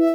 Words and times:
Welcome 0.00 0.14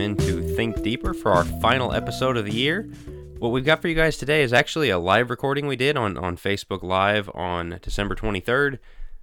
into 0.00 0.42
Think 0.56 0.82
Deeper 0.82 1.14
for 1.14 1.30
our 1.30 1.44
final 1.44 1.92
episode 1.92 2.36
of 2.36 2.44
the 2.44 2.52
year. 2.52 2.90
What 3.38 3.50
we've 3.50 3.64
got 3.64 3.80
for 3.80 3.86
you 3.86 3.94
guys 3.94 4.16
today 4.16 4.42
is 4.42 4.52
actually 4.52 4.90
a 4.90 4.98
live 4.98 5.30
recording 5.30 5.68
we 5.68 5.76
did 5.76 5.96
on, 5.96 6.18
on 6.18 6.36
Facebook 6.36 6.82
Live 6.82 7.30
on 7.34 7.78
December 7.80 8.16
23rd. 8.16 8.80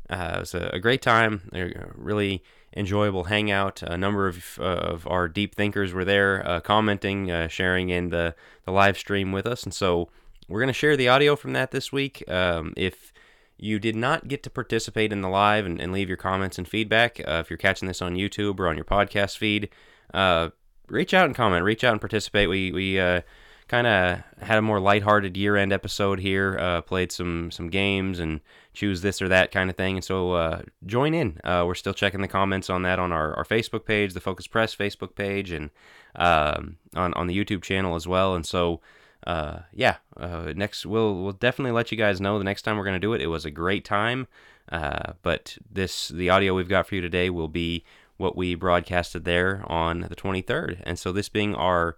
Uh, 0.09 0.33
it 0.38 0.39
was 0.39 0.54
a, 0.54 0.70
a 0.71 0.79
great 0.79 1.01
time, 1.01 1.49
a 1.54 1.73
really 1.95 2.41
enjoyable 2.77 3.25
hangout. 3.25 3.83
A 3.83 3.97
number 3.97 4.29
of, 4.29 4.57
uh, 4.57 4.63
of 4.63 5.05
our 5.05 5.27
deep 5.27 5.54
thinkers 5.54 5.91
were 5.91 6.05
there 6.05 6.47
uh, 6.47 6.61
commenting, 6.61 7.29
uh, 7.29 7.49
sharing 7.49 7.89
in 7.89 8.07
the, 8.07 8.36
the 8.63 8.71
live 8.71 8.97
stream 8.97 9.33
with 9.33 9.45
us. 9.45 9.63
And 9.63 9.73
so 9.73 10.07
we're 10.50 10.59
going 10.59 10.68
to 10.68 10.73
share 10.73 10.97
the 10.97 11.07
audio 11.07 11.36
from 11.36 11.54
that 11.54 11.71
this 11.71 11.91
week. 11.91 12.23
Um, 12.27 12.73
if 12.75 13.13
you 13.57 13.78
did 13.78 13.96
not 13.96 14.28
get 14.28 14.42
to 14.43 14.50
participate 14.50 15.14
in 15.14 15.21
the 15.21 15.29
live 15.29 15.65
and, 15.65 15.79
and 15.79 15.92
leave 15.92 16.07
your 16.07 16.18
comments 16.18 16.57
and 16.57 16.68
feedback, 16.68 17.19
uh, 17.19 17.42
if 17.43 17.50
you're 17.50 17.57
catching 17.57 17.87
this 17.87 18.01
on 18.01 18.15
YouTube 18.15 18.59
or 18.59 18.68
on 18.68 18.75
your 18.75 18.86
podcast 18.86 19.37
feed, 19.37 19.70
uh, 20.14 20.50
reach 20.87 21.14
out 21.14 21.28
and 21.28 21.36
comment. 21.36 21.64
Reach 21.64 21.83
out 21.83 21.92
and 21.92 22.01
participate. 22.01 22.50
We 22.50 22.71
we 22.71 23.00
uh, 23.00 23.21
kind 23.68 23.86
of 23.86 24.23
had 24.42 24.57
a 24.57 24.61
more 24.61 24.79
lighthearted 24.79 25.37
year-end 25.37 25.71
episode 25.71 26.20
here. 26.20 26.57
Uh, 26.59 26.81
played 26.81 27.11
some 27.11 27.51
some 27.51 27.70
games 27.70 28.18
and 28.20 28.42
choose 28.73 29.01
this 29.01 29.21
or 29.21 29.28
that 29.28 29.51
kind 29.51 29.70
of 29.70 29.75
thing. 29.75 29.97
And 29.97 30.04
so 30.04 30.31
uh, 30.34 30.61
join 30.86 31.14
in. 31.14 31.39
Uh, 31.43 31.64
we're 31.68 31.75
still 31.75 31.93
checking 31.93 32.22
the 32.22 32.28
comments 32.28 32.70
on 32.70 32.81
that 32.84 32.97
on 32.97 33.11
our, 33.11 33.36
our 33.36 33.44
Facebook 33.45 33.86
page, 33.86 34.14
the 34.14 34.22
Focus 34.22 34.47
Press 34.47 34.75
Facebook 34.75 35.16
page, 35.16 35.52
and 35.52 35.70
um, 36.16 36.78
on 36.95 37.14
on 37.14 37.28
the 37.28 37.38
YouTube 37.38 37.61
channel 37.61 37.95
as 37.95 38.08
well. 38.08 38.36
And 38.36 38.45
so. 38.45 38.81
Uh, 39.25 39.59
yeah, 39.73 39.97
uh, 40.17 40.53
next 40.55 40.86
we'll 40.86 41.22
we'll 41.22 41.33
definitely 41.33 41.72
let 41.72 41.91
you 41.91 41.97
guys 41.97 42.22
know 42.22 42.38
the 42.38 42.44
next 42.44 42.61
time 42.61 42.78
we're 42.78 42.86
gonna 42.86 43.00
do 43.00 43.14
it. 43.14 43.22
It 43.22 43.28
was 43.28 43.45
a 43.45 43.52
great 43.52 43.83
time, 43.83 44.28
uh, 44.72 45.14
but 45.22 45.58
this 45.70 46.08
the 46.09 46.30
audio 46.30 46.56
we've 46.56 46.70
got 46.70 46.88
for 46.88 46.95
you 46.95 47.02
today 47.02 47.30
will 47.30 47.47
be 47.47 47.84
what 48.20 48.36
we 48.36 48.53
broadcasted 48.53 49.23
there 49.23 49.64
on 49.66 50.02
the 50.02 50.16
23rd. 50.16 50.81
And 50.84 51.00
so, 51.00 51.12
this 51.12 51.30
being 51.30 51.56
our 51.56 51.97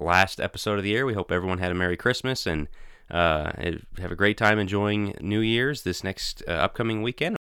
last 0.00 0.40
episode 0.40 0.78
of 0.78 0.82
the 0.82 0.90
year, 0.90 1.06
we 1.06 1.14
hope 1.14 1.30
everyone 1.30 1.58
had 1.58 1.70
a 1.70 1.74
Merry 1.74 1.96
Christmas 1.96 2.46
and 2.46 2.68
uh, 3.10 3.52
have 3.98 4.10
a 4.10 4.16
great 4.16 4.38
time 4.38 4.58
enjoying 4.58 5.14
New 5.20 5.40
Year's 5.40 5.82
this 5.82 6.02
next 6.02 6.42
uh, 6.48 6.52
upcoming 6.52 7.02
weekend. 7.02 7.36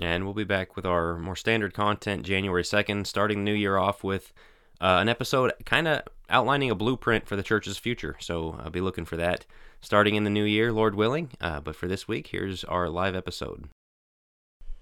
And 0.00 0.24
we'll 0.24 0.34
be 0.34 0.44
back 0.44 0.76
with 0.76 0.86
our 0.86 1.18
more 1.18 1.36
standard 1.36 1.74
content 1.74 2.24
January 2.24 2.62
2nd, 2.62 3.06
starting 3.06 3.38
the 3.38 3.50
new 3.50 3.56
year 3.56 3.76
off 3.76 4.04
with 4.04 4.32
uh, 4.80 4.98
an 5.00 5.08
episode 5.08 5.52
kind 5.64 5.88
of 5.88 6.02
outlining 6.30 6.70
a 6.70 6.74
blueprint 6.74 7.26
for 7.26 7.36
the 7.36 7.42
church's 7.42 7.78
future. 7.78 8.16
So 8.20 8.58
I'll 8.62 8.70
be 8.70 8.80
looking 8.80 9.04
for 9.04 9.16
that 9.16 9.46
starting 9.80 10.14
in 10.14 10.24
the 10.24 10.30
new 10.30 10.44
year, 10.44 10.72
Lord 10.72 10.94
willing. 10.94 11.30
Uh, 11.40 11.60
but 11.60 11.76
for 11.76 11.88
this 11.88 12.08
week, 12.08 12.28
here's 12.28 12.64
our 12.64 12.88
live 12.88 13.14
episode 13.14 13.68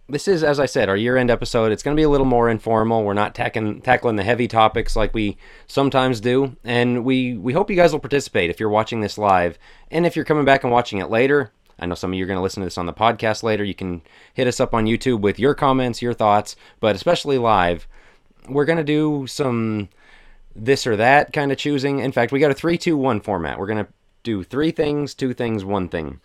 this 0.08 0.28
is, 0.28 0.44
as 0.44 0.60
I 0.60 0.66
said, 0.66 0.88
our 0.88 0.96
year 0.96 1.16
end 1.16 1.30
episode. 1.30 1.72
It's 1.72 1.82
going 1.82 1.96
to 1.96 2.00
be 2.00 2.04
a 2.04 2.08
little 2.08 2.26
more 2.26 2.48
informal. 2.48 3.02
We're 3.02 3.14
not 3.14 3.34
tackling 3.34 3.80
tackling 3.80 4.16
the 4.16 4.22
heavy 4.22 4.46
topics 4.46 4.94
like 4.94 5.12
we 5.12 5.36
sometimes 5.66 6.20
do, 6.20 6.56
and 6.62 7.04
we 7.04 7.36
we 7.36 7.52
hope 7.52 7.70
you 7.70 7.76
guys 7.76 7.92
will 7.92 8.00
participate 8.00 8.50
if 8.50 8.60
you're 8.60 8.68
watching 8.68 9.00
this 9.00 9.18
live, 9.18 9.58
and 9.90 10.06
if 10.06 10.14
you're 10.14 10.24
coming 10.24 10.44
back 10.44 10.62
and 10.62 10.72
watching 10.72 10.98
it 10.98 11.10
later. 11.10 11.52
I 11.78 11.84
know 11.84 11.94
some 11.94 12.12
of 12.12 12.18
you 12.18 12.24
are 12.24 12.26
going 12.26 12.38
to 12.38 12.42
listen 12.42 12.62
to 12.62 12.66
this 12.66 12.78
on 12.78 12.86
the 12.86 12.94
podcast 12.94 13.42
later. 13.42 13.62
You 13.62 13.74
can 13.74 14.00
hit 14.32 14.46
us 14.46 14.60
up 14.60 14.72
on 14.72 14.86
YouTube 14.86 15.20
with 15.20 15.38
your 15.38 15.54
comments, 15.54 16.00
your 16.00 16.14
thoughts, 16.14 16.56
but 16.80 16.96
especially 16.96 17.36
live, 17.36 17.86
we're 18.48 18.64
going 18.64 18.78
to 18.78 18.84
do 18.84 19.26
some 19.26 19.90
this 20.56 20.86
or 20.86 20.96
that 20.96 21.32
kind 21.32 21.52
of 21.52 21.58
choosing. 21.58 22.00
In 22.00 22.12
fact, 22.12 22.32
we 22.32 22.40
got 22.40 22.50
a 22.50 22.54
three, 22.54 22.78
two, 22.78 22.96
one 22.96 23.20
format. 23.20 23.58
We're 23.58 23.66
going 23.66 23.84
to 23.84 23.92
do 24.22 24.42
three 24.42 24.70
things, 24.70 25.14
two 25.14 25.34
things, 25.34 25.64
one 25.64 25.88
thing, 25.88 26.20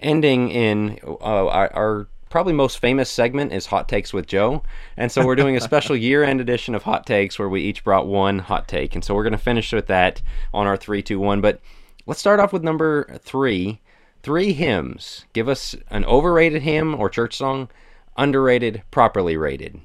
ending 0.00 0.50
in 0.50 0.98
uh, 1.04 1.48
our, 1.48 1.72
our 1.74 2.08
probably 2.30 2.54
most 2.54 2.78
famous 2.78 3.10
segment 3.10 3.52
is 3.52 3.66
Hot 3.66 3.88
Takes 3.88 4.12
with 4.12 4.26
Joe. 4.26 4.62
And 4.96 5.12
so 5.12 5.24
we're 5.24 5.36
doing 5.36 5.56
a 5.56 5.60
special 5.60 5.96
year 6.08 6.24
end 6.24 6.40
edition 6.40 6.74
of 6.74 6.84
Hot 6.84 7.04
Takes 7.04 7.38
where 7.38 7.48
we 7.48 7.60
each 7.60 7.84
brought 7.84 8.06
one 8.06 8.38
hot 8.38 8.68
take. 8.68 8.94
And 8.94 9.04
so 9.04 9.14
we're 9.14 9.22
going 9.22 9.32
to 9.32 9.38
finish 9.38 9.72
with 9.72 9.86
that 9.88 10.22
on 10.54 10.66
our 10.66 10.76
3 10.76 11.02
2 11.02 11.20
1. 11.20 11.40
But 11.40 11.60
let's 12.06 12.20
start 12.20 12.40
off 12.40 12.52
with 12.52 12.64
number 12.64 13.18
three 13.22 13.80
three 14.22 14.52
hymns. 14.52 15.26
Give 15.32 15.48
us 15.48 15.74
an 15.90 16.04
overrated 16.04 16.62
hymn 16.62 16.94
or 16.94 17.10
church 17.10 17.36
song, 17.36 17.68
underrated, 18.16 18.82
properly 18.90 19.36
rated. 19.36 19.80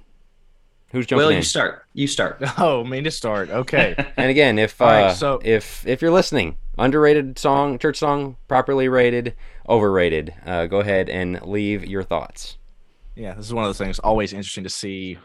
Who's 0.91 1.05
jumping 1.05 1.25
Will, 1.25 1.29
in? 1.31 1.37
you 1.37 1.41
start. 1.43 1.83
You 1.93 2.07
start. 2.07 2.41
Oh, 2.57 2.83
me 2.83 3.01
to 3.01 3.11
start. 3.11 3.49
Okay. 3.49 3.93
and 4.17 4.29
again, 4.29 4.57
if 4.57 4.81
uh, 4.81 4.85
right, 4.85 5.15
so- 5.15 5.39
if 5.43 5.85
if 5.85 6.01
you're 6.01 6.11
listening, 6.11 6.57
underrated 6.77 7.37
song, 7.37 7.77
church 7.77 7.97
song, 7.97 8.37
properly 8.47 8.87
rated, 8.87 9.35
overrated, 9.67 10.33
uh, 10.45 10.65
go 10.67 10.79
ahead 10.79 11.09
and 11.09 11.41
leave 11.41 11.85
your 11.85 12.03
thoughts. 12.03 12.57
yeah, 13.15 13.33
this 13.33 13.45
is 13.45 13.53
one 13.53 13.63
of 13.65 13.69
those 13.69 13.77
things 13.77 13.99
always 13.99 14.31
interesting 14.31 14.63
to 14.63 14.69
see 14.69 15.17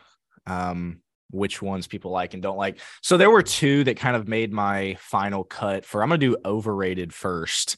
um, 0.47 1.01
which 1.31 1.63
ones 1.63 1.87
people 1.87 2.11
like 2.11 2.35
and 2.35 2.43
don't 2.43 2.57
like. 2.59 2.79
So 3.01 3.17
there 3.17 3.31
were 3.31 3.43
two 3.43 3.85
that 3.85 3.97
kind 3.97 4.17
of 4.17 4.27
made 4.27 4.53
my 4.53 4.97
final 4.99 5.45
cut 5.45 5.85
for 5.85 6.03
I'm 6.03 6.09
gonna 6.09 6.19
do 6.19 6.37
overrated 6.45 7.15
first. 7.15 7.77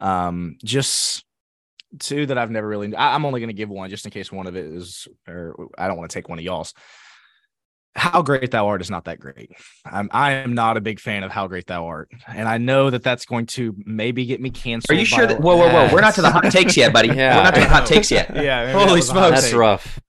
Um, 0.00 0.56
just 0.62 1.24
two 1.98 2.26
that 2.26 2.36
I've 2.38 2.50
never 2.50 2.68
really 2.68 2.94
I, 2.94 3.14
I'm 3.14 3.24
only 3.24 3.40
gonna 3.40 3.52
give 3.52 3.70
one 3.70 3.90
just 3.90 4.04
in 4.04 4.10
case 4.10 4.30
one 4.30 4.46
of 4.46 4.54
it 4.56 4.66
is 4.66 5.08
or 5.26 5.68
I 5.78 5.88
don't 5.88 5.96
want 5.96 6.10
to 6.10 6.14
take 6.14 6.28
one 6.28 6.38
of 6.38 6.44
y'all's. 6.44 6.72
How 7.96 8.20
great 8.20 8.50
thou 8.50 8.68
art 8.68 8.82
is 8.82 8.90
not 8.90 9.06
that 9.06 9.18
great. 9.18 9.50
I'm 9.84 10.10
I 10.12 10.32
am 10.32 10.54
not 10.54 10.76
a 10.76 10.80
big 10.82 11.00
fan 11.00 11.22
of 11.24 11.32
how 11.32 11.46
great 11.46 11.66
thou 11.66 11.86
art, 11.86 12.10
and 12.28 12.46
I 12.46 12.58
know 12.58 12.90
that 12.90 13.02
that's 13.02 13.24
going 13.24 13.46
to 13.46 13.74
maybe 13.86 14.26
get 14.26 14.40
me 14.40 14.50
canceled. 14.50 14.94
Are 14.94 15.00
you 15.00 15.06
sure 15.06 15.26
that? 15.26 15.40
Whoa, 15.40 15.56
whoa, 15.56 15.72
whoa! 15.72 15.88
We're 15.92 16.02
not 16.02 16.14
to 16.16 16.22
the 16.22 16.30
hot 16.30 16.50
takes 16.52 16.76
yet, 16.76 16.92
buddy. 16.92 17.08
Yeah. 17.16 17.36
We're 17.38 17.42
not 17.44 17.54
to 17.54 17.60
the 17.60 17.68
hot 17.68 17.86
takes 17.86 18.10
yet. 18.10 18.30
Yeah, 18.36 18.70
Holy 18.72 18.86
that 18.86 18.92
was 18.92 19.08
a 19.08 19.12
hot 19.14 19.28
smokes. 19.28 19.40
That's 19.42 19.54
rough. 19.54 20.00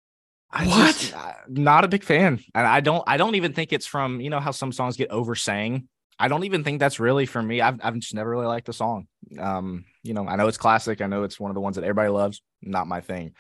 I 0.51 0.65
What? 0.67 0.95
just, 0.97 1.13
not 1.47 1.85
a 1.85 1.87
big 1.87 2.03
fan, 2.03 2.39
and 2.53 2.67
I 2.67 2.81
don't. 2.81 3.03
I 3.07 3.15
don't 3.17 3.35
even 3.35 3.53
think 3.53 3.71
it's 3.71 3.85
from 3.85 4.19
you 4.19 4.29
know 4.29 4.39
how 4.41 4.51
some 4.51 4.71
songs 4.73 4.97
get 4.97 5.09
oversang. 5.09 5.87
I 6.19 6.27
don't 6.27 6.43
even 6.43 6.63
think 6.63 6.79
that's 6.79 6.99
really 6.99 7.25
for 7.25 7.41
me. 7.41 7.61
I've 7.61 7.79
I've 7.81 7.95
just 7.99 8.13
never 8.15 8.29
really 8.29 8.47
liked 8.47 8.65
the 8.65 8.73
song. 8.73 9.07
Um, 9.39 9.85
you 10.03 10.13
know, 10.13 10.27
I 10.27 10.35
know 10.35 10.47
it's 10.47 10.57
classic. 10.57 10.99
I 11.01 11.07
know 11.07 11.23
it's 11.23 11.39
one 11.39 11.51
of 11.51 11.55
the 11.55 11.61
ones 11.61 11.75
that 11.77 11.83
everybody 11.83 12.09
loves. 12.09 12.41
Not 12.61 12.87
my 12.87 13.01
thing. 13.01 13.33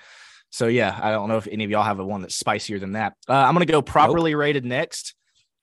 So 0.49 0.67
yeah, 0.67 0.97
I 1.01 1.11
don't 1.11 1.29
know 1.29 1.37
if 1.37 1.47
any 1.47 1.63
of 1.63 1.71
y'all 1.71 1.83
have 1.83 1.99
a 1.99 2.05
one 2.05 2.21
that's 2.21 2.35
spicier 2.35 2.79
than 2.79 2.93
that. 2.93 3.13
Uh, 3.27 3.33
I'm 3.33 3.53
gonna 3.53 3.65
go 3.65 3.81
properly 3.81 4.35
rated 4.35 4.65
next. 4.65 5.13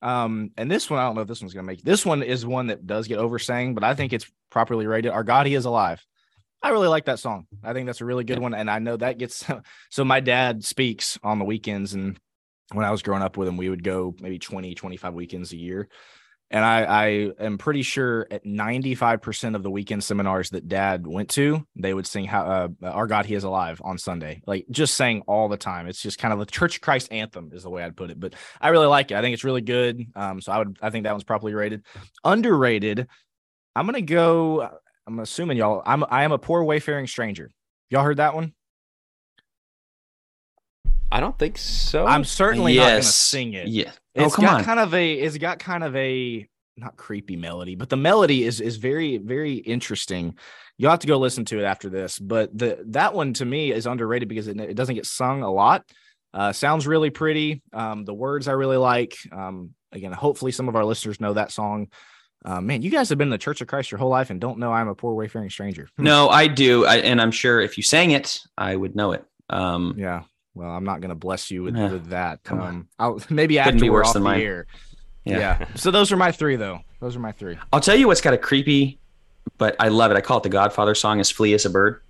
Um, 0.02 0.50
and 0.56 0.70
this 0.70 0.90
one, 0.90 1.00
I 1.00 1.04
don't 1.04 1.14
know 1.14 1.22
if 1.22 1.28
this 1.28 1.40
one's 1.40 1.54
gonna 1.54 1.66
make. 1.66 1.82
This 1.82 2.04
one 2.04 2.22
is 2.22 2.44
one 2.44 2.66
that 2.68 2.86
does 2.86 3.08
get 3.08 3.18
oversang, 3.18 3.74
but 3.74 3.84
I 3.84 3.94
think 3.94 4.12
it's 4.12 4.30
properly 4.50 4.86
rated. 4.86 5.12
Our 5.12 5.24
God, 5.24 5.46
He 5.46 5.54
is 5.54 5.64
alive. 5.64 6.04
I 6.62 6.70
really 6.70 6.88
like 6.88 7.06
that 7.06 7.18
song. 7.18 7.46
I 7.62 7.74
think 7.74 7.86
that's 7.86 8.00
a 8.00 8.06
really 8.06 8.24
good 8.24 8.38
one, 8.38 8.54
and 8.54 8.70
I 8.70 8.78
know 8.78 8.96
that 8.96 9.18
gets. 9.18 9.44
So 9.90 10.04
my 10.04 10.20
dad 10.20 10.64
speaks 10.64 11.18
on 11.22 11.38
the 11.38 11.44
weekends, 11.44 11.94
and 11.94 12.18
when 12.72 12.84
I 12.84 12.90
was 12.90 13.02
growing 13.02 13.22
up 13.22 13.36
with 13.36 13.48
him, 13.48 13.56
we 13.56 13.68
would 13.68 13.84
go 13.84 14.14
maybe 14.20 14.38
20, 14.38 14.74
25 14.74 15.14
weekends 15.14 15.52
a 15.52 15.56
year. 15.56 15.88
And 16.50 16.64
I, 16.64 16.82
I 16.84 17.06
am 17.40 17.58
pretty 17.58 17.82
sure 17.82 18.26
at 18.30 18.44
95% 18.44 19.56
of 19.56 19.62
the 19.62 19.70
weekend 19.70 20.04
seminars 20.04 20.50
that 20.50 20.68
dad 20.68 21.06
went 21.06 21.30
to, 21.30 21.66
they 21.74 21.92
would 21.92 22.06
sing 22.06 22.26
how 22.26 22.44
uh, 22.44 22.68
our 22.82 23.06
God, 23.06 23.26
he 23.26 23.34
is 23.34 23.44
alive 23.44 23.80
on 23.82 23.98
Sunday, 23.98 24.42
like 24.46 24.66
just 24.70 24.94
saying 24.94 25.22
all 25.26 25.48
the 25.48 25.56
time. 25.56 25.88
It's 25.88 26.02
just 26.02 26.18
kind 26.18 26.32
of 26.32 26.38
the 26.38 26.46
church 26.46 26.80
Christ 26.80 27.10
anthem 27.10 27.50
is 27.52 27.62
the 27.64 27.70
way 27.70 27.82
I'd 27.82 27.96
put 27.96 28.10
it, 28.10 28.20
but 28.20 28.34
I 28.60 28.68
really 28.68 28.86
like 28.86 29.10
it. 29.10 29.16
I 29.16 29.22
think 29.22 29.34
it's 29.34 29.44
really 29.44 29.62
good. 29.62 30.04
Um, 30.14 30.40
so 30.40 30.52
I 30.52 30.58
would, 30.58 30.78
I 30.80 30.90
think 30.90 31.04
that 31.04 31.12
one's 31.12 31.24
properly 31.24 31.54
rated 31.54 31.82
underrated. 32.22 33.08
I'm 33.74 33.86
going 33.86 33.94
to 33.94 34.02
go, 34.02 34.70
I'm 35.06 35.18
assuming 35.20 35.56
y'all, 35.56 35.82
I'm, 35.84 36.04
I 36.08 36.24
am 36.24 36.32
a 36.32 36.38
poor 36.38 36.62
wayfaring 36.62 37.06
stranger. 37.06 37.50
Y'all 37.90 38.04
heard 38.04 38.18
that 38.18 38.34
one? 38.34 38.52
I 41.12 41.20
don't 41.20 41.38
think 41.38 41.58
so. 41.58 42.06
I'm 42.06 42.24
certainly 42.24 42.76
not 42.76 42.88
going 42.88 42.96
to 42.96 43.02
sing 43.06 43.52
it. 43.54 43.68
Yeah. 43.68 43.92
Oh, 44.16 44.24
It's 44.26 44.36
come 44.36 44.44
got 44.44 44.54
on. 44.58 44.64
kind 44.64 44.80
of 44.80 44.94
a 44.94 45.12
it's 45.12 45.38
got 45.38 45.58
kind 45.58 45.84
of 45.84 45.94
a 45.96 46.46
not 46.76 46.96
creepy 46.96 47.36
melody, 47.36 47.76
but 47.76 47.88
the 47.88 47.96
melody 47.96 48.44
is 48.44 48.60
is 48.60 48.76
very 48.76 49.18
very 49.18 49.54
interesting. 49.54 50.36
You'll 50.76 50.90
have 50.90 51.00
to 51.00 51.06
go 51.06 51.18
listen 51.18 51.44
to 51.46 51.60
it 51.60 51.64
after 51.64 51.88
this, 51.88 52.18
but 52.18 52.56
the 52.56 52.82
that 52.88 53.14
one 53.14 53.32
to 53.34 53.44
me 53.44 53.70
is 53.72 53.86
underrated 53.86 54.28
because 54.28 54.48
it, 54.48 54.58
it 54.60 54.74
doesn't 54.74 54.96
get 54.96 55.06
sung 55.06 55.42
a 55.42 55.50
lot. 55.52 55.84
Uh, 56.32 56.52
sounds 56.52 56.84
really 56.86 57.10
pretty. 57.10 57.62
Um, 57.72 58.04
the 58.04 58.14
words 58.14 58.48
I 58.48 58.52
really 58.52 58.76
like. 58.76 59.16
Um, 59.30 59.70
again, 59.92 60.10
hopefully 60.10 60.50
some 60.50 60.68
of 60.68 60.74
our 60.74 60.84
listeners 60.84 61.20
know 61.20 61.34
that 61.34 61.52
song. 61.52 61.88
Uh, 62.44 62.60
man, 62.60 62.82
you 62.82 62.90
guys 62.90 63.08
have 63.08 63.18
been 63.18 63.28
in 63.28 63.32
the 63.32 63.38
Church 63.38 63.60
of 63.60 63.68
Christ 63.68 63.92
your 63.92 63.98
whole 63.98 64.10
life 64.10 64.30
and 64.30 64.40
don't 64.40 64.58
know 64.58 64.72
I'm 64.72 64.88
a 64.88 64.94
poor 64.96 65.14
wayfaring 65.14 65.48
stranger. 65.48 65.88
Hmm. 65.96 66.02
No, 66.02 66.28
I 66.28 66.48
do, 66.48 66.84
I, 66.84 66.96
and 66.96 67.22
I'm 67.22 67.30
sure 67.30 67.60
if 67.60 67.76
you 67.76 67.84
sang 67.84 68.10
it, 68.10 68.40
I 68.58 68.74
would 68.74 68.96
know 68.96 69.12
it. 69.12 69.24
Um, 69.48 69.94
Yeah. 69.96 70.22
Well, 70.54 70.70
I'm 70.70 70.84
not 70.84 71.00
going 71.00 71.08
to 71.10 71.14
bless 71.16 71.50
you 71.50 71.62
with, 71.64 71.76
Yeah, 71.76 71.90
with 71.90 72.06
that. 72.10 72.42
come 72.44 72.60
on. 72.60 72.68
um, 72.68 72.88
I'll, 72.98 73.20
maybe 73.30 73.54
Couldn't 73.56 73.74
after 73.74 73.80
be 73.80 73.90
we're 73.90 73.98
worse 73.98 74.08
off 74.08 74.12
than 74.14 74.22
the 74.22 74.28
mine. 74.30 74.40
air. 74.40 74.66
Yeah. 75.24 75.38
yeah. 75.60 75.66
So 75.76 75.90
those 75.90 76.12
are 76.12 76.16
my 76.16 76.30
three, 76.32 76.56
though. 76.56 76.80
Those 77.00 77.16
are 77.16 77.20
my 77.20 77.32
three. 77.32 77.58
I'll 77.72 77.80
tell 77.80 77.96
you 77.96 78.06
what's 78.06 78.20
kind 78.20 78.34
of 78.34 78.40
creepy, 78.40 78.98
but 79.58 79.74
I 79.80 79.88
love 79.88 80.10
it. 80.10 80.16
I 80.16 80.20
call 80.20 80.38
it 80.38 80.42
the 80.44 80.48
Godfather 80.48 80.94
song. 80.94 81.18
Is 81.20 81.30
"Flee 81.30 81.54
as 81.54 81.64
a 81.66 81.70
Bird." 81.70 82.00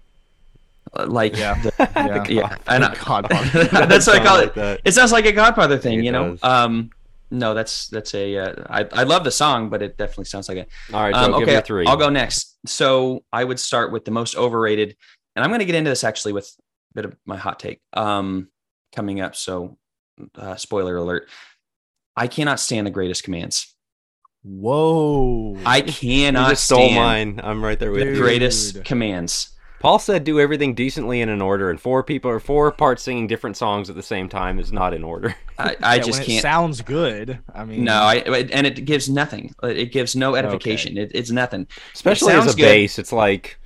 Uh, 0.96 1.06
Like, 1.06 1.36
Yeah. 1.36 1.54
the- 1.62 1.72
Yeah. 1.96 2.24
yeah, 2.28 2.56
I 2.66 2.78
know. 2.78 2.92
God, 3.04 3.26
That's 3.30 4.06
what 4.06 4.16
I 4.20 4.24
call 4.24 4.36
Sound 4.36 4.42
it. 4.42 4.44
like 4.46 4.54
that. 4.54 4.80
It 4.84 4.92
sounds 4.92 5.10
like 5.12 5.26
a 5.26 5.32
Godfather 5.32 5.78
thing, 5.78 6.00
It 6.00 6.04
you 6.04 6.12
know. 6.12 6.32
does. 6.32 6.42
Um, 6.44 6.90
No, 7.30 7.54
that's 7.54 7.88
that's 7.88 8.14
a. 8.14 8.36
Uh, 8.38 8.54
I 8.68 8.86
I 8.92 9.02
love 9.04 9.24
the 9.24 9.30
song, 9.30 9.68
but 9.70 9.82
it 9.82 9.96
definitely 9.96 10.26
sounds 10.26 10.48
like 10.48 10.58
it. 10.58 10.68
All 10.92 11.00
right, 11.02 11.14
Joe, 11.14 11.20
Um, 11.34 11.40
give 11.40 11.48
okay, 11.48 11.56
me 11.56 11.62
three. 11.62 11.86
I'll 11.86 11.96
go 11.96 12.10
next. 12.10 12.56
So 12.66 13.24
I 13.32 13.42
would 13.42 13.58
start 13.58 13.90
with 13.90 14.04
the 14.04 14.10
most 14.12 14.36
overrated, 14.36 14.94
and 15.34 15.42
I'm 15.42 15.50
going 15.50 15.58
to 15.60 15.64
get 15.64 15.74
into 15.74 15.90
this 15.90 16.04
actually 16.04 16.32
with 16.34 16.46
a 16.46 16.62
bit 16.94 17.04
of 17.04 17.16
my 17.26 17.36
hot 17.36 17.58
take 17.60 17.80
um, 17.92 18.48
coming 18.94 19.20
up. 19.20 19.36
So, 19.36 19.78
uh, 20.36 20.56
spoiler 20.56 20.96
alert: 20.96 21.28
I 22.16 22.26
cannot 22.28 22.60
stand 22.60 22.86
the 22.86 22.90
greatest 22.90 23.24
commands. 23.24 23.74
Whoa. 24.42 25.56
I 25.64 25.78
You 25.78 25.84
cannot 25.84 26.50
just 26.50 26.64
stole 26.64 26.90
stand 26.90 26.94
mine. 26.94 27.40
I'm 27.42 27.64
right 27.64 27.78
there 27.78 27.90
with 27.90 28.00
the 28.00 28.06
Dude. 28.06 28.16
you. 28.16 28.22
greatest 28.22 28.84
commands. 28.84 29.50
Paul 29.80 29.98
said 29.98 30.24
do 30.24 30.40
everything 30.40 30.74
decently 30.74 31.20
and 31.20 31.30
in 31.30 31.42
order, 31.42 31.70
and 31.70 31.80
four 31.80 32.02
people 32.02 32.30
or 32.30 32.40
four 32.40 32.70
parts 32.72 33.02
singing 33.02 33.26
different 33.26 33.56
songs 33.56 33.90
at 33.90 33.96
the 33.96 34.02
same 34.02 34.28
time 34.28 34.58
is 34.58 34.72
not 34.72 34.94
in 34.94 35.04
order. 35.04 35.34
I, 35.58 35.76
I 35.82 35.98
Yeah, 35.98 36.02
just 36.02 36.20
when 36.20 36.26
can't. 36.26 36.42
sounds 36.42 36.80
good. 36.82 37.40
I 37.54 37.64
mean, 37.64 37.84
no, 37.84 37.94
I 38.02 38.16
and 38.16 38.66
it 38.66 38.84
gives 38.84 39.08
nothing. 39.08 39.54
It 39.62 39.92
gives 39.92 40.16
no 40.16 40.34
edification. 40.34 40.96
It, 40.98 41.12
it's 41.14 41.30
nothing. 41.30 41.66
Especially 41.94 42.32
as 42.34 42.46
a 42.46 42.54
good. 42.54 42.56
bass, 42.56 42.98
it's 42.98 43.12
like. 43.12 43.58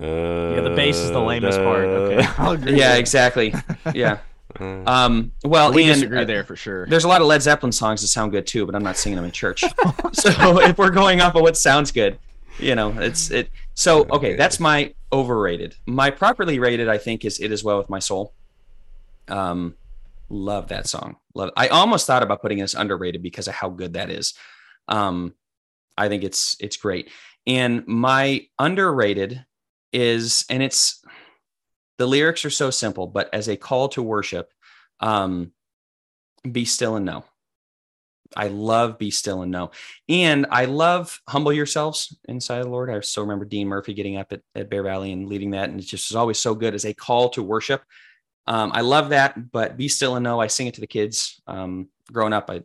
Uh, 0.00 0.54
yeah, 0.54 0.60
the 0.60 0.72
bass 0.76 0.96
is 0.96 1.10
the 1.10 1.20
lamest 1.20 1.58
part. 1.58 1.84
Okay, 1.86 2.26
I'll. 2.38 2.58
Yeah, 2.68 2.94
exactly. 2.96 3.54
Yeah. 3.94 4.18
Uh, 4.58 4.82
Um. 4.86 5.32
Well, 5.44 5.70
we 5.70 5.84
and, 5.84 5.94
disagree 5.94 6.20
uh, 6.22 6.24
there 6.24 6.42
for 6.42 6.56
sure. 6.56 6.86
There's 6.86 7.04
a 7.04 7.08
lot 7.08 7.20
of 7.20 7.26
Led 7.26 7.42
Zeppelin 7.42 7.72
songs 7.72 8.00
that 8.00 8.06
sound 8.06 8.32
good 8.32 8.46
too, 8.46 8.64
but 8.64 8.74
I'm 8.74 8.82
not 8.82 8.96
singing 8.96 9.16
them 9.16 9.26
in 9.26 9.30
church. 9.30 9.60
so 10.12 10.60
if 10.62 10.78
we're 10.78 10.88
going 10.90 11.20
off 11.20 11.34
of 11.34 11.42
what 11.42 11.58
sounds 11.58 11.92
good, 11.92 12.18
you 12.58 12.74
know, 12.74 12.88
it's 12.98 13.30
it. 13.30 13.50
So 13.74 14.04
okay, 14.04 14.14
Okay. 14.14 14.36
that's 14.36 14.58
my 14.58 14.94
overrated. 15.12 15.74
My 15.84 16.10
properly 16.10 16.58
rated, 16.58 16.88
I 16.88 16.96
think, 16.96 17.26
is 17.26 17.38
"It 17.38 17.52
Is 17.52 17.64
Well 17.64 17.76
with 17.76 17.90
My 17.90 17.98
Soul." 17.98 18.32
Um, 19.28 19.74
love 20.30 20.68
that 20.68 20.86
song. 20.86 21.16
Love. 21.34 21.50
I 21.54 21.68
almost 21.68 22.06
thought 22.06 22.22
about 22.22 22.40
putting 22.40 22.58
it 22.58 22.62
as 22.62 22.74
underrated 22.74 23.22
because 23.22 23.48
of 23.48 23.54
how 23.54 23.68
good 23.68 23.92
that 23.92 24.08
is. 24.08 24.32
Um, 24.88 25.34
I 25.98 26.08
think 26.08 26.24
it's 26.24 26.56
it's 26.60 26.78
great. 26.78 27.10
And 27.46 27.86
my 27.86 28.46
underrated 28.58 29.44
is, 29.92 30.44
and 30.50 30.62
it's 30.62 31.04
the 31.98 32.06
lyrics 32.06 32.44
are 32.44 32.50
so 32.50 32.70
simple, 32.70 33.06
but 33.06 33.32
as 33.32 33.48
a 33.48 33.56
call 33.56 33.88
to 33.90 34.02
worship, 34.02 34.52
um, 35.00 35.52
be 36.50 36.64
still 36.64 36.96
and 36.96 37.06
know. 37.06 37.24
I 38.34 38.48
love 38.48 38.98
be 38.98 39.10
still 39.10 39.42
and 39.42 39.52
know. 39.52 39.70
And 40.08 40.46
I 40.50 40.64
love 40.64 41.20
humble 41.28 41.52
yourselves 41.52 42.16
inside 42.28 42.62
the 42.62 42.68
Lord. 42.68 42.90
I 42.90 42.98
still 43.00 43.22
remember 43.22 43.44
Dean 43.44 43.68
Murphy 43.68 43.94
getting 43.94 44.16
up 44.16 44.32
at, 44.32 44.40
at 44.54 44.68
Bear 44.68 44.82
Valley 44.82 45.12
and 45.12 45.28
leading 45.28 45.52
that. 45.52 45.70
And 45.70 45.78
it 45.78 45.84
just 45.84 46.10
is 46.10 46.16
always 46.16 46.38
so 46.38 46.54
good 46.54 46.74
as 46.74 46.84
a 46.84 46.94
call 46.94 47.28
to 47.30 47.42
worship. 47.42 47.82
Um, 48.46 48.72
I 48.74 48.80
love 48.80 49.10
that, 49.10 49.50
but 49.52 49.76
be 49.76 49.88
still 49.88 50.16
and 50.16 50.24
know. 50.24 50.40
I 50.40 50.46
sing 50.48 50.66
it 50.66 50.74
to 50.74 50.80
the 50.80 50.86
kids. 50.86 51.40
Um, 51.46 51.88
growing 52.12 52.32
up, 52.32 52.50
I 52.50 52.62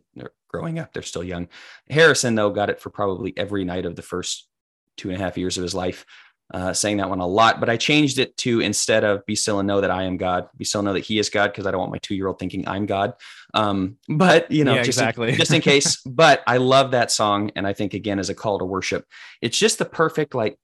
growing 0.48 0.78
up, 0.78 0.92
they're 0.92 1.02
still 1.02 1.24
young. 1.24 1.48
Harrison, 1.88 2.34
though, 2.34 2.50
got 2.50 2.70
it 2.70 2.80
for 2.80 2.90
probably 2.90 3.32
every 3.36 3.64
night 3.64 3.86
of 3.86 3.96
the 3.96 4.02
first 4.02 4.48
two 4.96 5.10
and 5.10 5.18
a 5.18 5.24
half 5.24 5.38
years 5.38 5.56
of 5.56 5.62
his 5.62 5.74
life 5.74 6.04
uh, 6.52 6.72
saying 6.72 6.98
that 6.98 7.08
one 7.08 7.20
a 7.20 7.26
lot, 7.26 7.60
but 7.60 7.70
I 7.70 7.76
changed 7.76 8.18
it 8.18 8.36
to 8.38 8.60
instead 8.60 9.04
of 9.04 9.24
be 9.26 9.34
still 9.34 9.58
and 9.58 9.66
know 9.66 9.80
that 9.80 9.90
I 9.90 10.04
am 10.04 10.16
God, 10.16 10.48
be 10.56 10.64
still 10.64 10.80
and 10.80 10.86
know 10.86 10.92
that 10.92 11.04
He 11.04 11.18
is 11.18 11.30
God, 11.30 11.48
because 11.48 11.66
I 11.66 11.70
don't 11.70 11.80
want 11.80 11.92
my 11.92 11.98
two 11.98 12.14
year 12.14 12.26
old 12.26 12.38
thinking 12.38 12.68
I'm 12.68 12.86
God. 12.86 13.14
Um, 13.54 13.96
but 14.08 14.50
you 14.50 14.64
know, 14.64 14.74
Yeah, 14.74 14.82
just 14.82 14.98
exactly. 14.98 15.30
in, 15.30 15.34
just 15.36 15.52
in 15.52 15.60
case. 15.60 16.02
But 16.06 16.42
I 16.46 16.58
love 16.58 16.90
that 16.90 17.10
song, 17.10 17.50
and 17.56 17.66
I 17.66 17.72
think 17.72 17.94
again 17.94 18.18
as 18.18 18.28
a 18.28 18.34
call 18.34 18.58
to 18.58 18.64
worship, 18.64 19.06
it's 19.40 19.58
just 19.58 19.78
the 19.78 19.84
perfect 19.84 20.34
like. 20.34 20.58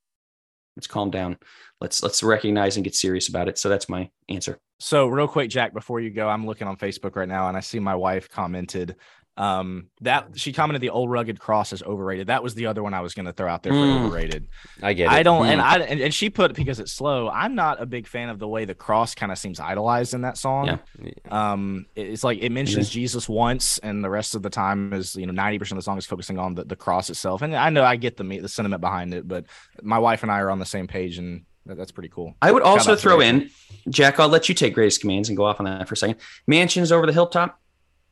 Let's 0.76 0.86
calm 0.86 1.10
down. 1.10 1.38
Let's 1.80 2.02
let's 2.02 2.22
recognize 2.22 2.76
and 2.76 2.84
get 2.84 2.94
serious 2.94 3.28
about 3.28 3.48
it. 3.48 3.58
So 3.58 3.68
that's 3.68 3.88
my 3.88 4.10
answer. 4.28 4.60
So 4.80 5.08
real 5.08 5.26
quick, 5.26 5.50
Jack, 5.50 5.74
before 5.74 5.98
you 6.00 6.10
go, 6.10 6.28
I'm 6.28 6.46
looking 6.46 6.68
on 6.68 6.76
Facebook 6.76 7.16
right 7.16 7.28
now 7.28 7.48
and 7.48 7.56
I 7.56 7.60
see 7.60 7.80
my 7.80 7.96
wife 7.96 8.28
commented 8.28 8.94
um 9.38 9.86
that 10.00 10.30
she 10.34 10.52
commented 10.52 10.80
the 10.82 10.90
old 10.90 11.10
rugged 11.10 11.38
cross 11.38 11.72
is 11.72 11.82
overrated. 11.82 12.26
That 12.26 12.42
was 12.42 12.54
the 12.54 12.66
other 12.66 12.82
one 12.82 12.92
I 12.92 13.00
was 13.00 13.14
gonna 13.14 13.32
throw 13.32 13.48
out 13.48 13.62
there 13.62 13.72
for 13.72 13.78
Mm. 13.78 14.06
overrated. 14.06 14.48
I 14.82 14.92
get 14.94 15.04
it. 15.04 15.10
I 15.12 15.22
don't 15.22 15.46
and 15.46 15.60
Mm. 15.60 15.64
I 15.64 15.78
and, 15.78 16.00
and 16.00 16.12
she 16.12 16.28
put 16.28 16.50
it 16.50 16.56
because 16.56 16.80
it's 16.80 16.92
slow. 16.92 17.30
I'm 17.30 17.54
not 17.54 17.80
a 17.80 17.86
big 17.86 18.06
fan 18.08 18.28
of 18.30 18.38
the 18.40 18.48
way 18.48 18.64
the 18.64 18.74
cross 18.74 19.14
kind 19.14 19.30
of 19.32 19.38
seems 19.38 19.60
idolized 19.60 20.12
in 20.12 20.22
that 20.22 20.36
song. 20.36 20.80
Yeah. 21.00 21.12
Um 21.30 21.86
it- 21.94 22.08
it's 22.08 22.24
like 22.24 22.38
it 22.40 22.50
mentions 22.50 22.90
Jesus 22.90 23.28
once 23.28 23.78
and 23.78 24.02
the 24.04 24.10
rest 24.10 24.34
of 24.34 24.42
the 24.42 24.50
time 24.50 24.92
is 24.92 25.14
you 25.14 25.26
know 25.26 25.32
90% 25.32 25.72
of 25.72 25.76
the 25.78 25.82
song 25.82 25.98
is 25.98 26.06
focusing 26.06 26.38
on 26.38 26.54
the, 26.56 26.64
the 26.64 26.76
cross 26.76 27.08
itself. 27.08 27.40
And 27.42 27.54
I 27.54 27.70
know 27.70 27.84
I 27.84 27.96
get 27.96 28.16
the 28.16 28.24
me- 28.24 28.40
the 28.40 28.48
sentiment 28.48 28.80
behind 28.80 29.14
it, 29.14 29.28
but 29.28 29.44
my 29.82 29.98
wife 29.98 30.22
and 30.24 30.32
I 30.32 30.40
are 30.40 30.50
on 30.50 30.58
the 30.58 30.66
same 30.66 30.86
page 30.88 31.16
and 31.18 31.44
that's 31.64 31.92
pretty 31.92 32.08
cool. 32.08 32.34
I 32.42 32.50
would 32.50 32.62
Shout 32.62 32.72
also 32.78 32.96
throw 32.96 33.20
in, 33.20 33.50
Jack. 33.90 34.18
I'll 34.18 34.28
let 34.28 34.48
you 34.48 34.54
take 34.54 34.72
greatest 34.74 35.00
commands 35.02 35.28
and 35.28 35.36
go 35.36 35.44
off 35.44 35.60
on 35.60 35.66
that 35.66 35.86
for 35.86 35.94
a 35.94 35.96
second. 35.98 36.16
Mansions 36.46 36.90
over 36.90 37.06
the 37.06 37.12
hilltop, 37.12 37.60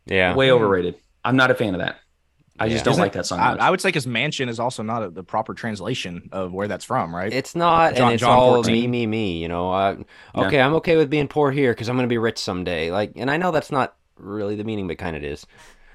Yeah. 0.04 0.34
way 0.34 0.50
overrated. 0.52 0.96
I'm 1.26 1.36
not 1.36 1.50
a 1.50 1.54
fan 1.54 1.74
of 1.74 1.80
that. 1.80 1.96
I 2.58 2.70
just 2.70 2.84
don't 2.86 2.92
Isn't- 2.92 3.02
like 3.02 3.12
that 3.12 3.26
song. 3.26 3.38
I. 3.40 3.52
I 3.56 3.70
would 3.70 3.82
say 3.82 3.88
because 3.90 4.06
mansion 4.06 4.48
is 4.48 4.58
also 4.58 4.82
not 4.82 5.02
a, 5.02 5.10
the 5.10 5.22
proper 5.22 5.52
translation 5.52 6.30
of 6.32 6.54
where 6.54 6.66
that's 6.68 6.86
from, 6.86 7.14
right? 7.14 7.30
It's 7.30 7.54
not, 7.54 7.94
John- 7.96 8.04
and 8.06 8.14
it's 8.14 8.22
John 8.22 8.38
all 8.38 8.54
14. 8.54 8.72
me, 8.72 8.86
me, 8.86 9.06
me. 9.06 9.42
You 9.42 9.48
know, 9.48 9.70
uh, 9.72 9.96
Yeah. 10.34 10.46
okay, 10.46 10.60
I'm 10.62 10.72
okay 10.76 10.96
with 10.96 11.10
being 11.10 11.28
poor 11.28 11.50
here 11.50 11.72
because 11.72 11.90
I'm 11.90 11.96
going 11.96 12.08
to 12.08 12.12
be 12.12 12.16
rich 12.16 12.38
someday. 12.38 12.90
Like, 12.90 13.12
and 13.16 13.30
I 13.30 13.36
know 13.36 13.50
that's 13.50 13.70
not 13.70 13.94
really 14.16 14.56
the 14.56 14.64
meaning, 14.64 14.88
but 14.88 14.96
kind 14.96 15.14
of 15.16 15.22
is. 15.22 15.46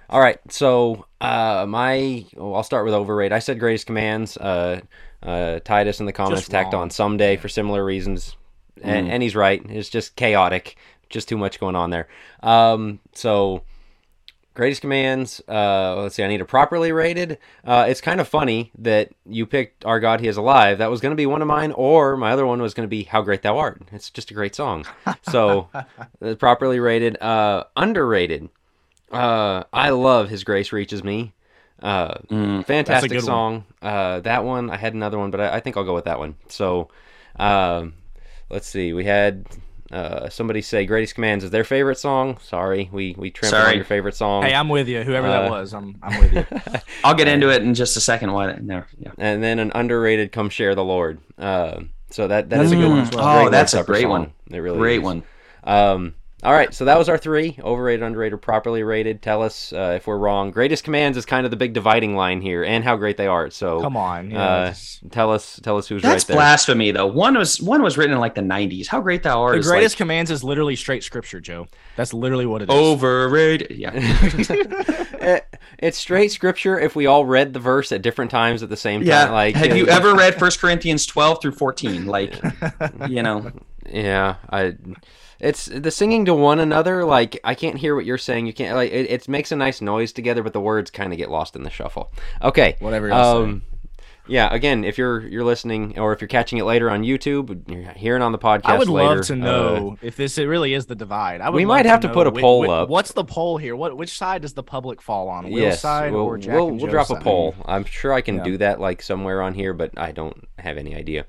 All 0.08 0.20
right, 0.20 0.38
so 0.50 1.06
uh, 1.20 1.66
my, 1.68 2.26
well, 2.36 2.54
I'll 2.54 2.64
start 2.64 2.86
with 2.86 2.94
overrated. 2.94 3.32
I 3.34 3.40
said 3.40 3.58
greatest 3.60 3.88
commands. 3.88 4.38
Uh, 4.38 4.82
uh, 5.24 5.60
Titus 5.64 6.00
in 6.00 6.06
the 6.06 6.12
comments 6.14 6.42
Just 6.42 6.52
tacked 6.52 6.74
wrong. 6.74 6.84
on 6.84 6.90
someday 6.92 7.38
for 7.38 7.48
similar 7.50 7.84
reasons, 7.84 8.36
and, 8.84 9.08
Mm. 9.08 9.12
and 9.12 9.24
he's 9.24 9.36
right. 9.36 9.64
It's 9.70 9.88
just 9.90 10.16
chaotic, 10.16 10.76
just 11.10 11.28
too 11.30 11.38
much 11.38 11.60
going 11.60 11.76
on 11.76 11.90
there. 11.92 12.08
Um, 12.44 13.00
so 13.14 13.64
greatest 14.54 14.82
commands. 14.82 15.42
Uh, 15.48 15.96
let's 16.02 16.16
see. 16.16 16.24
I 16.24 16.28
need 16.28 16.42
a 16.42 16.46
properly 16.46 16.92
rated. 16.92 17.38
Uh, 17.66 17.86
it's 17.88 18.02
kind 18.02 18.20
of 18.22 18.28
funny 18.28 18.72
that 18.78 19.10
you 19.26 19.46
picked 19.46 19.86
"Our 19.86 20.00
God, 20.00 20.20
He 20.22 20.28
Is 20.28 20.38
Alive." 20.38 20.78
That 20.80 20.90
was 20.90 21.02
going 21.02 21.12
to 21.12 21.16
be 21.18 21.26
one 21.26 21.42
of 21.42 21.48
mine, 21.48 21.72
or 21.72 22.18
my 22.18 22.32
other 22.32 22.46
one 22.46 22.62
was 22.62 22.74
going 22.74 22.86
to 22.88 22.90
be 22.90 23.04
"How 23.04 23.22
Great 23.22 23.42
Thou 23.42 23.58
Art." 23.58 23.82
It's 23.92 24.10
just 24.10 24.32
a 24.32 24.34
great 24.34 24.56
song. 24.56 24.86
So 25.24 25.70
uh, 25.74 26.36
properly 26.36 26.80
rated. 26.80 27.22
Uh, 27.22 27.66
underrated. 27.76 28.50
Uh, 29.12 29.64
I 29.74 29.90
love 29.90 30.30
His 30.30 30.44
Grace 30.44 30.72
Reaches 30.72 31.04
Me. 31.04 31.34
Uh, 31.82 32.14
Mm. 32.30 32.64
fantastic 32.66 33.10
good 33.12 33.16
one. 33.18 33.26
song. 33.26 33.66
Uh, 33.82 34.20
that 34.22 34.44
one 34.44 34.70
I 34.70 34.78
had 34.78 34.94
another 34.94 35.18
one, 35.18 35.32
but 35.32 35.42
I, 35.42 35.56
I 35.56 35.60
think 35.60 35.76
I'll 35.78 35.84
go 35.84 35.96
with 35.96 36.06
that 36.06 36.20
one. 36.20 36.36
So, 36.48 36.90
um, 37.38 37.96
let's 38.50 38.68
see. 38.68 38.94
We 38.94 39.04
had 39.06 39.46
uh, 39.92 40.30
somebody 40.30 40.62
say 40.62 40.86
"Greatest 40.86 41.16
Commands" 41.16 41.44
is 41.44 41.52
their 41.52 41.64
favorite 41.64 41.98
song. 41.98 42.38
Sorry, 42.42 42.90
we 42.92 43.16
we 43.18 43.30
trampled 43.32 43.62
on 43.62 43.76
your 43.76 43.84
favorite 43.86 44.16
song. 44.16 44.44
hey, 44.44 44.54
I'm 44.54 44.70
with 44.70 44.88
you. 44.88 45.04
Whoever 45.04 45.28
Uh, 45.28 45.42
that 45.44 45.52
was, 45.52 45.74
I'm 45.74 45.98
I'm 46.02 46.20
with 46.20 46.34
you. 46.34 46.46
I'll 47.04 47.16
get 47.16 47.28
into 47.28 47.50
it 47.50 47.62
in 47.64 47.74
just 47.74 47.98
a 47.98 48.02
second. 48.02 48.32
Why? 48.32 48.54
No, 48.62 48.84
yeah. 48.98 49.12
and 49.18 49.44
then 49.44 49.60
an 49.60 49.72
underrated 49.76 50.32
"Come 50.32 50.50
Share 50.50 50.76
the 50.76 50.84
Lord." 50.84 51.20
Uh, 51.38 51.82
so 52.10 52.28
that 52.28 52.50
that 52.50 52.62
is 52.62 52.72
a 52.72 52.76
good 52.76 52.90
one. 52.90 53.00
Mm. 53.00 53.02
as 53.04 53.10
Oh, 53.14 53.18
well. 53.18 53.42
Great 53.44 53.52
that's 53.52 53.74
a 53.74 53.84
great 53.84 54.02
song. 54.04 54.10
one. 54.12 54.34
It 54.50 54.60
really 54.60 54.78
Great 54.80 54.98
is. 54.98 55.04
one. 55.04 55.24
Um, 55.64 56.16
all 56.44 56.54
right, 56.54 56.74
so 56.74 56.86
that 56.86 56.98
was 56.98 57.08
our 57.08 57.18
three: 57.18 57.56
overrated, 57.62 58.04
underrated, 58.04 58.42
properly 58.42 58.82
rated. 58.84 59.22
Tell 59.22 59.44
us 59.44 59.72
uh, 59.74 59.94
if 59.98 60.08
we're 60.08 60.18
wrong. 60.18 60.50
Greatest 60.52 60.84
commands 60.84 61.18
is 61.18 61.26
kind 61.26 61.46
of 61.46 61.52
the 61.52 61.58
big 61.58 61.74
dividing 61.74 62.16
line 62.16 62.42
here, 62.42 62.64
and 62.64 62.84
how 62.84 62.96
great 62.98 63.18
they 63.18 63.28
are. 63.28 63.50
So 63.52 63.80
Come 63.82 63.96
on. 63.96 64.32
Yeah, 64.32 64.44
uh, 64.44 64.74
tell 65.12 65.32
us, 65.32 65.60
tell 65.62 65.78
us 65.78 65.88
who's 65.88 66.02
That's 66.02 66.24
right 66.24 66.28
there. 66.28 66.38
blasphemy, 66.38 66.92
though. 66.92 67.06
One 67.08 67.38
was 67.38 67.62
one 67.62 67.84
was 67.84 67.98
written 67.98 68.14
in 68.14 68.20
like 68.20 68.36
the 68.36 68.42
'90s. 68.42 68.88
How 68.88 69.02
great 69.02 69.24
thou 69.24 69.42
art! 69.42 69.54
the 69.54 69.60
is, 69.60 69.68
greatest 69.68 69.94
like, 69.94 69.98
commands 70.00 70.32
is 70.32 70.44
literally 70.44 70.76
straight 70.76 71.04
scripture, 71.04 71.40
Joe. 71.40 71.68
That's 71.96 72.14
literally 72.14 72.46
what 72.48 72.64
it 72.64 72.70
is. 72.70 72.76
overrated. 72.76 73.78
Yeah. 73.78 73.92
It- 73.94 75.46
it's 75.78 75.98
straight 75.98 76.32
scripture. 76.32 76.80
If 76.80 76.96
we 76.96 77.06
all 77.06 77.26
read 77.26 77.54
the 77.54 77.60
verse 77.60 77.92
at 77.92 78.02
different 78.02 78.32
times 78.32 78.64
at 78.64 78.70
the 78.70 78.78
same 78.78 79.02
time, 79.02 79.08
Yeah. 79.08 79.30
like 79.32 79.56
Have 79.56 79.76
you 79.78 79.86
uh, 79.86 79.92
ever 79.92 80.16
read 80.16 80.36
First 80.36 80.60
Corinthians 80.60 81.06
12 81.06 81.42
through 81.42 81.52
14? 81.54 82.06
Like, 82.08 82.36
you 83.08 83.22
know, 83.22 83.52
Yeah, 83.92 84.36
I. 84.50 84.76
It's 85.42 85.66
the 85.66 85.90
singing 85.92 86.26
to 86.26 86.34
one 86.36 86.60
another. 86.60 87.04
Like 87.04 87.40
I 87.44 87.56
can't 87.56 87.78
hear 87.78 87.96
what 87.96 88.06
you're 88.06 88.18
saying. 88.20 88.46
You 88.46 88.54
can't 88.54 88.76
like 88.76 88.92
it. 88.92 89.10
It 89.10 89.28
makes 89.28 89.52
a 89.52 89.56
nice 89.56 89.82
noise 89.82 90.14
together, 90.14 90.44
but 90.44 90.54
the 90.54 90.62
words 90.62 90.92
kind 90.92 91.12
of 91.12 91.18
get 91.18 91.32
lost 91.32 91.56
in 91.56 91.64
the 91.64 91.70
shuffle. 91.72 92.12
Okay. 92.44 92.76
Whatever. 92.80 93.12
Um, 93.12 93.64
yeah. 94.28 94.54
Again, 94.54 94.84
if 94.84 95.00
you're 95.00 95.22
you're 95.28 95.44
listening, 95.44 95.98
or 95.98 96.14
if 96.14 96.22
you're 96.22 96.28
catching 96.28 96.60
it 96.60 96.64
later 96.64 96.92
on 96.92 97.02
YouTube, 97.02 97.68
you're 97.68 97.92
hearing 97.94 98.22
on 98.22 98.32
the 98.32 98.38
podcast. 98.38 98.66
I 98.66 98.78
would 98.78 98.88
later, 98.88 99.16
love 99.16 99.26
to 99.26 99.34
uh, 99.34 99.36
know 99.38 99.98
if 100.04 100.16
this 100.16 100.38
it 100.38 100.44
really 100.46 100.76
is 100.76 100.86
the 100.86 100.94
divide. 100.96 101.42
I 101.42 101.50
would 101.50 101.58
We 101.58 101.66
might 101.66 101.88
have 101.88 102.02
to 102.02 102.08
know 102.10 102.14
put 102.14 102.28
a 102.28 102.30
which- 102.30 102.42
poll 102.44 102.60
which- 102.60 102.70
up. 102.70 102.90
What's 102.90 103.14
the 103.14 103.24
poll 103.26 103.58
here? 103.58 103.76
What 103.76 103.98
which 103.98 104.16
side 104.16 104.44
does 104.44 104.54
the 104.54 104.64
public 104.64 105.02
fall 105.02 105.28
on? 105.28 105.46
Will's 105.46 105.60
yes, 105.60 105.82
side 105.82 106.14
we'll, 106.14 106.22
or 106.22 106.38
Jack 106.38 106.54
we'll, 106.54 106.70
we'll 106.70 106.86
drop 106.86 107.10
a 107.10 107.16
poll. 107.16 107.56
I'm 107.66 107.84
sure 107.84 108.14
I 108.14 108.22
can 108.22 108.36
Yeah. 108.38 108.44
do 108.44 108.58
that 108.60 108.80
like 108.80 109.02
somewhere 109.02 109.42
on 109.42 109.56
here, 109.56 109.74
but 109.74 109.98
I 109.98 110.12
don't 110.12 110.48
have 110.60 110.78
any 110.78 110.96
idea. 110.96 111.26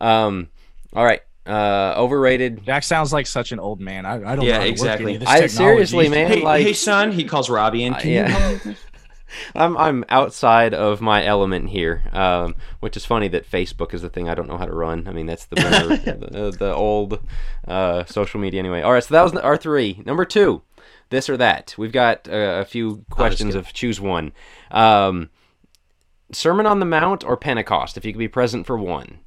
Um, 0.00 0.50
all 0.94 1.04
right. 1.04 1.20
Uh, 1.46 1.94
overrated. 1.96 2.64
Jack 2.64 2.82
sounds 2.82 3.12
like 3.12 3.26
such 3.26 3.52
an 3.52 3.60
old 3.60 3.80
man. 3.80 4.04
I, 4.04 4.14
I 4.32 4.36
don't 4.36 4.44
Yeah, 4.44 4.54
know 4.54 4.60
how 4.60 4.66
exactly. 4.66 5.04
Work 5.04 5.08
any 5.08 5.14
of 5.14 5.20
this 5.20 5.28
I 5.28 5.32
technology. 5.40 5.56
seriously, 5.86 6.08
man. 6.08 6.26
hey, 6.28 6.42
like- 6.42 6.62
hey, 6.62 6.72
son, 6.72 7.12
he 7.12 7.24
calls 7.24 7.48
Robbie 7.48 7.84
in. 7.84 7.94
Uh, 7.94 7.98
Can 8.00 8.10
yeah. 8.10 8.58
you? 8.64 8.74
I'm 9.54 9.76
I'm 9.76 10.04
outside 10.08 10.72
of 10.72 11.00
my 11.00 11.24
element 11.24 11.68
here, 11.70 12.04
um, 12.12 12.54
which 12.80 12.96
is 12.96 13.04
funny 13.04 13.28
that 13.28 13.48
Facebook 13.50 13.92
is 13.92 14.00
the 14.00 14.08
thing 14.08 14.28
I 14.28 14.34
don't 14.34 14.48
know 14.48 14.56
how 14.56 14.64
to 14.66 14.72
run. 14.72 15.06
I 15.08 15.12
mean, 15.12 15.26
that's 15.26 15.44
the 15.46 15.56
better, 15.56 15.88
the, 15.96 16.56
the 16.56 16.74
old 16.74 17.18
uh, 17.66 18.04
social 18.06 18.40
media 18.40 18.60
anyway. 18.60 18.82
All 18.82 18.92
right, 18.92 19.02
so 19.04 19.12
that 19.14 19.22
was 19.22 19.34
our 19.34 19.56
three. 19.56 20.00
Number 20.06 20.24
two, 20.24 20.62
this 21.10 21.28
or 21.28 21.36
that. 21.38 21.74
We've 21.76 21.92
got 21.92 22.28
uh, 22.28 22.60
a 22.60 22.64
few 22.64 23.04
questions 23.10 23.54
of 23.56 23.72
choose 23.72 24.00
one. 24.00 24.32
Um, 24.70 25.30
Sermon 26.32 26.64
on 26.66 26.78
the 26.80 26.86
Mount 26.86 27.24
or 27.24 27.36
Pentecost, 27.36 27.96
if 27.96 28.04
you 28.04 28.12
could 28.12 28.18
be 28.20 28.28
present 28.28 28.64
for 28.66 28.78
one. 28.78 29.18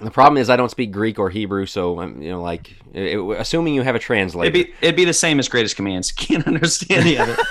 The 0.00 0.10
problem 0.10 0.40
is 0.40 0.48
I 0.48 0.56
don't 0.56 0.70
speak 0.70 0.92
Greek 0.92 1.18
or 1.18 1.28
Hebrew, 1.30 1.66
so 1.66 2.00
I'm 2.00 2.22
you 2.22 2.30
know 2.30 2.40
like 2.42 2.72
it, 2.94 3.18
assuming 3.38 3.74
you 3.74 3.82
have 3.82 3.94
a 3.96 3.98
translator. 3.98 4.54
It'd 4.56 4.66
be 4.66 4.74
it'd 4.80 4.96
be 4.96 5.04
the 5.04 5.12
same 5.12 5.38
as 5.38 5.48
Greatest 5.48 5.76
Commands. 5.76 6.12
Can't 6.16 6.46
understand 6.46 7.06
the 7.06 7.18
other. 7.18 7.36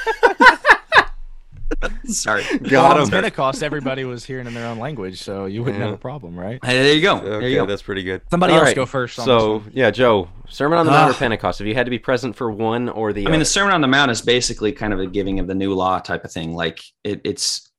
Sorry. 2.05 2.43
Got 2.59 2.95
Well, 2.95 3.03
him. 3.03 3.09
Pentecost, 3.09 3.61
everybody 3.61 4.03
was 4.03 4.25
hearing 4.25 4.47
in 4.47 4.53
their 4.53 4.65
own 4.65 4.79
language, 4.79 5.21
so 5.21 5.45
you 5.45 5.61
wouldn't 5.63 5.79
Yeah. 5.79 5.87
have 5.87 5.95
a 5.95 5.99
problem, 5.99 6.39
right? 6.39 6.63
Hey, 6.63 6.81
there 6.81 6.93
you 6.93 7.01
go. 7.01 7.19
there 7.19 7.47
you 7.47 7.57
go. 7.57 7.65
that's 7.65 7.81
pretty 7.83 8.03
good. 8.03 8.21
Somebody 8.31 8.53
All 8.53 8.59
else 8.59 8.67
right, 8.69 8.75
go 8.75 8.85
first. 8.85 9.17
So 9.17 9.61
yeah, 9.73 9.91
Joe, 9.91 10.29
Sermon 10.49 10.79
on 10.79 10.85
the 10.85 10.91
Mount 10.91 11.11
or 11.11 11.13
ah. 11.15 11.19
Pentecost? 11.19 11.61
If 11.61 11.67
you 11.67 11.75
had 11.75 11.85
to 11.85 11.89
be 11.91 11.99
present 11.99 12.35
for 12.35 12.49
one 12.51 12.89
or 12.89 13.13
the 13.13 13.27
I 13.27 13.29
mean, 13.29 13.39
the 13.39 13.45
Sermon 13.45 13.73
on 13.73 13.81
the 13.81 13.87
Mount 13.87 14.09
is 14.09 14.21
basically 14.21 14.71
kind 14.71 14.93
of 14.93 14.99
a 14.99 15.05
giving 15.07 15.39
of 15.39 15.47
the 15.47 15.55
new 15.55 15.73
law 15.73 15.99
type 15.99 16.23
of 16.23 16.31
thing. 16.31 16.55
Like 16.55 16.79
it, 17.03 17.21
it's, 17.23 17.69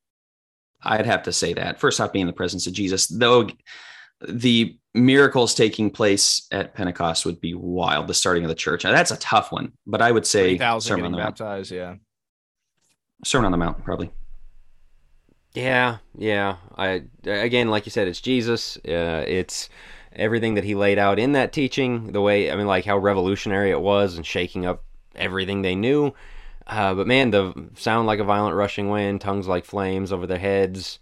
I'd 0.83 1.05
have 1.07 1.23
to 1.23 1.33
say 1.33 1.53
that 1.55 1.79
first 1.79 1.99
off, 1.99 2.13
being 2.13 2.21
in 2.21 2.27
the 2.27 2.33
presence 2.33 2.67
of 2.67 2.73
Jesus, 2.73 3.07
though 3.07 3.49
the 4.27 4.77
miracles 4.93 5.53
taking 5.53 5.89
place 5.89 6.47
at 6.51 6.73
Pentecost 6.73 7.25
would 7.25 7.39
be 7.39 7.53
wild. 7.53 8.07
The 8.07 8.13
starting 8.13 8.43
of 8.43 8.49
the 8.49 8.55
church. 8.55 8.83
Now, 8.83 8.91
that's 8.91 9.11
a 9.11 9.17
tough 9.17 9.51
one, 9.51 9.73
but 9.85 10.01
I 10.01 10.11
would 10.11 10.25
say 10.25 10.57
3,000 10.57 10.87
Sermon 10.87 11.05
on 11.05 11.11
getting 11.11 11.35
the 11.35 11.43
Mount. 11.45 11.71
yeah. 11.71 11.95
Sermon 13.23 13.45
on 13.45 13.51
the 13.51 13.57
Mount, 13.57 13.83
probably. 13.83 14.11
Yeah, 15.53 15.97
yeah. 16.17 16.57
I 16.77 17.03
again, 17.25 17.69
like 17.69 17.85
you 17.85 17.91
said, 17.91 18.07
it's 18.07 18.21
Jesus. 18.21 18.77
Uh, 18.77 19.23
it's 19.27 19.69
everything 20.13 20.55
that 20.55 20.63
he 20.63 20.75
laid 20.75 20.99
out 20.99 21.19
in 21.19 21.31
that 21.33 21.51
teaching. 21.51 22.11
The 22.11 22.21
way 22.21 22.51
I 22.51 22.55
mean, 22.55 22.67
like 22.67 22.85
how 22.85 22.97
revolutionary 22.97 23.71
it 23.71 23.81
was 23.81 24.15
and 24.15 24.25
shaking 24.25 24.65
up 24.65 24.83
everything 25.15 25.61
they 25.61 25.75
knew. 25.75 26.13
Uh, 26.67 26.93
but 26.93 27.07
man, 27.07 27.31
the 27.31 27.69
sound 27.75 28.05
like 28.05 28.19
a 28.19 28.23
violent 28.23 28.55
rushing 28.55 28.89
wind, 28.89 29.21
tongues 29.21 29.47
like 29.47 29.65
flames 29.65 30.11
over 30.11 30.27
their 30.27 30.37
heads, 30.37 30.99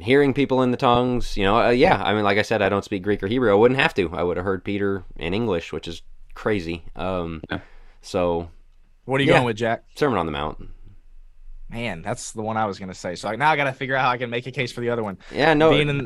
hearing 0.00 0.34
people 0.34 0.62
in 0.62 0.70
the 0.70 0.76
tongues. 0.76 1.36
You 1.36 1.44
know, 1.44 1.58
uh, 1.58 1.70
yeah. 1.70 2.02
I 2.02 2.14
mean, 2.14 2.24
like 2.24 2.38
I 2.38 2.42
said, 2.42 2.62
I 2.62 2.68
don't 2.68 2.84
speak 2.84 3.02
Greek 3.02 3.22
or 3.22 3.26
Hebrew. 3.26 3.50
I 3.50 3.54
wouldn't 3.54 3.80
have 3.80 3.94
to. 3.94 4.10
I 4.14 4.22
would 4.22 4.36
have 4.36 4.44
heard 4.46 4.64
Peter 4.64 5.04
in 5.16 5.34
English, 5.34 5.72
which 5.72 5.88
is 5.88 6.02
crazy. 6.34 6.84
Um, 6.96 7.42
Yeah. 7.50 7.60
so 8.02 8.50
What 9.04 9.20
are 9.20 9.24
you 9.24 9.28
Yeah. 9.30 9.34
going 9.36 9.46
with, 9.46 9.56
Jack? 9.56 9.84
Sermon 9.94 10.18
on 10.18 10.26
the 10.26 10.32
Mount. 10.32 10.70
Man, 11.68 12.02
that's 12.02 12.32
the 12.32 12.42
one 12.42 12.56
I 12.56 12.66
was 12.66 12.78
going 12.78 12.88
to 12.90 12.94
say. 12.94 13.14
So 13.16 13.30
now 13.32 13.50
I 13.50 13.56
got 13.56 13.64
to 13.64 13.72
figure 13.72 13.96
out 13.96 14.02
how 14.04 14.10
I 14.10 14.18
can 14.18 14.30
make 14.30 14.46
a 14.46 14.50
case 14.52 14.70
for 14.72 14.80
the 14.80 14.90
other 14.90 15.02
one. 15.02 15.18
Yeah, 15.32 15.54
no, 15.54 15.70
Being 15.70 15.88
in 15.88 15.96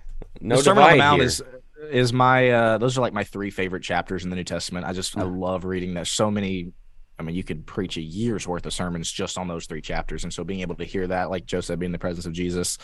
no 0.40 0.56
the 0.56 0.62
Sermon 0.62 0.82
on 0.84 0.90
the 0.92 0.96
Mount 0.96 1.20
here. 1.20 1.26
is 1.26 1.42
is 1.90 2.12
my 2.12 2.50
uh 2.50 2.78
those 2.78 2.96
are 2.98 3.00
like 3.00 3.12
my 3.14 3.24
three 3.24 3.50
favorite 3.50 3.82
chapters 3.82 4.22
in 4.24 4.30
the 4.30 4.36
New 4.36 4.44
Testament. 4.44 4.86
I 4.86 4.92
just 4.92 5.16
I 5.16 5.22
love 5.22 5.64
reading 5.64 5.94
that. 5.94 6.06
So 6.06 6.30
many 6.30 6.72
I 7.18 7.22
mean, 7.22 7.34
you 7.34 7.44
could 7.44 7.66
preach 7.66 7.96
a 7.98 8.00
year's 8.02 8.48
worth 8.48 8.64
of 8.64 8.72
sermons 8.72 9.10
just 9.12 9.36
on 9.36 9.46
those 9.46 9.66
three 9.66 9.82
chapters. 9.82 10.24
And 10.24 10.32
so 10.32 10.42
being 10.42 10.60
able 10.60 10.74
to 10.76 10.84
hear 10.84 11.06
that, 11.08 11.28
like 11.28 11.44
Joseph 11.44 11.78
being 11.78 11.88
in 11.88 11.92
the 11.92 11.98
presence 11.98 12.24
of 12.24 12.32
Jesus. 12.32 12.78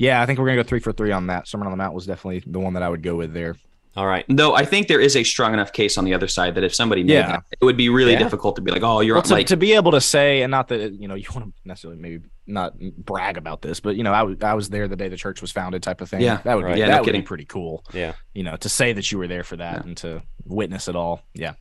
Yeah, 0.00 0.20
I 0.22 0.26
think 0.26 0.38
we're 0.38 0.46
gonna 0.46 0.62
go 0.62 0.68
three 0.68 0.80
for 0.80 0.92
three 0.92 1.12
on 1.12 1.26
that. 1.28 1.46
Sermon 1.46 1.66
on 1.66 1.72
the 1.72 1.76
Mount 1.76 1.94
was 1.94 2.06
definitely 2.06 2.42
the 2.46 2.58
one 2.58 2.72
that 2.74 2.82
I 2.82 2.88
would 2.88 3.02
go 3.02 3.14
with 3.16 3.32
there. 3.34 3.56
All 3.96 4.06
right. 4.06 4.24
Though 4.28 4.54
I 4.54 4.64
think 4.64 4.86
there 4.86 5.00
is 5.00 5.16
a 5.16 5.24
strong 5.24 5.52
enough 5.52 5.72
case 5.72 5.98
on 5.98 6.04
the 6.04 6.14
other 6.14 6.28
side 6.28 6.54
that 6.54 6.62
if 6.62 6.72
somebody 6.72 7.02
made 7.02 7.14
Yeah. 7.14 7.26
that, 7.26 7.42
it 7.60 7.64
would 7.64 7.76
be 7.76 7.88
really 7.88 8.12
Yeah. 8.12 8.18
difficult 8.20 8.54
to 8.56 8.62
be 8.62 8.70
like, 8.70 8.84
oh, 8.84 9.00
you're 9.00 9.16
Well, 9.16 9.22
to, 9.22 9.32
like, 9.34 9.48
to 9.48 9.56
be 9.56 9.72
able 9.72 9.90
to 9.90 10.00
say, 10.00 10.42
and 10.42 10.50
not 10.50 10.68
that 10.68 10.92
you 10.94 11.08
know 11.08 11.16
you 11.16 11.26
want 11.34 11.46
to 11.48 11.52
necessarily 11.64 12.00
maybe 12.00 12.20
not 12.46 12.78
brag 12.78 13.36
about 13.36 13.62
this, 13.62 13.80
but 13.80 13.96
you 13.96 14.02
know 14.04 14.12
I 14.12 14.22
was 14.22 14.36
I 14.42 14.54
was 14.54 14.70
there 14.70 14.86
the 14.88 14.96
day 14.96 15.08
the 15.08 15.16
church 15.16 15.40
was 15.42 15.50
founded, 15.52 15.82
type 15.82 16.00
of 16.00 16.08
thing. 16.08 16.20
Yeah. 16.22 16.38
that 16.44 16.54
would 16.56 16.64
Right. 16.64 16.74
be 16.74 16.80
Yeah, 16.80 16.86
that 16.86 16.92
no 16.92 16.98
would 17.00 17.04
kidding. 17.06 17.20
be 17.22 17.26
pretty 17.26 17.44
cool. 17.46 17.84
Yeah. 17.92 18.12
You 18.32 18.44
know, 18.44 18.56
to 18.56 18.68
say 18.68 18.92
that 18.92 19.10
you 19.12 19.18
were 19.18 19.26
there 19.28 19.44
for 19.44 19.56
that 19.56 19.74
Yeah. 19.78 19.82
and 19.82 19.96
to 19.98 20.22
witness 20.46 20.86
it 20.88 20.96
all. 20.96 21.22
Yeah, 21.34 21.54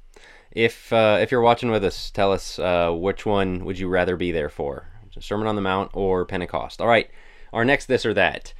If 0.52 0.94
uh, 0.94 1.18
if 1.22 1.32
you're 1.32 1.42
watching 1.42 1.72
with 1.72 1.84
us, 1.84 2.10
tell 2.12 2.32
us 2.32 2.58
uh, 2.60 2.92
which 2.92 3.26
one 3.26 3.66
would 3.66 3.78
you 3.80 3.88
rather 3.90 4.16
be 4.16 4.32
there 4.32 4.50
for, 4.50 4.86
Sermon 5.20 5.48
on 5.48 5.56
the 5.56 5.62
Mount 5.62 5.90
or 5.94 6.26
Pentecost? 6.26 6.80
All 6.80 6.88
right, 6.88 7.10
our 7.54 7.66
next 7.66 7.86
this 7.86 8.06
or 8.06 8.14
that. 8.14 8.54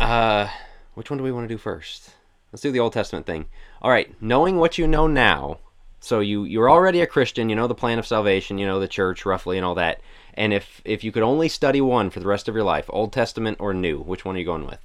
Uh, 0.00 0.48
which 0.94 1.10
one 1.10 1.18
do 1.18 1.24
we 1.24 1.32
want 1.32 1.48
to 1.48 1.54
do 1.54 1.58
first? 1.58 2.10
Let's 2.52 2.62
do 2.62 2.70
the 2.70 2.80
Old 2.80 2.92
Testament 2.92 3.26
thing. 3.26 3.46
All 3.82 3.90
right, 3.90 4.14
knowing 4.22 4.58
what 4.58 4.78
you 4.78 4.86
know 4.86 5.06
now, 5.06 5.58
so 6.00 6.20
you 6.20 6.44
you're 6.44 6.70
already 6.70 7.00
a 7.00 7.06
Christian, 7.06 7.48
you 7.48 7.56
know 7.56 7.66
the 7.66 7.74
plan 7.74 7.98
of 7.98 8.06
salvation, 8.06 8.58
you 8.58 8.66
know 8.66 8.78
the 8.78 8.88
church 8.88 9.26
roughly 9.26 9.56
and 9.56 9.64
all 9.64 9.74
that. 9.74 10.00
And 10.34 10.52
if 10.52 10.80
if 10.84 11.02
you 11.02 11.12
could 11.12 11.22
only 11.22 11.48
study 11.48 11.80
one 11.80 12.10
for 12.10 12.20
the 12.20 12.26
rest 12.26 12.48
of 12.48 12.54
your 12.54 12.64
life, 12.64 12.86
Old 12.88 13.12
Testament 13.12 13.58
or 13.60 13.74
New, 13.74 13.98
which 13.98 14.24
one 14.24 14.36
are 14.36 14.38
you 14.38 14.44
going 14.44 14.66
with? 14.66 14.78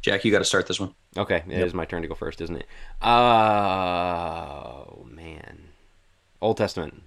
Jack, 0.00 0.24
you 0.24 0.30
got 0.30 0.40
to 0.40 0.44
start 0.44 0.66
this 0.66 0.78
one. 0.78 0.94
Okay, 1.16 1.42
it 1.48 1.60
is 1.60 1.74
my 1.74 1.86
turn 1.86 2.02
to 2.02 2.08
go 2.08 2.14
first, 2.14 2.40
isn't 2.40 2.56
it? 2.56 2.66
Oh 3.02 5.06
man, 5.10 5.68
Old 6.40 6.56
Testament. 6.56 7.02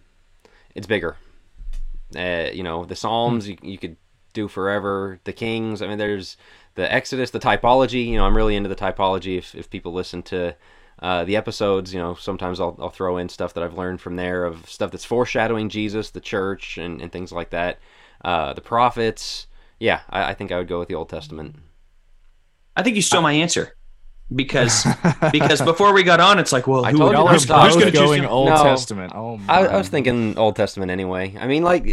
It's 0.75 0.87
bigger. 0.87 1.15
Uh, 2.15 2.49
you 2.53 2.63
know, 2.63 2.85
the 2.85 2.95
Psalms 2.95 3.49
you, 3.49 3.57
you 3.61 3.77
could 3.77 3.97
do 4.37 4.47
forever. 4.47 5.19
The 5.23 5.33
Kings. 5.33 5.81
I 5.81 5.87
mean, 5.87 5.97
there's 5.97 6.37
the 6.75 6.91
Exodus, 6.91 7.31
the 7.31 7.39
typology. 7.39 8.05
You 8.07 8.17
know, 8.17 8.25
I'm 8.25 8.37
really 8.37 8.55
into 8.55 8.69
the 8.69 8.75
typology. 8.75 9.37
If 9.37 9.55
if 9.55 9.69
people 9.69 9.91
listen 9.93 10.21
to 10.23 10.55
uh, 11.01 11.23
the 11.25 11.35
episodes, 11.35 11.93
you 11.93 11.99
know, 11.99 12.13
sometimes 12.15 12.59
I'll 12.59 12.77
I'll 12.79 12.89
throw 12.89 13.17
in 13.17 13.29
stuff 13.29 13.53
that 13.55 13.63
I've 13.63 13.77
learned 13.77 13.99
from 13.99 14.15
there 14.15 14.45
of 14.45 14.69
stuff 14.69 14.91
that's 14.91 15.05
foreshadowing 15.05 15.69
Jesus, 15.69 16.11
the 16.11 16.21
church, 16.21 16.77
and, 16.77 17.01
and 17.01 17.11
things 17.11 17.31
like 17.31 17.49
that. 17.49 17.79
Uh, 18.23 18.53
the 18.53 18.61
prophets. 18.61 19.47
Yeah, 19.79 20.01
I, 20.09 20.31
I 20.31 20.33
think 20.33 20.51
I 20.51 20.57
would 20.57 20.67
go 20.67 20.79
with 20.79 20.87
the 20.87 20.95
Old 20.95 21.09
Testament. 21.09 21.55
I 22.75 22.83
think 22.83 22.95
you 22.95 23.01
stole 23.01 23.21
my 23.21 23.33
answer 23.33 23.75
because 24.33 24.85
because 25.31 25.61
before 25.61 25.93
we 25.93 26.03
got 26.03 26.19
on, 26.19 26.39
it's 26.39 26.51
like, 26.51 26.67
well, 26.67 26.85
I 26.85 26.91
who 26.91 26.99
told 26.99 27.11
you 27.11 27.17
Y'all 27.17 27.27
there's 27.27 27.49
are 27.49 27.65
those 27.65 27.75
both 27.75 27.93
gonna 27.93 28.17
choose? 28.17 28.25
Old 28.27 28.49
No. 28.49 28.63
Testament. 28.63 29.13
Oh. 29.15 29.39
I, 29.47 29.65
I 29.65 29.77
was 29.77 29.89
thinking 29.89 30.37
Old 30.37 30.55
Testament 30.55 30.91
anyway. 30.91 31.35
I 31.39 31.47
mean, 31.47 31.63
like, 31.63 31.85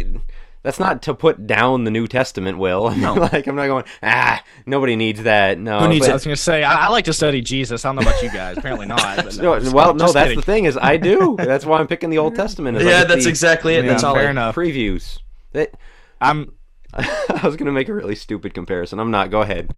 that's 0.65 0.79
not 0.79 1.03
to 1.03 1.13
put 1.13 1.45
down 1.45 1.83
the 1.83 1.91
New 1.91 2.07
Testament, 2.07 2.57
Will. 2.57 2.89
No. 2.95 3.13
like, 3.13 3.45
I'm 3.45 3.55
not 3.55 3.67
going, 3.67 3.83
ah, 4.01 4.43
nobody 4.65 4.95
needs 4.95 5.21
that. 5.23 5.59
No. 5.59 5.79
Who 5.81 5.89
needs 5.89 6.07
I 6.07 6.13
was 6.13 6.23
gonna 6.23 6.35
say 6.35 6.63
I, 6.63 6.87
I 6.87 6.89
like 6.89 7.05
to 7.05 7.13
study 7.13 7.39
Jesus. 7.39 7.85
I 7.85 7.89
don't 7.89 7.97
know 7.97 8.09
about 8.09 8.23
you 8.23 8.31
guys. 8.31 8.57
Apparently 8.57 8.87
not. 8.87 9.17
But 9.17 9.37
No, 9.37 9.59
just- 9.59 9.75
well, 9.75 9.93
no, 9.93 10.05
just 10.05 10.15
that's 10.15 10.29
kidding. 10.29 10.39
the 10.39 10.41
thing 10.41 10.65
is 10.65 10.75
I 10.75 10.97
do. 10.97 11.35
That's 11.37 11.67
why 11.67 11.79
I'm 11.79 11.85
picking 11.85 12.09
the 12.09 12.17
Old 12.17 12.33
Testament. 12.33 12.79
Yeah, 12.79 12.83
get 13.01 13.09
that's 13.09 13.25
the 13.25 13.29
exactly 13.29 13.75
it. 13.75 13.85
Yeah, 13.85 13.91
that's 13.91 14.03
all. 14.03 14.15
fair 14.15 14.27
I, 14.27 14.31
enough. 14.31 14.55
Previews. 14.55 15.19
That, 15.51 15.75
I'm. 16.19 16.53
I 16.93 17.41
was 17.43 17.57
going 17.57 17.67
to 17.67 17.71
make 17.71 17.89
a 17.89 17.93
really 17.93 18.15
stupid 18.15 18.53
comparison. 18.55 18.99
I'm 18.99 19.11
not. 19.11 19.29
Go 19.29 19.41
ahead. 19.41 19.69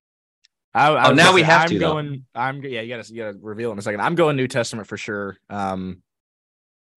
I, 0.73 0.89
I 0.89 1.09
oh, 1.09 1.13
now 1.13 1.33
we 1.33 1.41
say, 1.41 1.47
have 1.47 1.61
I'm 1.63 1.69
to, 1.69 1.79
though. 1.79 1.91
going. 1.93 2.25
I'm. 2.33 2.63
Yeah, 2.63 2.81
you 2.81 2.95
gotta. 2.95 3.13
You 3.13 3.23
gotta 3.23 3.37
reveal 3.41 3.73
in 3.73 3.77
a 3.77 3.81
second. 3.81 3.99
I'm 3.99 4.15
going 4.15 4.37
New 4.37 4.47
Testament 4.47 4.87
for 4.87 4.95
sure. 4.95 5.37
Um, 5.49 6.03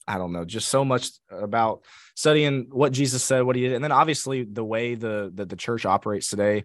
I 0.07 0.19
don't 0.19 0.33
know, 0.33 0.45
just 0.45 0.69
so 0.69 0.85
much 0.85 1.09
about 1.31 1.83
studying 2.21 2.67
what 2.71 2.93
Jesus 2.93 3.25
said, 3.25 3.45
what 3.45 3.57
he 3.57 3.63
did, 3.63 3.73
and 3.73 3.83
then 3.83 3.93
obviously 3.93 4.45
the 4.45 4.65
way 4.65 4.95
the 4.95 5.33
that 5.37 5.49
the 5.49 5.57
church 5.57 5.87
operates 5.87 6.29
today. 6.29 6.65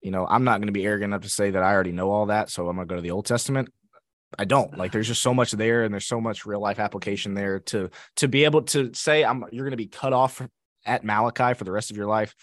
You 0.00 0.12
know, 0.12 0.24
I'm 0.26 0.44
not 0.44 0.58
going 0.58 0.68
to 0.68 0.72
be 0.72 0.84
arrogant 0.84 1.10
enough 1.10 1.22
to 1.22 1.28
say 1.28 1.50
that 1.50 1.62
I 1.62 1.72
already 1.72 1.90
know 1.92 2.10
all 2.10 2.26
that, 2.26 2.48
so 2.48 2.68
I'm 2.68 2.76
going 2.76 2.86
to 2.86 2.92
go 2.92 2.96
to 2.96 3.02
the 3.02 3.10
Old 3.10 3.26
Testament. 3.26 3.72
I 4.38 4.44
don't 4.44 4.76
like. 4.78 4.92
There's 4.92 5.08
just 5.08 5.22
so 5.22 5.34
much 5.34 5.50
there, 5.52 5.82
and 5.82 5.92
there's 5.92 6.06
so 6.06 6.20
much 6.20 6.46
real 6.46 6.60
life 6.60 6.78
application 6.78 7.34
there 7.34 7.58
to 7.60 7.90
to 8.16 8.28
be 8.28 8.44
able 8.44 8.62
to 8.62 8.94
say 8.94 9.24
I'm. 9.24 9.44
You're 9.50 9.64
going 9.64 9.72
to 9.72 9.76
be 9.76 9.86
cut 9.86 10.12
off 10.12 10.40
at 10.86 11.04
Malachi 11.04 11.54
for 11.54 11.64
the 11.64 11.72
rest 11.72 11.90
of 11.90 11.96
your 11.96 12.06
life. 12.06 12.34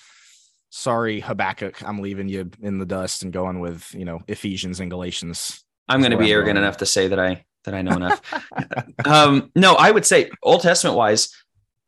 Sorry, 0.72 1.20
Habakkuk, 1.20 1.82
I'm 1.88 2.00
leaving 2.00 2.28
you 2.28 2.50
in 2.62 2.80
the 2.80 2.86
dust 2.86 3.24
and 3.24 3.32
going 3.32 3.62
with 3.62 3.94
you 3.94 4.06
know 4.06 4.20
Ephesians 4.28 4.82
and 4.82 4.92
Galatians. 4.92 5.64
I'm 5.88 6.02
going 6.02 6.12
to 6.12 6.18
be 6.18 6.32
arrogant 6.32 6.58
enough 6.58 6.78
to 6.78 6.86
say 6.86 7.08
that 7.10 7.20
I 7.20 7.46
that 7.64 7.74
I 7.74 7.82
know 7.82 7.96
enough. 7.96 8.22
um, 9.06 9.52
no, 9.56 9.76
I 9.76 9.92
would 9.92 10.06
say 10.06 10.30
Old 10.44 10.62
Testament 10.62 10.98
wise, 10.98 11.30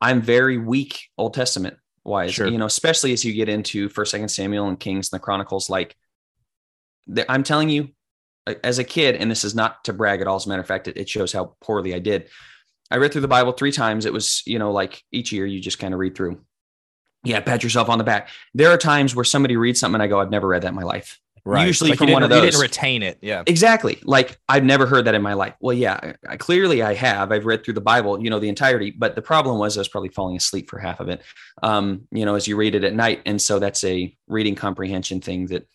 I'm 0.04 0.20
very 0.20 0.58
weak 0.58 1.08
Old 1.16 1.32
Testament 1.32 1.78
wise. 2.04 2.34
Sure. 2.34 2.46
You 2.46 2.58
know, 2.58 2.66
especially 2.66 3.14
as 3.14 3.24
you 3.24 3.32
get 3.32 3.48
into 3.48 3.88
First, 3.88 4.10
Second 4.10 4.28
Samuel 4.28 4.68
and 4.68 4.78
Kings 4.78 5.10
and 5.10 5.18
the 5.18 5.22
Chronicles. 5.22 5.70
Like, 5.70 5.96
I'm 7.26 7.42
telling 7.42 7.70
you, 7.70 7.88
as 8.62 8.78
a 8.78 8.84
kid, 8.84 9.16
and 9.16 9.30
this 9.30 9.44
is 9.44 9.54
not 9.54 9.82
to 9.84 9.94
brag 9.94 10.20
at 10.20 10.26
all. 10.26 10.36
As 10.36 10.44
a 10.44 10.50
matter 10.50 10.60
of 10.60 10.66
fact, 10.66 10.88
it, 10.88 10.98
it 10.98 11.08
shows 11.08 11.32
how 11.32 11.56
poorly 11.62 11.94
I 11.94 12.00
did. 12.00 12.28
I 12.90 12.98
read 12.98 13.12
through 13.12 13.22
the 13.22 13.28
Bible 13.28 13.52
three 13.52 13.72
times. 13.72 14.04
It 14.04 14.12
was, 14.12 14.42
you 14.44 14.58
know, 14.58 14.72
like 14.72 15.02
each 15.10 15.32
year 15.32 15.46
you 15.46 15.58
just 15.58 15.78
kind 15.78 15.94
of 15.94 16.00
read 16.00 16.14
through. 16.14 16.38
Yeah, 17.24 17.40
pat 17.40 17.62
yourself 17.62 17.88
on 17.88 17.96
the 17.96 18.04
back. 18.04 18.28
There 18.52 18.70
are 18.70 18.76
times 18.76 19.16
where 19.16 19.24
somebody 19.24 19.56
reads 19.56 19.80
something 19.80 19.94
and 19.94 20.02
I 20.02 20.06
go, 20.06 20.20
I've 20.20 20.30
never 20.30 20.48
read 20.48 20.62
that 20.64 20.68
in 20.68 20.74
my 20.74 20.82
life. 20.82 21.18
Usually 21.46 21.90
Like, 21.90 21.98
from 21.98 22.10
one 22.10 22.22
of 22.22 22.30
didn't- 22.30 22.44
You 22.44 22.50
didn't 22.52 22.62
retain 22.62 23.02
it. 23.02 23.18
Yeah. 23.20 23.42
Exactly. 23.46 23.98
Like 24.02 24.38
I've 24.48 24.64
never 24.64 24.86
heard 24.86 25.04
that 25.04 25.14
in 25.14 25.20
my 25.22 25.34
life. 25.34 25.54
Well, 25.60 25.76
yeah, 25.76 26.14
I, 26.26 26.36
clearly 26.38 26.82
I 26.82 26.94
have. 26.94 27.32
I've 27.32 27.44
read 27.44 27.64
through 27.64 27.74
the 27.74 27.80
Bible, 27.82 28.22
you 28.22 28.30
know, 28.30 28.38
the 28.38 28.48
entirety. 28.48 28.90
But 28.90 29.14
the 29.14 29.22
problem 29.22 29.58
was 29.58 29.76
I 29.76 29.80
was 29.80 29.88
probably 29.88 30.08
falling 30.08 30.36
asleep 30.36 30.70
for 30.70 30.78
half 30.78 31.00
of 31.00 31.08
it. 31.08 31.22
Um, 31.62 32.06
you 32.10 32.24
know, 32.24 32.34
as 32.34 32.48
you 32.48 32.56
read 32.56 32.74
it 32.74 32.84
at 32.84 32.94
night, 32.94 33.20
and 33.26 33.40
so 33.40 33.58
that's 33.58 33.84
a 33.84 34.16
reading 34.26 34.54
comprehension 34.54 35.20
thing. 35.20 35.46
That 35.48 35.66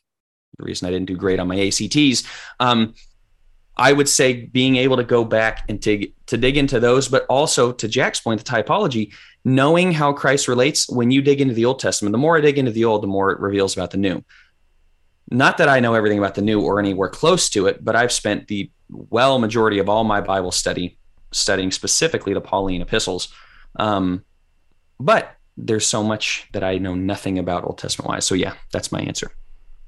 the 0.57 0.65
reason 0.65 0.87
I 0.87 0.91
didn't 0.91 1.07
do 1.07 1.15
great 1.15 1.39
on 1.39 1.47
my 1.47 1.59
ACTs. 1.59 2.23
Um, 2.59 2.95
I 3.77 3.93
would 3.93 4.09
say 4.09 4.45
being 4.47 4.75
able 4.75 4.97
to 4.97 5.05
go 5.05 5.23
back 5.23 5.63
and 5.69 5.79
dig 5.79 6.13
to 6.25 6.37
dig 6.37 6.57
into 6.57 6.79
those, 6.79 7.07
but 7.07 7.25
also 7.29 7.71
to 7.71 7.87
Jack's 7.87 8.19
point, 8.19 8.43
the 8.43 8.51
typology, 8.51 9.13
knowing 9.45 9.93
how 9.93 10.11
Christ 10.13 10.47
relates. 10.49 10.89
When 10.89 11.11
you 11.11 11.21
dig 11.21 11.39
into 11.39 11.53
the 11.53 11.65
Old 11.65 11.79
Testament, 11.79 12.11
the 12.11 12.17
more 12.17 12.37
I 12.37 12.41
dig 12.41 12.57
into 12.57 12.71
the 12.71 12.85
Old, 12.85 13.03
the 13.03 13.07
more 13.07 13.31
it 13.31 13.39
reveals 13.39 13.77
about 13.77 13.91
the 13.91 13.97
New. 13.97 14.23
Not 15.31 15.57
that 15.57 15.69
I 15.69 15.79
know 15.79 15.93
everything 15.93 16.17
about 16.17 16.35
the 16.35 16.41
New 16.41 16.61
or 16.61 16.79
anywhere 16.79 17.09
close 17.09 17.49
to 17.51 17.67
it, 17.67 17.83
but 17.83 17.95
I've 17.95 18.11
spent 18.11 18.47
the 18.47 18.71
well 18.89 19.39
majority 19.39 19.79
of 19.79 19.87
all 19.87 20.03
my 20.03 20.21
Bible 20.21 20.51
study 20.51 20.97
studying 21.31 21.71
specifically 21.71 22.33
the 22.33 22.41
Pauline 22.41 22.81
epistles. 22.81 23.29
Um, 23.75 24.23
but 24.99 25.35
there's 25.57 25.85
so 25.85 26.03
much 26.03 26.47
that 26.53 26.63
I 26.63 26.77
know 26.77 26.95
nothing 26.95 27.37
about 27.37 27.63
Old 27.63 27.77
Testament 27.77 28.09
wise. 28.09 28.25
So 28.25 28.35
yeah, 28.35 28.53
that's 28.71 28.91
my 28.91 29.01
answer. 29.01 29.31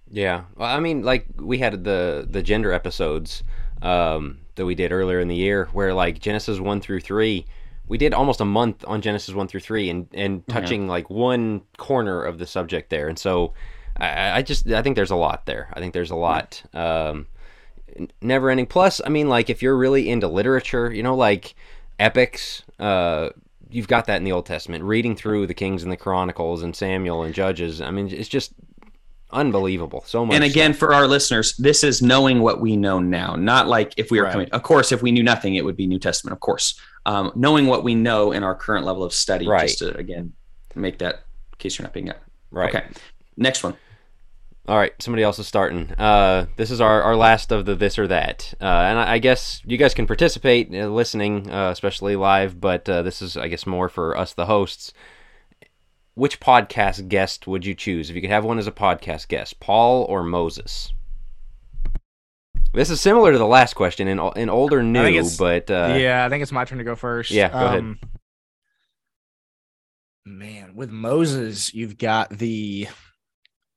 Yeah, 0.09 0.43
well, 0.55 0.75
I 0.75 0.79
mean, 0.79 1.03
like 1.03 1.25
we 1.37 1.57
had 1.57 1.83
the 1.83 2.27
the 2.29 2.43
gender 2.43 2.73
episodes 2.73 3.43
um, 3.81 4.39
that 4.55 4.65
we 4.65 4.75
did 4.75 4.91
earlier 4.91 5.19
in 5.21 5.29
the 5.29 5.35
year, 5.35 5.69
where 5.71 5.93
like 5.93 6.19
Genesis 6.19 6.59
one 6.59 6.81
through 6.81 6.99
three, 6.99 7.45
we 7.87 7.97
did 7.97 8.13
almost 8.13 8.41
a 8.41 8.45
month 8.45 8.83
on 8.85 9.01
Genesis 9.01 9.33
one 9.33 9.47
through 9.47 9.61
three, 9.61 9.89
and 9.89 10.07
and 10.13 10.45
touching 10.47 10.87
like 10.87 11.09
one 11.09 11.61
corner 11.77 12.23
of 12.23 12.37
the 12.39 12.45
subject 12.45 12.89
there, 12.89 13.07
and 13.07 13.17
so 13.17 13.53
I, 13.97 14.37
I 14.37 14.41
just 14.41 14.67
I 14.71 14.81
think 14.81 14.95
there's 14.95 15.11
a 15.11 15.15
lot 15.15 15.45
there. 15.45 15.69
I 15.73 15.79
think 15.79 15.93
there's 15.93 16.11
a 16.11 16.15
lot. 16.15 16.61
Um, 16.73 17.27
never 18.21 18.49
ending. 18.49 18.65
Plus, 18.67 19.01
I 19.05 19.09
mean, 19.09 19.29
like 19.29 19.49
if 19.49 19.61
you're 19.61 19.77
really 19.77 20.09
into 20.09 20.27
literature, 20.27 20.91
you 20.91 21.03
know, 21.03 21.15
like 21.15 21.55
epics. 21.99 22.63
Uh, 22.79 23.29
you've 23.69 23.87
got 23.87 24.05
that 24.07 24.17
in 24.17 24.23
the 24.23 24.31
Old 24.31 24.45
Testament. 24.45 24.83
Reading 24.83 25.15
through 25.15 25.47
the 25.47 25.53
Kings 25.53 25.83
and 25.83 25.91
the 25.91 25.97
Chronicles 25.97 26.61
and 26.63 26.75
Samuel 26.75 27.23
and 27.23 27.33
Judges. 27.33 27.79
I 27.81 27.91
mean, 27.91 28.09
it's 28.09 28.27
just 28.27 28.53
unbelievable. 29.31 30.03
So 30.05 30.25
much. 30.25 30.35
And 30.35 30.43
again, 30.43 30.73
stuff. 30.73 30.79
for 30.79 30.93
our 30.93 31.07
listeners, 31.07 31.55
this 31.57 31.83
is 31.83 32.01
knowing 32.01 32.41
what 32.41 32.59
we 32.59 32.75
know 32.75 32.99
now, 32.99 33.35
not 33.35 33.67
like 33.67 33.93
if 33.97 34.11
we 34.11 34.19
were 34.19 34.25
Right. 34.25 34.33
coming. 34.33 34.49
Of 34.51 34.63
course, 34.63 34.91
if 34.91 35.01
we 35.01 35.11
knew 35.11 35.23
nothing, 35.23 35.55
it 35.55 35.63
would 35.63 35.77
be 35.77 35.87
New 35.87 35.99
Testament. 35.99 36.33
Of 36.33 36.41
course, 36.41 36.77
um, 37.05 37.31
knowing 37.35 37.67
what 37.67 37.83
we 37.83 37.95
know 37.95 38.31
in 38.33 38.43
our 38.43 38.55
current 38.55 38.85
level 38.85 39.03
of 39.03 39.13
study, 39.13 39.47
Right. 39.47 39.67
just 39.67 39.79
to 39.79 39.95
again 39.97 40.33
make 40.75 40.99
that 40.99 41.15
in 41.53 41.57
case 41.59 41.77
you're 41.77 41.85
not 41.85 41.93
being 41.93 42.09
up. 42.09 42.17
right. 42.51 42.75
Okay, 42.75 42.85
next 43.41 43.63
one. 43.63 43.75
All 44.67 44.77
right, 44.77 44.93
somebody 45.01 45.23
else 45.23 45.39
is 45.39 45.47
starting. 45.47 45.91
Uh, 45.93 46.45
this 46.55 46.69
is 46.69 46.79
our, 46.79 47.01
our 47.01 47.15
last 47.15 47.51
of 47.51 47.65
the 47.65 47.75
this 47.75 47.97
or 47.97 48.07
that, 48.07 48.53
uh, 48.61 48.65
and 48.65 48.99
I, 48.99 49.13
I 49.13 49.17
guess 49.17 49.61
you 49.65 49.75
guys 49.75 49.95
can 49.95 50.05
participate 50.05 50.73
uh, 50.73 50.87
listening, 50.87 51.49
uh, 51.49 51.71
especially 51.71 52.15
live. 52.15 52.61
But 52.61 52.87
uh, 52.87 53.01
this 53.01 53.21
is, 53.21 53.35
I 53.35 53.47
guess, 53.47 53.65
more 53.65 53.89
for 53.89 54.15
us, 54.15 54.33
the 54.33 54.45
hosts. 54.45 54.93
Which 56.13 56.39
podcast 56.39 57.07
guest 57.07 57.47
would 57.47 57.65
you 57.65 57.73
choose 57.73 58.09
if 58.09 58.15
you 58.15 58.21
could 58.21 58.29
have 58.29 58.45
one 58.45 58.59
as 58.59 58.67
a 58.67 58.71
podcast 58.71 59.29
guest, 59.29 59.59
Paul 59.59 60.03
or 60.03 60.23
Moses? 60.23 60.93
This 62.73 62.89
is 62.89 63.01
similar 63.01 63.31
to 63.31 63.37
the 63.37 63.47
last 63.47 63.73
question 63.73 64.07
in 64.07 64.19
in 64.35 64.49
old 64.49 64.73
or 64.73 64.83
new, 64.83 65.27
but 65.39 65.71
uh, 65.71 65.95
yeah, 65.97 66.23
I 66.23 66.29
think 66.29 66.43
it's 66.43 66.51
my 66.51 66.65
turn 66.65 66.77
to 66.77 66.83
go 66.83 66.95
first. 66.95 67.31
Yeah, 67.31 67.49
go 67.49 67.65
ahead. 67.65 67.95
Man, 70.23 70.75
with 70.75 70.91
Moses, 70.91 71.73
you've 71.73 71.97
got 71.97 72.29
the 72.29 72.87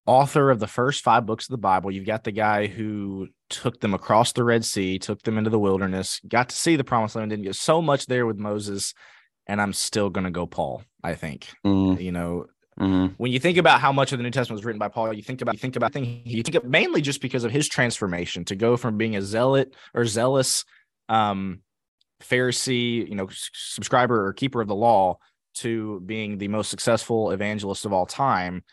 author 0.06 0.50
of 0.50 0.60
the 0.60 0.66
first 0.66 1.02
five 1.02 1.24
books 1.26 1.46
of 1.46 1.52
the 1.52 1.58
Bible. 1.58 1.90
You've 1.90 2.06
got 2.06 2.24
the 2.24 2.32
guy 2.32 2.66
who 2.66 3.28
took 3.48 3.80
them 3.80 3.94
across 3.94 4.32
the 4.32 4.44
Red 4.44 4.64
Sea, 4.64 4.98
took 4.98 5.22
them 5.22 5.38
into 5.38 5.50
the 5.50 5.58
wilderness, 5.58 6.20
got 6.28 6.50
to 6.50 6.56
see 6.56 6.76
the 6.76 6.84
promised 6.84 7.16
land, 7.16 7.30
didn't 7.30 7.44
get 7.44 7.56
so 7.56 7.80
much 7.80 8.06
there 8.06 8.26
with 8.26 8.36
Moses. 8.36 8.94
And 9.46 9.60
I'm 9.60 9.72
still 9.72 10.10
going 10.10 10.24
to 10.24 10.30
go 10.30 10.46
Paul, 10.46 10.82
I 11.02 11.14
think. 11.14 11.48
Mm, 11.66 12.00
You 12.00 12.12
know, 12.12 12.46
mhm. 12.78 13.14
when 13.18 13.30
you 13.32 13.38
think 13.38 13.58
about 13.58 13.80
how 13.80 13.92
much 13.92 14.12
of 14.12 14.18
the 14.18 14.22
New 14.22 14.30
Testament 14.30 14.58
was 14.58 14.64
written 14.64 14.78
by 14.78 14.88
Paul, 14.88 15.12
you 15.12 15.22
think 15.22 15.42
about 15.42 15.54
you 15.54 15.58
think 15.58 15.76
about 15.76 15.92
thing 15.92 16.22
you 16.24 16.42
think 16.42 16.54
of 16.54 16.64
mainly 16.64 17.00
just 17.00 17.20
because 17.20 17.44
of 17.44 17.50
his 17.50 17.68
transformation 17.68 18.44
to 18.46 18.56
go 18.56 18.76
from 18.76 18.96
being 18.96 19.16
a 19.16 19.22
zealot 19.22 19.74
or 19.94 20.04
zealous 20.06 20.64
um 21.08 21.60
Pharisee, 22.22 23.06
you 23.06 23.14
know, 23.14 23.28
subscriber 23.30 24.26
or 24.26 24.32
keeper 24.32 24.60
of 24.62 24.68
the 24.68 24.74
law 24.74 25.18
to 25.56 26.00
being 26.00 26.38
the 26.38 26.48
most 26.48 26.70
successful 26.70 27.30
evangelist 27.30 27.84
of 27.84 27.92
all 27.92 28.06
time 28.06 28.64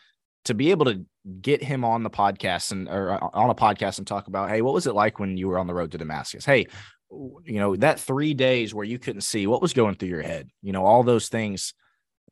to 0.44 0.54
be 0.54 0.70
able 0.70 0.86
to 0.86 1.04
get 1.40 1.62
him 1.62 1.84
on 1.84 2.02
the 2.02 2.10
podcast 2.10 2.72
and 2.72 2.88
or 2.88 3.12
uh, 3.12 3.28
on 3.32 3.50
a 3.50 3.54
podcast 3.54 3.98
and 3.98 4.06
talk 4.06 4.26
about, 4.26 4.50
hey, 4.50 4.62
what 4.62 4.74
was 4.74 4.86
it 4.86 4.94
like 4.94 5.18
when 5.18 5.36
you 5.36 5.48
were 5.48 5.58
on 5.58 5.66
the 5.66 5.74
road 5.74 5.92
to 5.92 5.98
Damascus? 5.98 6.44
Hey, 6.44 6.66
you 7.10 7.60
know, 7.60 7.76
that 7.76 8.00
3 8.00 8.34
days 8.34 8.74
where 8.74 8.86
you 8.86 8.98
couldn't 8.98 9.20
see, 9.20 9.46
what 9.46 9.62
was 9.62 9.72
going 9.72 9.94
through 9.96 10.08
your 10.08 10.22
head? 10.22 10.48
You 10.62 10.72
know, 10.72 10.84
all 10.84 11.02
those 11.02 11.28
things 11.28 11.74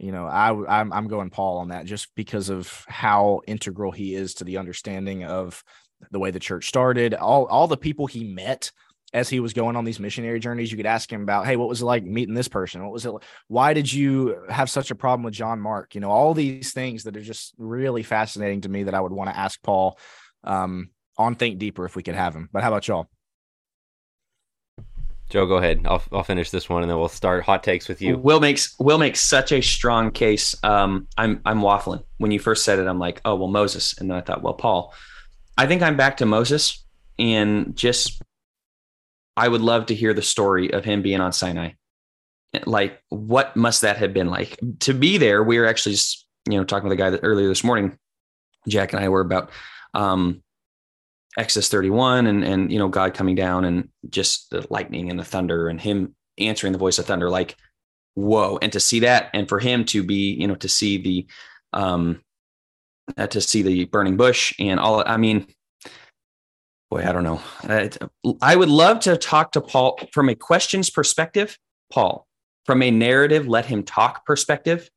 you 0.00 0.12
know 0.12 0.26
i 0.26 0.80
I'm, 0.80 0.92
I'm 0.92 1.08
going 1.08 1.30
paul 1.30 1.58
on 1.58 1.68
that 1.68 1.84
just 1.84 2.08
because 2.16 2.48
of 2.48 2.84
how 2.88 3.42
integral 3.46 3.92
he 3.92 4.14
is 4.14 4.34
to 4.34 4.44
the 4.44 4.56
understanding 4.56 5.24
of 5.24 5.62
the 6.10 6.18
way 6.18 6.30
the 6.30 6.40
church 6.40 6.66
started 6.66 7.14
all 7.14 7.46
all 7.46 7.68
the 7.68 7.76
people 7.76 8.06
he 8.06 8.24
met 8.24 8.72
as 9.12 9.28
he 9.28 9.40
was 9.40 9.52
going 9.52 9.76
on 9.76 9.84
these 9.84 10.00
missionary 10.00 10.38
journeys 10.38 10.70
you 10.70 10.76
could 10.76 10.86
ask 10.86 11.12
him 11.12 11.22
about 11.22 11.46
hey 11.46 11.56
what 11.56 11.68
was 11.68 11.82
it 11.82 11.84
like 11.84 12.04
meeting 12.04 12.34
this 12.34 12.48
person 12.48 12.82
what 12.82 12.92
was 12.92 13.04
it 13.04 13.10
like? 13.10 13.24
why 13.48 13.72
did 13.72 13.92
you 13.92 14.42
have 14.48 14.70
such 14.70 14.90
a 14.90 14.94
problem 14.94 15.24
with 15.24 15.34
john 15.34 15.60
mark 15.60 15.94
you 15.94 16.00
know 16.00 16.10
all 16.10 16.34
these 16.34 16.72
things 16.72 17.04
that 17.04 17.16
are 17.16 17.22
just 17.22 17.54
really 17.58 18.02
fascinating 18.02 18.60
to 18.60 18.68
me 18.68 18.84
that 18.84 18.94
i 18.94 19.00
would 19.00 19.12
want 19.12 19.30
to 19.30 19.36
ask 19.36 19.60
paul 19.62 19.98
um 20.44 20.90
on 21.18 21.34
think 21.34 21.58
deeper 21.58 21.84
if 21.84 21.96
we 21.96 22.02
could 22.02 22.14
have 22.14 22.34
him 22.34 22.48
but 22.52 22.62
how 22.62 22.68
about 22.68 22.86
y'all 22.88 23.08
Joe, 25.30 25.46
go 25.46 25.58
ahead. 25.58 25.82
I'll 25.86 26.02
I'll 26.10 26.24
finish 26.24 26.50
this 26.50 26.68
one 26.68 26.82
and 26.82 26.90
then 26.90 26.98
we'll 26.98 27.08
start 27.08 27.44
hot 27.44 27.62
takes 27.62 27.88
with 27.88 28.02
you. 28.02 28.18
Will 28.18 28.40
makes 28.40 28.74
Will 28.80 28.98
makes 28.98 29.20
such 29.20 29.52
a 29.52 29.60
strong 29.60 30.10
case. 30.10 30.56
Um, 30.64 31.06
I'm 31.16 31.40
I'm 31.44 31.60
waffling. 31.60 32.02
When 32.18 32.32
you 32.32 32.40
first 32.40 32.64
said 32.64 32.80
it, 32.80 32.88
I'm 32.88 32.98
like, 32.98 33.20
oh 33.24 33.36
well, 33.36 33.48
Moses, 33.48 33.96
and 33.96 34.10
then 34.10 34.18
I 34.18 34.22
thought, 34.22 34.42
well, 34.42 34.54
Paul. 34.54 34.92
I 35.56 35.66
think 35.66 35.82
I'm 35.82 35.96
back 35.96 36.16
to 36.16 36.26
Moses, 36.26 36.84
and 37.16 37.76
just 37.76 38.20
I 39.36 39.48
would 39.48 39.60
love 39.60 39.86
to 39.86 39.94
hear 39.94 40.14
the 40.14 40.22
story 40.22 40.72
of 40.72 40.84
him 40.84 41.02
being 41.02 41.20
on 41.20 41.32
Sinai. 41.32 41.72
Like, 42.66 43.00
what 43.08 43.56
must 43.56 43.82
that 43.82 43.96
have 43.98 44.12
been 44.12 44.28
like 44.28 44.58
to 44.80 44.92
be 44.92 45.18
there? 45.18 45.42
We 45.42 45.58
were 45.58 45.66
actually 45.66 45.96
you 46.48 46.58
know 46.58 46.64
talking 46.64 46.88
with 46.88 46.98
a 46.98 47.00
guy 47.00 47.10
that 47.10 47.20
earlier 47.22 47.48
this 47.48 47.64
morning. 47.64 47.98
Jack 48.68 48.92
and 48.92 49.02
I 49.02 49.08
were 49.08 49.20
about 49.20 49.50
um, 49.94 50.42
Exodus 51.38 51.68
31 51.68 52.26
and 52.26 52.44
and 52.44 52.72
you 52.72 52.78
know 52.78 52.88
God 52.88 53.14
coming 53.14 53.34
down 53.34 53.64
and 53.64 53.88
just 54.08 54.50
the 54.50 54.66
lightning 54.70 55.10
and 55.10 55.18
the 55.18 55.24
thunder 55.24 55.68
and 55.68 55.80
him 55.80 56.14
answering 56.38 56.72
the 56.72 56.78
voice 56.78 56.98
of 56.98 57.06
thunder 57.06 57.30
like 57.30 57.56
whoa 58.14 58.58
and 58.60 58.72
to 58.72 58.80
see 58.80 59.00
that 59.00 59.30
and 59.34 59.48
for 59.48 59.58
him 59.58 59.84
to 59.84 60.02
be 60.02 60.32
you 60.34 60.48
know 60.48 60.54
to 60.56 60.68
see 60.68 60.98
the 60.98 61.26
um 61.72 62.20
uh, 63.16 63.26
to 63.28 63.40
see 63.40 63.62
the 63.62 63.84
burning 63.86 64.16
bush 64.16 64.54
and 64.58 64.80
all 64.80 65.02
I 65.06 65.16
mean 65.16 65.46
boy 66.90 67.04
I 67.06 67.12
don't 67.12 67.24
know 67.24 67.40
Uh, 67.68 67.88
I 68.42 68.56
would 68.56 68.68
love 68.68 69.00
to 69.00 69.16
talk 69.16 69.52
to 69.52 69.60
Paul 69.60 69.98
from 70.12 70.28
a 70.28 70.34
questions 70.34 70.90
perspective 70.90 71.58
Paul 71.92 72.26
from 72.66 72.82
a 72.82 72.90
narrative 72.90 73.46
let 73.48 73.66
him 73.66 73.82
talk 73.82 74.24
perspective 74.26 74.90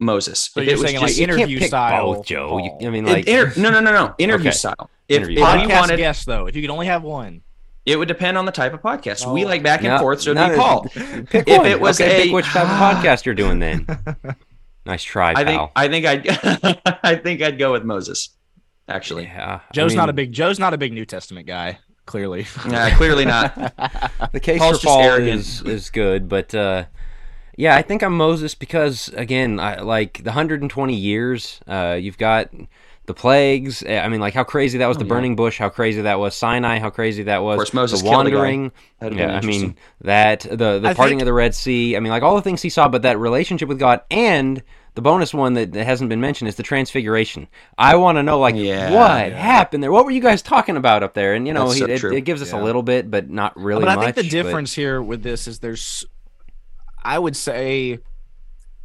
Moses 0.00 0.50
So 0.52 0.60
If 0.60 0.66
you're 0.66 0.74
it 0.74 0.78
was 0.80 0.90
saying, 0.90 1.00
like, 1.00 1.06
just- 1.08 1.20
You 1.20 1.26
can't 1.28 1.38
interview 1.40 1.58
pick 1.60 1.68
style 1.68 2.14
both, 2.14 2.26
Joe. 2.26 2.58
You- 2.58 2.86
I 2.86 2.90
mean, 2.90 3.06
like, 3.06 3.26
inter- 3.26 3.52
no 3.60 3.70
no 3.70 3.80
no 3.80 3.92
no 3.92 4.14
interview 4.18 4.48
Okay. 4.50 4.56
style 4.56 4.90
if, 5.08 5.16
Interview 5.18 5.38
if 5.38 5.44
style. 5.44 5.60
we 5.66 5.72
podcast 5.72 5.80
wanted 5.80 5.96
guest 5.98 6.26
though 6.26 6.46
if 6.46 6.56
you 6.56 6.62
could 6.62 6.70
only 6.70 6.86
have 6.86 7.02
one 7.02 7.42
it 7.84 7.96
would 7.98 8.08
depend 8.08 8.38
on 8.38 8.46
the 8.46 8.52
type 8.52 8.72
of 8.74 8.80
podcast 8.80 9.32
we 9.32 9.44
Oh. 9.44 9.48
like 9.48 9.62
back 9.62 9.80
and 9.80 9.88
No, 9.88 9.98
forth 9.98 10.20
so 10.22 10.30
it'd 10.30 10.40
no, 10.42 10.50
be 10.50 10.56
Paul 10.56 10.82
Pick 11.30 11.48
If 11.48 11.58
one. 11.58 11.66
it 11.66 11.80
was 11.80 12.00
okay, 12.00 12.20
a- 12.20 12.24
pick 12.24 12.32
which 12.32 12.46
type 12.46 12.64
of 12.64 12.68
podcast 13.04 13.24
you're 13.24 13.34
doing 13.34 13.58
then. 13.58 13.86
Nice 14.84 15.04
try, 15.04 15.32
I 15.36 15.44
think. 15.44 15.70
I 15.76 15.86
think 15.86 16.06
I'd 16.06 16.28
I 17.04 17.14
think 17.14 17.40
I'd 17.40 17.56
go 17.56 17.70
with 17.70 17.84
Moses. 17.84 18.30
Actually, 18.88 19.24
yeah, 19.24 19.60
I 19.68 19.72
Joe's 19.72 19.94
not 19.94 20.08
a 20.08 20.12
big 20.12 20.32
Joe's 20.32 20.58
not 20.58 20.74
a 20.74 20.78
big 20.78 20.92
New 20.92 21.04
Testament 21.06 21.46
guy, 21.46 21.78
clearly. 22.06 22.46
Yeah, 22.68 22.94
clearly 22.96 23.24
not. 23.24 23.54
The 24.32 24.40
case 24.40 24.58
Paul's 24.58 24.80
for 24.80 24.86
Paul 24.88 25.02
arrogant. 25.02 25.28
is 25.40 25.62
is 25.62 25.90
good, 25.90 26.28
but 26.28 26.54
uh, 26.54 26.84
yeah, 27.56 27.76
I 27.76 27.82
think 27.82 28.02
I'm 28.02 28.16
Moses 28.16 28.54
because 28.54 29.08
again, 29.08 29.60
I 29.60 29.80
like 29.80 30.18
the 30.18 30.30
120 30.30 30.94
years. 30.94 31.60
Uh, 31.66 31.98
you've 32.00 32.18
got 32.18 32.48
the 33.06 33.14
plagues. 33.14 33.82
eh, 33.84 34.00
I 34.00 34.08
mean, 34.08 34.20
like 34.20 34.32
how 34.34 34.44
crazy 34.44 34.78
that 34.78 34.86
was. 34.86 34.96
Oh, 34.96 35.00
the 35.00 35.04
yeah. 35.04 35.08
burning 35.10 35.36
bush. 35.36 35.58
How 35.58 35.68
crazy 35.68 36.02
that 36.02 36.18
was. 36.18 36.34
Sinai. 36.34 36.78
How 36.78 36.90
crazy 36.90 37.24
that 37.24 37.42
was. 37.42 37.54
Of 37.54 37.58
course, 37.58 37.74
Moses 37.74 38.00
the 38.02 38.08
killed 38.08 38.26
a 38.26 38.30
guy. 38.30 38.36
wandering. 38.36 38.72
That'd 39.00 39.18
Yeah, 39.18 39.36
I 39.36 39.40
mean 39.42 39.76
that 40.02 40.40
the 40.40 40.78
the 40.78 40.88
I 40.88 40.94
parting 40.94 41.18
think- 41.18 41.22
of 41.22 41.26
the 41.26 41.32
Red 41.32 41.54
Sea. 41.54 41.96
I 41.96 42.00
mean, 42.00 42.10
like 42.10 42.22
all 42.22 42.36
the 42.36 42.42
things 42.42 42.62
he 42.62 42.70
saw, 42.70 42.88
but 42.88 43.02
that 43.02 43.18
relationship 43.18 43.68
with 43.68 43.78
God 43.78 44.00
and 44.10 44.62
the 44.94 45.02
bonus 45.02 45.32
one 45.32 45.54
that, 45.54 45.72
that 45.72 45.84
hasn't 45.86 46.10
been 46.10 46.20
mentioned 46.20 46.48
is 46.48 46.56
the 46.56 46.62
transfiguration. 46.62 47.48
I 47.78 47.96
want 47.96 48.18
to 48.18 48.22
know 48.22 48.38
like 48.38 48.54
Yeah, 48.56 48.90
what 48.92 49.30
yeah. 49.30 49.36
happened 49.38 49.82
there. 49.82 49.90
What 49.92 50.04
were 50.04 50.10
you 50.10 50.20
guys 50.20 50.42
talking 50.42 50.76
about 50.76 51.02
up 51.02 51.14
there? 51.14 51.34
And 51.34 51.46
you 51.46 51.54
know, 51.54 51.70
he, 51.70 51.78
so 51.80 51.86
it, 51.86 52.04
it 52.04 52.20
gives 52.22 52.42
us 52.42 52.52
Yeah. 52.52 52.60
a 52.60 52.62
little 52.62 52.82
bit, 52.82 53.10
but 53.10 53.30
not 53.30 53.56
really 53.58 53.80
but 53.80 53.88
I 53.88 53.94
much. 53.96 54.04
think 54.04 54.16
the 54.16 54.22
but- 54.24 54.30
difference 54.30 54.74
here 54.74 55.00
with 55.02 55.22
this 55.22 55.48
is 55.48 55.60
there's, 55.60 56.04
I 57.02 57.18
would 57.18 57.36
say, 57.36 58.00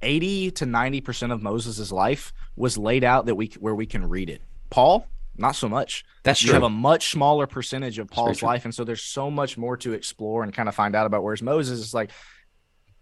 eighty 0.01 0.51
to 0.51 0.65
ninety 0.65 1.01
percent 1.01 1.31
of 1.31 1.41
Moses' 1.41 1.91
life 1.91 2.33
was 2.55 2.77
laid 2.77 3.03
out 3.03 3.25
that 3.25 3.35
we 3.35 3.47
where 3.59 3.75
we 3.75 3.85
can 3.85 4.07
read 4.07 4.29
it. 4.29 4.41
Paul, 4.69 5.07
not 5.37 5.55
so 5.55 5.67
much. 5.69 6.03
That's 6.23 6.41
You 6.41 6.47
true. 6.47 6.53
have 6.55 6.63
a 6.63 6.69
much 6.69 7.11
smaller 7.11 7.47
percentage 7.47 7.99
of 7.99 8.07
Paul's 8.09 8.41
life, 8.41 8.65
and 8.65 8.73
so 8.73 8.83
there's 8.83 9.03
so 9.03 9.29
much 9.31 9.57
more 9.57 9.77
to 9.77 9.93
explore 9.93 10.43
and 10.43 10.53
kind 10.53 10.67
of 10.69 10.75
find 10.75 10.95
out 10.95 11.05
about. 11.05 11.23
Whereas 11.23 11.41
Moses 11.41 11.79
is 11.79 11.93
like, 11.93 12.11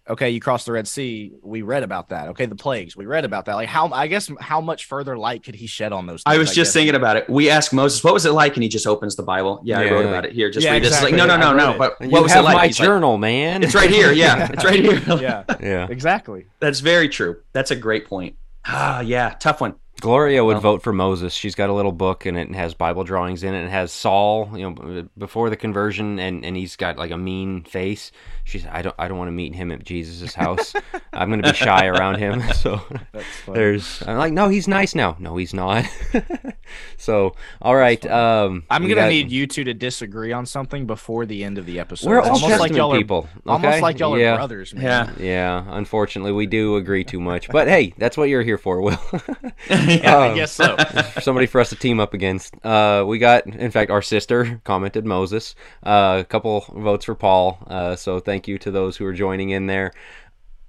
okay, 0.08 0.30
you 0.30 0.40
crossed 0.40 0.66
the 0.66 0.72
Red 0.72 0.88
Sea, 0.88 1.34
we 1.42 1.62
read 1.62 1.84
about 1.84 2.10
that. 2.10 2.30
Okay, 2.30 2.46
the 2.46 2.56
plagues, 2.56 2.96
we 2.96 3.06
read 3.06 3.26
about 3.26 3.46
that. 3.46 3.56
Like 3.56 3.68
how 3.70 3.90
I 3.92 4.08
guess 4.08 4.32
how 4.40 4.62
much 4.62 4.86
further 4.86 5.18
light 5.18 5.44
could 5.44 5.56
he 5.56 5.68
shed 5.68 5.92
on 5.94 6.06
those? 6.06 6.22
Things, 6.22 6.24
I 6.26 6.32
things, 6.34 6.40
was 6.50 6.56
just 6.56 6.70
guess? 6.70 6.74
thinking 6.74 6.96
about 6.96 7.18
it. 7.18 7.30
We 7.30 7.50
asked 7.50 7.74
Moses, 7.74 8.04
"What 8.04 8.14
was 8.14 8.26
it 8.26 8.32
like?" 8.32 8.56
And 8.56 8.64
he 8.64 8.70
just 8.70 8.88
opens 8.88 9.16
the 9.16 9.24
Bible. 9.24 9.62
Yeah, 9.64 9.80
I 9.80 9.90
wrote 9.90 9.98
like- 9.98 10.06
about 10.08 10.26
it 10.26 10.34
here. 10.34 10.50
Just 10.52 10.66
Yeah, 10.66 10.72
read 10.74 10.84
this. 10.84 11.02
Like, 11.02 11.14
no, 11.14 11.26
no, 11.26 11.38
no, 11.38 11.54
no. 11.54 11.72
it. 11.74 11.78
But 11.78 11.96
You 12.02 12.10
what 12.10 12.24
was 12.24 12.32
have 12.34 12.42
it 12.44 12.46
like? 12.46 12.56
my 12.58 12.68
He's 12.68 12.80
like, 12.80 12.86
journal, 12.88 13.18
man. 13.18 13.64
it's 13.64 13.76
right 13.76 13.90
here. 13.90 14.12
Yeah, 14.12 14.50
it's 14.52 14.64
right 14.64 14.80
here. 14.80 15.02
Yeah, 15.22 15.44
yeah. 15.62 15.88
exactly. 15.90 16.46
That's 16.60 16.80
very 16.80 17.10
true. 17.10 17.38
That's 17.54 17.72
a 17.72 17.76
great 17.76 18.06
point. 18.08 18.36
Ah, 18.66 19.00
yeah, 19.02 19.36
tough 19.40 19.62
one. 19.62 19.76
Gloria 20.02 20.44
would 20.44 20.56
Well- 20.56 20.62
vote 20.62 20.84
for 20.84 20.92
Moses. 20.92 21.34
She's 21.34 21.56
got 21.56 21.70
a 21.70 21.74
little 21.74 21.94
book 21.94 22.26
and 22.26 22.38
it 22.38 22.54
has 22.54 22.74
Bible 22.74 23.04
drawings 23.06 23.44
in 23.44 23.54
it. 23.54 23.64
It 23.66 23.70
has 23.70 23.94
Saul, 23.94 24.50
you 24.54 24.70
know, 24.70 25.08
before 25.18 25.50
the 25.50 25.56
conversion, 25.56 26.20
and, 26.20 26.44
and 26.44 26.58
he's 26.58 26.76
got 26.76 26.98
like 26.98 27.12
a 27.12 27.18
mean 27.18 27.64
face. 27.64 28.12
She 28.46 28.60
said, 28.60 28.70
"I 28.72 28.82
don't, 28.84 28.96
I 28.98 29.08
don't 29.08 29.18
want 29.18 29.28
to 29.28 29.34
meet 29.34 29.54
him 29.56 29.72
at 29.72 29.84
Jesus' 29.84 30.34
house. 30.36 30.74
I'm 31.12 31.30
going 31.30 31.42
to 31.42 31.52
be 31.52 31.56
shy 31.58 31.88
around 31.88 32.20
him." 32.20 32.42
So 32.54 32.80
That's 33.12 33.26
funny. 33.46 33.58
there's, 33.60 34.02
I'm 34.08 34.18
like, 34.18 34.32
no, 34.34 34.48
he's 34.50 34.68
nice 34.68 34.96
now. 34.96 35.18
No, 35.20 35.36
he's 35.38 35.54
not. 35.54 35.84
so 36.98 37.36
all 37.62 37.76
right, 37.76 38.04
um, 38.10 38.64
I'm 38.70 38.88
gonna 38.88 39.10
need 39.10 39.32
you 39.32 39.46
two 39.48 39.64
to 39.66 39.74
disagree 39.74 40.32
on 40.32 40.46
something 40.46 40.86
before 40.88 41.26
the 41.26 41.44
end 41.44 41.58
of 41.58 41.66
the 41.66 41.80
episode. 41.80 42.10
We're 42.10 42.20
all 42.22 42.26
almost 42.32 42.44
like 42.44 42.52
Testament 42.52 42.76
y'all 42.76 42.94
are 42.94 42.98
people. 42.98 43.28
almost 43.46 43.82
like 43.82 44.00
y'all 44.00 44.18
yeah. 44.18 44.34
are 44.34 44.38
brothers. 44.38 44.74
Man. 44.74 44.84
Yeah. 44.84 45.12
Yeah, 45.20 45.64
unfortunately, 45.70 46.32
we 46.32 46.46
do 46.46 46.76
agree 46.78 47.04
too 47.04 47.20
much. 47.20 47.50
But 47.50 47.68
hey, 47.68 47.94
that's 47.98 48.18
what 48.18 48.30
you're 48.30 48.44
here 48.44 48.58
for, 48.58 48.82
Will. 48.82 49.00
yeah, 49.70 50.18
I 50.18 50.30
Um, 50.30 50.36
guess 50.36 50.52
so. 50.52 50.76
somebody 51.22 51.46
for 51.48 51.60
us 51.62 51.70
to 51.70 51.76
team 51.76 52.00
up 52.00 52.14
against. 52.14 52.54
Uh, 52.66 53.04
we 53.08 53.18
got, 53.20 53.46
in 53.48 53.72
fact, 53.72 53.92
our 53.92 54.02
sister 54.02 54.62
commented 54.64 55.06
Moses. 55.06 55.56
Uh, 55.84 56.18
a 56.22 56.26
couple 56.26 56.62
votes 56.76 57.06
for 57.06 57.16
Paul. 57.16 57.58
Uh, 57.68 57.96
so 57.96 58.20
thank 58.20 58.35
you 58.48 58.58
to 58.60 58.72
those 58.72 58.98
who 58.98 59.06
are 59.06 59.14
joining 59.14 59.50
in 59.50 59.68
there. 59.68 59.92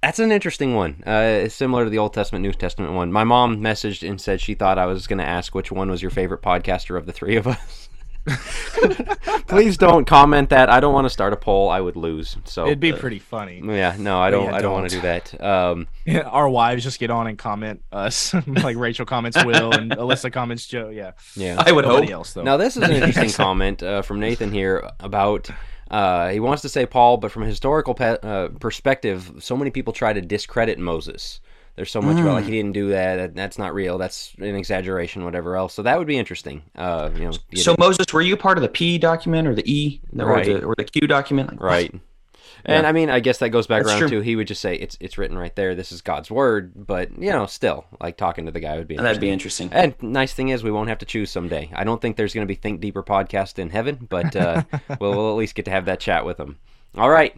That's 0.01 0.19
an 0.19 0.31
interesting 0.31 0.75
one. 0.75 1.03
Uh, 1.05 1.41
it's 1.43 1.55
similar 1.55 1.83
to 1.83 1.89
the 1.89 1.97
Old 1.97 2.13
Testament, 2.13 2.43
New 2.43 2.53
Testament 2.53 2.93
one. 2.93 3.11
My 3.11 3.23
mom 3.23 3.57
messaged 3.57 4.07
and 4.07 4.21
said 4.21 4.39
she 4.39 4.53
thought 4.53 4.77
I 4.77 4.85
was 4.85 5.07
going 5.07 5.17
to 5.17 5.25
ask 5.25 5.55
which 5.55 5.71
one 5.71 5.89
was 5.89 6.01
your 6.01 6.11
favorite 6.11 6.41
podcaster 6.41 6.97
of 6.97 7.05
the 7.05 7.11
three 7.13 7.35
of 7.35 7.47
us. 7.47 7.89
Please 9.47 9.77
don't 9.77 10.05
comment 10.05 10.49
that. 10.49 10.69
I 10.69 10.79
don't 10.79 10.93
want 10.93 11.05
to 11.05 11.09
start 11.09 11.33
a 11.33 11.37
poll. 11.37 11.69
I 11.69 11.79
would 11.79 11.95
lose. 11.95 12.37
So 12.45 12.65
It'd 12.65 12.79
be 12.79 12.93
uh, 12.93 12.97
pretty 12.97 13.19
funny. 13.19 13.61
Yeah, 13.63 13.95
no, 13.97 14.19
I 14.19 14.29
don't. 14.29 14.45
yeah, 14.45 14.55
I 14.55 14.61
don't 14.61 14.73
want 14.73 14.89
to 14.89 15.01
don't. 15.01 15.25
that. 15.31 15.43
Um, 15.43 15.87
Our 16.25 16.49
wives 16.49 16.83
just 16.83 16.99
get 16.99 17.09
on 17.09 17.27
and 17.27 17.37
comment 17.37 17.83
us, 17.91 18.33
like 18.47 18.77
Rachel 18.77 19.05
comments 19.05 19.43
Will 19.43 19.71
and 19.73 19.91
Alyssa 19.91 20.31
comments 20.31 20.67
Joe. 20.67 20.89
Yeah, 20.89 21.11
yeah. 21.35 21.61
I 21.65 21.71
would 21.71 21.85
nobody 21.85 22.07
hope. 22.07 22.13
else 22.13 22.33
though. 22.33 22.43
Now, 22.43 22.57
this 22.57 22.77
is 22.77 22.83
an 22.83 22.91
interesting 22.91 23.31
comment 23.31 23.81
uh, 23.81 24.01
from 24.01 24.19
Nathan 24.19 24.51
here 24.51 24.89
about. 24.99 25.49
Uh, 25.89 26.29
he 26.29 26.39
wants 26.39 26.61
to 26.63 26.69
say 26.69 26.85
Paul, 26.85 27.17
but 27.17 27.31
from 27.31 27.43
a 27.43 27.45
historical 27.47 27.93
pe- 27.93 28.17
uh, 28.23 28.49
perspective, 28.59 29.31
so 29.39 29.55
many 29.57 29.71
people 29.71 29.93
try 29.93 30.13
to 30.13 30.21
discredit 30.21 30.79
Moses. 30.79 31.39
There's 31.75 31.91
so 31.91 32.01
much 32.01 32.19
about 32.19 32.33
like 32.33 32.45
he 32.45 32.51
didn't 32.51 32.71
do 32.73 32.89
that. 32.89 33.17
that- 33.17 33.35
That's 33.35 33.59
not 33.59 33.71
real. 33.73 33.99
That's 33.99 34.33
an 34.39 34.55
exaggeration. 34.55 35.23
Whatever 35.23 35.55
else. 35.55 35.75
So 35.75 35.83
that 35.83 35.97
would 35.99 36.07
be 36.07 36.17
interesting. 36.17 36.63
Uh, 36.75 37.11
you 37.15 37.25
know. 37.25 37.31
So 37.53 37.75
Moses, 37.77 38.11
were 38.11 38.21
you 38.23 38.35
part 38.35 38.57
of 38.57 38.63
the 38.63 38.67
P 38.69 38.97
document 38.97 39.47
or 39.47 39.53
the 39.53 39.71
E 39.71 40.01
or 40.17 40.25
Right. 40.25 40.45
the 40.45 40.63
or 40.63 40.73
the 40.75 40.85
Q 40.85 41.07
document? 41.07 41.51
Like, 41.51 41.61
right. 41.61 41.95
And 42.67 42.83
Yeah. 42.83 42.89
I 42.89 42.91
mean, 42.91 43.09
I 43.09 43.21
guess 43.21 43.37
that 43.37 43.49
goes 43.49 43.65
back 43.65 43.83
That's 43.83 43.93
around 43.93 43.99
true. 44.09 44.09
too. 44.09 44.19
He 44.21 44.35
would 44.35 44.47
just 44.47 44.61
say 44.61 44.75
it's 44.75 44.97
it's 44.99 45.17
written 45.17 45.37
right 45.37 45.55
there. 45.55 45.73
This 45.73 45.91
is 45.93 46.01
God's 46.01 46.29
word. 46.29 46.73
But 46.75 47.11
you 47.17 47.29
know, 47.31 47.45
still, 47.45 47.85
like 48.01 48.17
talking 48.17 48.45
to 48.45 48.51
the 48.51 48.59
guy 48.59 48.77
would 48.77 48.87
be. 48.87 48.97
That'd 48.97 49.21
be 49.21 49.29
interesting. 49.29 49.67
interesting. 49.67 49.95
And 50.01 50.13
nice 50.13 50.33
thing 50.33 50.49
is, 50.49 50.63
we 50.63 50.71
won't 50.71 50.89
have 50.89 50.97
to 50.99 51.05
choose 51.05 51.31
someday. 51.31 51.69
I 51.73 51.83
don't 51.85 52.01
think 52.01 52.17
there's 52.17 52.33
going 52.33 52.45
to 52.45 52.51
be 52.51 52.55
Think 52.55 52.81
Deeper 52.81 53.03
podcast 53.03 53.57
in 53.57 53.69
heaven, 53.69 54.05
but 54.09 54.35
uh, 54.35 54.63
we'll, 54.99 55.11
we'll 55.11 55.31
at 55.31 55.37
least 55.37 55.55
get 55.55 55.65
to 55.65 55.71
have 55.71 55.85
that 55.85 55.99
chat 56.01 56.25
with 56.25 56.37
him. 56.39 56.57
All 56.97 57.09
right, 57.09 57.35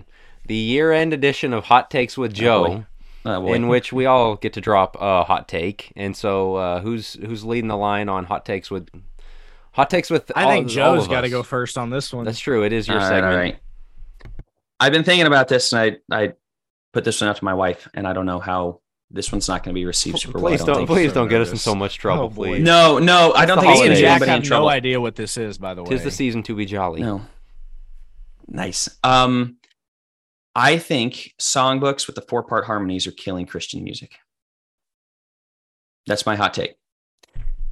the 0.48 0.56
year-end 0.56 1.14
edition 1.14 1.54
of 1.54 1.66
Hot 1.66 1.92
Takes 1.92 2.18
with 2.18 2.34
Joe. 2.34 2.86
Oh, 3.26 3.42
boy. 3.42 3.54
in 3.54 3.68
which 3.68 3.92
we 3.92 4.06
all 4.06 4.36
get 4.38 4.54
to 4.54 4.62
drop 4.62 4.96
a 5.00 5.24
hot 5.26 5.48
take. 5.50 5.92
And 5.98 6.16
so, 6.16 6.56
uh, 6.56 6.80
who's 6.80 7.14
who's 7.16 7.44
leading 7.44 7.68
the 7.68 7.76
line 7.78 8.08
on 8.10 8.24
Hot 8.26 8.46
Takes 8.46 8.72
with 8.72 8.88
Hot 9.74 9.90
Takes 9.90 10.10
with? 10.10 10.32
I 10.36 10.44
all- 10.46 10.50
think 10.52 10.70
Joe's 10.70 11.08
got 11.08 11.22
to 11.22 11.30
go 11.30 11.44
first 11.44 11.78
on 11.78 11.90
this 11.90 12.14
one. 12.14 12.24
That's 12.26 12.40
true. 12.40 12.64
It 12.64 12.72
is 12.74 12.88
your 12.88 12.96
All 12.98 13.04
right, 13.04 13.10
segment. 13.10 13.34
all 13.34 13.38
right. 13.40 13.58
I've 14.80 14.92
been 14.92 15.04
thinking 15.04 15.28
about 15.28 15.48
this, 15.48 15.74
and 15.74 15.82
I 16.12 16.16
I 16.24 16.34
put 16.94 17.04
this 17.04 17.22
one 17.22 17.30
out 17.30 17.38
to 17.38 17.44
my 17.46 17.54
wife, 17.54 17.88
and 17.94 18.08
I 18.08 18.14
don't 18.14 18.26
know 18.26 18.40
how 18.40 18.82
this 19.12 19.32
one's 19.32 19.48
not 19.48 19.64
going 19.64 19.74
to 19.74 19.80
be 19.80 19.86
received 19.86 20.20
super 20.20 20.40
well. 20.40 20.54
I 20.54 20.58
Please 20.58 20.66
don't, 20.66 20.86
please 20.86 21.10
so 21.10 21.16
don't 21.16 21.28
get 21.30 21.42
us 21.42 21.50
in 21.52 21.58
so 21.58 21.74
much 21.74 21.98
trouble, 21.98 22.26
Oh, 22.26 22.30
please. 22.30 22.64
No, 22.64 23.00
no, 23.00 23.34
I 23.34 23.46
don't 23.46 23.60
think 23.60 23.72
it's 23.72 23.80
Me 23.82 23.88
going 23.88 23.92
and 23.92 23.98
to 23.98 23.98
holidays. 23.98 24.02
get 24.02 24.02
Jack 24.02 24.22
anybody 24.22 24.32
in 24.32 24.44
have 24.44 24.50
no 24.62 24.70
idea 24.70 25.02
what 25.02 25.16
this 25.16 25.36
is, 25.38 25.58
by 25.58 25.74
the 25.74 25.82
way. 25.84 25.90
Tis 25.90 26.04
the 26.04 26.12
season 26.12 26.44
to 26.44 26.56
be 26.56 26.66
jolly. 26.66 27.02
No. 27.02 27.22
Nice. 28.48 28.88
Um, 29.04 29.58
I 30.56 30.78
think 30.78 31.34
songbooks 31.40 32.06
with 32.08 32.16
the 32.16 32.22
four 32.22 32.44
part 32.44 32.66
harmonies 32.66 33.08
are 33.08 33.12
killing 33.12 33.46
Christian 33.48 33.84
music. 33.84 34.16
That's 36.06 36.26
my 36.26 36.36
hot 36.36 36.54
take. 36.54 36.76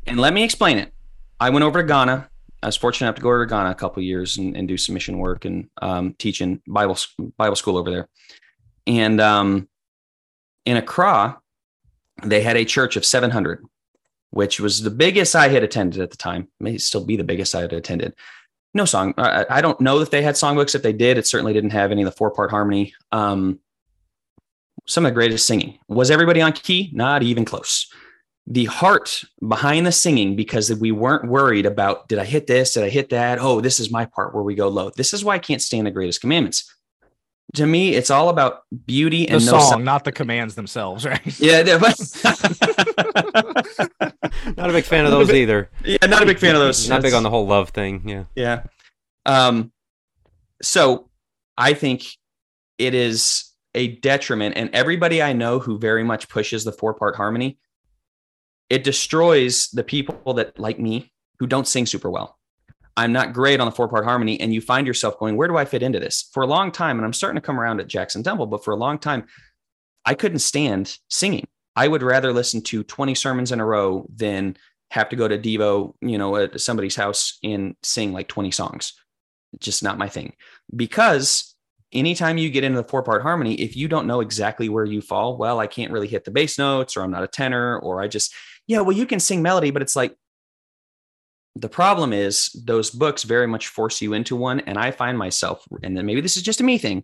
And 0.05 0.19
let 0.19 0.33
me 0.33 0.43
explain 0.43 0.77
it. 0.77 0.93
I 1.39 1.49
went 1.51 1.63
over 1.63 1.81
to 1.81 1.87
Ghana. 1.87 2.29
I 2.63 2.67
was 2.67 2.75
fortunate 2.75 3.07
enough 3.07 3.15
to 3.17 3.21
go 3.21 3.37
to 3.37 3.45
Ghana 3.45 3.71
a 3.71 3.75
couple 3.75 4.01
years 4.01 4.37
and, 4.37 4.55
and 4.57 4.67
do 4.67 4.77
some 4.77 4.93
mission 4.93 5.19
work 5.19 5.45
and 5.45 5.69
um, 5.81 6.15
teach 6.17 6.41
in 6.41 6.61
Bible 6.67 6.97
Bible 7.37 7.55
school 7.55 7.77
over 7.77 7.91
there. 7.91 8.09
And 8.85 9.21
um, 9.21 9.67
in 10.65 10.77
Accra, 10.77 11.39
they 12.23 12.41
had 12.41 12.57
a 12.57 12.65
church 12.65 12.95
of 12.95 13.05
700, 13.05 13.63
which 14.31 14.59
was 14.59 14.81
the 14.81 14.89
biggest 14.89 15.35
I 15.35 15.49
had 15.49 15.63
attended 15.63 16.01
at 16.01 16.11
the 16.11 16.17
time. 16.17 16.47
May 16.59 16.77
still 16.77 17.05
be 17.05 17.15
the 17.15 17.23
biggest 17.23 17.53
I 17.53 17.61
had 17.61 17.73
attended 17.73 18.15
no 18.77 18.85
song. 18.85 19.13
I, 19.17 19.45
I 19.49 19.61
don't 19.61 19.81
know 19.81 19.99
if 19.99 20.11
they 20.11 20.21
had 20.21 20.35
songbooks. 20.35 20.75
If 20.75 20.83
they 20.83 20.93
did, 20.93 21.17
it 21.17 21.27
certainly 21.27 21.51
didn't 21.51 21.71
have 21.71 21.91
any 21.91 22.03
of 22.03 22.05
the 22.05 22.15
four 22.15 22.31
part 22.31 22.51
harmony. 22.51 22.93
Um, 23.11 23.59
some 24.85 25.05
of 25.05 25.11
the 25.11 25.15
greatest 25.15 25.45
singing. 25.45 25.79
Was 25.89 26.09
everybody 26.09 26.39
on 26.41 26.53
key? 26.53 26.91
Not 26.93 27.23
even 27.23 27.43
close. 27.43 27.91
The 28.49 28.65
heart 28.65 29.23
behind 29.45 29.85
the 29.85 29.91
singing, 29.91 30.37
because 30.37 30.73
we 30.73 30.91
weren't 30.93 31.27
worried 31.29 31.65
about 31.65 32.07
did 32.07 32.17
I 32.17 32.23
hit 32.25 32.47
this? 32.47 32.73
Did 32.75 32.83
I 32.83 32.89
hit 32.89 33.09
that? 33.09 33.39
Oh, 33.39 33.59
this 33.59 33.79
is 33.79 33.91
my 33.91 34.05
part 34.05 34.33
where 34.33 34.43
we 34.43 34.55
go 34.55 34.69
low. 34.69 34.89
This 34.95 35.13
is 35.13 35.23
why 35.23 35.35
I 35.35 35.39
can't 35.39 35.61
stand 35.61 35.85
the 35.85 35.91
greatest 35.91 36.21
commandments. 36.21 36.73
To 37.55 37.65
me, 37.65 37.93
it's 37.95 38.09
all 38.09 38.29
about 38.29 38.61
beauty 38.85 39.25
the 39.25 39.35
and 39.35 39.45
no 39.45 39.51
song, 39.51 39.69
sound. 39.71 39.85
not 39.85 40.03
the 40.05 40.11
commands 40.13 40.55
themselves, 40.55 41.05
right? 41.05 41.21
Yeah, 41.39 41.63
they're- 41.63 41.79
Not 44.55 44.69
a 44.69 44.73
big 44.73 44.85
fan 44.85 45.05
of 45.05 45.11
those 45.11 45.29
either. 45.31 45.69
yeah, 45.83 45.97
not 46.07 46.23
a 46.23 46.25
big 46.25 46.39
fan 46.39 46.55
of 46.55 46.61
those. 46.61 46.87
Not 46.89 47.01
big 47.01 47.13
on 47.13 47.23
the 47.23 47.29
whole 47.29 47.47
love 47.47 47.69
thing. 47.69 48.07
Yeah. 48.07 48.23
Yeah. 48.35 48.63
Um, 49.25 49.71
so 50.61 51.09
I 51.57 51.73
think 51.73 52.05
it 52.77 52.93
is 52.93 53.51
a 53.75 53.87
detriment, 53.97 54.55
and 54.57 54.69
everybody 54.73 55.21
I 55.21 55.33
know 55.33 55.59
who 55.59 55.77
very 55.77 56.03
much 56.03 56.29
pushes 56.29 56.63
the 56.63 56.71
four 56.71 56.93
part 56.93 57.15
harmony, 57.15 57.57
it 58.69 58.83
destroys 58.83 59.69
the 59.69 59.83
people 59.83 60.33
that 60.35 60.59
like 60.59 60.79
me 60.79 61.11
who 61.39 61.47
don't 61.47 61.67
sing 61.67 61.85
super 61.85 62.09
well. 62.09 62.37
I'm 62.95 63.13
not 63.13 63.33
great 63.33 63.59
on 63.59 63.67
the 63.67 63.71
four 63.71 63.87
part 63.87 64.05
harmony, 64.05 64.39
and 64.39 64.53
you 64.53 64.59
find 64.59 64.87
yourself 64.87 65.19
going, 65.19 65.37
Where 65.37 65.47
do 65.47 65.55
I 65.55 65.65
fit 65.65 65.83
into 65.83 65.99
this? 65.99 66.29
For 66.33 66.41
a 66.41 66.47
long 66.47 66.71
time, 66.71 66.97
and 66.97 67.05
I'm 67.05 67.13
starting 67.13 67.39
to 67.39 67.45
come 67.45 67.59
around 67.59 67.79
at 67.79 67.87
Jackson 67.87 68.23
Temple, 68.23 68.47
but 68.47 68.63
for 68.63 68.71
a 68.71 68.77
long 68.77 68.97
time, 68.97 69.27
I 70.03 70.15
couldn't 70.15 70.39
stand 70.39 70.97
singing. 71.09 71.47
I 71.75 71.87
would 71.87 72.01
rather 72.01 72.33
listen 72.33 72.61
to 72.63 72.83
20 72.83 73.13
sermons 73.13 73.51
in 73.51 73.59
a 73.59 73.65
row 73.65 74.07
than 74.13 74.57
have 74.89 75.09
to 75.09 75.15
go 75.15 75.27
to 75.27 75.37
Devo, 75.37 75.93
you 76.01 76.17
know, 76.17 76.35
at 76.37 76.59
somebody's 76.59 76.95
house 76.95 77.37
and 77.43 77.75
sing 77.83 78.13
like 78.13 78.27
20 78.27 78.49
songs. 78.51 78.93
Just 79.59 79.83
not 79.83 79.97
my 79.97 80.09
thing. 80.09 80.33
Because 80.75 81.55
anytime 81.91 82.37
you 82.37 82.49
get 82.49 82.63
into 82.63 82.81
the 82.81 82.87
four 82.87 83.03
part 83.03 83.21
harmony, 83.21 83.55
if 83.55 83.75
you 83.75 83.87
don't 83.87 84.07
know 84.07 84.21
exactly 84.21 84.69
where 84.69 84.85
you 84.85 85.01
fall, 85.01 85.37
well, 85.37 85.59
I 85.59 85.67
can't 85.67 85.91
really 85.91 86.07
hit 86.07 86.25
the 86.25 86.31
bass 86.31 86.57
notes, 86.57 86.97
or 86.97 87.03
I'm 87.03 87.11
not 87.11 87.23
a 87.23 87.27
tenor, 87.27 87.77
or 87.79 88.01
I 88.01 88.07
just, 88.07 88.33
yeah, 88.67 88.81
well, 88.81 88.95
you 88.95 89.05
can 89.05 89.19
sing 89.19 89.41
melody, 89.41 89.71
but 89.71 89.81
it's 89.81 89.95
like, 89.95 90.15
the 91.55 91.69
problem 91.69 92.13
is 92.13 92.49
those 92.65 92.91
books 92.91 93.23
very 93.23 93.47
much 93.47 93.69
force 93.69 94.01
you 94.01 94.13
into 94.13 94.35
one. 94.35 94.59
And 94.61 94.77
I 94.77 94.91
find 94.91 95.17
myself, 95.17 95.65
and 95.81 95.97
then 95.97 96.05
maybe 96.05 96.21
this 96.21 96.37
is 96.37 96.43
just 96.43 96.61
a 96.61 96.63
me 96.63 96.77
thing, 96.77 97.03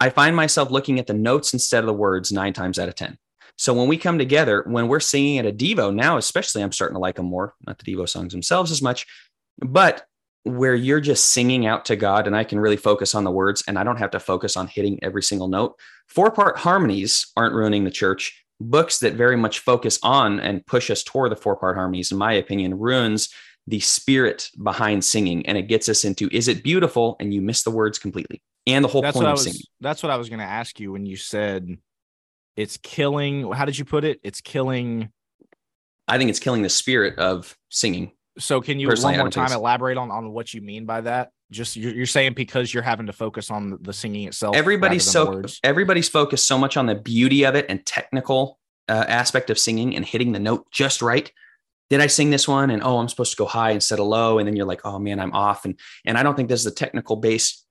I 0.00 0.10
find 0.10 0.36
myself 0.36 0.70
looking 0.70 0.98
at 0.98 1.06
the 1.06 1.14
notes 1.14 1.52
instead 1.52 1.80
of 1.80 1.86
the 1.86 1.94
words 1.94 2.32
nine 2.32 2.52
times 2.52 2.78
out 2.78 2.88
of 2.88 2.96
10. 2.96 3.16
So 3.56 3.72
when 3.72 3.88
we 3.88 3.96
come 3.96 4.18
together, 4.18 4.64
when 4.66 4.88
we're 4.88 5.00
singing 5.00 5.38
at 5.38 5.46
a 5.46 5.52
Devo 5.52 5.94
now, 5.94 6.16
especially, 6.16 6.62
I'm 6.62 6.72
starting 6.72 6.96
to 6.96 7.00
like 7.00 7.16
them 7.16 7.26
more, 7.26 7.54
not 7.66 7.78
the 7.78 7.84
Devo 7.84 8.08
songs 8.08 8.32
themselves 8.32 8.72
as 8.72 8.82
much, 8.82 9.06
but 9.58 10.06
where 10.42 10.74
you're 10.74 11.00
just 11.00 11.30
singing 11.30 11.64
out 11.64 11.86
to 11.86 11.96
God 11.96 12.26
and 12.26 12.36
I 12.36 12.44
can 12.44 12.60
really 12.60 12.76
focus 12.76 13.14
on 13.14 13.24
the 13.24 13.30
words 13.30 13.64
and 13.66 13.78
I 13.78 13.84
don't 13.84 13.96
have 13.96 14.10
to 14.10 14.20
focus 14.20 14.56
on 14.56 14.66
hitting 14.66 14.98
every 15.02 15.22
single 15.22 15.48
note. 15.48 15.78
Four 16.08 16.30
part 16.32 16.58
harmonies 16.58 17.32
aren't 17.36 17.54
ruining 17.54 17.84
the 17.84 17.90
church. 17.90 18.43
Books 18.60 19.00
that 19.00 19.14
very 19.14 19.36
much 19.36 19.58
focus 19.58 19.98
on 20.02 20.40
and 20.40 20.64
push 20.66 20.90
us 20.90 21.02
toward 21.02 21.32
the 21.32 21.36
four 21.36 21.56
part 21.56 21.76
harmonies, 21.76 22.12
in 22.12 22.18
my 22.18 22.32
opinion, 22.32 22.78
ruins 22.78 23.28
the 23.66 23.80
spirit 23.80 24.50
behind 24.62 25.04
singing 25.04 25.46
and 25.46 25.56
it 25.56 25.62
gets 25.62 25.88
us 25.88 26.04
into 26.04 26.28
is 26.30 26.48
it 26.48 26.62
beautiful 26.62 27.16
and 27.18 27.32
you 27.32 27.40
miss 27.40 27.62
the 27.62 27.70
words 27.70 27.98
completely 27.98 28.42
and 28.66 28.84
the 28.84 28.88
whole 28.88 29.02
that's 29.02 29.16
point 29.16 29.26
of 29.26 29.32
was. 29.32 29.44
singing. 29.44 29.60
That's 29.80 30.02
what 30.02 30.10
I 30.10 30.16
was 30.16 30.28
going 30.28 30.40
to 30.40 30.44
ask 30.44 30.80
you 30.80 30.92
when 30.92 31.06
you 31.06 31.16
said 31.16 31.76
it's 32.56 32.76
killing. 32.78 33.50
How 33.52 33.64
did 33.64 33.78
you 33.78 33.84
put 33.84 34.04
it? 34.04 34.20
It's 34.22 34.40
killing. 34.40 35.10
I 36.06 36.18
think 36.18 36.30
it's 36.30 36.38
killing 36.38 36.62
the 36.62 36.68
spirit 36.68 37.18
of 37.18 37.56
singing. 37.70 38.12
So 38.38 38.60
can 38.60 38.80
you 38.80 38.88
Personally, 38.88 39.14
one 39.14 39.20
more 39.20 39.30
time 39.30 39.52
elaborate 39.52 39.96
on 39.96 40.10
on 40.10 40.32
what 40.32 40.52
you 40.52 40.60
mean 40.60 40.86
by 40.86 41.02
that? 41.02 41.30
Just 41.50 41.76
you're, 41.76 41.92
you're 41.92 42.06
saying 42.06 42.34
because 42.34 42.72
you're 42.72 42.82
having 42.82 43.06
to 43.06 43.12
focus 43.12 43.50
on 43.50 43.78
the 43.80 43.92
singing 43.92 44.26
itself. 44.26 44.56
everybody's 44.56 45.06
rather 45.14 45.26
than 45.26 45.32
the 45.32 45.36
so 45.36 45.42
words? 45.42 45.60
everybody's 45.62 46.08
focused 46.08 46.46
so 46.46 46.58
much 46.58 46.76
on 46.76 46.86
the 46.86 46.94
beauty 46.94 47.44
of 47.44 47.54
it 47.54 47.66
and 47.68 47.84
technical 47.84 48.58
uh, 48.88 49.04
aspect 49.08 49.50
of 49.50 49.58
singing 49.58 49.94
and 49.94 50.04
hitting 50.04 50.32
the 50.32 50.38
note 50.38 50.66
just 50.70 51.00
right 51.00 51.30
did 51.90 52.00
i 52.00 52.06
sing 52.06 52.30
this 52.30 52.48
one 52.48 52.70
and 52.70 52.82
oh 52.82 52.98
i'm 52.98 53.08
supposed 53.08 53.30
to 53.30 53.36
go 53.36 53.46
high 53.46 53.70
instead 53.70 53.98
of 54.00 54.06
low 54.06 54.38
and 54.38 54.48
then 54.48 54.56
you're 54.56 54.66
like 54.66 54.80
oh 54.84 54.98
man 54.98 55.20
i'm 55.20 55.32
off 55.32 55.64
and 55.64 55.78
and 56.04 56.18
i 56.18 56.22
don't 56.22 56.34
think 56.34 56.48
there's 56.48 56.64
the 56.64 56.70
technical 56.70 57.16
base 57.16 57.64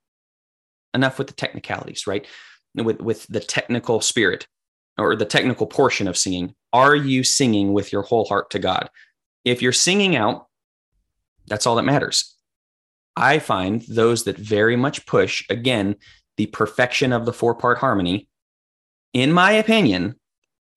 enough 0.94 1.18
with 1.18 1.28
the 1.28 1.34
technicalities 1.34 2.08
right 2.08 2.28
with 2.76 3.02
with 3.02 3.28
the 3.28 3.40
technical 3.40 4.02
spirit 4.02 4.48
or 4.98 5.16
the 5.16 5.26
technical 5.26 5.68
portion 5.68 6.08
of 6.08 6.18
singing 6.18 6.56
are 6.74 6.96
you 6.96 7.24
singing 7.24 7.72
with 7.72 7.94
your 7.94 8.02
whole 8.02 8.26
heart 8.26 8.50
to 8.50 8.60
God? 8.60 8.90
If 9.46 9.62
you're 9.62 9.72
singing 9.72 10.16
out, 10.16 10.48
that's 11.46 11.68
all 11.68 11.76
that 11.76 11.84
matters. 11.84 12.36
I 13.15 13.39
find 13.39 13.82
those 13.88 14.23
that 14.23 14.38
very 14.38 14.76
much 14.76 15.06
push, 15.06 15.45
again, 15.49 15.95
the 16.38 16.47
perfection 16.47 17.13
of 17.13 17.26
the 17.26 17.34
four 17.34 17.56
part 17.56 17.78
harmony, 17.78 18.28
in 19.13 19.32
my 19.32 19.52
opinion, 19.52 20.15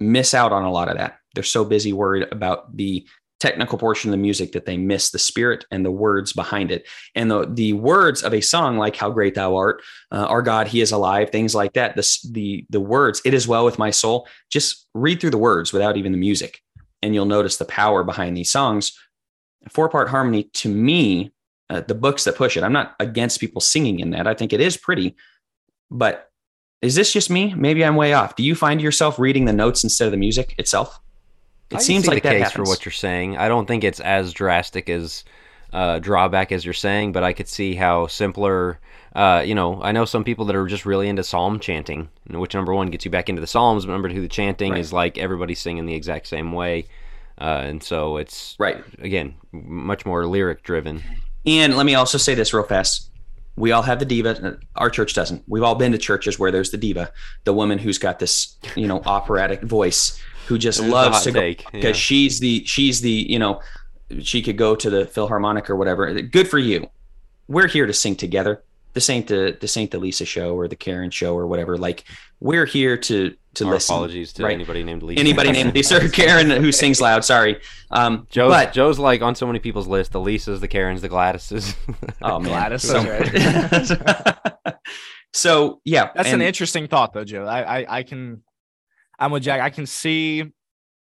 miss 0.01 0.35
out 0.35 0.53
on 0.53 0.64
a 0.64 0.70
lot 0.70 0.88
of 0.88 0.99
that. 0.99 1.18
They're 1.35 1.44
so 1.44 1.64
busy 1.64 1.92
worried 1.92 2.29
about 2.31 2.77
the 2.77 3.07
technical 3.40 3.79
portion 3.79 4.11
of 4.11 4.12
the 4.12 4.22
music 4.22 4.53
that 4.53 4.64
they 4.64 4.77
miss 4.77 5.11
the 5.11 5.18
spirit 5.18 5.64
and 5.70 5.85
the 5.85 5.90
words 5.90 6.33
behind 6.33 6.70
it. 6.70 6.87
And 7.14 7.31
the, 7.31 7.46
the 7.46 7.75
words 7.75 8.22
of 8.22 8.33
a 8.33 8.40
song 8.40 8.79
like 8.79 8.96
How 8.96 9.11
Great 9.11 9.35
Thou 9.35 9.57
Art, 9.57 9.83
uh, 10.11 10.27
Our 10.27 10.42
God, 10.42 10.68
He 10.68 10.81
is 10.81 10.92
Alive, 10.92 11.31
things 11.31 11.55
like 11.55 11.75
that, 11.75 11.96
the, 11.96 12.18
the, 12.31 12.66
the 12.70 12.81
words, 12.81 13.20
It 13.25 13.35
is 13.35 13.46
Well 13.46 13.64
with 13.64 13.79
My 13.79 13.90
Soul, 13.90 14.27
just 14.51 14.87
read 14.94 15.20
through 15.20 15.31
the 15.31 15.38
words 15.38 15.72
without 15.72 15.96
even 15.96 16.12
the 16.12 16.18
music. 16.18 16.61
And 17.03 17.14
you'll 17.14 17.27
notice 17.27 17.59
the 17.59 17.66
power 17.66 18.05
behind 18.05 18.37
these 18.37 18.51
songs. 18.51 18.99
Four 19.68 19.90
part 19.90 20.09
harmony, 20.09 20.44
to 20.55 20.68
me, 20.68 21.33
uh, 21.71 21.81
the 21.81 21.95
books 21.95 22.25
that 22.25 22.37
push 22.37 22.57
it, 22.57 22.63
I'm 22.63 22.73
not 22.73 22.95
against 23.01 23.41
people 23.41 23.61
singing 23.61 24.01
in 24.01 24.11
that. 24.11 24.27
I 24.27 24.35
think 24.35 24.53
it 24.53 24.61
is 24.61 24.77
pretty. 24.77 25.17
But 25.91 26.31
is 26.83 26.95
this 26.95 27.13
just 27.13 27.31
me? 27.31 27.55
Maybe 27.55 27.85
I'm 27.85 27.97
way 27.97 28.13
off. 28.13 28.37
Do 28.37 28.43
you 28.43 28.55
find 28.55 28.81
yourself 28.81 29.19
reading 29.19 29.45
the 29.45 29.53
notes 29.53 29.83
instead 29.83 30.07
of 30.07 30.11
the 30.13 30.19
music 30.19 30.55
itself? 30.59 31.01
It 31.71 31.81
seems 31.81 32.07
like 32.07 32.23
the 32.23 32.29
case 32.29 32.43
happens. 32.45 32.53
for 32.53 32.71
what 32.71 32.85
you're 32.85 32.93
saying. 32.93 33.37
I 33.37 33.49
don't 33.49 33.67
think 33.67 33.83
it's 33.83 33.99
as 33.99 34.33
drastic 34.33 34.89
as 34.89 35.25
uh, 35.73 35.99
drawback 35.99 36.53
as 36.53 36.65
you're 36.65 36.75
saying, 36.75 37.13
but 37.13 37.25
I 37.25 37.33
could 37.33 37.49
see 37.49 37.75
how 37.75 38.07
simpler. 38.07 38.79
Uh, 39.15 39.43
you 39.45 39.55
know, 39.55 39.83
I 39.83 39.93
know 39.93 40.05
some 40.05 40.25
people 40.25 40.45
that 40.45 40.55
are 40.55 40.67
just 40.67 40.87
really 40.87 41.09
into 41.09 41.25
psalm 41.25 41.59
chanting, 41.59 42.09
which 42.31 42.55
number 42.55 42.73
one 42.73 42.91
gets 42.91 43.05
you 43.05 43.11
back 43.11 43.29
into 43.29 43.41
the 43.41 43.47
psalms, 43.47 43.85
but 43.85 43.93
number 43.93 44.09
two, 44.09 44.21
the 44.21 44.29
chanting 44.29 44.73
right. 44.73 44.81
is 44.81 44.93
like 44.93 45.19
everybody 45.19 45.55
singing 45.55 45.87
the 45.87 45.95
exact 45.95 46.29
same 46.29 46.53
way, 46.53 46.87
uh, 47.41 47.63
and 47.65 47.83
so 47.83 48.19
it's 48.19 48.55
right 48.59 48.85
again 49.01 49.35
much 49.53 50.07
more 50.07 50.27
lyric 50.27 50.63
driven. 50.63 51.03
And 51.47 51.77
let 51.77 51.87
me 51.87 51.95
also 51.95 52.19
say 52.19 52.35
this 52.35 52.53
real 52.53 52.65
fast: 52.65 53.11
we 53.57 53.73
all 53.73 53.83
have 53.83 53.99
the 53.99 54.05
diva. 54.05 54.59
Our 54.75 54.91
church 54.91 55.15
doesn't. 55.15 55.43
We've 55.47 55.63
all 55.63 55.75
been 55.75 55.93
to 55.93 55.99
churches 55.99 56.39
where 56.39 56.51
there's 56.51 56.71
the 56.71 56.77
diva, 56.77 57.13
the 57.45 57.53
woman 57.53 57.79
who's 57.79 57.99
got 57.99 58.19
this, 58.19 58.57
you 58.75 58.87
know, 58.87 59.03
operatic 59.07 59.63
voice 59.63 60.21
who 60.47 60.59
just 60.59 60.81
loves 60.81 61.23
to 61.23 61.33
go 61.33 61.55
because 61.73 61.85
yeah. 61.85 61.93
she's 61.93 62.41
the 62.41 62.65
she's 62.65 63.01
the 63.01 63.11
you 63.11 63.39
know 63.39 63.61
she 64.21 64.43
could 64.43 64.57
go 64.57 64.77
to 64.77 64.91
the 64.91 65.07
Philharmonic 65.07 65.69
or 65.71 65.77
whatever. 65.77 66.13
Good 66.21 66.49
for 66.49 66.59
you. 66.59 66.89
We're 67.49 67.69
here 67.69 67.87
to 67.87 67.93
sing 67.93 68.17
together. 68.17 68.63
This 68.93 69.11
ain't 69.11 69.27
the 69.27 69.57
this 69.61 69.77
ain't 69.77 69.91
the 69.91 69.99
Lisa 69.99 70.25
show 70.25 70.55
or 70.55 70.69
the 70.69 70.77
Karen 70.77 71.11
show 71.11 71.37
or 71.37 71.47
whatever. 71.47 71.77
Like 71.77 72.05
we're 72.41 72.67
here 72.67 72.97
to 72.97 73.35
to 73.57 73.66
Our 73.66 73.75
listen. 73.75 73.95
Apologies 73.95 74.33
to 74.35 74.45
right? 74.45 74.55
anybody 74.55 74.85
named 74.85 75.03
Lisa. 75.03 75.21
Anybody 75.21 75.53
named 75.53 75.75
Lisa 75.75 76.05
or 76.05 76.09
Karen 76.09 76.51
who 76.51 76.73
sings 76.73 77.01
loud. 77.01 77.25
Sorry. 77.25 77.61
Um, 77.90 78.27
Joe's, 78.31 78.51
but, 78.51 78.73
Joe's 78.73 78.99
like 78.99 79.23
on 79.23 79.35
so 79.35 79.47
many 79.47 79.59
people's 79.59 79.88
list: 79.88 80.12
the 80.12 80.21
Lisas, 80.21 80.61
the 80.61 80.69
Karens, 80.69 81.03
the 81.03 81.09
Gladyses. 81.09 81.75
oh 82.23 82.40
Gladys. 82.40 82.83
So, 82.83 83.03
right. 83.03 84.77
so 85.33 85.81
yeah, 85.85 86.11
that's 86.14 86.29
and, 86.31 86.42
an 86.42 86.47
interesting 86.47 86.87
thought, 86.87 87.12
though, 87.12 87.25
Joe. 87.25 87.45
I, 87.45 87.81
I 87.81 87.99
I 87.99 88.03
can 88.03 88.42
I'm 89.19 89.31
with 89.33 89.42
Jack. 89.42 89.61
I 89.61 89.71
can 89.71 89.87
see, 89.87 90.45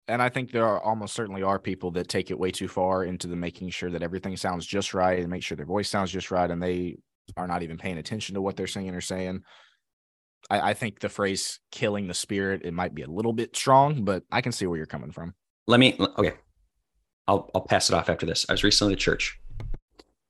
and 0.07 0.21
I 0.21 0.29
think 0.29 0.51
there 0.51 0.65
are 0.65 0.81
almost 0.81 1.13
certainly 1.13 1.43
are 1.43 1.59
people 1.59 1.91
that 1.91 2.07
take 2.07 2.31
it 2.31 2.39
way 2.39 2.51
too 2.51 2.67
far 2.67 3.03
into 3.03 3.27
the 3.27 3.35
making 3.35 3.69
sure 3.71 3.91
that 3.91 4.03
everything 4.03 4.37
sounds 4.37 4.65
just 4.65 4.93
right 4.93 5.19
and 5.19 5.29
make 5.29 5.43
sure 5.43 5.57
their 5.57 5.65
voice 5.65 5.89
sounds 5.89 6.11
just 6.11 6.31
right, 6.31 6.49
and 6.49 6.63
they 6.63 6.97
are 7.37 7.47
not 7.47 7.63
even 7.63 7.77
paying 7.77 7.97
attention 7.97 8.35
to 8.35 8.41
what 8.41 8.55
they're 8.55 8.67
singing 8.67 8.95
or 8.95 9.01
saying. 9.01 9.43
I, 10.49 10.71
I 10.71 10.73
think 10.73 10.99
the 10.99 11.09
phrase 11.09 11.59
"killing 11.71 12.07
the 12.07 12.13
spirit" 12.13 12.61
it 12.63 12.73
might 12.73 12.95
be 12.95 13.03
a 13.03 13.07
little 13.07 13.33
bit 13.33 13.55
strong, 13.55 14.03
but 14.03 14.23
I 14.31 14.41
can 14.41 14.51
see 14.51 14.65
where 14.65 14.77
you're 14.77 14.85
coming 14.85 15.11
from. 15.11 15.33
Let 15.67 15.79
me 15.79 15.97
okay. 16.17 16.33
I'll 17.27 17.49
I'll 17.53 17.61
pass 17.61 17.89
it 17.89 17.95
off 17.95 18.09
after 18.09 18.25
this. 18.25 18.45
I 18.49 18.53
was 18.53 18.63
recently 18.63 18.93
at 18.93 18.99
church 18.99 19.39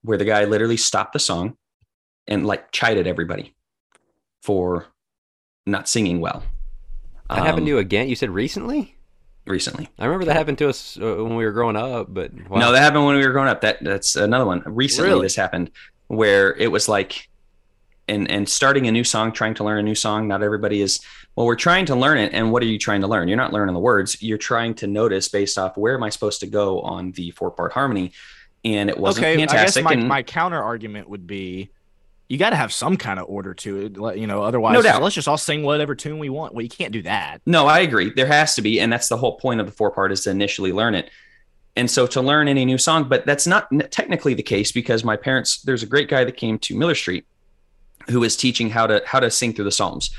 where 0.02 0.18
the 0.18 0.26
guy 0.26 0.46
literally 0.46 0.78
stopped 0.78 1.14
the 1.14 1.20
song 1.20 1.58
and 2.28 2.46
like 2.46 2.72
chided 2.72 3.08
everybody 3.08 3.54
for 4.42 4.88
not 5.66 5.90
singing 5.90 6.22
well 6.22 6.44
that 7.30 7.40
um, 7.40 7.46
happened 7.46 7.66
to 7.68 7.72
you 7.72 7.78
again? 7.78 8.10
You 8.10 8.16
said 8.16 8.30
recently? 8.30 8.96
Recently. 9.46 9.90
I 9.98 10.06
remember 10.06 10.26
that 10.26 10.36
happened 10.36 10.58
to 10.60 10.70
us 10.70 10.98
uh, 10.98 11.16
when 11.18 11.36
we 11.36 11.46
were 11.46 11.52
growing 11.52 11.76
up, 11.76 12.08
but 12.10 12.32
wow. 12.50 12.60
no, 12.60 12.72
that 12.72 12.82
happened 12.82 13.06
when 13.06 13.16
we 13.16 13.26
were 13.26 13.32
growing 13.32 13.50
up. 13.50 13.62
That 13.62 13.84
that's 13.84 14.16
another 14.16 14.46
one. 14.46 14.64
Recently, 14.66 15.10
really? 15.10 15.24
this 15.24 15.36
happened 15.36 15.72
where 16.08 16.56
it 16.56 16.72
was 16.72 16.90
like, 16.90 17.29
and 18.10 18.30
and 18.30 18.50
starting 18.50 18.88
a 18.88 18.92
new 18.92 19.04
song, 19.04 19.32
trying 19.32 19.54
to 19.56 19.64
learn 19.64 19.80
a 19.80 19.84
new 19.84 19.96
song. 19.96 20.28
Not 20.28 20.44
everybody 20.44 20.82
is. 20.82 21.00
Well, 21.36 21.46
we're 21.46 21.56
trying 21.56 21.86
to 21.86 21.96
learn 21.96 22.18
it, 22.18 22.34
and 22.34 22.52
what 22.52 22.64
are 22.64 22.66
you 22.66 22.80
trying 22.80 23.02
to 23.02 23.08
learn? 23.08 23.28
You're 23.28 23.38
not 23.38 23.54
learning 23.54 23.74
the 23.74 23.80
words. 23.80 24.22
You're 24.22 24.38
trying 24.38 24.74
to 24.76 24.88
notice 24.88 25.30
based 25.30 25.58
off 25.58 25.78
where 25.78 25.96
am 25.96 26.04
I 26.04 26.10
supposed 26.10 26.42
to 26.42 26.48
go 26.48 26.82
on 26.82 27.12
the 27.12 27.32
four 27.32 27.52
part 27.52 27.72
harmony, 27.72 28.12
and 28.66 28.90
it 28.90 28.98
wasn't 28.98 29.26
okay, 29.26 29.38
fantastic. 29.38 29.86
I 29.86 29.90
guess 29.90 29.96
my, 29.96 30.02
and, 30.02 30.10
my 30.10 30.24
counter 30.24 30.62
argument 30.62 31.10
would 31.10 31.28
be 31.28 31.70
you 32.30 32.38
got 32.38 32.52
to 32.52 32.56
have 32.56 32.72
some 32.72 32.96
kind 32.96 33.20
of 33.20 33.26
order 33.28 33.56
to 33.56 33.86
it, 33.86 34.18
you 34.18 34.28
know. 34.28 34.44
Otherwise, 34.44 34.74
no 34.74 34.82
doubt. 34.84 35.02
let's 35.02 35.16
just 35.16 35.28
all 35.28 35.38
sing 35.38 35.64
whatever 35.64 35.96
tune 35.96 36.20
we 36.20 36.30
want. 36.30 36.54
Well, 36.54 36.62
you 36.62 36.70
can't 36.70 36.94
do 36.94 37.02
that. 37.02 37.42
No, 37.46 37.66
I 37.66 37.80
agree. 37.80 38.12
There 38.12 38.28
has 38.28 38.56
to 38.56 38.62
be, 38.62 38.80
and 38.80 38.94
that's 38.94 39.08
the 39.08 39.18
whole 39.18 39.38
point 39.38 39.60
of 39.60 39.66
the 39.66 39.72
four 39.72 39.90
part 39.92 40.12
is 40.12 40.22
to 40.22 40.30
initially 40.30 40.72
learn 40.72 40.94
it. 40.94 41.10
And 41.76 41.90
so 41.90 42.06
to 42.08 42.22
learn 42.22 42.48
any 42.48 42.66
new 42.66 42.78
song, 42.78 43.10
but 43.10 43.26
that's 43.26 43.48
not 43.48 43.68
technically 43.90 44.36
the 44.36 44.44
case 44.44 44.72
because 44.72 45.04
my 45.04 45.16
parents. 45.16 45.62
There's 45.64 45.82
a 45.82 45.88
great 45.88 46.08
guy 46.08 46.24
that 46.24 46.38
came 46.38 46.60
to 46.60 46.78
Miller 46.78 46.96
Street, 46.96 47.26
who 48.10 48.20
was 48.20 48.36
teaching 48.36 48.70
how 48.70 48.88
to 48.88 49.02
how 49.06 49.20
to 49.20 49.32
sing 49.32 49.54
through 49.54 49.66
the 49.66 49.72
Psalms, 49.72 50.12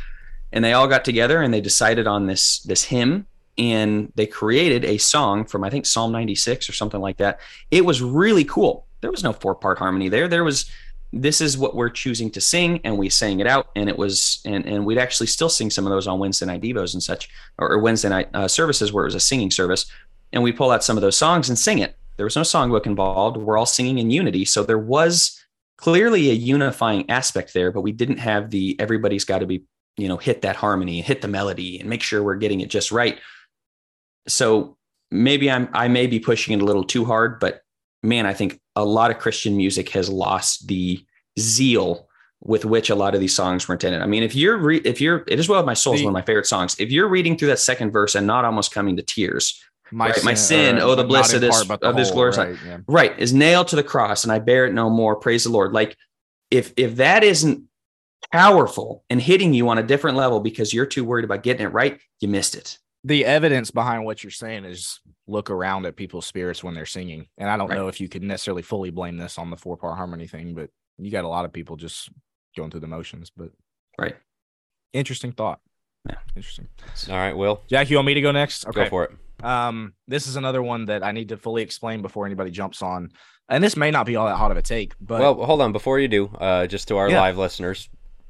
and 0.52 0.64
they 0.64 0.72
all 0.72 0.88
got 0.88 1.04
together 1.04 1.42
and 1.42 1.52
they 1.52 1.60
decided 1.60 2.06
on 2.06 2.26
this 2.26 2.60
this 2.60 2.84
hymn 2.84 3.26
and 3.58 4.12
they 4.14 4.26
created 4.26 4.84
a 4.84 4.98
song 4.98 5.44
from 5.44 5.64
I 5.64 5.70
think 5.70 5.86
Psalm 5.86 6.12
96 6.12 6.68
or 6.68 6.72
something 6.72 7.00
like 7.00 7.18
that. 7.18 7.40
It 7.70 7.84
was 7.84 8.00
really 8.02 8.44
cool. 8.44 8.86
There 9.00 9.10
was 9.10 9.24
no 9.24 9.32
four 9.32 9.54
part 9.54 9.78
harmony 9.78 10.08
there. 10.08 10.28
There 10.28 10.44
was 10.44 10.70
this 11.12 11.40
is 11.40 11.58
what 11.58 11.74
we're 11.74 11.90
choosing 11.90 12.30
to 12.30 12.40
sing 12.40 12.80
and 12.84 12.96
we 12.96 13.08
sang 13.08 13.40
it 13.40 13.46
out 13.46 13.68
and 13.74 13.88
it 13.88 13.98
was 13.98 14.40
and 14.44 14.64
and 14.64 14.86
we'd 14.86 14.98
actually 14.98 15.26
still 15.26 15.48
sing 15.48 15.68
some 15.68 15.84
of 15.86 15.90
those 15.90 16.06
on 16.06 16.20
wednesday 16.20 16.46
night 16.46 16.60
devos 16.60 16.94
and 16.94 17.02
such 17.02 17.28
or, 17.58 17.78
wednesday 17.78 18.08
night 18.08 18.28
uh, 18.32 18.46
services 18.46 18.92
where 18.92 19.04
it 19.04 19.08
was 19.08 19.16
a 19.16 19.20
singing 19.20 19.50
service 19.50 19.86
and 20.32 20.42
we 20.42 20.52
pull 20.52 20.70
out 20.70 20.84
some 20.84 20.96
of 20.96 21.00
those 21.00 21.16
songs 21.16 21.48
and 21.48 21.58
sing 21.58 21.78
it 21.78 21.96
there 22.16 22.24
was 22.24 22.36
no 22.36 22.42
songbook 22.42 22.86
involved 22.86 23.36
we're 23.36 23.58
all 23.58 23.66
singing 23.66 23.98
in 23.98 24.10
unity 24.10 24.44
so 24.44 24.62
there 24.62 24.78
was 24.78 25.39
clearly 25.80 26.30
a 26.30 26.34
unifying 26.34 27.08
aspect 27.10 27.54
there 27.54 27.72
but 27.72 27.80
we 27.80 27.92
didn't 27.92 28.18
have 28.18 28.50
the 28.50 28.76
everybody's 28.78 29.24
got 29.24 29.38
to 29.38 29.46
be 29.46 29.64
you 29.96 30.08
know 30.08 30.16
hit 30.16 30.42
that 30.42 30.56
harmony 30.56 31.00
hit 31.00 31.22
the 31.22 31.28
melody 31.28 31.78
and 31.80 31.88
make 31.88 32.02
sure 32.02 32.22
we're 32.22 32.36
getting 32.36 32.60
it 32.60 32.70
just 32.70 32.92
right 32.92 33.18
so 34.28 34.76
maybe 35.10 35.50
i'm 35.50 35.68
i 35.72 35.88
may 35.88 36.06
be 36.06 36.20
pushing 36.20 36.54
it 36.54 36.62
a 36.62 36.64
little 36.64 36.84
too 36.84 37.04
hard 37.04 37.40
but 37.40 37.62
man, 38.02 38.26
I 38.26 38.34
think 38.34 38.60
a 38.76 38.84
lot 38.84 39.10
of 39.10 39.18
Christian 39.18 39.56
music 39.56 39.90
has 39.90 40.08
lost 40.08 40.68
the 40.68 41.04
zeal 41.38 42.08
with 42.42 42.64
which 42.64 42.88
a 42.88 42.94
lot 42.94 43.14
of 43.14 43.20
these 43.20 43.34
songs 43.34 43.68
were 43.68 43.74
intended. 43.74 44.00
I 44.00 44.06
mean, 44.06 44.22
if 44.22 44.34
you're 44.34 44.56
re- 44.56 44.80
if 44.84 45.00
you're 45.00 45.24
it 45.26 45.38
is 45.38 45.48
well 45.48 45.62
my 45.62 45.74
soul 45.74 45.94
is 45.94 46.02
one 46.02 46.10
of 46.10 46.14
my 46.14 46.22
favorite 46.22 46.46
songs. 46.46 46.74
If 46.78 46.90
you're 46.90 47.08
reading 47.08 47.36
through 47.36 47.48
that 47.48 47.58
second 47.58 47.90
verse 47.90 48.14
and 48.14 48.26
not 48.26 48.44
almost 48.44 48.72
coming 48.72 48.96
to 48.96 49.02
tears, 49.02 49.62
my 49.92 50.06
right, 50.06 50.14
sin, 50.16 50.24
my 50.24 50.34
sin 50.34 50.78
oh 50.78 50.94
the 50.94 51.04
bliss 51.04 51.32
of 51.32 51.40
this 51.40 51.68
of 51.68 51.96
this 51.96 52.10
glorious 52.10 52.38
right, 52.38 52.56
yeah. 52.64 52.78
right 52.86 53.18
is 53.18 53.32
nailed 53.32 53.68
to 53.68 53.76
the 53.76 53.82
cross 53.82 54.24
and 54.24 54.32
I 54.32 54.38
bear 54.38 54.66
it 54.66 54.72
no 54.72 54.90
more. 54.90 55.16
Praise 55.16 55.44
the 55.44 55.50
Lord. 55.50 55.72
Like 55.72 55.96
if 56.50 56.72
if 56.76 56.96
that 56.96 57.24
isn't 57.24 57.64
powerful 58.32 59.04
and 59.10 59.20
hitting 59.20 59.54
you 59.54 59.68
on 59.68 59.78
a 59.78 59.82
different 59.82 60.16
level 60.16 60.40
because 60.40 60.72
you're 60.72 60.86
too 60.86 61.04
worried 61.04 61.24
about 61.24 61.42
getting 61.42 61.66
it 61.66 61.70
right, 61.70 62.00
you 62.20 62.28
missed 62.28 62.54
it. 62.54 62.78
The 63.02 63.24
evidence 63.24 63.70
behind 63.70 64.04
what 64.04 64.22
you're 64.22 64.30
saying 64.30 64.64
is 64.64 65.00
look 65.26 65.50
around 65.50 65.86
at 65.86 65.96
people's 65.96 66.26
spirits 66.26 66.62
when 66.62 66.74
they're 66.74 66.86
singing. 66.86 67.28
And 67.38 67.48
I 67.48 67.56
don't 67.56 67.68
right. 67.68 67.76
know 67.76 67.88
if 67.88 68.00
you 68.00 68.08
could 68.08 68.22
necessarily 68.22 68.62
fully 68.62 68.90
blame 68.90 69.16
this 69.16 69.38
on 69.38 69.50
the 69.50 69.56
four 69.56 69.76
part 69.76 69.96
harmony 69.96 70.26
thing, 70.26 70.54
but 70.54 70.68
you 70.98 71.10
got 71.10 71.24
a 71.24 71.28
lot 71.28 71.46
of 71.46 71.52
people 71.52 71.76
just 71.76 72.10
going 72.56 72.70
through 72.70 72.80
the 72.80 72.86
motions. 72.86 73.32
But 73.34 73.50
right. 73.98 74.16
Interesting 74.92 75.32
thought. 75.32 75.60
Yeah. 76.08 76.16
Interesting. 76.36 76.68
All 77.08 77.16
right, 77.16 77.36
Will. 77.36 77.62
Jack, 77.68 77.90
you 77.90 77.96
want 77.96 78.06
me 78.06 78.14
to 78.14 78.20
go 78.20 78.32
next? 78.32 78.66
Okay. 78.66 78.84
Go 78.84 78.90
for 78.90 79.04
it. 79.04 79.44
Um, 79.44 79.94
this 80.06 80.26
is 80.26 80.36
another 80.36 80.62
one 80.62 80.86
that 80.86 81.02
I 81.02 81.12
need 81.12 81.30
to 81.30 81.36
fully 81.36 81.62
explain 81.62 82.02
before 82.02 82.26
anybody 82.26 82.50
jumps 82.50 82.82
on. 82.82 83.10
And 83.48 83.64
this 83.64 83.76
may 83.76 83.90
not 83.90 84.06
be 84.06 84.16
all 84.16 84.26
that 84.26 84.36
hot 84.36 84.50
of 84.50 84.56
a 84.56 84.62
take, 84.62 84.94
but 85.00 85.20
well, 85.20 85.34
hold 85.44 85.60
on 85.60 85.72
before 85.72 85.98
you 85.98 86.08
do. 86.08 86.26
Uh, 86.26 86.66
just 86.66 86.88
to 86.88 86.98
our 86.98 87.10
yeah. 87.10 87.20
live 87.20 87.36
listeners, 87.36 87.88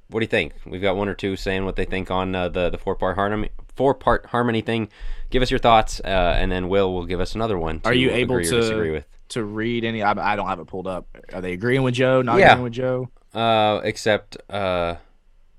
what 0.08 0.20
do 0.20 0.24
you 0.24 0.28
think? 0.28 0.54
We've 0.64 0.80
got 0.80 0.96
one 0.96 1.08
or 1.08 1.14
two 1.14 1.36
saying 1.36 1.64
what 1.64 1.76
they 1.76 1.84
think 1.84 2.10
on 2.10 2.34
uh, 2.34 2.48
the 2.48 2.70
the 2.70 2.78
four 2.78 2.96
part 2.96 3.16
harmony 3.16 3.50
four 3.76 3.94
part 3.94 4.26
harmony 4.26 4.62
thing. 4.62 4.88
Give 5.28 5.42
us 5.42 5.50
your 5.50 5.60
thoughts, 5.60 6.00
uh, 6.00 6.36
and 6.38 6.50
then 6.50 6.68
Will 6.68 6.94
will 6.94 7.04
give 7.04 7.20
us 7.20 7.34
another 7.34 7.58
one. 7.58 7.82
Are 7.84 7.92
you 7.92 8.10
able 8.10 8.42
to 8.42 8.50
disagree 8.50 8.90
with? 8.90 9.04
to 9.30 9.44
read 9.44 9.84
any? 9.84 10.02
I, 10.02 10.32
I, 10.32 10.36
don't 10.36 10.48
have 10.48 10.60
it 10.60 10.66
pulled 10.66 10.86
up. 10.86 11.06
Are 11.32 11.40
they 11.40 11.52
agreeing 11.52 11.82
with 11.82 11.94
Joe? 11.94 12.22
Not 12.22 12.38
yeah. 12.38 12.52
agreeing 12.52 12.64
with 12.64 12.72
Joe? 12.72 13.10
Uh, 13.32 13.80
except 13.84 14.36
uh, 14.50 14.96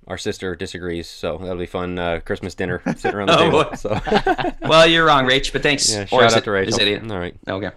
our 0.08 0.18
sister 0.18 0.56
disagrees, 0.56 1.08
so 1.08 1.38
that'll 1.38 1.58
be 1.58 1.66
fun. 1.66 1.98
Uh, 1.98 2.20
Christmas 2.26 2.56
dinner 2.56 2.82
sitting 2.98 3.14
around 3.14 3.28
the 3.28 3.40
oh, 3.40 3.64
table. 3.64 3.76
So. 3.76 4.58
well, 4.68 4.88
you're 4.88 5.06
wrong, 5.06 5.26
Rach, 5.26 5.54
but 5.54 5.64
thanks. 5.64 5.92
Yeah, 5.92 6.06
shout 6.06 6.24
out 6.24 6.38
it, 6.38 6.44
to 6.44 6.52
Rachel. 6.52 6.74
Is 6.74 6.80
it, 6.80 7.12
All 7.12 7.20
right. 7.20 7.36
Okay. 7.48 7.72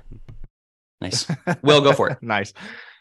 Nice. 1.00 1.26
Will 1.62 1.80
go 1.80 1.92
for 1.92 2.10
it. 2.10 2.18
nice. 2.22 2.52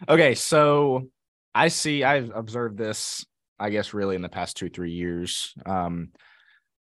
Okay, 0.09 0.35
so 0.35 1.07
I 1.55 1.69
see. 1.69 2.03
I've 2.03 2.31
observed 2.35 2.77
this. 2.77 3.25
I 3.59 3.69
guess 3.69 3.93
really 3.93 4.15
in 4.15 4.21
the 4.21 4.29
past 4.29 4.57
two 4.57 4.69
three 4.69 4.91
years. 4.91 5.53
Um, 5.65 6.09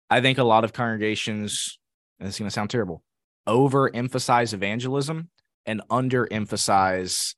I 0.10 0.22
think 0.22 0.38
a 0.38 0.44
lot 0.44 0.64
of 0.64 0.74
congregations 0.74 1.78
and 2.20 2.28
it's 2.28 2.40
going 2.40 2.48
to 2.48 2.54
sound 2.54 2.70
terrible, 2.70 3.04
overemphasize 3.48 4.54
evangelism 4.54 5.30
and 5.66 5.82
underemphasize 5.90 7.36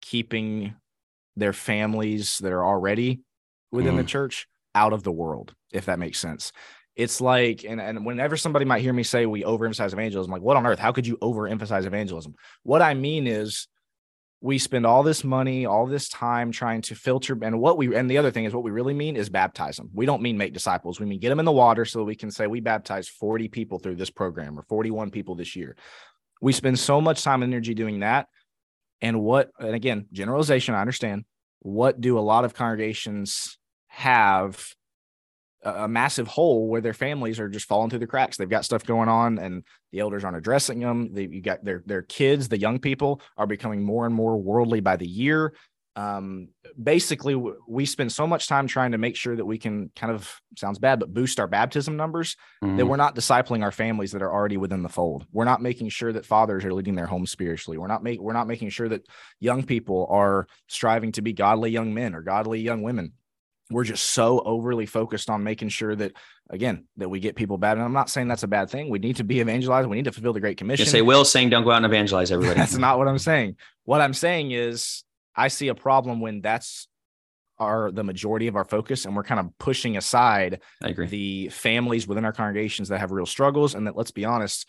keeping 0.00 0.74
their 1.36 1.52
families 1.52 2.38
that 2.38 2.52
are 2.52 2.64
already 2.64 3.20
within 3.72 3.94
mm. 3.94 3.98
the 3.98 4.04
church 4.04 4.46
out 4.74 4.92
of 4.92 5.02
the 5.02 5.12
world, 5.12 5.54
if 5.72 5.86
that 5.86 5.98
makes 5.98 6.18
sense. 6.18 6.52
It's 6.94 7.20
like, 7.20 7.64
and, 7.64 7.80
and 7.80 8.06
whenever 8.06 8.36
somebody 8.36 8.64
might 8.64 8.80
hear 8.80 8.92
me 8.92 9.02
say 9.02 9.26
we 9.26 9.42
overemphasize 9.42 9.92
evangelism, 9.92 10.32
like, 10.32 10.42
what 10.42 10.56
on 10.56 10.66
earth? 10.66 10.78
How 10.78 10.92
could 10.92 11.06
you 11.06 11.18
overemphasize 11.18 11.84
evangelism? 11.84 12.34
What 12.62 12.80
I 12.82 12.94
mean 12.94 13.26
is, 13.26 13.68
we 14.42 14.58
spend 14.58 14.84
all 14.84 15.02
this 15.02 15.24
money, 15.24 15.64
all 15.66 15.86
this 15.86 16.08
time 16.08 16.52
trying 16.52 16.82
to 16.82 16.94
filter. 16.94 17.36
And 17.42 17.58
what 17.58 17.78
we, 17.78 17.96
and 17.96 18.08
the 18.08 18.18
other 18.18 18.30
thing 18.30 18.44
is, 18.44 18.54
what 18.54 18.62
we 18.62 18.70
really 18.70 18.94
mean 18.94 19.16
is 19.16 19.28
baptize 19.28 19.76
them. 19.76 19.90
We 19.94 20.06
don't 20.06 20.22
mean 20.22 20.36
make 20.36 20.52
disciples. 20.52 21.00
We 21.00 21.06
mean 21.06 21.20
get 21.20 21.30
them 21.30 21.38
in 21.38 21.46
the 21.46 21.52
water 21.52 21.84
so 21.84 22.00
that 22.00 22.04
we 22.04 22.14
can 22.14 22.30
say 22.30 22.46
we 22.46 22.60
baptized 22.60 23.10
40 23.10 23.48
people 23.48 23.78
through 23.78 23.96
this 23.96 24.10
program 24.10 24.58
or 24.58 24.62
41 24.62 25.10
people 25.10 25.34
this 25.34 25.56
year. 25.56 25.74
We 26.40 26.52
spend 26.52 26.78
so 26.78 27.00
much 27.00 27.24
time 27.24 27.42
and 27.42 27.52
energy 27.52 27.74
doing 27.74 28.00
that. 28.00 28.28
And 29.00 29.20
what, 29.20 29.50
and 29.58 29.74
again, 29.74 30.06
generalization, 30.12 30.74
I 30.74 30.80
understand. 30.80 31.24
What 31.60 32.00
do 32.00 32.18
a 32.18 32.20
lot 32.20 32.44
of 32.44 32.54
congregations 32.54 33.58
have 33.88 34.74
a 35.66 35.88
massive 35.88 36.28
hole 36.28 36.68
where 36.68 36.80
their 36.80 36.94
families 36.94 37.40
are 37.40 37.48
just 37.48 37.66
falling 37.66 37.90
through 37.90 37.98
the 37.98 38.06
cracks. 38.06 38.36
They've 38.36 38.48
got 38.48 38.64
stuff 38.64 38.84
going 38.84 39.08
on, 39.08 39.38
and 39.38 39.64
the 39.90 39.98
elders 39.98 40.22
aren't 40.22 40.36
addressing 40.36 40.78
them. 40.78 41.12
They, 41.12 41.26
you 41.26 41.42
got 41.42 41.64
their 41.64 41.82
their 41.86 42.02
kids, 42.02 42.48
the 42.48 42.58
young 42.58 42.78
people, 42.78 43.20
are 43.36 43.46
becoming 43.46 43.82
more 43.84 44.06
and 44.06 44.14
more 44.14 44.36
worldly 44.36 44.80
by 44.80 44.96
the 44.96 45.08
year. 45.08 45.54
Um, 45.96 46.48
basically, 46.80 47.34
we 47.66 47.86
spend 47.86 48.12
so 48.12 48.26
much 48.26 48.48
time 48.48 48.66
trying 48.66 48.92
to 48.92 48.98
make 48.98 49.16
sure 49.16 49.34
that 49.34 49.46
we 49.46 49.56
can 49.56 49.90
kind 49.96 50.12
of 50.12 50.30
sounds 50.56 50.78
bad, 50.78 51.00
but 51.00 51.12
boost 51.12 51.40
our 51.40 51.46
baptism 51.46 51.96
numbers 51.96 52.36
mm-hmm. 52.62 52.76
that 52.76 52.84
we're 52.84 52.96
not 52.96 53.16
discipling 53.16 53.62
our 53.62 53.72
families 53.72 54.12
that 54.12 54.20
are 54.20 54.30
already 54.30 54.58
within 54.58 54.82
the 54.82 54.90
fold. 54.90 55.26
We're 55.32 55.46
not 55.46 55.62
making 55.62 55.88
sure 55.88 56.12
that 56.12 56.26
fathers 56.26 56.66
are 56.66 56.74
leading 56.74 56.96
their 56.96 57.06
homes 57.06 57.30
spiritually. 57.30 57.78
We're 57.78 57.86
not 57.86 58.02
make 58.02 58.20
we're 58.20 58.34
not 58.34 58.46
making 58.46 58.68
sure 58.68 58.90
that 58.90 59.06
young 59.40 59.64
people 59.64 60.06
are 60.10 60.46
striving 60.68 61.12
to 61.12 61.22
be 61.22 61.32
godly 61.32 61.70
young 61.70 61.94
men 61.94 62.14
or 62.14 62.20
godly 62.20 62.60
young 62.60 62.82
women. 62.82 63.12
We're 63.70 63.84
just 63.84 64.10
so 64.10 64.40
overly 64.40 64.86
focused 64.86 65.30
on 65.30 65.42
making 65.42 65.70
sure 65.70 65.96
that 65.96 66.12
again 66.50 66.84
that 66.98 67.08
we 67.08 67.20
get 67.20 67.34
people 67.34 67.58
bad 67.58 67.76
and 67.76 67.84
i'm 67.84 67.92
not 67.92 68.08
saying 68.08 68.28
that's 68.28 68.42
a 68.42 68.48
bad 68.48 68.68
thing. 68.68 68.90
We 68.90 68.98
need 68.98 69.16
to 69.16 69.24
be 69.24 69.40
evangelized. 69.40 69.88
We 69.88 69.96
need 69.96 70.04
to 70.04 70.12
fulfill 70.12 70.34
the 70.34 70.40
great 70.40 70.58
commission. 70.58 70.84
you 70.84 70.90
say 70.90 71.00
will 71.00 71.24
saying 71.24 71.48
don't 71.48 71.64
go 71.64 71.70
out 71.70 71.78
and 71.78 71.86
evangelize 71.86 72.30
everybody. 72.30 72.58
That's 72.58 72.76
not 72.76 72.98
what 72.98 73.08
i'm 73.08 73.18
saying. 73.18 73.56
What 73.84 74.02
i'm 74.02 74.14
saying 74.14 74.50
is 74.50 75.04
i 75.36 75.48
see 75.48 75.68
a 75.68 75.74
problem 75.74 76.20
when 76.20 76.40
that's 76.40 76.88
our 77.58 77.90
the 77.90 78.04
majority 78.04 78.48
of 78.48 78.56
our 78.56 78.64
focus 78.64 79.06
and 79.06 79.16
we're 79.16 79.22
kind 79.22 79.40
of 79.40 79.50
pushing 79.58 79.96
aside 79.96 80.60
I 80.82 80.88
agree. 80.88 81.06
the 81.06 81.48
families 81.48 82.06
within 82.06 82.24
our 82.24 82.32
congregations 82.32 82.88
that 82.88 82.98
have 82.98 83.12
real 83.12 83.26
struggles 83.26 83.74
and 83.74 83.86
that 83.86 83.96
let's 83.96 84.10
be 84.10 84.24
honest 84.24 84.66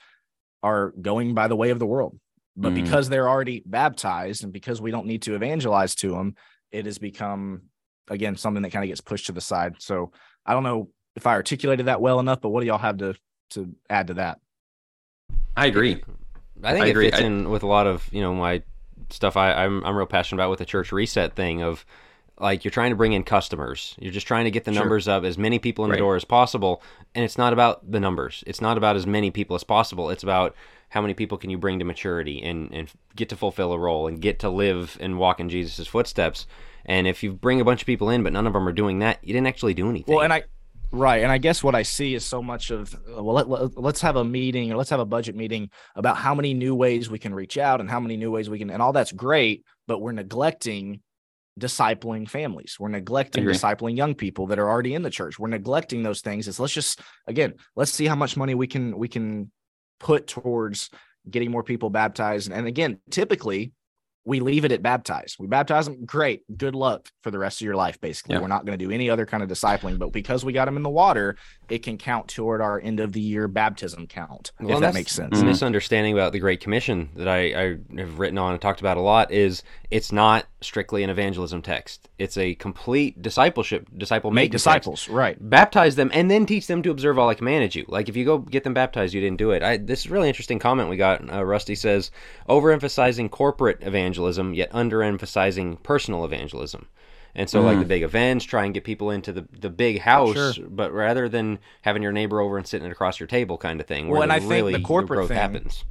are 0.64 0.94
going 1.02 1.34
by 1.34 1.48
the 1.48 1.56
way 1.56 1.70
of 1.70 1.80
the 1.80 1.86
world 1.86 2.18
but 2.56 2.72
mm. 2.72 2.76
because 2.76 3.10
they're 3.10 3.28
already 3.28 3.62
baptized 3.66 4.44
and 4.44 4.54
because 4.54 4.82
we 4.82 4.92
don't 4.92 5.06
need 5.06 5.22
to 5.24 5.36
evangelize 5.36 5.96
to 5.96 6.12
them 6.12 6.36
it 6.72 6.86
has 6.86 6.98
become 6.98 7.64
again 8.10 8.36
something 8.36 8.64
that 8.64 8.72
kind 8.72 8.84
of 8.84 8.90
gets 8.90 9.02
pushed 9.02 9.28
to 9.28 9.32
the 9.32 9.42
side. 9.42 9.76
So 9.80 10.12
I 10.46 10.54
don't 10.54 10.64
know 10.64 10.90
if 11.16 11.28
I 11.28 11.34
articulated 11.34 11.88
that 11.88 12.02
well 12.02 12.20
enough, 12.20 12.42
but 12.42 12.50
what 12.50 12.62
do 12.62 12.68
y'all 12.68 12.78
have 12.78 12.98
to 12.98 13.16
to 13.52 13.74
add 13.90 14.08
to 14.08 14.16
that? 14.16 14.40
I 15.56 15.68
agree. 15.68 16.04
I 16.64 16.74
think 16.74 16.86
I 16.86 16.88
it 16.88 16.92
agree. 16.92 17.06
fits 17.10 17.22
I, 17.22 17.26
in 17.26 17.50
with 17.50 17.64
a 17.64 17.68
lot 17.68 17.88
of 17.88 18.08
you 18.12 18.22
know 18.22 18.34
my 18.34 18.64
stuff. 19.10 19.38
I, 19.38 19.54
I'm 19.54 19.84
I'm 19.84 19.96
real 19.96 20.06
passionate 20.06 20.42
about 20.42 20.50
with 20.50 20.60
the 20.60 20.66
church 20.66 20.92
reset 20.92 21.36
thing 21.36 21.62
of 21.62 21.86
like 22.40 22.64
you're 22.64 22.72
trying 22.72 22.92
to 22.92 22.96
bring 22.96 23.14
in 23.14 23.24
customers. 23.24 23.96
You're 24.00 24.14
just 24.14 24.28
trying 24.28 24.46
to 24.46 24.52
get 24.52 24.66
the 24.66 24.74
sure. 24.74 24.82
numbers 24.82 25.08
up 25.08 25.24
as 25.24 25.38
many 25.38 25.60
people 25.60 25.86
in 25.86 25.92
right. 25.92 25.98
the 25.98 26.02
door 26.02 26.16
as 26.16 26.26
possible, 26.26 26.82
and 27.16 27.26
it's 27.26 27.38
not 27.38 27.54
about 27.54 27.90
the 27.90 28.00
numbers. 28.00 28.44
It's 28.46 28.62
not 28.62 28.78
about 28.78 28.96
as 28.96 29.08
many 29.08 29.32
people 29.32 29.56
as 29.56 29.64
possible. 29.64 30.10
It's 30.10 30.24
about 30.24 30.56
how 30.90 31.02
many 31.02 31.14
people 31.14 31.38
can 31.38 31.50
you 31.50 31.58
bring 31.58 31.80
to 31.80 31.86
maturity 31.86 32.42
and 32.42 32.72
and 32.72 32.90
get 33.16 33.30
to 33.30 33.36
fulfill 33.36 33.74
a 33.74 33.80
role 33.80 34.08
and 34.08 34.22
get 34.22 34.40
to 34.40 34.50
live 34.50 34.98
and 35.00 35.18
walk 35.18 35.40
in 35.40 35.50
Jesus' 35.50 35.88
footsteps. 35.88 36.46
And 36.86 37.06
if 37.06 37.22
you 37.22 37.34
bring 37.34 37.60
a 37.60 37.66
bunch 37.66 37.82
of 37.82 37.86
people 37.86 38.10
in, 38.10 38.24
but 38.24 38.32
none 38.32 38.48
of 38.48 38.54
them 38.54 38.68
are 38.68 38.72
doing 38.74 39.00
that, 39.00 39.20
you 39.22 39.34
didn't 39.34 39.48
actually 39.48 39.74
do 39.74 39.90
anything. 39.90 40.16
Well, 40.16 40.24
and 40.24 40.32
I, 40.32 40.44
right. 40.92 41.24
And 41.24 41.32
I 41.32 41.38
guess 41.38 41.64
what 41.64 41.76
I 41.76 41.84
see 41.84 42.16
is 42.16 42.26
so 42.26 42.42
much 42.42 42.72
of, 42.72 42.98
well, 43.08 43.34
let, 43.34 43.78
let's 43.78 44.02
have 44.02 44.16
a 44.16 44.24
meeting 44.24 44.72
or 44.72 44.78
let's 44.78 44.90
have 44.90 45.00
a 45.00 45.06
budget 45.06 45.36
meeting 45.36 45.70
about 45.96 46.18
how 46.18 46.34
many 46.34 46.54
new 46.54 46.76
ways 46.76 47.10
we 47.10 47.20
can 47.20 47.34
reach 47.34 47.58
out 47.58 47.82
and 47.82 47.90
how 47.90 48.00
many 48.00 48.18
new 48.18 48.32
ways 48.32 48.50
we 48.50 48.60
can, 48.60 48.70
and 48.70 48.82
all 48.82 48.94
that's 48.94 49.12
great, 49.12 49.64
but 49.88 50.00
we're 50.00 50.12
neglecting 50.12 51.02
discipling 51.60 52.30
families. 52.30 52.78
We're 52.80 52.90
neglecting 52.90 53.44
discipling 53.44 53.98
young 53.98 54.16
people 54.16 54.48
that 54.48 54.60
are 54.60 54.70
already 54.70 54.94
in 54.94 55.02
the 55.02 55.10
church. 55.10 55.40
We're 55.40 55.48
neglecting 55.48 56.04
those 56.04 56.22
things. 56.22 56.48
Is 56.48 56.60
let's 56.60 56.74
just 56.74 57.02
again, 57.26 57.56
let's 57.76 57.92
see 57.92 58.06
how 58.06 58.16
much 58.16 58.38
money 58.38 58.54
we 58.56 58.68
can 58.68 58.98
we 58.98 59.08
can 59.08 59.52
put 60.00 60.28
towards 60.28 60.90
getting 61.30 61.52
more 61.52 61.64
people 61.64 61.90
baptized. 61.90 62.52
And 62.52 62.68
again, 62.68 63.00
typically 63.10 63.74
we 64.28 64.42
leave 64.42 64.66
it 64.66 64.74
at 64.74 64.84
baptize. 64.84 65.38
We 65.40 65.48
baptize 65.48 65.86
them. 65.86 66.04
Great. 66.06 66.42
Good 66.58 66.76
luck 66.76 67.08
for 67.24 67.32
the 67.32 67.40
rest 67.40 67.62
of 67.62 67.66
your 67.66 67.78
life. 67.78 68.00
Basically, 68.02 68.36
yeah. 68.36 68.42
we're 68.42 68.50
not 68.50 68.66
going 68.66 68.78
to 68.78 68.86
do 68.86 68.92
any 68.92 69.10
other 69.10 69.26
kind 69.26 69.42
of 69.42 69.48
discipling, 69.48 69.98
but 69.98 70.12
because 70.12 70.44
we 70.44 70.52
got 70.52 70.66
them 70.66 70.76
in 70.76 70.84
the 70.84 70.90
water, 70.90 71.38
it 71.70 71.84
can 71.84 71.98
count 71.98 72.28
toward 72.28 72.62
our 72.62 72.80
end 72.80 73.00
of 73.00 73.14
the 73.14 73.20
year 73.20 73.48
baptism 73.48 74.08
count. 74.08 74.52
Well, 74.60 74.78
if 74.78 74.82
that 74.82 74.94
makes 74.94 75.12
sense. 75.12 75.42
Misunderstanding 75.42 76.14
about 76.14 76.32
the 76.32 76.40
Great 76.40 76.60
Commission 76.60 77.10
that 77.16 77.28
I, 77.28 77.40
I 77.40 77.78
have 77.98 78.20
written 78.20 78.38
on 78.38 78.54
and 78.54 78.62
talked 78.62 78.80
about 78.80 78.98
a 78.98 79.02
lot 79.02 79.32
is 79.32 79.64
it's 79.92 80.12
not 80.12 80.46
strictly 80.62 81.04
an 81.04 81.10
evangelism 81.10 81.62
text. 81.62 82.10
It's 82.18 82.38
a 82.38 82.56
complete 82.56 83.22
discipleship, 83.22 83.88
disciple 83.98 84.32
make 84.32 84.52
disciples, 84.52 85.02
text. 85.02 85.14
right? 85.14 85.38
Baptize 85.40 85.96
them 85.96 86.10
and 86.14 86.32
then 86.32 86.46
teach 86.46 86.68
them 86.68 86.82
to 86.84 86.92
observe 86.92 87.20
all 87.20 87.30
I 87.30 87.36
commanded 87.36 87.76
you. 87.76 87.86
Like 87.88 88.10
if 88.10 88.16
you 88.16 88.26
go 88.26 88.40
get 88.40 88.64
them 88.64 88.74
baptized, 88.74 89.14
you 89.14 89.22
didn't 89.22 89.38
do 89.38 89.52
it. 89.52 89.64
I, 89.64 89.78
this 89.78 90.02
is 90.02 90.10
really 90.10 90.28
interesting 90.28 90.60
comment 90.60 90.90
we 90.90 90.98
got. 90.98 91.32
Uh, 91.32 91.44
Rusty 91.44 91.76
says 91.76 92.12
overemphasizing 92.50 93.30
corporate 93.30 93.80
evangelism, 93.82 94.54
yet 94.54 94.72
underemphasizing 94.72 95.82
personal 95.84 96.26
evangelism. 96.26 96.88
And 97.38 97.48
so, 97.48 97.62
mm. 97.62 97.66
like 97.66 97.80
the 97.80 97.86
big 97.86 98.02
events, 98.02 98.44
try 98.44 98.66
and 98.66 98.74
get 98.74 98.84
people 98.84 99.12
into 99.12 99.32
the, 99.32 99.48
the 99.60 99.70
big 99.70 100.00
house, 100.00 100.56
sure. 100.56 100.68
but 100.68 100.92
rather 100.92 101.30
than 101.30 101.60
having 101.84 102.02
your 102.02 102.12
neighbor 102.12 102.42
over 102.42 102.58
and 102.58 102.66
sitting 102.66 102.92
across 102.92 103.20
your 103.20 103.28
table, 103.28 103.60
kind 103.60 103.80
of 103.80 103.86
thing. 103.86 104.08
Where 104.08 104.20
well, 104.20 104.24
and 104.24 104.34
I 104.34 104.38
really 104.38 104.74
think 104.74 104.84
the 104.84 104.88
corporate 104.88 105.18
growth 105.18 105.28
thing, 105.30 105.38
happens. 105.38 105.86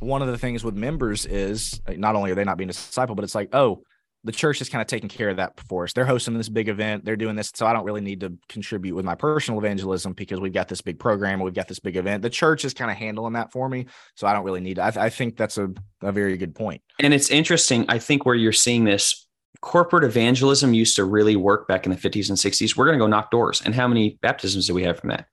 One 0.00 0.22
of 0.22 0.28
the 0.28 0.38
things 0.38 0.64
with 0.64 0.74
members 0.74 1.26
is 1.26 1.80
not 1.86 2.16
only 2.16 2.30
are 2.30 2.34
they 2.34 2.44
not 2.44 2.56
being 2.56 2.70
a 2.70 2.72
disciple, 2.72 3.14
but 3.14 3.24
it's 3.24 3.34
like, 3.34 3.54
oh, 3.54 3.82
the 4.24 4.32
church 4.32 4.60
is 4.60 4.70
kind 4.70 4.80
of 4.80 4.88
taking 4.88 5.08
care 5.08 5.28
of 5.28 5.36
that 5.36 5.60
for 5.68 5.84
us. 5.84 5.92
They're 5.92 6.06
hosting 6.06 6.34
this 6.34 6.48
big 6.48 6.68
event, 6.68 7.04
they're 7.04 7.14
doing 7.14 7.36
this, 7.36 7.52
so 7.54 7.66
I 7.66 7.74
don't 7.74 7.84
really 7.84 8.00
need 8.00 8.20
to 8.20 8.32
contribute 8.48 8.94
with 8.94 9.04
my 9.04 9.14
personal 9.14 9.60
evangelism 9.60 10.14
because 10.14 10.40
we've 10.40 10.52
got 10.52 10.66
this 10.68 10.80
big 10.80 10.98
program, 10.98 11.40
we've 11.40 11.54
got 11.54 11.68
this 11.68 11.78
big 11.78 11.96
event. 11.96 12.22
The 12.22 12.30
church 12.30 12.64
is 12.64 12.72
kind 12.72 12.90
of 12.90 12.96
handling 12.96 13.34
that 13.34 13.52
for 13.52 13.68
me, 13.68 13.86
so 14.14 14.26
I 14.26 14.32
don't 14.32 14.44
really 14.44 14.60
need. 14.60 14.76
To. 14.76 14.86
I, 14.86 14.90
th- 14.90 15.04
I 15.04 15.10
think 15.10 15.36
that's 15.36 15.58
a, 15.58 15.68
a 16.02 16.10
very 16.10 16.36
good 16.38 16.54
point. 16.54 16.82
And 17.00 17.12
it's 17.12 17.30
interesting. 17.30 17.84
I 17.88 17.98
think 17.98 18.24
where 18.24 18.34
you're 18.34 18.52
seeing 18.52 18.84
this 18.84 19.25
corporate 19.60 20.04
evangelism 20.04 20.74
used 20.74 20.96
to 20.96 21.04
really 21.04 21.36
work 21.36 21.68
back 21.68 21.86
in 21.86 21.92
the 21.92 21.98
50s 21.98 22.28
and 22.28 22.38
60s. 22.38 22.76
We're 22.76 22.86
going 22.86 22.98
to 22.98 23.02
go 23.02 23.06
knock 23.06 23.30
doors, 23.30 23.62
and 23.64 23.74
how 23.74 23.88
many 23.88 24.18
baptisms 24.22 24.66
do 24.66 24.74
we 24.74 24.82
have 24.84 24.98
from 24.98 25.10
that? 25.10 25.26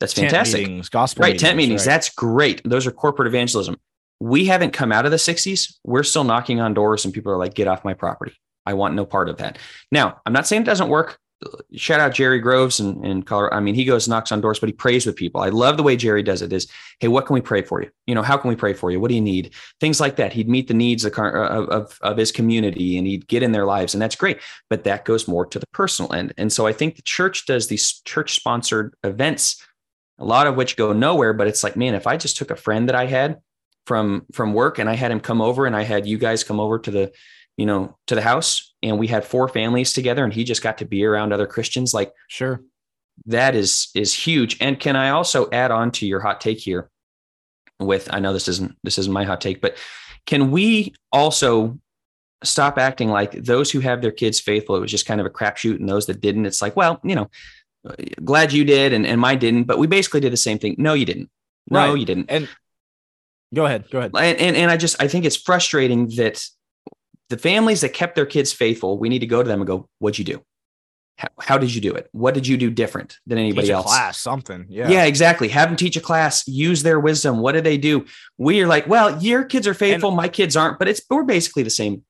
That's 0.00 0.12
fantastic. 0.12 0.60
Tent 0.60 0.68
meetings, 0.68 0.88
gospel 0.88 1.22
right? 1.22 1.28
Meetings, 1.28 1.42
tent 1.42 1.56
meetings. 1.56 1.80
Right. 1.82 1.92
That's 1.92 2.10
great. 2.10 2.62
Those 2.64 2.86
are 2.86 2.90
corporate 2.90 3.28
evangelism. 3.28 3.76
We 4.18 4.46
haven't 4.46 4.72
come 4.72 4.92
out 4.92 5.04
of 5.04 5.10
the 5.10 5.16
60s. 5.16 5.76
We're 5.84 6.02
still 6.02 6.24
knocking 6.24 6.60
on 6.60 6.74
doors, 6.74 7.04
and 7.04 7.12
people 7.12 7.32
are 7.32 7.38
like, 7.38 7.54
"Get 7.54 7.68
off 7.68 7.84
my 7.84 7.94
property." 7.94 8.32
I 8.66 8.74
want 8.74 8.94
no 8.94 9.04
part 9.04 9.28
of 9.28 9.38
that. 9.38 9.58
Now, 9.90 10.20
I'm 10.24 10.32
not 10.32 10.46
saying 10.46 10.62
it 10.62 10.66
doesn't 10.66 10.88
work. 10.88 11.18
Shout 11.74 12.00
out 12.00 12.12
Jerry 12.12 12.38
Groves 12.38 12.80
and, 12.80 13.04
and 13.04 13.26
Colorado. 13.26 13.56
I 13.56 13.60
mean, 13.60 13.74
he 13.74 13.86
goes 13.86 14.06
knocks 14.06 14.30
on 14.30 14.42
doors, 14.42 14.58
but 14.58 14.68
he 14.68 14.74
prays 14.74 15.06
with 15.06 15.16
people. 15.16 15.40
I 15.40 15.48
love 15.48 15.78
the 15.78 15.82
way 15.82 15.96
Jerry 15.96 16.22
does 16.22 16.42
it. 16.42 16.52
Is 16.52 16.68
hey, 16.98 17.08
what 17.08 17.24
can 17.24 17.34
we 17.34 17.40
pray 17.40 17.62
for 17.62 17.80
you? 17.80 17.90
You 18.06 18.14
know, 18.14 18.22
how 18.22 18.36
can 18.36 18.50
we 18.50 18.56
pray 18.56 18.74
for 18.74 18.90
you? 18.90 19.00
What 19.00 19.08
do 19.08 19.14
you 19.14 19.22
need? 19.22 19.54
Things 19.80 20.00
like 20.00 20.16
that. 20.16 20.34
He'd 20.34 20.50
meet 20.50 20.68
the 20.68 20.74
needs 20.74 21.04
of, 21.04 21.16
of, 21.18 21.98
of 22.02 22.16
his 22.18 22.30
community 22.30 22.98
and 22.98 23.06
he'd 23.06 23.26
get 23.26 23.42
in 23.42 23.52
their 23.52 23.64
lives, 23.64 23.94
and 23.94 24.02
that's 24.02 24.16
great. 24.16 24.38
But 24.68 24.84
that 24.84 25.06
goes 25.06 25.26
more 25.26 25.46
to 25.46 25.58
the 25.58 25.66
personal 25.68 26.12
end. 26.12 26.34
And 26.36 26.52
so 26.52 26.66
I 26.66 26.74
think 26.74 26.96
the 26.96 27.02
church 27.02 27.46
does 27.46 27.68
these 27.68 28.00
church 28.04 28.34
sponsored 28.34 28.94
events, 29.02 29.64
a 30.18 30.24
lot 30.24 30.46
of 30.46 30.56
which 30.56 30.76
go 30.76 30.92
nowhere. 30.92 31.32
But 31.32 31.46
it's 31.46 31.64
like, 31.64 31.76
man, 31.76 31.94
if 31.94 32.06
I 32.06 32.18
just 32.18 32.36
took 32.36 32.50
a 32.50 32.56
friend 32.56 32.88
that 32.88 32.96
I 32.96 33.06
had 33.06 33.40
from 33.86 34.26
from 34.32 34.52
work 34.52 34.78
and 34.78 34.90
I 34.90 34.94
had 34.94 35.10
him 35.10 35.20
come 35.20 35.40
over 35.40 35.64
and 35.64 35.74
I 35.74 35.84
had 35.84 36.06
you 36.06 36.18
guys 36.18 36.44
come 36.44 36.60
over 36.60 36.78
to 36.80 36.90
the 36.90 37.12
you 37.60 37.66
know, 37.66 37.94
to 38.06 38.14
the 38.14 38.22
house 38.22 38.69
and 38.82 38.98
we 38.98 39.06
had 39.06 39.24
four 39.24 39.48
families 39.48 39.92
together 39.92 40.24
and 40.24 40.32
he 40.32 40.44
just 40.44 40.62
got 40.62 40.78
to 40.78 40.84
be 40.84 41.04
around 41.04 41.32
other 41.32 41.46
Christians. 41.46 41.92
Like, 41.92 42.12
sure. 42.28 42.62
That 43.26 43.54
is, 43.54 43.88
is 43.94 44.14
huge. 44.14 44.56
And 44.60 44.80
can 44.80 44.96
I 44.96 45.10
also 45.10 45.50
add 45.50 45.70
on 45.70 45.90
to 45.92 46.06
your 46.06 46.20
hot 46.20 46.40
take 46.40 46.58
here 46.58 46.90
with, 47.78 48.08
I 48.12 48.20
know 48.20 48.32
this 48.32 48.48
isn't, 48.48 48.76
this 48.82 48.98
isn't 48.98 49.12
my 49.12 49.24
hot 49.24 49.40
take, 49.40 49.60
but 49.60 49.76
can 50.26 50.50
we 50.50 50.94
also 51.12 51.78
stop 52.42 52.78
acting 52.78 53.10
like 53.10 53.32
those 53.32 53.70
who 53.70 53.80
have 53.80 54.00
their 54.00 54.12
kids 54.12 54.40
faithful, 54.40 54.76
it 54.76 54.80
was 54.80 54.90
just 54.90 55.06
kind 55.06 55.20
of 55.20 55.26
a 55.26 55.30
crapshoot 55.30 55.78
and 55.78 55.88
those 55.88 56.06
that 56.06 56.22
didn't, 56.22 56.46
it's 56.46 56.62
like, 56.62 56.76
well, 56.76 56.98
you 57.04 57.14
know, 57.14 57.28
glad 58.24 58.52
you 58.52 58.64
did 58.64 58.92
and, 58.94 59.06
and 59.06 59.20
mine 59.20 59.38
didn't, 59.38 59.64
but 59.64 59.78
we 59.78 59.86
basically 59.86 60.20
did 60.20 60.32
the 60.32 60.38
same 60.38 60.58
thing. 60.58 60.74
No, 60.78 60.94
you 60.94 61.04
didn't. 61.04 61.30
No, 61.70 61.78
right. 61.90 61.98
you 61.98 62.06
didn't. 62.06 62.30
And 62.30 62.48
go 63.54 63.66
ahead, 63.66 63.90
go 63.90 63.98
ahead. 63.98 64.12
And, 64.14 64.38
and, 64.38 64.56
and 64.56 64.70
I 64.70 64.78
just, 64.78 65.02
I 65.02 65.08
think 65.08 65.26
it's 65.26 65.36
frustrating 65.36 66.08
that 66.16 66.46
the 67.30 67.38
families 67.38 67.80
that 67.80 67.94
kept 67.94 68.14
their 68.14 68.26
kids 68.26 68.52
faithful, 68.52 68.98
we 68.98 69.08
need 69.08 69.20
to 69.20 69.26
go 69.26 69.42
to 69.42 69.48
them 69.48 69.60
and 69.60 69.66
go, 69.66 69.88
what'd 69.98 70.18
you 70.18 70.24
do? 70.24 70.42
how, 71.20 71.28
how 71.38 71.58
did 71.58 71.74
you 71.74 71.82
do 71.82 71.92
it? 71.92 72.08
What 72.12 72.32
did 72.32 72.46
you 72.46 72.56
do 72.56 72.70
different 72.70 73.18
than 73.26 73.36
anybody 73.36 73.66
Teach 73.66 73.72
a 73.72 73.74
else? 73.74 73.86
class, 73.86 74.16
something. 74.18 74.64
Yeah. 74.70 74.88
Yeah. 74.88 75.04
exactly. 75.04 75.48
Have 75.48 75.68
them 75.68 75.76
teach 75.76 75.94
a 75.96 76.00
class, 76.00 76.48
use 76.48 76.82
their 76.82 76.98
wisdom. 76.98 77.40
What 77.40 77.52
do 77.52 77.60
they 77.60 77.76
do? 77.76 78.06
We 78.38 78.62
are 78.62 78.66
like, 78.66 78.86
well, 78.86 79.22
your 79.22 79.44
kids 79.44 79.66
are 79.66 79.74
faithful, 79.74 80.12
my 80.12 80.28
kids 80.28 80.56
aren't, 80.56 80.78
but 80.78 80.88
it's 80.88 81.02
we're 81.10 81.24
basically 81.24 81.62
the 81.62 81.70
same. 81.70 82.04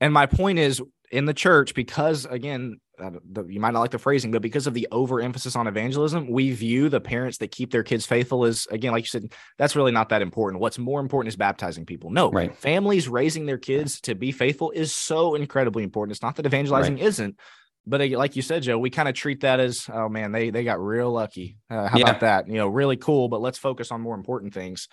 And 0.00 0.14
my 0.14 0.24
point 0.24 0.58
is 0.58 0.80
in 1.10 1.24
the 1.24 1.34
church, 1.34 1.74
because 1.74 2.24
again, 2.24 2.80
uh, 2.98 3.10
the, 3.32 3.44
you 3.46 3.58
might 3.60 3.72
not 3.72 3.80
like 3.80 3.90
the 3.90 3.98
phrasing, 3.98 4.30
but 4.30 4.42
because 4.42 4.66
of 4.66 4.74
the 4.74 4.86
overemphasis 4.92 5.56
on 5.56 5.66
evangelism, 5.66 6.30
we 6.30 6.52
view 6.52 6.88
the 6.88 7.00
parents 7.00 7.38
that 7.38 7.50
keep 7.50 7.70
their 7.72 7.82
kids 7.82 8.04
faithful 8.06 8.44
as, 8.44 8.66
again, 8.70 8.92
like 8.92 9.04
you 9.04 9.08
said, 9.08 9.32
that's 9.58 9.74
really 9.74 9.90
not 9.90 10.10
that 10.10 10.22
important. 10.22 10.60
What's 10.60 10.78
more 10.78 11.00
important 11.00 11.28
is 11.28 11.36
baptizing 11.36 11.86
people. 11.86 12.10
No, 12.10 12.30
Right. 12.30 12.54
families 12.56 13.08
raising 13.08 13.46
their 13.46 13.58
kids 13.58 14.00
to 14.02 14.14
be 14.14 14.32
faithful 14.32 14.70
is 14.70 14.94
so 14.94 15.34
incredibly 15.34 15.82
important. 15.82 16.14
It's 16.14 16.22
not 16.22 16.36
that 16.36 16.46
evangelizing 16.46 16.98
isn't, 16.98 17.38
but 17.86 18.08
like 18.10 18.36
you 18.36 18.42
said, 18.42 18.62
Joe, 18.62 18.78
we 18.78 18.90
kind 18.90 19.08
of 19.08 19.14
treat 19.14 19.40
that 19.40 19.58
as, 19.60 19.88
oh 19.92 20.08
man, 20.10 20.32
they 20.32 20.50
they 20.50 20.62
got 20.62 20.78
real 20.78 21.10
lucky. 21.10 21.56
Uh, 21.70 21.88
how 21.88 21.96
Yeah. 21.98 22.04
about 22.04 22.20
that? 22.20 22.48
You 22.48 22.54
know, 22.56 22.68
really 22.68 22.98
cool, 22.98 23.28
but 23.28 23.40
let's 23.40 23.58
focus 23.58 23.90
on 23.90 24.02
more 24.02 24.14
important 24.14 24.52
things. 24.52 24.86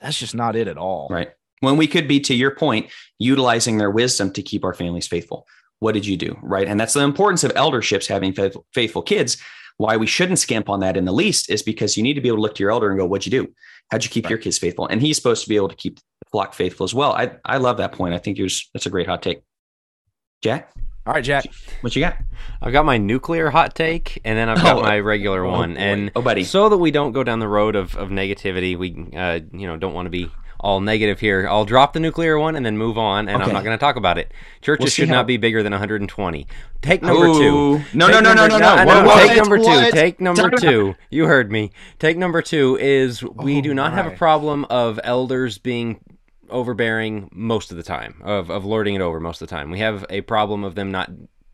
That's 0.00 0.18
just 0.18 0.34
not 0.34 0.56
it 0.56 0.66
at 0.66 0.78
all. 0.78 1.08
Right. 1.10 1.28
When 1.60 1.76
we 1.76 1.86
could 1.86 2.08
be, 2.08 2.20
to 2.20 2.34
your 2.34 2.54
point, 2.54 2.90
utilizing 3.18 3.76
their 3.76 3.90
wisdom 3.90 4.32
to 4.32 4.42
keep 4.42 4.64
our 4.64 4.72
families 4.72 5.06
faithful. 5.06 5.46
What 5.80 5.92
did 5.92 6.06
you 6.06 6.16
do? 6.16 6.38
Right. 6.42 6.68
And 6.68 6.78
that's 6.78 6.92
the 6.94 7.00
importance 7.02 7.42
of 7.44 7.52
elderships 7.54 8.06
having 8.06 8.32
faithful, 8.32 8.66
faithful 8.72 9.02
kids. 9.02 9.36
Why 9.78 9.96
we 9.96 10.06
shouldn't 10.06 10.38
scamp 10.38 10.68
on 10.68 10.80
that 10.80 10.96
in 10.96 11.06
the 11.06 11.12
least 11.12 11.50
is 11.50 11.62
because 11.62 11.96
you 11.96 12.02
need 12.02 12.14
to 12.14 12.20
be 12.20 12.28
able 12.28 12.36
to 12.36 12.42
look 12.42 12.54
to 12.56 12.62
your 12.62 12.70
elder 12.70 12.90
and 12.90 12.98
go, 12.98 13.06
What'd 13.06 13.24
you 13.30 13.44
do? 13.44 13.52
How'd 13.90 14.04
you 14.04 14.10
keep 14.10 14.28
your 14.28 14.38
kids 14.38 14.58
faithful? 14.58 14.86
And 14.86 15.00
he's 15.00 15.16
supposed 15.16 15.42
to 15.42 15.48
be 15.48 15.56
able 15.56 15.68
to 15.70 15.74
keep 15.76 15.96
the 15.96 16.02
flock 16.30 16.52
faithful 16.54 16.84
as 16.84 16.92
well. 16.94 17.12
I, 17.12 17.32
I 17.46 17.56
love 17.56 17.78
that 17.78 17.92
point. 17.92 18.12
I 18.14 18.18
think 18.18 18.36
yours 18.38 18.68
that's 18.74 18.84
a 18.86 18.90
great 18.90 19.06
hot 19.06 19.22
take. 19.22 19.40
Jack, 20.42 20.70
All 21.06 21.12
right, 21.14 21.24
Jack. 21.24 21.46
what 21.80 21.94
you 21.96 22.00
got? 22.02 22.16
I've 22.62 22.72
got 22.72 22.84
my 22.84 22.96
nuclear 22.98 23.50
hot 23.50 23.74
take, 23.74 24.20
and 24.24 24.38
then 24.38 24.48
I've 24.48 24.62
got 24.62 24.76
Oh, 24.78 24.82
my 24.82 24.98
regular 25.00 25.44
oh 25.44 25.50
one. 25.50 25.74
boy. 25.74 25.80
And 25.80 26.10
Oh, 26.16 26.22
buddy. 26.22 26.44
so 26.44 26.68
that 26.68 26.78
we 26.78 26.90
don't 26.90 27.12
go 27.12 27.24
down 27.24 27.38
the 27.40 27.48
road 27.48 27.74
of, 27.76 27.94
of 27.96 28.08
negativity, 28.10 28.76
we 28.76 29.06
uh, 29.16 29.40
you 29.52 29.66
know 29.66 29.76
don't 29.76 29.94
want 29.94 30.06
to 30.06 30.10
be 30.10 30.30
all 30.60 30.80
negative 30.80 31.20
here. 31.20 31.46
I'll 31.48 31.64
drop 31.64 31.92
the 31.92 32.00
nuclear 32.00 32.38
one 32.38 32.54
and 32.56 32.64
then 32.64 32.76
move 32.78 32.96
on, 32.98 33.28
and 33.28 33.42
I'm 33.42 33.52
not 33.52 33.64
going 33.64 33.76
to 33.76 33.80
talk 33.80 33.96
about 33.96 34.18
it. 34.18 34.32
Churches 34.62 34.84
We'll 34.84 34.90
should 34.90 35.08
how- 35.08 35.16
not 35.16 35.26
be 35.26 35.36
bigger 35.36 35.62
than 35.62 35.72
120. 35.72 36.46
Take 36.82 37.02
number 37.02 37.26
two. 37.26 37.80
No, 37.94 38.06
Take 38.06 38.14
no, 38.14 38.20
no, 38.20 38.34
no, 38.34 38.46
number- 38.46 38.48
no, 38.48 38.58
no. 38.58 38.66
I 38.68 38.84
know. 38.84 39.04
What? 39.06 39.26
Take 39.28 39.36
number 39.38 39.56
two. 39.58 39.64
What? 39.64 39.92
Take 39.92 40.20
number 40.20 40.50
two. 40.50 40.94
You 41.10 41.26
heard 41.26 41.50
me. 41.50 41.72
Take 41.98 42.16
number 42.16 42.42
two 42.42 42.76
is 42.80 43.22
we 43.22 43.58
Oh 43.58 43.62
do 43.62 43.74
not 43.74 43.92
have 43.92 44.06
a 44.06 44.10
problem 44.16 44.64
of 44.70 45.00
elders 45.04 45.58
being 45.58 46.00
overbearing 46.48 47.28
most 47.32 47.70
of 47.70 47.76
the 47.76 47.82
time, 47.82 48.20
of, 48.24 48.50
of 48.50 48.64
lording 48.64 48.94
it 48.94 49.00
over 49.00 49.20
most 49.20 49.40
of 49.40 49.48
the 49.48 49.54
time. 49.54 49.70
We 49.70 49.78
have 49.80 50.04
a 50.10 50.20
problem 50.22 50.64
of 50.64 50.74
them 50.74 50.90
not 50.90 51.10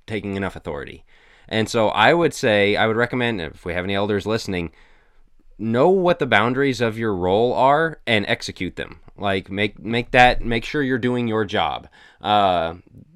taking 0.06 0.36
enough 0.36 0.56
authority. 0.56 1.04
And 1.48 1.68
so 1.68 1.88
I 1.88 2.12
would 2.14 2.34
say, 2.34 2.76
I 2.76 2.86
would 2.86 2.96
recommend, 2.96 3.40
if 3.40 3.64
we 3.64 3.72
have 3.74 3.84
any 3.84 3.94
elders 3.94 4.26
listening, 4.26 4.72
know 5.58 5.88
what 5.88 6.18
the 6.18 6.26
boundaries 6.26 6.80
of 6.80 6.98
your 6.98 7.14
role 7.14 7.52
are 7.54 8.00
and 8.06 8.26
execute 8.26 8.76
them. 8.76 9.00
Like 9.16 9.50
make 9.50 9.78
make 9.78 10.10
that 10.10 10.44
make 10.44 10.64
sure 10.64 10.82
you're 10.82 10.98
doing 10.98 11.26
your 11.26 11.44
job. 11.44 11.88
Uh, 12.20 12.74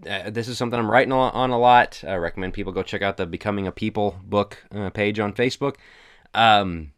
uh, 0.09 0.30
this 0.30 0.49
is 0.49 0.57
something 0.57 0.78
I'm 0.78 0.91
writing 0.91 1.12
on 1.12 1.51
a 1.51 1.59
lot. 1.59 2.03
I 2.07 2.14
recommend 2.14 2.55
people 2.55 2.72
go 2.72 2.82
check 2.82 3.03
out 3.03 3.16
the 3.18 3.26
Becoming 3.26 3.66
a 3.66 3.72
People 3.72 4.16
book 4.24 4.64
uh, 4.74 4.91
page 4.91 5.18
on 5.18 5.34
Facebook. 5.34 5.76
Um, 6.32 6.93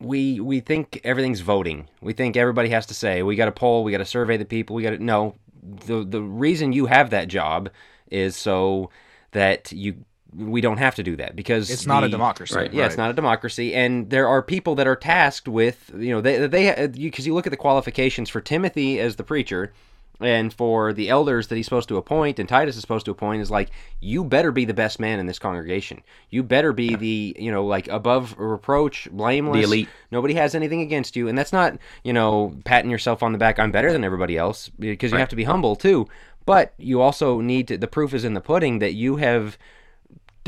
we 0.00 0.40
we 0.40 0.60
think 0.60 1.00
everything's 1.04 1.40
voting. 1.40 1.88
We 2.00 2.12
think 2.12 2.36
everybody 2.36 2.70
has 2.70 2.86
to 2.86 2.94
say. 2.94 3.22
We 3.22 3.36
got 3.36 3.46
to 3.46 3.52
poll. 3.52 3.84
We 3.84 3.92
got 3.92 3.98
to 3.98 4.04
survey 4.04 4.36
the 4.36 4.44
people. 4.44 4.74
We 4.74 4.82
got 4.82 4.90
to 4.90 5.02
no. 5.02 5.36
The 5.62 6.04
the 6.04 6.22
reason 6.22 6.72
you 6.72 6.86
have 6.86 7.10
that 7.10 7.28
job 7.28 7.70
is 8.10 8.36
so 8.36 8.90
that 9.32 9.70
you 9.70 10.04
we 10.36 10.60
don't 10.60 10.76
have 10.78 10.94
to 10.96 11.02
do 11.02 11.16
that 11.16 11.34
because 11.36 11.70
It's 11.70 11.86
not 11.86 12.04
a 12.04 12.08
democracy. 12.08 12.54
Right. 12.54 12.72
yeah, 12.72 12.86
it's 12.86 12.96
not 12.96 13.10
a 13.10 13.14
democracy, 13.14 13.74
and 13.74 14.10
there 14.10 14.28
are 14.28 14.42
people 14.42 14.74
that 14.76 14.86
are 14.86 14.96
tasked 14.96 15.48
with, 15.48 15.90
you 15.96 16.10
know, 16.10 16.20
they 16.20 16.46
they 16.46 16.86
because 16.88 17.26
you, 17.26 17.34
look 17.34 17.46
at 17.46 17.50
the 17.50 17.56
qualifications 17.56 18.28
for 18.28 18.40
Timothy 18.40 19.00
as 19.00 19.16
the 19.16 19.24
preacher, 19.24 19.72
and 20.20 20.52
for 20.52 20.92
the 20.92 21.08
elders 21.08 21.46
that 21.46 21.56
he's 21.56 21.64
supposed 21.64 21.88
to 21.88 21.96
appoint, 21.96 22.38
and 22.38 22.48
Titus 22.48 22.74
is 22.74 22.82
supposed 22.82 23.04
to 23.06 23.10
appoint, 23.12 23.40
is 23.40 23.50
like 23.50 23.70
you 24.00 24.24
better 24.24 24.52
be 24.52 24.64
the 24.64 24.74
best 24.74 25.00
man 25.00 25.18
in 25.18 25.26
this 25.26 25.38
congregation. 25.38 26.02
You 26.28 26.42
better 26.42 26.72
be 26.72 26.94
the, 26.96 27.36
you 27.38 27.50
know, 27.50 27.64
like 27.64 27.88
above 27.88 28.34
reproach, 28.38 29.08
blameless. 29.10 29.56
The 29.56 29.62
elite. 29.62 29.88
Nobody 30.10 30.34
has 30.34 30.54
anything 30.54 30.82
against 30.82 31.16
you, 31.16 31.28
and 31.28 31.38
that's 31.38 31.52
not, 31.52 31.78
you 32.04 32.12
know, 32.12 32.54
patting 32.64 32.90
yourself 32.90 33.22
on 33.22 33.32
the 33.32 33.38
back. 33.38 33.58
I'm 33.58 33.70
better 33.70 33.92
than 33.92 34.04
everybody 34.04 34.36
else 34.36 34.68
because 34.78 35.10
you 35.10 35.16
Right. 35.16 35.20
have 35.20 35.28
to 35.30 35.36
be 35.36 35.44
humble 35.44 35.74
too. 35.76 36.06
But 36.44 36.74
you 36.78 37.00
also 37.00 37.40
need 37.40 37.68
to. 37.68 37.78
The 37.78 37.86
proof 37.86 38.12
is 38.12 38.24
in 38.24 38.34
the 38.34 38.40
pudding 38.40 38.78
that 38.80 38.94
you 38.94 39.16
have 39.16 39.56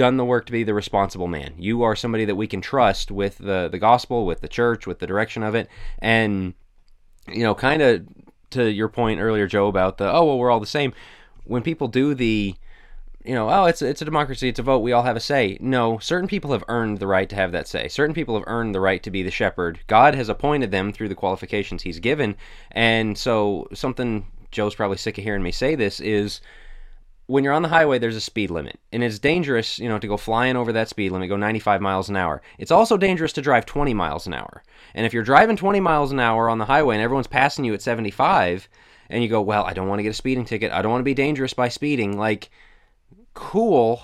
done 0.01 0.17
the 0.17 0.25
work 0.25 0.47
to 0.47 0.53
be 0.53 0.65
the 0.65 0.73
responsible 0.73 1.29
man. 1.29 1.53
You 1.59 1.83
are 1.83 1.95
somebody 1.95 2.25
that 2.25 2.35
we 2.35 2.47
can 2.47 2.63
trust 2.63 3.11
with 3.11 3.37
the 3.37 3.69
the 3.71 3.79
gospel, 3.79 4.25
with 4.25 4.41
the 4.41 4.49
church, 4.49 4.87
with 4.87 4.99
the 4.99 5.07
direction 5.07 5.43
of 5.43 5.55
it, 5.55 5.69
and 5.99 6.55
you 7.29 7.43
know, 7.43 7.55
kind 7.55 7.83
of 7.83 8.07
to 8.53 8.71
your 8.71 8.89
point 8.89 9.21
earlier, 9.21 9.47
Joe, 9.47 9.67
about 9.69 9.99
the 9.99 10.11
oh 10.11 10.25
well, 10.25 10.39
we're 10.39 10.51
all 10.51 10.59
the 10.59 10.65
same. 10.65 10.95
When 11.45 11.63
people 11.63 11.87
do 11.87 12.15
the 12.15 12.55
you 13.27 13.35
know, 13.35 13.51
oh, 13.51 13.67
it's 13.67 13.83
it's 13.83 14.01
a 14.01 14.07
democracy, 14.07 14.49
it's 14.49 14.59
a 14.59 14.63
vote, 14.63 14.79
we 14.79 14.93
all 14.93 15.03
have 15.03 15.17
a 15.17 15.21
say. 15.21 15.59
No, 15.61 15.99
certain 15.99 16.29
people 16.29 16.53
have 16.53 16.65
earned 16.69 16.99
the 16.99 17.07
right 17.07 17.29
to 17.29 17.37
have 17.37 17.53
that 17.53 17.69
say. 17.69 17.87
Certain 17.89 18.15
people 18.15 18.37
have 18.37 18.45
earned 18.47 18.75
the 18.75 18.81
right 18.81 19.03
to 19.03 19.11
be 19.11 19.23
the 19.23 19.31
shepherd. 19.31 19.81
God 19.87 20.15
has 20.15 20.31
appointed 20.31 20.71
them 20.71 20.95
through 20.95 21.11
the 21.11 21.15
qualifications 21.15 21.83
He's 21.83 21.99
given, 22.01 22.37
and 22.73 23.19
so 23.19 23.69
something 23.75 24.25
Joe's 24.51 24.75
probably 24.75 24.97
sick 24.97 25.19
of 25.19 25.25
hearing 25.25 25.43
me 25.43 25.53
say 25.53 25.75
this 25.75 26.01
is 26.01 26.41
when 27.31 27.45
you're 27.45 27.53
on 27.53 27.63
the 27.63 27.69
highway, 27.69 27.97
there's 27.97 28.17
a 28.17 28.21
speed 28.21 28.51
limit, 28.51 28.81
and 28.91 29.05
it's 29.05 29.21
dangerous, 29.21 29.79
you 29.79 29.89
know, 29.89 30.01
to 30.01 30.09
go 30.09 30.17
flying 30.17 30.57
over 30.57 30.73
that 30.73 30.89
speed 30.89 31.13
limit, 31.13 31.29
go 31.29 31.37
95 31.37 31.81
miles 31.81 32.09
an 32.09 32.17
hour. 32.17 32.43
It's 32.59 32.73
also 32.73 32.97
dangerous 32.97 33.33
to 33.35 33.41
drive 33.41 33.67
20 33.67 33.95
miles 33.95 34.27
an 34.27 34.35
hour. 34.35 34.65
And 34.95 35.07
if 35.07 35.15
you're 35.15 35.23
driving 35.23 35.57
20 35.57 35.79
miles 35.79 36.11
an 36.11 36.19
hour 36.19 36.49
on 36.49 36.59
the 36.59 36.65
highway 36.65 36.97
and 36.97 37.03
everyone's 37.03 37.29
passing 37.29 37.65
you 37.65 37.73
at 37.73 37.83
75, 37.83 38.69
and 39.09 39.23
you 39.23 39.29
go, 39.29 39.41
well, 39.41 39.65
I 39.65 39.75
don't 39.75 39.87
want 39.87 40.01
to 40.01 40.03
get 40.03 40.11
a 40.11 40.15
speeding 40.15 40.45
ticket, 40.45 40.73
I 40.73 40.83
don't 40.83 40.91
want 40.91 41.03
to 41.03 41.05
be 41.05 41.15
dangerous 41.15 41.55
by 41.55 41.69
speeding, 41.69 42.19
like, 42.19 42.51
cool. 43.33 44.03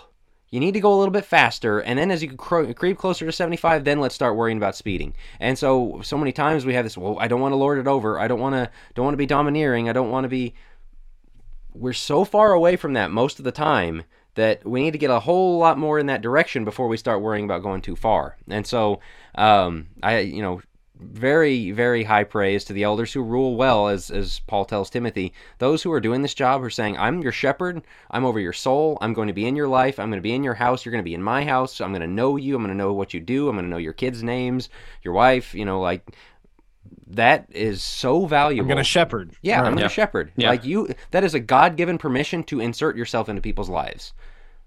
You 0.50 0.60
need 0.60 0.74
to 0.74 0.80
go 0.80 0.94
a 0.94 0.98
little 0.98 1.12
bit 1.12 1.24
faster, 1.24 1.80
and 1.80 1.98
then 1.98 2.12
as 2.12 2.22
you 2.22 2.32
creep 2.36 2.96
closer 2.96 3.26
to 3.26 3.32
75, 3.32 3.82
then 3.82 3.98
let's 3.98 4.14
start 4.14 4.36
worrying 4.36 4.56
about 4.56 4.76
speeding. 4.76 5.14
And 5.40 5.58
so, 5.58 6.00
so 6.04 6.16
many 6.16 6.30
times 6.30 6.64
we 6.64 6.74
have 6.74 6.84
this. 6.84 6.96
Well, 6.96 7.18
I 7.18 7.26
don't 7.26 7.40
want 7.40 7.50
to 7.50 7.56
lord 7.56 7.78
it 7.78 7.88
over. 7.88 8.20
I 8.20 8.28
don't 8.28 8.38
want 8.38 8.54
to. 8.54 8.70
Don't 8.94 9.04
want 9.04 9.14
to 9.14 9.18
be 9.18 9.26
domineering. 9.26 9.88
I 9.88 9.92
don't 9.92 10.10
want 10.10 10.24
to 10.24 10.28
be 10.28 10.54
we're 11.78 11.92
so 11.92 12.24
far 12.24 12.52
away 12.52 12.76
from 12.76 12.94
that 12.94 13.10
most 13.10 13.38
of 13.38 13.44
the 13.44 13.52
time 13.52 14.04
that 14.34 14.64
we 14.66 14.82
need 14.82 14.92
to 14.92 14.98
get 14.98 15.10
a 15.10 15.20
whole 15.20 15.58
lot 15.58 15.78
more 15.78 15.98
in 15.98 16.06
that 16.06 16.22
direction 16.22 16.64
before 16.64 16.88
we 16.88 16.96
start 16.96 17.22
worrying 17.22 17.44
about 17.44 17.62
going 17.62 17.80
too 17.80 17.96
far. 17.96 18.36
And 18.48 18.66
so, 18.66 19.00
um, 19.34 19.88
I, 20.02 20.18
you 20.18 20.42
know, 20.42 20.60
very, 20.98 21.72
very 21.72 22.04
high 22.04 22.24
praise 22.24 22.64
to 22.64 22.72
the 22.72 22.82
elders 22.82 23.12
who 23.12 23.22
rule 23.22 23.56
well, 23.56 23.88
as 23.88 24.10
as 24.10 24.40
Paul 24.46 24.64
tells 24.64 24.88
Timothy. 24.88 25.32
Those 25.58 25.82
who 25.82 25.92
are 25.92 26.00
doing 26.00 26.22
this 26.22 26.34
job 26.34 26.62
are 26.62 26.70
saying, 26.70 26.96
"I'm 26.96 27.20
your 27.20 27.32
shepherd. 27.32 27.82
I'm 28.10 28.24
over 28.24 28.40
your 28.40 28.54
soul. 28.54 28.96
I'm 29.00 29.12
going 29.12 29.28
to 29.28 29.34
be 29.34 29.46
in 29.46 29.56
your 29.56 29.68
life. 29.68 29.98
I'm 29.98 30.08
going 30.10 30.18
to 30.18 30.22
be 30.22 30.34
in 30.34 30.44
your 30.44 30.54
house. 30.54 30.84
You're 30.84 30.92
going 30.92 31.04
to 31.04 31.10
be 31.10 31.14
in 31.14 31.22
my 31.22 31.44
house. 31.44 31.80
I'm 31.80 31.92
going 31.92 32.00
to 32.00 32.06
know 32.06 32.36
you. 32.36 32.56
I'm 32.56 32.62
going 32.62 32.72
to 32.72 32.78
know 32.78 32.94
what 32.94 33.12
you 33.12 33.20
do. 33.20 33.48
I'm 33.48 33.56
going 33.56 33.66
to 33.66 33.70
know 33.70 33.76
your 33.76 33.92
kids' 33.92 34.22
names, 34.22 34.68
your 35.02 35.14
wife. 35.14 35.54
You 35.54 35.64
know, 35.64 35.80
like." 35.80 36.02
That 37.08 37.46
is 37.50 37.82
so 37.82 38.26
valuable. 38.26 38.64
I'm 38.64 38.68
gonna 38.68 38.84
shepherd. 38.84 39.32
Yeah, 39.42 39.60
Right. 39.60 39.66
I'm 39.72 39.78
Yeah. 39.78 39.86
a 39.86 39.88
shepherd. 39.88 40.32
Yeah. 40.36 40.50
Like 40.50 40.64
you 40.64 40.88
that 41.12 41.24
is 41.24 41.34
a 41.34 41.40
God-given 41.40 41.98
permission 41.98 42.42
to 42.44 42.60
insert 42.60 42.96
yourself 42.96 43.28
into 43.28 43.40
people's 43.42 43.68
lives. 43.70 44.12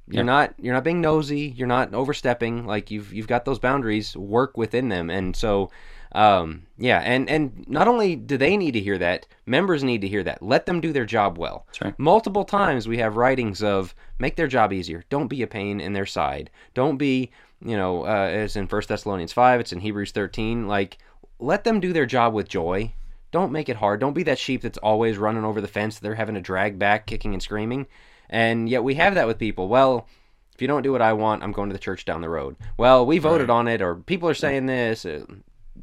You're 0.07 0.21
Yeah. 0.23 0.31
not 0.31 0.53
you're 0.59 0.73
not 0.73 0.83
being 0.83 1.01
nosy, 1.01 1.53
you're 1.55 1.67
not 1.67 1.93
overstepping, 1.93 2.65
like 2.65 2.89
you've 2.91 3.13
you've 3.13 3.27
got 3.27 3.45
those 3.45 3.59
boundaries, 3.59 4.15
work 4.17 4.57
within 4.57 4.89
them. 4.89 5.09
And 5.09 5.35
so 5.35 5.69
um 6.13 6.63
yeah, 6.79 6.99
and 7.05 7.29
and 7.29 7.63
not 7.67 7.87
only 7.87 8.15
do 8.15 8.35
they 8.37 8.57
need 8.57 8.71
to 8.71 8.79
hear 8.79 8.97
that, 8.97 9.27
members 9.45 9.83
need 9.83 10.01
to 10.01 10.07
hear 10.07 10.23
that. 10.23 10.41
Let 10.41 10.65
them 10.65 10.81
do 10.81 10.91
their 10.91 11.05
job 11.05 11.37
well. 11.37 11.65
That's 11.67 11.81
right. 11.81 11.99
Multiple 11.99 12.45
times 12.45 12.87
we 12.87 12.97
have 12.97 13.15
writings 13.17 13.61
of 13.61 13.93
make 14.17 14.35
their 14.35 14.47
job 14.47 14.73
easier. 14.73 15.03
Don't 15.09 15.27
be 15.27 15.43
a 15.43 15.47
pain 15.47 15.79
in 15.79 15.93
their 15.93 16.07
side. 16.07 16.49
Don't 16.73 16.97
be, 16.97 17.29
you 17.63 17.77
know, 17.77 18.05
uh, 18.05 18.29
as 18.31 18.55
in 18.55 18.65
First 18.65 18.89
Thessalonians 18.89 19.33
5, 19.33 19.59
it's 19.59 19.71
in 19.73 19.81
Hebrews 19.81 20.11
13, 20.11 20.67
like 20.67 20.97
let 21.39 21.63
them 21.63 21.79
do 21.79 21.93
their 21.93 22.05
job 22.05 22.33
with 22.33 22.47
joy. 22.47 22.93
Don't 23.31 23.51
make 23.51 23.69
it 23.69 23.77
hard. 23.77 23.99
Don't 23.99 24.13
be 24.13 24.23
that 24.23 24.39
sheep 24.39 24.61
that's 24.61 24.77
always 24.79 25.17
running 25.17 25.45
over 25.45 25.61
the 25.61 25.67
fence 25.67 25.95
that 25.95 26.01
they're 26.03 26.15
having 26.15 26.35
to 26.35 26.41
drag 26.41 26.79
back, 26.79 27.05
kicking 27.05 27.33
and 27.33 27.41
screaming. 27.43 27.85
And 28.29 28.67
yet 28.69 28.83
we 28.83 28.95
have 28.95 29.15
that 29.15 29.27
with 29.27 29.37
people. 29.37 29.67
Well, 29.67 30.07
if 30.53 30.61
you 30.61 30.67
don't 30.67 30.81
do 30.83 30.91
what 30.91 31.01
I 31.01 31.13
want, 31.13 31.43
I'm 31.43 31.51
going 31.51 31.69
to 31.69 31.73
the 31.73 31.79
church 31.79 32.05
down 32.05 32.21
the 32.21 32.29
road. 32.29 32.55
Well, 32.77 33.05
we 33.05 33.17
voted 33.19 33.49
Right. 33.49 33.55
on 33.55 33.67
it, 33.67 33.81
or 33.81 33.95
people 33.95 34.27
are 34.29 34.33
saying 34.33 34.65
this. 34.65 35.05
Uh, 35.05 35.25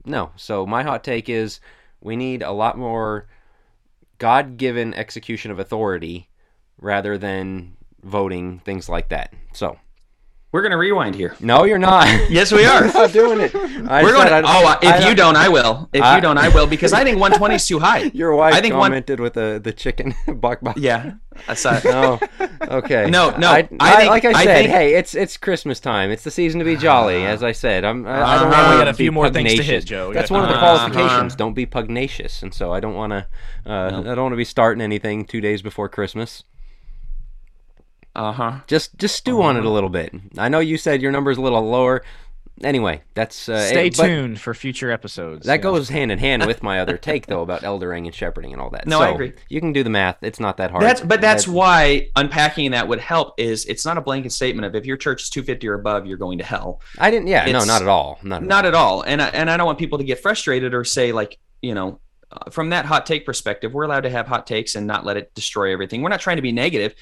No. 0.05 0.31
So 0.37 0.67
my 0.67 0.83
hot 0.83 1.03
take 1.03 1.29
is 1.29 1.61
we 2.01 2.17
need 2.17 2.43
a 2.43 2.53
lot 2.53 2.77
more 2.79 3.27
God 4.19 4.57
given 4.57 4.93
execution 4.95 5.51
of 5.51 5.59
authority 5.59 6.29
rather 6.81 7.17
than 7.19 7.77
voting, 8.03 8.59
things 8.61 8.89
like 8.89 9.09
that. 9.09 9.33
So 9.53 9.79
We're 10.53 10.63
gonna 10.63 10.79
rewind 10.79 11.17
here. 11.17 11.37
No, 11.41 11.65
you're 11.65 11.77
not. 11.79 12.07
Yes, 12.31 12.51
we 12.53 12.65
are. 12.65 12.83
We're 12.83 12.93
not 12.93 13.13
doing 13.13 13.41
it. 13.41 13.55
I 13.55 14.03
We're 14.03 14.13
going. 14.13 14.29
To, 14.29 14.43
oh, 14.47 14.79
if 14.81 14.95
I- 15.05 15.09
you 15.09 15.15
don't, 15.15 15.37
I 15.37 15.49
will. 15.49 15.91
If 15.93 16.03
I- 16.03 16.15
you 16.17 16.23
don't, 16.23 16.39
I 16.39 16.49
will 16.49 16.67
because 16.67 16.93
I 16.93 17.05
think 17.05 17.17
120 17.19 17.55
is 17.57 17.67
too 17.67 17.79
high. 17.79 18.05
Your 18.15 18.35
wife 18.35 18.55
I 18.55 18.61
think 18.61 18.75
one- 18.75 18.91
commented 18.91 19.21
with 19.21 19.35
the 19.35 19.61
the 19.63 19.73
chicken 19.73 20.15
bok 20.29 20.61
bok. 20.63 20.77
Yeah, 20.79 21.15
that's 21.47 21.65
not. 21.65 21.85
No. 21.85 22.21
Okay. 22.63 23.11
No, 23.11 23.37
no, 23.37 23.49
I, 23.49 23.69
I 23.81 23.93
I- 23.93 23.97
think- 23.97 24.11
like 24.11 24.25
I 24.25 24.31
I 24.31 24.45
said, 24.45 24.55
think- 24.57 24.71
hey, 24.71 24.95
it's 24.95 25.15
it's 25.15 25.37
Christmas 25.37 25.79
time. 25.81 26.11
It's 26.11 26.25
the 26.25 26.31
season 26.31 26.59
to 26.61 26.65
be 26.65 26.77
jolly. 26.77 27.27
As 27.27 27.43
I 27.43 27.53
said, 27.53 27.85
I'm. 27.85 28.07
I, 28.07 28.23
I 28.23 28.39
don't 28.39 28.51
want 28.51 28.67
We 28.69 28.73
to 28.75 28.79
got 28.79 28.89
a 28.89 28.95
few 28.95 29.11
be 29.11 29.15
more 29.15 29.29
things 29.29 29.51
to 29.51 29.57
hit, 29.57 29.65
pugnacious. 29.67 29.85
Joe. 29.85 30.09
We 30.09 30.15
That's 30.15 30.31
one 30.31 30.43
of 30.43 30.49
the 30.49 30.55
Uh-huh. 30.57 30.89
qualifications. 30.89 31.35
Don't 31.37 31.55
be 31.55 31.67
pugnacious. 31.67 32.43
And 32.43 32.55
so 32.55 32.73
I 32.73 32.81
don't 32.81 32.95
want 32.95 33.11
to. 33.13 33.27
Uh, 33.67 33.89
I 33.89 34.15
don't 34.15 34.23
want 34.23 34.33
to 34.33 34.37
be 34.37 34.45
starting 34.45 34.81
anything 34.81 35.25
two 35.27 35.41
days 35.43 35.61
before 35.61 35.89
Christmas. 35.89 36.45
Uh 38.17 38.33
huh. 38.33 38.53
Just 38.67 38.97
just 38.99 39.15
stew 39.17 39.43
on 39.43 39.57
it 39.57 39.61
Uh-huh. 39.61 39.69
a 39.69 39.73
little 39.73 39.91
bit. 39.91 40.13
I 40.39 40.49
know 40.49 40.59
you 40.61 40.79
said 40.79 41.03
your 41.03 41.13
number's 41.13 41.37
a 41.39 41.43
little 41.43 41.63
lower. 41.69 42.03
Anyway, 42.65 43.03
that's 43.13 43.51
uh, 43.51 43.61
Stay 43.69 43.89
it- 43.89 43.95
tuned 43.95 44.41
for 44.41 44.55
future 44.55 44.91
episodes. 44.91 45.45
That 45.45 45.57
yeah. 45.57 45.59
goes 45.59 45.91
hand 45.91 46.11
in 46.11 46.19
hand 46.19 46.47
with 46.47 46.63
my 46.63 46.81
other 46.83 46.97
take 46.97 47.27
though 47.27 47.43
about 47.43 47.61
eldering 47.61 48.07
and 48.07 48.15
shepherding 48.15 48.55
and 48.55 48.63
all 48.63 48.71
that. 48.71 48.87
No, 48.87 49.01
so 49.01 49.05
I 49.05 49.09
agree. 49.11 49.35
You 49.51 49.61
can 49.61 49.75
do 49.75 49.83
the 49.83 49.91
math. 49.91 50.17
It's 50.23 50.41
not 50.41 50.57
that 50.57 50.71
hard. 50.71 50.83
That's 50.83 51.03
but 51.03 51.21
that's 51.21 51.45
That- 51.45 51.53
why 51.53 52.09
unpacking 52.17 52.71
that 52.71 52.89
would 52.89 53.01
help. 53.01 53.35
Is 53.37 53.67
it's 53.67 53.85
not 53.85 53.99
a 53.99 54.01
blanket 54.01 54.33
statement 54.33 54.65
of 54.65 54.75
if 54.75 54.87
your 54.87 54.97
church 54.97 55.25
is 55.25 55.29
250 55.29 55.69
or 55.69 55.75
above, 55.75 56.07
you're 56.07 56.17
going 56.17 56.39
to 56.39 56.45
hell. 56.45 56.81
I 56.99 57.11
didn't. 57.11 57.29
Yeah, 57.29 57.45
no, 57.53 57.63
not 57.67 57.83
at 57.83 57.89
all. 57.89 58.19
Not 58.23 58.43
at 58.43 58.49
Not 58.49 58.65
at 58.65 58.75
all. 58.75 59.03
And 59.03 59.21
I, 59.21 59.29
and 59.29 59.51
I 59.51 59.59
don't 59.59 59.67
want 59.67 59.79
people 59.79 59.99
to 59.99 60.05
get 60.05 60.21
frustrated 60.21 60.73
or 60.73 60.83
say 60.85 61.13
like 61.13 61.39
you 61.61 61.75
know. 61.75 62.01
Uh, 62.33 62.51
from 62.51 62.71
that 62.71 62.85
hot 62.85 63.07
take 63.07 63.25
perspective, 63.25 63.73
we're 63.73 63.85
allowed 63.85 64.01
to 64.01 64.11
have 64.11 64.27
hot 64.27 64.49
takes 64.49 64.75
and 64.75 64.85
not 64.85 65.05
let 65.05 65.17
it 65.17 65.33
destroy 65.37 65.73
everything. 65.73 66.03
We're 66.03 66.09
not 66.09 66.19
trying 66.19 66.35
to 66.37 66.43
be 66.43 66.51
negative. 66.51 66.93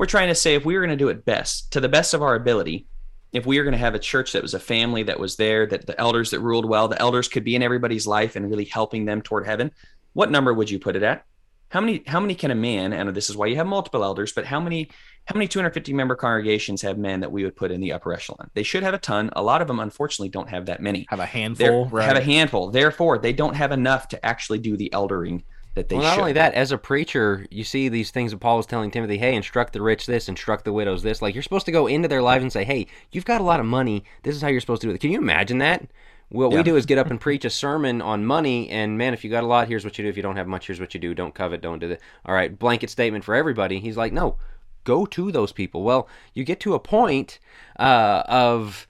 We're 0.00 0.06
trying 0.06 0.28
to 0.28 0.34
say 0.34 0.54
if 0.54 0.64
we 0.64 0.72
were 0.76 0.80
going 0.80 0.96
to 0.96 1.04
do 1.04 1.10
it 1.10 1.26
best, 1.26 1.72
to 1.72 1.80
the 1.80 1.86
best 1.86 2.14
of 2.14 2.22
our 2.22 2.34
ability, 2.34 2.86
if 3.34 3.44
we 3.44 3.58
were 3.58 3.64
going 3.64 3.72
to 3.72 3.78
have 3.78 3.94
a 3.94 3.98
church 3.98 4.32
that 4.32 4.40
was 4.40 4.54
a 4.54 4.58
family 4.58 5.02
that 5.02 5.20
was 5.20 5.36
there, 5.36 5.66
that 5.66 5.86
the 5.86 6.00
elders 6.00 6.30
that 6.30 6.40
ruled 6.40 6.64
well, 6.64 6.88
the 6.88 6.98
elders 6.98 7.28
could 7.28 7.44
be 7.44 7.54
in 7.54 7.62
everybody's 7.62 8.06
life 8.06 8.34
and 8.34 8.48
really 8.48 8.64
helping 8.64 9.04
them 9.04 9.20
toward 9.20 9.44
heaven, 9.44 9.70
what 10.14 10.30
number 10.30 10.54
would 10.54 10.70
you 10.70 10.78
put 10.78 10.96
it 10.96 11.02
at? 11.02 11.26
How 11.68 11.82
many 11.82 12.02
how 12.06 12.18
many 12.18 12.34
can 12.34 12.50
a 12.50 12.54
man, 12.54 12.94
and 12.94 13.14
this 13.14 13.28
is 13.28 13.36
why 13.36 13.44
you 13.48 13.56
have 13.56 13.66
multiple 13.66 14.02
elders, 14.02 14.32
but 14.32 14.46
how 14.46 14.58
many 14.58 14.88
how 15.26 15.34
many 15.34 15.46
250 15.46 15.92
member 15.92 16.16
congregations 16.16 16.80
have 16.80 16.96
men 16.96 17.20
that 17.20 17.30
we 17.30 17.44
would 17.44 17.54
put 17.54 17.70
in 17.70 17.82
the 17.82 17.92
upper 17.92 18.14
echelon? 18.14 18.50
They 18.54 18.62
should 18.62 18.82
have 18.82 18.94
a 18.94 18.98
ton. 18.98 19.28
A 19.36 19.42
lot 19.42 19.60
of 19.60 19.68
them 19.68 19.80
unfortunately 19.80 20.30
don't 20.30 20.48
have 20.48 20.64
that 20.64 20.80
many. 20.80 21.04
have 21.10 21.20
a 21.20 21.26
handful. 21.26 21.66
right? 21.90 22.06
have 22.06 22.16
a 22.16 22.24
handful. 22.24 22.70
Therefore, 22.70 23.18
they 23.18 23.34
don't 23.34 23.54
have 23.54 23.70
enough 23.70 24.08
to 24.08 24.26
actually 24.26 24.60
do 24.60 24.78
the 24.78 24.88
eldering 24.94 25.42
that 25.74 25.88
they 25.88 25.96
well, 25.96 26.04
not 26.04 26.14
should. 26.14 26.20
only 26.20 26.32
that, 26.32 26.54
as 26.54 26.72
a 26.72 26.78
preacher, 26.78 27.46
you 27.50 27.62
see 27.64 27.88
these 27.88 28.10
things 28.10 28.32
that 28.32 28.38
Paul 28.38 28.56
was 28.56 28.66
telling 28.66 28.90
Timothy, 28.90 29.18
hey, 29.18 29.34
instruct 29.34 29.72
the 29.72 29.80
rich 29.82 30.06
this, 30.06 30.28
instruct 30.28 30.64
the 30.64 30.72
widows 30.72 31.02
this. 31.02 31.22
Like, 31.22 31.34
you're 31.34 31.42
supposed 31.42 31.66
to 31.66 31.72
go 31.72 31.86
into 31.86 32.08
their 32.08 32.22
lives 32.22 32.42
and 32.42 32.52
say, 32.52 32.64
hey, 32.64 32.86
you've 33.12 33.24
got 33.24 33.40
a 33.40 33.44
lot 33.44 33.60
of 33.60 33.66
money. 33.66 34.04
This 34.24 34.34
is 34.34 34.42
how 34.42 34.48
you're 34.48 34.60
supposed 34.60 34.82
to 34.82 34.88
do 34.88 34.94
it. 34.94 35.00
Can 35.00 35.10
you 35.12 35.18
imagine 35.18 35.58
that? 35.58 35.86
What 36.30 36.50
Yeah. 36.52 36.58
we 36.58 36.62
do 36.62 36.76
is 36.76 36.86
get 36.86 36.98
up 36.98 37.10
and 37.10 37.20
preach 37.20 37.44
a 37.44 37.50
sermon 37.50 38.00
on 38.00 38.24
money, 38.24 38.68
and 38.68 38.96
man, 38.96 39.14
if 39.14 39.24
you 39.24 39.30
got 39.30 39.42
a 39.42 39.48
lot, 39.48 39.68
here's 39.68 39.84
what 39.84 39.98
you 39.98 40.04
do. 40.04 40.08
If 40.08 40.16
you 40.16 40.22
don't 40.22 40.36
have 40.36 40.46
much, 40.46 40.66
here's 40.66 40.78
what 40.80 40.94
you 40.94 41.00
do. 41.00 41.14
Don't 41.14 41.34
covet, 41.34 41.60
don't 41.60 41.80
do 41.80 41.88
that. 41.88 42.00
All 42.24 42.34
right, 42.34 42.56
blanket 42.56 42.90
statement 42.90 43.24
for 43.24 43.34
everybody. 43.34 43.80
He's 43.80 43.96
like, 43.96 44.12
no, 44.12 44.36
go 44.84 45.06
to 45.06 45.32
those 45.32 45.52
people. 45.52 45.82
Well, 45.82 46.08
you 46.34 46.44
get 46.44 46.60
to 46.60 46.74
a 46.74 46.80
point 46.80 47.40
uh, 47.78 48.22
of 48.28 48.86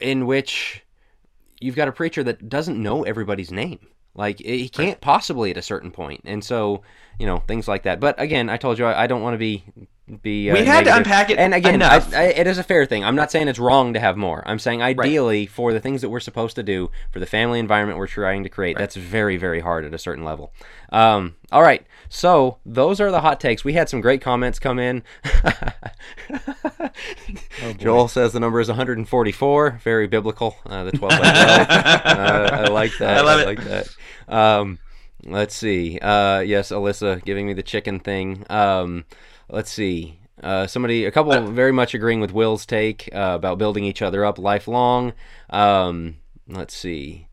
in 0.00 0.26
which 0.26 0.84
you've 1.60 1.76
got 1.76 1.88
a 1.88 1.92
preacher 1.92 2.22
that 2.24 2.48
doesn't 2.48 2.80
know 2.80 3.04
everybody's 3.04 3.52
name. 3.52 3.86
Like 4.18 4.40
he 4.40 4.68
can't 4.68 5.00
possibly 5.00 5.52
at 5.52 5.56
a 5.56 5.62
certain 5.62 5.92
point, 5.92 6.22
and 6.24 6.42
so 6.42 6.82
you 7.20 7.26
know 7.26 7.38
things 7.46 7.68
like 7.68 7.84
that. 7.84 8.00
But 8.00 8.20
again, 8.20 8.50
I 8.50 8.56
told 8.56 8.76
you 8.76 8.84
I, 8.84 9.04
I 9.04 9.06
don't 9.06 9.22
want 9.22 9.34
to 9.34 9.38
be 9.38 9.64
be. 10.22 10.50
Uh, 10.50 10.54
We 10.54 10.64
had 10.64 10.84
to 10.84 10.96
unpack 10.96 11.30
it 11.30 11.38
and 11.38 11.54
again. 11.54 11.82
I, 11.82 12.02
I, 12.14 12.22
it 12.24 12.46
is 12.46 12.58
a 12.58 12.62
fair 12.62 12.86
thing. 12.86 13.04
I'm 13.04 13.16
not 13.16 13.30
saying 13.30 13.48
it's 13.48 13.58
wrong 13.58 13.92
to 13.94 14.00
have 14.00 14.16
more. 14.16 14.42
I'm 14.46 14.58
saying 14.58 14.82
ideally 14.82 15.46
for 15.46 15.72
the 15.72 15.80
things 15.80 16.00
that 16.02 16.08
we're 16.08 16.20
supposed 16.20 16.56
to 16.56 16.62
do 16.62 16.90
for 17.12 17.20
the 17.20 17.26
family 17.26 17.58
environment 17.58 17.98
we're 17.98 18.06
trying 18.06 18.42
to 18.44 18.48
create, 18.48 18.78
that's 18.78 18.96
very 18.96 19.36
very 19.36 19.60
hard 19.60 19.84
at 19.84 19.94
a 19.94 19.98
certain 19.98 20.24
level. 20.24 20.52
Um, 20.90 21.36
all 21.52 21.62
right, 21.62 21.86
so 22.08 22.58
those 22.64 23.00
are 23.00 23.10
the 23.10 23.20
hot 23.20 23.40
takes. 23.40 23.64
We 23.64 23.74
had 23.74 23.88
some 23.88 24.00
great 24.00 24.20
comments 24.20 24.58
come 24.58 24.78
in. 24.78 25.02
Joel 27.78 28.08
says 28.08 28.32
the 28.32 28.40
number 28.40 28.60
is 28.60 28.68
144. 28.68 29.80
Very 29.82 30.06
biblical. 30.06 30.56
Uh, 30.64 30.84
the 30.84 30.92
12 30.92 31.10
by 31.10 31.18
12. 31.18 31.28
uh, 31.30 32.50
I 32.52 32.68
like 32.68 32.96
that. 32.98 33.18
I 33.18 33.22
love 33.22 33.40
it. 33.40 33.46
like 33.46 33.64
that. 33.64 33.88
Um, 34.28 34.78
let's 35.24 35.54
see. 35.54 35.98
Uh, 36.00 36.40
yes, 36.40 36.70
Alyssa 36.70 37.24
giving 37.24 37.46
me 37.46 37.52
the 37.52 37.62
chicken 37.62 38.00
thing. 38.00 38.44
Um, 38.50 39.04
let's 39.48 39.70
see. 39.70 40.18
Uh, 40.42 40.66
somebody, 40.66 41.04
a 41.04 41.10
couple, 41.10 41.32
very 41.50 41.72
much 41.72 41.94
agreeing 41.94 42.20
with 42.20 42.32
Will's 42.32 42.64
take 42.64 43.08
uh, 43.12 43.34
about 43.34 43.58
building 43.58 43.84
each 43.84 44.02
other 44.02 44.24
up 44.24 44.38
lifelong. 44.38 45.12
Um, 45.50 46.16
let's 46.46 46.74
see. 46.74 47.28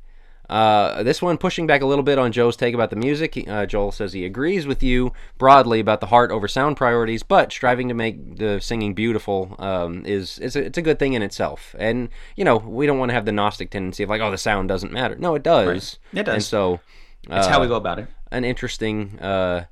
Uh, 0.50 1.02
this 1.04 1.22
one 1.22 1.38
pushing 1.38 1.66
back 1.66 1.82
a 1.82 1.86
little 1.86 2.04
bit 2.04 2.20
on 2.20 2.32
Joe's 2.32 2.56
take 2.56 2.76
about 2.76 2.92
the 2.92 2.96
music. 2.96 3.48
Uh, 3.48 3.66
Joel 3.66 3.92
says 3.92 4.14
he 4.14 4.26
agrees 4.26 4.68
with 4.68 4.84
you 4.84 5.12
broadly 5.38 5.80
about 5.80 6.02
the 6.02 6.08
heart 6.08 6.30
over 6.32 6.48
sound 6.48 6.78
priorities, 6.78 7.24
but 7.24 7.52
striving 7.52 7.88
to 7.88 7.94
make 7.94 8.38
the 8.38 8.60
singing 8.60 8.94
beautiful 8.94 9.56
um, 9.58 10.06
is 10.06 10.38
is 10.40 10.56
a, 10.56 10.66
it's 10.66 10.78
a 10.78 10.84
good 10.84 11.00
thing 11.00 11.14
in 11.14 11.24
itself. 11.24 11.76
And 11.80 12.10
you 12.36 12.46
know 12.46 12.58
we 12.58 12.86
don't 12.86 13.00
want 13.00 13.10
to 13.10 13.16
have 13.16 13.26
the 13.26 13.32
Gnostic 13.32 13.72
tendency 13.72 14.04
of 14.04 14.10
like, 14.10 14.22
oh, 14.22 14.30
the 14.30 14.38
sound 14.38 14.70
doesn't 14.70 14.92
matter. 14.92 15.16
No, 15.16 15.34
it 15.34 15.42
does. 15.42 15.98
It 16.14 16.24
does. 16.24 16.34
And 16.36 16.44
so 16.44 16.80
That's 17.28 17.48
uh, 17.48 17.50
how 17.50 17.62
we 17.62 17.68
go 17.68 17.76
about 17.76 17.98
it. 17.98 18.08
an 18.32 18.46
interesting 18.46 19.20
uh, 19.20 19.66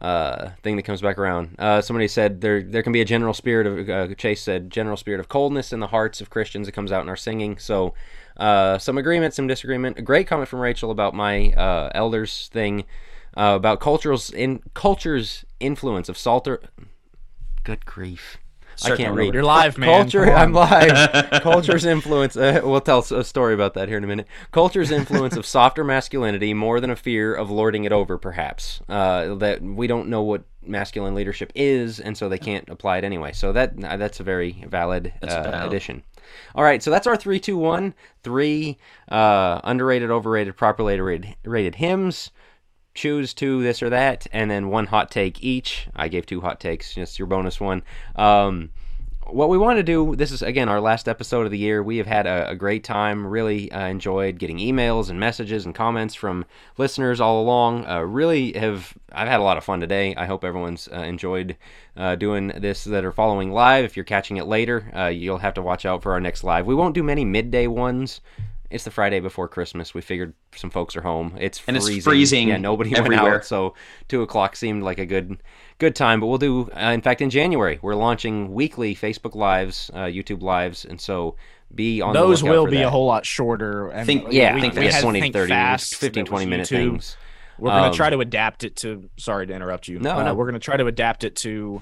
uh, 0.00 0.50
thing 0.62 0.76
that 0.76 0.82
comes 0.82 1.00
back 1.00 1.18
around. 1.18 1.54
Uh, 1.58 1.80
somebody 1.80 2.08
said 2.08 2.40
there 2.40 2.62
there 2.62 2.82
can 2.82 2.92
be 2.92 3.00
a 3.00 3.04
general 3.04 3.32
spirit 3.32 3.66
of 3.66 3.88
uh, 3.88 4.14
Chase 4.14 4.42
said 4.42 4.70
general 4.70 4.96
spirit 4.96 5.20
of 5.20 5.28
coldness 5.28 5.72
in 5.72 5.80
the 5.80 5.86
hearts 5.86 6.20
of 6.20 6.30
Christians 6.30 6.66
that 6.66 6.72
comes 6.72 6.92
out 6.92 7.02
in 7.02 7.08
our 7.08 7.16
singing. 7.16 7.58
So 7.58 7.94
uh, 8.36 8.78
some 8.78 8.98
agreement, 8.98 9.34
some 9.34 9.46
disagreement. 9.46 9.98
A 9.98 10.02
great 10.02 10.26
comment 10.26 10.48
from 10.48 10.60
Rachel 10.60 10.90
about 10.90 11.14
my 11.14 11.52
uh, 11.52 11.90
elders 11.94 12.48
thing 12.52 12.84
uh, 13.36 13.54
about 13.56 13.80
culture's 13.80 14.30
in 14.30 14.62
culture's 14.74 15.44
influence 15.60 16.08
of 16.08 16.18
Salter. 16.18 16.60
Good 17.64 17.86
grief. 17.86 18.38
I 18.84 18.96
can't 18.96 19.14
read. 19.14 19.34
You're 19.34 19.42
live, 19.42 19.78
man. 19.78 19.88
Culture, 20.02 20.32
I'm 20.32 20.52
live. 20.52 21.30
Culture's 21.42 21.84
influence. 21.84 22.36
Uh, 22.36 22.60
we'll 22.62 22.80
tell 22.80 23.00
a 23.00 23.24
story 23.24 23.54
about 23.54 23.74
that 23.74 23.88
here 23.88 23.98
in 23.98 24.04
a 24.04 24.06
minute. 24.06 24.26
Culture's 24.52 24.90
influence 24.90 25.36
of 25.36 25.46
softer 25.56 25.84
masculinity 25.84 26.54
more 26.54 26.80
than 26.80 26.90
a 26.90 26.96
fear 26.96 27.34
of 27.34 27.50
lording 27.50 27.84
it 27.84 27.92
over, 27.92 28.18
perhaps. 28.18 28.80
Uh, 28.88 29.34
that 29.36 29.62
we 29.62 29.86
don't 29.86 30.08
know 30.08 30.22
what 30.22 30.44
masculine 30.62 31.14
leadership 31.14 31.52
is, 31.54 32.00
and 32.00 32.16
so 32.16 32.28
they 32.28 32.38
can't 32.38 32.68
apply 32.68 32.98
it 32.98 33.04
anyway. 33.04 33.32
So 33.32 33.52
that 33.52 33.72
uh, 33.82 33.96
that's 33.96 34.20
a 34.20 34.24
very 34.24 34.64
valid 34.68 35.12
uh, 35.22 35.26
valid. 35.26 35.66
addition. 35.66 36.02
All 36.54 36.64
right, 36.64 36.82
so 36.82 36.90
that's 36.90 37.06
our 37.06 37.16
three, 37.16 37.38
two, 37.38 37.56
one, 37.56 37.94
three 38.24 38.78
uh, 39.08 39.60
underrated, 39.62 40.10
overrated, 40.10 40.56
properly 40.56 41.00
rated, 41.00 41.36
rated 41.44 41.76
hymns 41.76 42.30
choose 42.96 43.32
two 43.32 43.62
this 43.62 43.82
or 43.82 43.90
that 43.90 44.26
and 44.32 44.50
then 44.50 44.68
one 44.68 44.86
hot 44.86 45.10
take 45.10 45.42
each. 45.42 45.86
I 45.94 46.08
gave 46.08 46.26
two 46.26 46.40
hot 46.40 46.58
takes 46.58 46.94
just 46.94 47.18
your 47.18 47.26
bonus 47.26 47.60
one. 47.60 47.82
Um, 48.16 48.70
what 49.28 49.48
we 49.48 49.58
want 49.58 49.76
to 49.76 49.82
do 49.82 50.14
this 50.14 50.30
is 50.30 50.42
again 50.42 50.68
our 50.68 50.80
last 50.80 51.08
episode 51.08 51.46
of 51.46 51.50
the 51.50 51.58
year. 51.58 51.82
We 51.82 51.96
have 51.96 52.06
had 52.06 52.26
a, 52.26 52.50
a 52.50 52.54
great 52.54 52.84
time 52.84 53.26
really 53.26 53.70
uh, 53.72 53.86
enjoyed 53.86 54.38
getting 54.38 54.58
emails 54.58 55.10
and 55.10 55.18
messages 55.18 55.64
and 55.64 55.74
comments 55.74 56.14
from 56.14 56.44
listeners 56.78 57.20
all 57.20 57.42
along. 57.42 57.86
Uh, 57.86 58.00
really 58.00 58.52
have 58.52 58.94
i've 59.12 59.28
had 59.28 59.40
a 59.40 59.42
lot 59.42 59.56
of 59.56 59.64
fun 59.64 59.80
today. 59.80 60.14
I 60.14 60.26
hope 60.26 60.44
everyone's 60.44 60.88
uh, 60.92 61.00
enjoyed 61.00 61.56
uh, 61.96 62.14
doing 62.14 62.48
this 62.48 62.84
that 62.84 63.04
are 63.04 63.12
following 63.12 63.50
live. 63.50 63.84
If 63.84 63.96
you're 63.96 64.04
catching 64.04 64.36
it 64.36 64.46
later 64.46 64.90
uh, 64.96 65.06
you'll 65.06 65.38
have 65.38 65.54
to 65.54 65.62
watch 65.62 65.84
out 65.84 66.02
for 66.02 66.12
our 66.12 66.20
next 66.20 66.44
live. 66.44 66.66
We 66.66 66.74
won't 66.74 66.94
do 66.94 67.02
many 67.02 67.24
midday 67.24 67.66
ones 67.66 68.20
it's 68.70 68.84
the 68.84 68.90
Friday 68.90 69.20
before 69.20 69.48
Christmas. 69.48 69.94
We 69.94 70.00
figured 70.00 70.34
some 70.54 70.70
folks 70.70 70.96
are 70.96 71.02
home. 71.02 71.36
It's 71.38 71.60
And 71.68 71.76
it's 71.76 71.86
freezing. 71.86 72.02
freezing 72.02 72.48
Yeah, 72.48 72.56
nobody 72.58 72.90
went 72.90 73.04
everywhere. 73.04 73.36
out, 73.36 73.44
so 73.44 73.74
two 74.08 74.22
o'clock 74.22 74.56
seemed 74.56 74.82
like 74.82 74.98
a 74.98 75.06
good 75.06 75.38
good 75.78 75.94
time. 75.94 76.20
But 76.20 76.26
we'll 76.26 76.38
do. 76.38 76.70
Uh, 76.70 76.90
in 76.90 77.00
fact, 77.02 77.20
in 77.20 77.30
January, 77.30 77.78
we're 77.82 77.94
launching 77.94 78.52
weekly 78.52 78.94
Facebook 78.94 79.34
lives, 79.34 79.90
uh, 79.94 80.04
YouTube 80.04 80.42
lives, 80.42 80.84
and 80.84 81.00
so 81.00 81.36
be 81.74 82.00
on 82.00 82.12
Those 82.14 82.40
the 82.42 82.50
will 82.50 82.64
for 82.66 82.70
be 82.70 82.76
that. 82.78 82.86
a 82.86 82.90
whole 82.90 83.06
lot 83.06 83.26
shorter. 83.26 83.88
And 83.90 84.06
Think- 84.06 84.32
yeah, 84.32 84.54
we, 84.54 84.60
think 84.60 84.74
we 84.74 84.82
that's 84.82 84.94
had 84.94 85.00
to 85.00 85.04
20 85.06 85.20
think 85.20 85.32
30 85.34 85.48
fast. 85.50 85.94
15 85.96 86.24
that 86.24 86.30
was 86.30 86.38
20 86.40 86.46
minute 86.50 86.66
YouTube. 86.66 86.70
things. 86.70 87.16
We're 87.58 87.70
going 87.70 87.84
Um, 87.84 87.90
to 87.92 87.96
try 87.96 88.10
to 88.10 88.20
adapt 88.20 88.64
it 88.64 88.76
to. 88.76 89.08
Sorry 89.18 89.46
to 89.46 89.52
interrupt 89.54 89.88
you. 89.88 89.98
No, 89.98 90.12
uh, 90.18 90.22
no. 90.24 90.34
we're 90.34 90.44
going 90.44 90.54
to 90.54 90.60
try 90.60 90.76
to 90.76 90.86
adapt 90.86 91.24
it 91.24 91.36
to. 91.36 91.80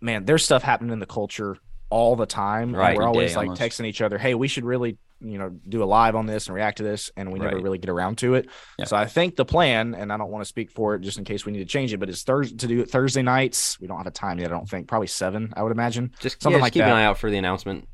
Man, 0.00 0.24
there's 0.24 0.44
stuff 0.44 0.62
happening 0.62 0.92
in 0.92 0.98
the 0.98 1.06
culture 1.06 1.56
all 1.90 2.16
the 2.16 2.26
time. 2.26 2.68
and 2.70 2.76
Right. 2.76 2.96
we're 2.96 3.02
always 3.06 3.32
day 3.32 3.36
like 3.36 3.48
almost. 3.48 3.60
texting 3.62 3.86
each 3.86 4.00
other, 4.00 4.16
"Hey, 4.18 4.34
we 4.34 4.48
should 4.48 4.64
really, 4.64 4.96
you 5.24 5.38
know, 5.38 5.50
do 5.68 5.82
a 5.82 5.86
live 5.86 6.14
on 6.16 6.26
this 6.26 6.46
and 6.46 6.54
react 6.54 6.78
to 6.78 6.82
this," 6.82 7.10
and 7.16 7.32
we 7.32 7.38
never 7.38 7.58
really 7.60 7.78
get 7.78 7.90
around 7.90 8.18
to 8.18 8.34
it. 8.34 8.48
Yeah. 8.78 8.84
So 8.86 8.96
I 8.96 9.06
think 9.06 9.36
the 9.36 9.44
plan, 9.44 9.94
and 9.94 10.12
I 10.12 10.16
don't 10.16 10.30
want 10.30 10.42
to 10.42 10.48
speak 10.48 10.70
for 10.70 10.94
it 10.94 11.00
just 11.02 11.18
in 11.18 11.24
case 11.24 11.46
we 11.46 11.52
need 11.52 11.60
to 11.60 11.64
change 11.64 11.92
it, 11.92 11.98
but 11.98 12.08
it's 12.08 12.22
Thursday 12.22 12.56
to 12.56 12.66
do 12.66 12.80
it 12.80 12.90
Thursday 12.90 13.22
nights. 13.22 13.80
We 13.80 13.86
don't 13.86 13.98
have 13.98 14.06
a 14.06 14.10
time 14.10 14.38
yet. 14.38 14.48
I 14.50 14.54
don't 14.54 14.68
think. 14.68 14.88
Probably 14.88 15.06
seven, 15.08 15.52
I 15.56 15.62
would 15.62 15.72
imagine. 15.72 16.12
Just, 16.20 16.42
Something 16.42 16.52
yeah, 16.54 16.58
just 16.58 16.62
like 16.62 16.72
keep 16.74 16.82
an 16.82 16.88
that. 16.90 16.96
eye 16.96 17.04
out 17.04 17.18
for 17.18 17.30
the 17.30 17.38
announcement. 17.38 17.88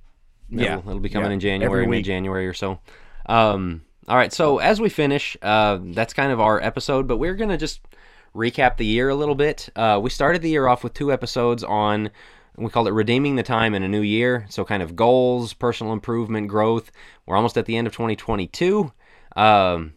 It'll, 0.51 0.65
Yeah. 0.65 0.79
it'll 0.79 1.01
be 1.01 1.09
coming 1.11 1.29
Yeah. 1.31 1.35
in 1.35 1.41
January, 1.41 1.83
week. 1.83 1.91
mid 1.99 2.05
January 2.05 2.47
or 2.47 2.55
so. 2.55 2.81
Um, 3.27 3.83
all 4.09 4.17
right, 4.17 4.33
so 4.33 4.59
as 4.59 4.81
we 4.81 4.89
finish, 4.89 5.37
uh, 5.43 5.79
that's 5.83 6.15
kind 6.15 6.33
of 6.33 6.41
our 6.41 6.59
episode, 6.63 7.07
but 7.07 7.19
we're 7.19 7.35
gonna 7.35 7.59
just 7.59 7.81
recap 8.35 8.77
the 8.79 8.87
year 8.87 9.11
a 9.11 9.15
little 9.15 9.35
bit. 9.35 9.69
Uh, 9.77 9.99
we 10.03 10.09
started 10.11 10.41
the 10.43 10.49
year 10.49 10.67
off 10.67 10.83
with 10.85 10.95
two 10.95 11.13
episodes 11.13 11.63
on 11.65 12.11
we 12.59 12.71
called 12.71 12.89
it 12.89 12.93
redeeming 12.93 13.37
the 13.37 13.43
time 13.43 13.75
in 13.75 13.83
a 13.83 13.89
new 13.89 14.01
year. 14.01 14.47
So 14.49 14.65
kind 14.65 14.83
of 14.83 14.97
goals, 14.97 15.53
personal 15.53 15.93
improvement, 15.93 16.49
growth. 16.49 16.91
We're 17.27 17.37
almost 17.37 17.57
at 17.57 17.67
the 17.67 17.77
end 17.77 17.87
of 17.87 17.93
2022. 17.93 18.93
Um, 19.37 19.95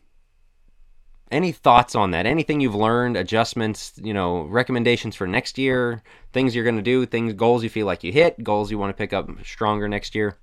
any 1.32 1.52
thoughts 1.52 1.96
on 1.96 2.12
that? 2.12 2.26
Anything 2.26 2.60
you've 2.60 2.76
learned, 2.76 3.18
adjustments, 3.18 3.94
you 4.02 4.14
know, 4.14 4.42
recommendations 4.42 5.16
for 5.16 5.26
next 5.26 5.58
year, 5.58 6.04
things 6.34 6.54
you're 6.54 6.66
going 6.66 6.76
to 6.76 6.82
do, 6.82 7.06
things, 7.06 7.34
goals 7.34 7.64
you 7.64 7.70
feel 7.70 7.86
like 7.86 8.04
you 8.04 8.12
hit, 8.12 8.44
goals 8.44 8.70
you 8.70 8.78
want 8.78 8.90
to 8.90 8.98
pick 8.98 9.14
up 9.14 9.30
stronger 9.46 9.88
next 9.88 10.14
year? 10.14 10.38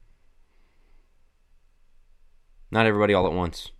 Not 2.71 2.87
everybody 2.87 3.15
all 3.15 3.27
at 3.27 3.33
once. 3.33 3.71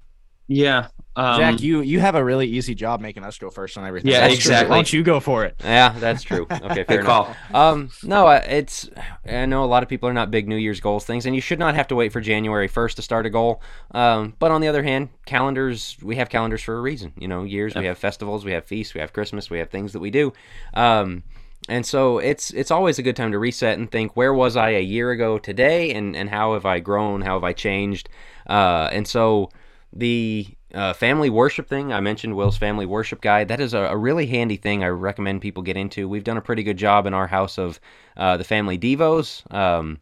Yeah. 0.49 0.89
Um, 1.15 1.41
Jack, 1.41 1.61
you 1.61 1.81
you 1.81 1.99
have 1.99 2.15
a 2.15 2.23
really 2.25 2.47
easy 2.47 2.77
job 2.77 3.01
making 3.01 3.25
us 3.25 3.39
go 3.39 3.51
first 3.51 3.77
on 3.77 3.85
everything. 3.85 4.11
Yeah, 4.13 4.21
That's 4.21 4.35
true. 4.35 4.53
exactly. 4.53 4.71
Why 4.71 4.77
don't 4.77 4.93
you 4.93 5.03
go 5.03 5.19
for 5.19 5.45
it? 5.45 5.57
Yeah, 5.65 5.89
that's 5.99 6.23
true. 6.23 6.47
Okay, 6.51 6.85
fair 6.85 6.85
Good 6.85 7.01
enough. 7.01 7.37
call. 7.51 7.71
Um, 7.73 7.91
no, 8.05 8.29
it's 8.29 8.89
I 9.29 9.45
know 9.47 9.65
a 9.65 9.67
lot 9.67 9.83
of 9.83 9.89
people 9.89 10.09
are 10.09 10.13
not 10.13 10.31
big 10.31 10.47
New 10.47 10.57
Year's 10.57 10.79
goals 10.81 11.05
things, 11.05 11.27
and 11.27 11.35
you 11.35 11.41
should 11.41 11.59
not 11.59 11.75
have 11.75 11.89
to 11.89 11.97
wait 11.97 12.13
for 12.13 12.21
January 12.21 12.69
first 12.69 12.97
to 12.97 13.03
start 13.03 13.27
a 13.27 13.31
goal. 13.31 13.61
Um, 13.91 14.35
but 14.39 14.53
on 14.53 14.61
the 14.61 14.69
other 14.69 14.85
hand, 14.85 15.09
calendars 15.27 15.97
we 16.03 16.17
have 16.17 16.29
calendars 16.29 16.63
for 16.63 16.77
a 16.79 16.81
reason. 16.81 17.13
You 17.19 17.27
know, 17.27 17.43
years 17.43 17.75
we 17.75 17.87
have 17.87 17.99
festivals, 17.99 18.45
we 18.45 18.53
have 18.53 18.65
feasts, 18.65 18.95
we 18.95 19.01
have 19.01 19.13
Christmas, 19.13 19.51
we 19.51 19.59
have 19.59 19.71
things 19.71 19.93
that 19.95 20.01
we 20.01 20.11
do. 20.13 20.33
Um, 20.75 21.25
and 21.69 21.85
so 21.85 22.19
it's 22.19 22.53
it's 22.53 22.71
always 22.71 23.01
a 23.01 23.03
good 23.03 23.17
time 23.17 23.33
to 23.33 23.39
reset 23.41 23.77
and 23.77 23.91
think 23.91 24.17
where 24.17 24.33
was 24.33 24.57
I 24.57 24.71
a 24.71 24.81
year 24.83 25.11
ago 25.11 25.37
today, 25.39 25.93
and 25.93 26.15
and 26.15 26.31
how 26.31 26.55
have 26.55 26.65
I 26.65 26.79
grown, 26.79 27.23
how 27.23 27.35
have 27.35 27.45
I 27.45 27.53
changed, 27.55 28.09
uh, 28.49 28.89
and 28.93 29.07
so 29.09 29.51
the 29.93 30.47
uh, 30.75 30.93
family 30.93 31.31
worship 31.31 31.69
thing 31.69 31.93
I 31.93 32.01
mentioned 32.01 32.37
Will's 32.37 32.59
family 32.59 32.85
worship 32.85 33.21
guide 33.21 33.49
that 33.49 33.61
is 33.61 33.73
a, 33.73 33.79
a 33.79 33.97
really 33.97 34.27
handy 34.27 34.57
thing 34.57 34.85
I 34.85 34.89
recommend 34.89 35.41
people 35.41 35.63
get 35.63 35.77
into. 35.77 36.09
We've 36.09 36.25
done 36.25 36.37
a 36.37 36.43
pretty 36.43 36.63
good 36.63 36.77
job 36.77 37.07
in 37.07 37.15
our 37.15 37.27
house 37.27 37.59
of 37.59 37.81
uh, 38.17 38.37
the 38.37 38.45
family 38.45 38.79
devos 38.79 39.51
um, 39.53 39.99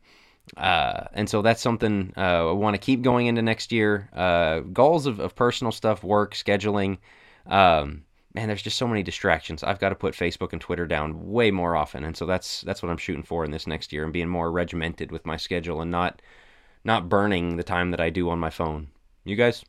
uh, 0.56 1.04
and 1.12 1.28
so 1.28 1.42
that's 1.42 1.62
something 1.62 2.12
uh, 2.16 2.50
I 2.50 2.52
want 2.52 2.74
to 2.74 2.78
keep 2.78 3.02
going 3.02 3.26
into 3.26 3.42
next 3.42 3.72
year. 3.72 4.08
Uh, 4.12 4.60
goals 4.60 5.06
of, 5.06 5.20
of 5.20 5.34
personal 5.34 5.72
stuff 5.72 6.02
work 6.02 6.34
scheduling 6.34 6.98
um, 7.46 8.02
man 8.34 8.48
there's 8.48 8.62
just 8.62 8.76
so 8.76 8.88
many 8.88 9.04
distractions. 9.04 9.62
I've 9.62 9.78
got 9.78 9.90
to 9.90 9.94
put 9.94 10.14
Facebook 10.14 10.52
and 10.52 10.60
Twitter 10.60 10.86
down 10.86 11.30
way 11.30 11.52
more 11.52 11.76
often 11.76 12.02
and 12.02 12.16
so 12.16 12.26
that's 12.26 12.62
that's 12.62 12.82
what 12.82 12.90
I'm 12.90 12.98
shooting 12.98 13.22
for 13.22 13.44
in 13.44 13.52
this 13.52 13.68
next 13.68 13.92
year 13.92 14.02
and 14.02 14.12
being 14.12 14.28
more 14.28 14.50
regimented 14.50 15.12
with 15.12 15.24
my 15.24 15.36
schedule 15.36 15.80
and 15.80 15.92
not 15.92 16.20
not 16.82 17.08
burning 17.08 17.56
the 17.56 17.62
time 17.62 17.92
that 17.92 18.00
I 18.00 18.10
do 18.10 18.30
on 18.30 18.40
my 18.40 18.50
phone. 18.50 18.88
You 19.24 19.36
guys 19.36 19.64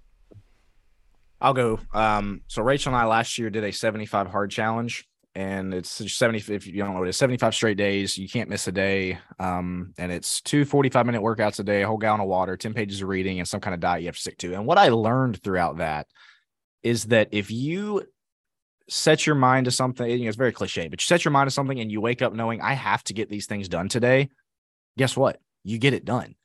I'll 1.40 1.54
go. 1.54 1.80
Um, 1.94 2.42
so 2.48 2.62
Rachel 2.64 2.94
and 2.94 3.02
I 3.02 3.06
last 3.06 3.38
year 3.38 3.50
did 3.50 3.64
a 3.64 3.72
75 3.72 4.28
hard 4.28 4.50
challenge, 4.50 5.08
and 5.36 5.74
it's 5.74 5.92
70. 5.92 6.54
If 6.54 6.66
you 6.66 6.74
don't 6.74 6.94
know 6.94 7.00
what 7.00 7.08
it 7.08 7.12
is, 7.12 7.18
75 7.18 7.54
straight 7.54 7.78
days. 7.78 8.18
You 8.18 8.28
can't 8.28 8.50
miss 8.50 8.68
a 8.68 8.72
day. 8.72 9.20
Um, 9.40 9.94
and 9.98 10.12
it's 10.12 10.42
two 10.42 10.66
45 10.66 11.06
minute 11.06 11.22
workouts 11.22 11.60
a 11.60 11.64
day, 11.64 11.84
a 11.84 11.88
whole 11.88 11.98
gallon 11.98 12.22
of 12.22 12.28
water, 12.28 12.58
10 12.58 12.74
pages 12.74 13.02
of 13.02 13.08
reading, 13.08 13.40
and 13.40 13.48
some 13.48 13.62
kind 13.62 13.74
of 13.74 13.80
diet 13.80 14.02
you 14.02 14.08
have 14.08 14.16
to 14.16 14.22
stick 14.22 14.38
to. 14.40 14.54
And 14.54 14.66
what 14.66 14.80
I 14.80 14.90
learned 14.90 15.42
throughout 15.44 15.78
that 15.78 16.08
is 16.82 17.06
that 17.06 17.30
if 17.32 17.52
you 17.52 18.04
set 18.90 19.26
your 19.28 19.36
mind 19.36 19.66
to 19.66 19.72
something, 19.72 20.10
you 20.10 20.20
know, 20.20 20.28
it's 20.28 20.38
very 20.38 20.54
cliche, 20.54 20.88
but 20.88 21.02
you 21.02 21.06
set 21.06 21.26
your 21.26 21.32
mind 21.32 21.48
to 21.48 21.54
something 21.54 21.80
and 21.80 21.92
you 21.92 22.02
wake 22.02 22.22
up 22.22 22.34
knowing 22.34 22.62
I 22.62 22.74
have 22.74 23.04
to 23.06 23.14
get 23.14 23.30
these 23.30 23.46
things 23.46 23.68
done 23.68 23.90
today, 23.90 24.30
guess 24.98 25.16
what? 25.16 25.40
You 25.64 25.78
get 25.78 25.94
it 25.94 26.06
done. 26.06 26.36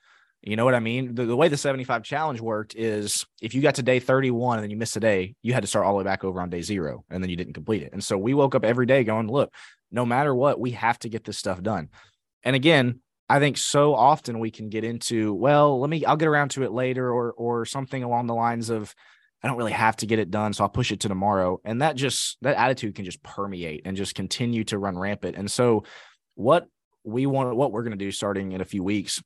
You 0.43 0.57
know 0.57 0.64
what 0.64 0.74
I 0.74 0.80
mean? 0.80 1.14
The, 1.14 1.24
the 1.24 1.36
way 1.36 1.47
the 1.47 1.57
75 1.57 2.03
challenge 2.03 2.40
worked 2.40 2.74
is 2.74 3.24
if 3.40 3.55
you 3.55 3.62
got 3.62 3.76
to 3.76 3.82
day 3.82 4.01
31 4.01 4.59
and 4.59 4.64
then 4.64 4.70
you 4.70 4.76
missed 4.76 4.97
a 4.97 5.01
day, 5.01 5.36
you 5.40 5.53
had 5.53 5.62
to 5.62 5.68
start 5.68 5.86
all 5.86 5.93
the 5.93 5.99
way 5.99 6.05
back 6.05 6.24
over 6.24 6.40
on 6.40 6.51
day 6.51 6.62
zero 6.62 7.05
and 7.11 7.22
then 7.22 7.30
you 7.30 7.36
didn't 7.36 7.53
complete 7.53 7.82
it. 7.82 7.93
And 7.93 8.03
so 8.03 8.18
we 8.18 8.34
woke 8.34 8.57
up 8.57 8.64
every 8.64 8.86
day 8.86 9.05
going, 9.05 9.28
look, 9.28 9.55
no 9.93 10.05
matter 10.05 10.34
what, 10.34 10.59
we 10.59 10.72
have 10.72 10.99
to 11.01 11.09
get 11.09 11.22
this 11.22 11.38
stuff 11.38 11.62
done. 11.62 11.90
And 12.43 12.57
again, 12.57 13.01
I 13.28 13.38
think 13.38 13.57
so 13.57 13.95
often 13.95 14.40
we 14.40 14.51
can 14.51 14.68
get 14.68 14.82
into, 14.82 15.32
well, 15.32 15.78
let 15.78 15.88
me, 15.88 16.05
I'll 16.05 16.16
get 16.16 16.28
around 16.28 16.51
to 16.53 16.64
it 16.64 16.72
later 16.72 17.09
or, 17.09 17.32
or 17.32 17.64
something 17.64 18.03
along 18.03 18.26
the 18.26 18.34
lines 18.34 18.68
of, 18.68 18.95
I 19.45 19.49
don't 19.49 19.57
really 19.57 19.72
have 19.72 19.97
to 19.97 20.07
get 20.07 20.18
it 20.18 20.30
done, 20.30 20.53
so 20.53 20.64
I'll 20.64 20.70
push 20.70 20.93
it 20.93 21.01
to 21.01 21.09
tomorrow. 21.09 21.61
And 21.64 21.82
that 21.82 21.97
just, 21.97 22.36
that 22.43 22.57
attitude 22.57 22.95
can 22.95 23.05
just 23.05 23.22
permeate 23.22 23.82
and 23.84 23.97
just 23.97 24.14
continue 24.14 24.64
to 24.64 24.78
run 24.78 24.99
rampant. 24.99 25.36
And 25.36 25.51
so 25.51 25.84
what 26.34 26.66
we 27.05 27.26
want, 27.26 27.55
what 27.57 27.72
we're 27.72 27.82
going 27.82 27.97
to 27.97 28.05
do 28.05 28.12
starting 28.12 28.53
in 28.53 28.61
a 28.61 28.64
few 28.64 28.84
weeks 28.84 29.20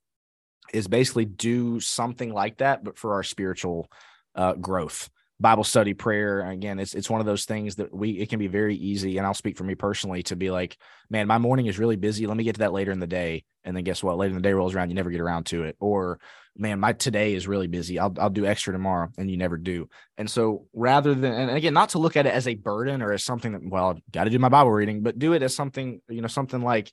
is 0.73 0.87
basically 0.87 1.25
do 1.25 1.79
something 1.79 2.33
like 2.33 2.57
that, 2.57 2.83
but 2.83 2.97
for 2.97 3.13
our 3.13 3.23
spiritual 3.23 3.89
uh, 4.35 4.53
growth. 4.53 5.09
Bible 5.39 5.63
study, 5.63 5.93
prayer. 5.93 6.49
Again, 6.49 6.79
it's 6.79 6.95
it's 6.95 7.11
one 7.11 7.19
of 7.19 7.27
those 7.27 7.45
things 7.45 7.75
that 7.75 7.93
we 7.93 8.11
it 8.11 8.29
can 8.29 8.39
be 8.39 8.47
very 8.47 8.75
easy. 8.75 9.17
And 9.17 9.27
I'll 9.27 9.35
speak 9.35 9.55
for 9.55 9.63
me 9.63 9.75
personally 9.75 10.23
to 10.23 10.35
be 10.35 10.49
like, 10.49 10.77
man, 11.11 11.27
my 11.27 11.37
morning 11.37 11.67
is 11.67 11.77
really 11.77 11.95
busy. 11.95 12.25
Let 12.25 12.37
me 12.37 12.43
get 12.43 12.55
to 12.55 12.59
that 12.59 12.73
later 12.73 12.91
in 12.91 12.99
the 12.99 13.07
day. 13.07 13.43
And 13.63 13.77
then 13.77 13.83
guess 13.83 14.01
what? 14.01 14.17
Later 14.17 14.31
in 14.31 14.37
the 14.37 14.41
day 14.41 14.53
rolls 14.53 14.73
around, 14.73 14.89
you 14.89 14.95
never 14.95 15.11
get 15.11 15.21
around 15.21 15.45
to 15.47 15.63
it. 15.63 15.75
Or 15.79 16.19
man, 16.57 16.79
my 16.79 16.93
today 16.93 17.35
is 17.35 17.47
really 17.47 17.67
busy. 17.67 17.99
I'll 17.99 18.13
I'll 18.17 18.31
do 18.31 18.47
extra 18.47 18.73
tomorrow, 18.73 19.09
and 19.17 19.29
you 19.29 19.37
never 19.37 19.57
do. 19.57 19.89
And 20.17 20.29
so 20.29 20.65
rather 20.73 21.13
than 21.13 21.33
and 21.33 21.51
again, 21.51 21.73
not 21.73 21.89
to 21.89 21.99
look 21.99 22.17
at 22.17 22.25
it 22.25 22.33
as 22.33 22.47
a 22.47 22.55
burden 22.55 23.03
or 23.03 23.11
as 23.11 23.23
something 23.23 23.51
that 23.51 23.61
well, 23.63 23.99
got 24.11 24.23
to 24.23 24.31
do 24.31 24.39
my 24.39 24.49
Bible 24.49 24.71
reading, 24.71 25.03
but 25.03 25.19
do 25.19 25.33
it 25.33 25.43
as 25.43 25.55
something 25.55 26.01
you 26.09 26.21
know 26.21 26.27
something 26.27 26.61
like 26.61 26.91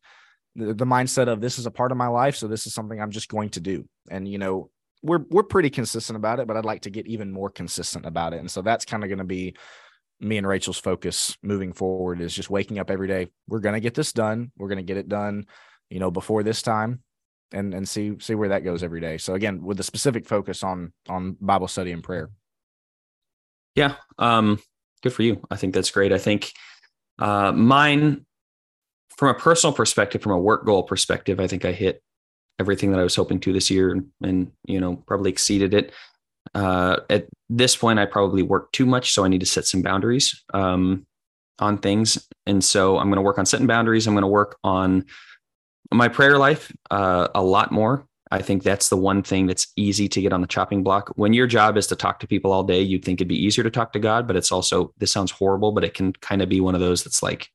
the, 0.57 0.75
the 0.75 0.87
mindset 0.87 1.29
of 1.29 1.41
this 1.41 1.59
is 1.59 1.67
a 1.67 1.71
part 1.71 1.93
of 1.93 1.99
my 1.99 2.07
life, 2.07 2.37
so 2.37 2.49
this 2.49 2.67
is 2.67 2.75
something 2.75 3.01
I'm 3.01 3.11
just 3.11 3.29
going 3.29 3.51
to 3.51 3.61
do. 3.61 3.89
And 4.11 4.29
you 4.29 4.39
know, 4.39 4.71
we're 5.03 5.25
we're 5.31 5.43
pretty 5.43 5.71
consistent 5.71 6.17
about 6.17 6.41
it, 6.41 6.47
but 6.47 6.57
I'd 6.57 6.65
like 6.65 6.83
to 6.83 6.91
get 6.91 7.07
even 7.07 7.33
more 7.33 7.51
consistent 7.51 8.07
about 8.07 8.35
it. 8.35 8.41
And 8.41 8.51
so 8.51 8.63
that's 8.63 8.85
kind 8.85 9.03
of 9.03 9.09
going 9.09 9.19
to 9.19 9.25
be 9.25 9.55
me 10.21 10.39
and 10.39 10.47
Rachel's 10.47 10.79
focus 10.79 11.37
moving 11.43 11.73
forward 11.73 12.21
is 12.21 12.33
just 12.33 12.51
waking 12.51 12.79
up 12.79 12.91
every 12.91 13.09
day. 13.09 13.29
We're 13.49 13.61
going 13.61 13.75
to 13.75 13.81
get 13.81 13.95
this 13.95 14.13
done. 14.13 14.53
We're 14.57 14.69
going 14.69 14.79
to 14.79 14.85
get 14.85 14.97
it 14.97 15.09
done, 15.09 15.47
you 15.91 15.99
know, 15.99 16.11
before 16.11 16.43
this 16.43 16.63
time 16.63 17.03
and 17.53 17.75
and 17.75 17.89
see 17.89 18.17
see 18.21 18.35
where 18.35 18.51
that 18.51 18.65
goes 18.65 18.83
every 18.83 19.01
day. 19.01 19.19
So 19.19 19.35
again, 19.35 19.63
with 19.63 19.77
the 19.77 19.83
specific 19.83 20.27
focus 20.27 20.63
on 20.63 20.93
on 21.09 21.37
Bible 21.41 21.69
study 21.69 21.93
and 21.93 22.03
prayer. 22.03 22.31
Yeah. 23.75 23.97
Um, 24.19 24.61
good 25.03 25.13
for 25.13 25.23
you. 25.23 25.43
I 25.51 25.57
think 25.57 25.75
that's 25.75 25.91
great. 25.91 26.13
I 26.13 26.19
think 26.19 26.53
uh, 27.19 27.53
mine, 27.53 28.25
from 29.17 29.29
a 29.29 29.39
personal 29.39 29.73
perspective, 29.73 30.23
from 30.23 30.33
a 30.33 30.39
work 30.39 30.65
goal 30.65 30.83
perspective, 30.83 31.41
I 31.41 31.47
think 31.47 31.65
I 31.65 31.73
hit 31.73 32.03
everything 32.59 32.91
that 32.93 33.01
I 33.01 33.05
was 33.05 33.17
hoping 33.17 33.41
to 33.41 33.53
this 33.53 33.71
year 33.71 33.91
and, 33.91 34.07
and 34.23 34.53
you 34.67 34.81
know, 34.81 34.97
probably 35.07 35.31
exceeded 35.31 35.75
it. 35.75 35.93
Uh, 36.55 36.99
at 37.11 37.27
this 37.49 37.77
point, 37.77 37.99
I 37.99 38.07
probably 38.07 38.43
work 38.43 38.71
too 38.73 38.87
much. 38.87 39.13
So 39.13 39.25
I 39.25 39.29
need 39.29 39.41
to 39.41 39.47
set 39.47 39.67
some 39.67 39.83
boundaries 39.83 40.43
um, 40.53 41.07
on 41.59 41.79
things. 41.79 42.29
And 42.47 42.63
so 42.63 42.99
I'm 42.99 43.09
going 43.09 43.17
to 43.17 43.23
work 43.23 43.39
on 43.39 43.47
setting 43.47 43.67
boundaries. 43.67 44.07
I'm 44.07 44.15
going 44.15 44.23
to 44.23 44.29
work 44.29 44.57
on 44.63 45.05
my 45.93 46.09
prayer 46.09 46.39
life 46.39 46.73
uh, 46.91 47.29
a 47.35 47.43
lot 47.43 47.73
more. 47.73 48.07
I 48.31 48.43
think 48.43 48.63
that's 48.63 48.89
the 48.89 48.97
one 48.97 49.23
thing 49.23 49.47
that's 49.47 49.69
easy 49.77 50.09
to 50.09 50.21
get 50.21 50.33
on 50.33 50.41
the 50.41 50.47
chopping 50.47 50.83
block. 50.83 51.13
When 51.17 51.33
your 51.33 51.47
job 51.47 51.77
is 51.77 51.87
to 51.89 51.97
talk 51.97 52.21
to 52.21 52.27
people 52.27 52.53
all 52.53 52.65
day, 52.65 52.81
you'd 52.81 53.05
think 53.05 53.19
it'd 53.19 53.29
be 53.29 53.45
easier 53.45 53.63
to 53.63 53.71
talk 53.71 53.93
to 53.93 53.99
God, 53.99 54.27
but 54.27 54.35
it's 54.35 54.51
also, 54.51 54.93
this 54.99 55.13
sounds 55.13 55.31
horrible, 55.31 55.73
but 55.73 55.85
it 55.85 55.95
can 55.95 56.13
kind 56.15 56.43
of 56.43 56.49
be 56.49 56.61
one 56.61 56.75
of 56.75 56.81
those 56.81 57.05
that's 57.05 57.23
like, 57.23 57.51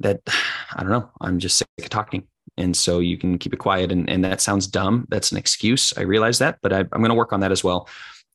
that, 0.00 0.20
I 0.74 0.82
don't 0.82 0.92
know, 0.92 1.10
I'm 1.20 1.38
just 1.38 1.58
sick 1.58 1.68
of 1.80 1.88
talking. 1.90 2.26
And 2.58 2.76
so 2.76 2.98
you 2.98 3.16
can 3.16 3.38
keep 3.38 3.54
it 3.54 3.58
quiet. 3.58 3.90
And, 3.90 4.08
and 4.10 4.24
that 4.24 4.40
sounds 4.40 4.66
dumb. 4.66 5.06
That's 5.08 5.32
an 5.32 5.38
excuse. 5.38 5.92
I 5.96 6.02
realize 6.02 6.38
that, 6.38 6.58
but 6.62 6.72
I, 6.72 6.80
I'm 6.80 7.00
going 7.00 7.08
to 7.08 7.14
work 7.14 7.32
on 7.32 7.40
that 7.40 7.52
as 7.52 7.64
well. 7.64 7.88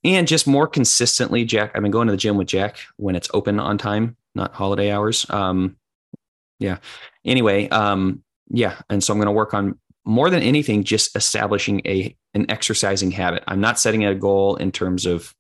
And 0.03 0.27
just 0.27 0.47
more 0.47 0.67
consistently, 0.67 1.45
Jack, 1.45 1.71
I've 1.75 1.81
been 1.81 1.91
going 1.91 2.07
to 2.07 2.11
the 2.11 2.17
gym 2.17 2.37
with 2.37 2.47
Jack 2.47 2.77
when 2.97 3.15
it's 3.15 3.29
open 3.33 3.59
on 3.59 3.77
time, 3.77 4.15
not 4.35 4.53
holiday 4.53 4.91
hours. 4.91 5.29
Um, 5.29 5.77
yeah. 6.59 6.77
Anyway, 7.25 7.69
um, 7.69 8.23
yeah. 8.49 8.79
And 8.89 9.03
so 9.03 9.13
I'm 9.13 9.19
going 9.19 9.27
to 9.27 9.31
work 9.31 9.53
on 9.53 9.77
more 10.05 10.29
than 10.29 10.41
anything, 10.41 10.83
just 10.83 11.15
establishing 11.15 11.81
a 11.85 12.15
an 12.33 12.49
exercising 12.49 13.11
habit. 13.11 13.43
I'm 13.47 13.59
not 13.59 13.79
setting 13.79 14.05
a 14.05 14.15
goal 14.15 14.55
in 14.55 14.71
terms 14.71 15.05
of 15.05 15.35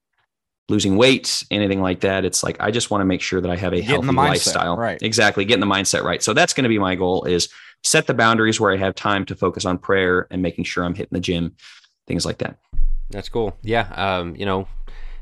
losing 0.69 0.97
weight, 0.97 1.43
anything 1.49 1.81
like 1.81 2.01
that. 2.01 2.25
It's 2.25 2.43
like 2.43 2.57
I 2.59 2.71
just 2.71 2.91
want 2.91 3.01
to 3.01 3.05
make 3.05 3.21
sure 3.21 3.39
that 3.41 3.49
I 3.49 3.55
have 3.55 3.73
a 3.73 3.77
Getting 3.77 3.89
healthy 3.89 4.07
the 4.07 4.13
mindset, 4.13 4.27
lifestyle. 4.29 4.77
right. 4.77 5.01
Exactly. 5.01 5.45
Getting 5.45 5.61
the 5.67 5.73
mindset 5.73 6.03
right. 6.03 6.21
So 6.21 6.33
that's 6.33 6.53
going 6.53 6.63
to 6.63 6.69
be 6.69 6.79
my 6.79 6.95
goal 6.95 7.23
is 7.25 7.49
set 7.83 8.07
the 8.07 8.13
boundaries 8.13 8.59
where 8.59 8.71
I 8.73 8.77
have 8.77 8.95
time 8.95 9.25
to 9.25 9.35
focus 9.35 9.63
on 9.65 9.77
prayer 9.77 10.27
and 10.31 10.41
making 10.41 10.65
sure 10.65 10.83
I'm 10.83 10.93
hitting 10.95 11.15
the 11.15 11.19
gym, 11.21 11.55
things 12.07 12.25
like 12.25 12.39
that. 12.39 12.57
That's 13.11 13.29
cool. 13.29 13.55
Yeah. 13.61 13.87
Um, 13.95 14.35
you 14.35 14.45
know, 14.45 14.67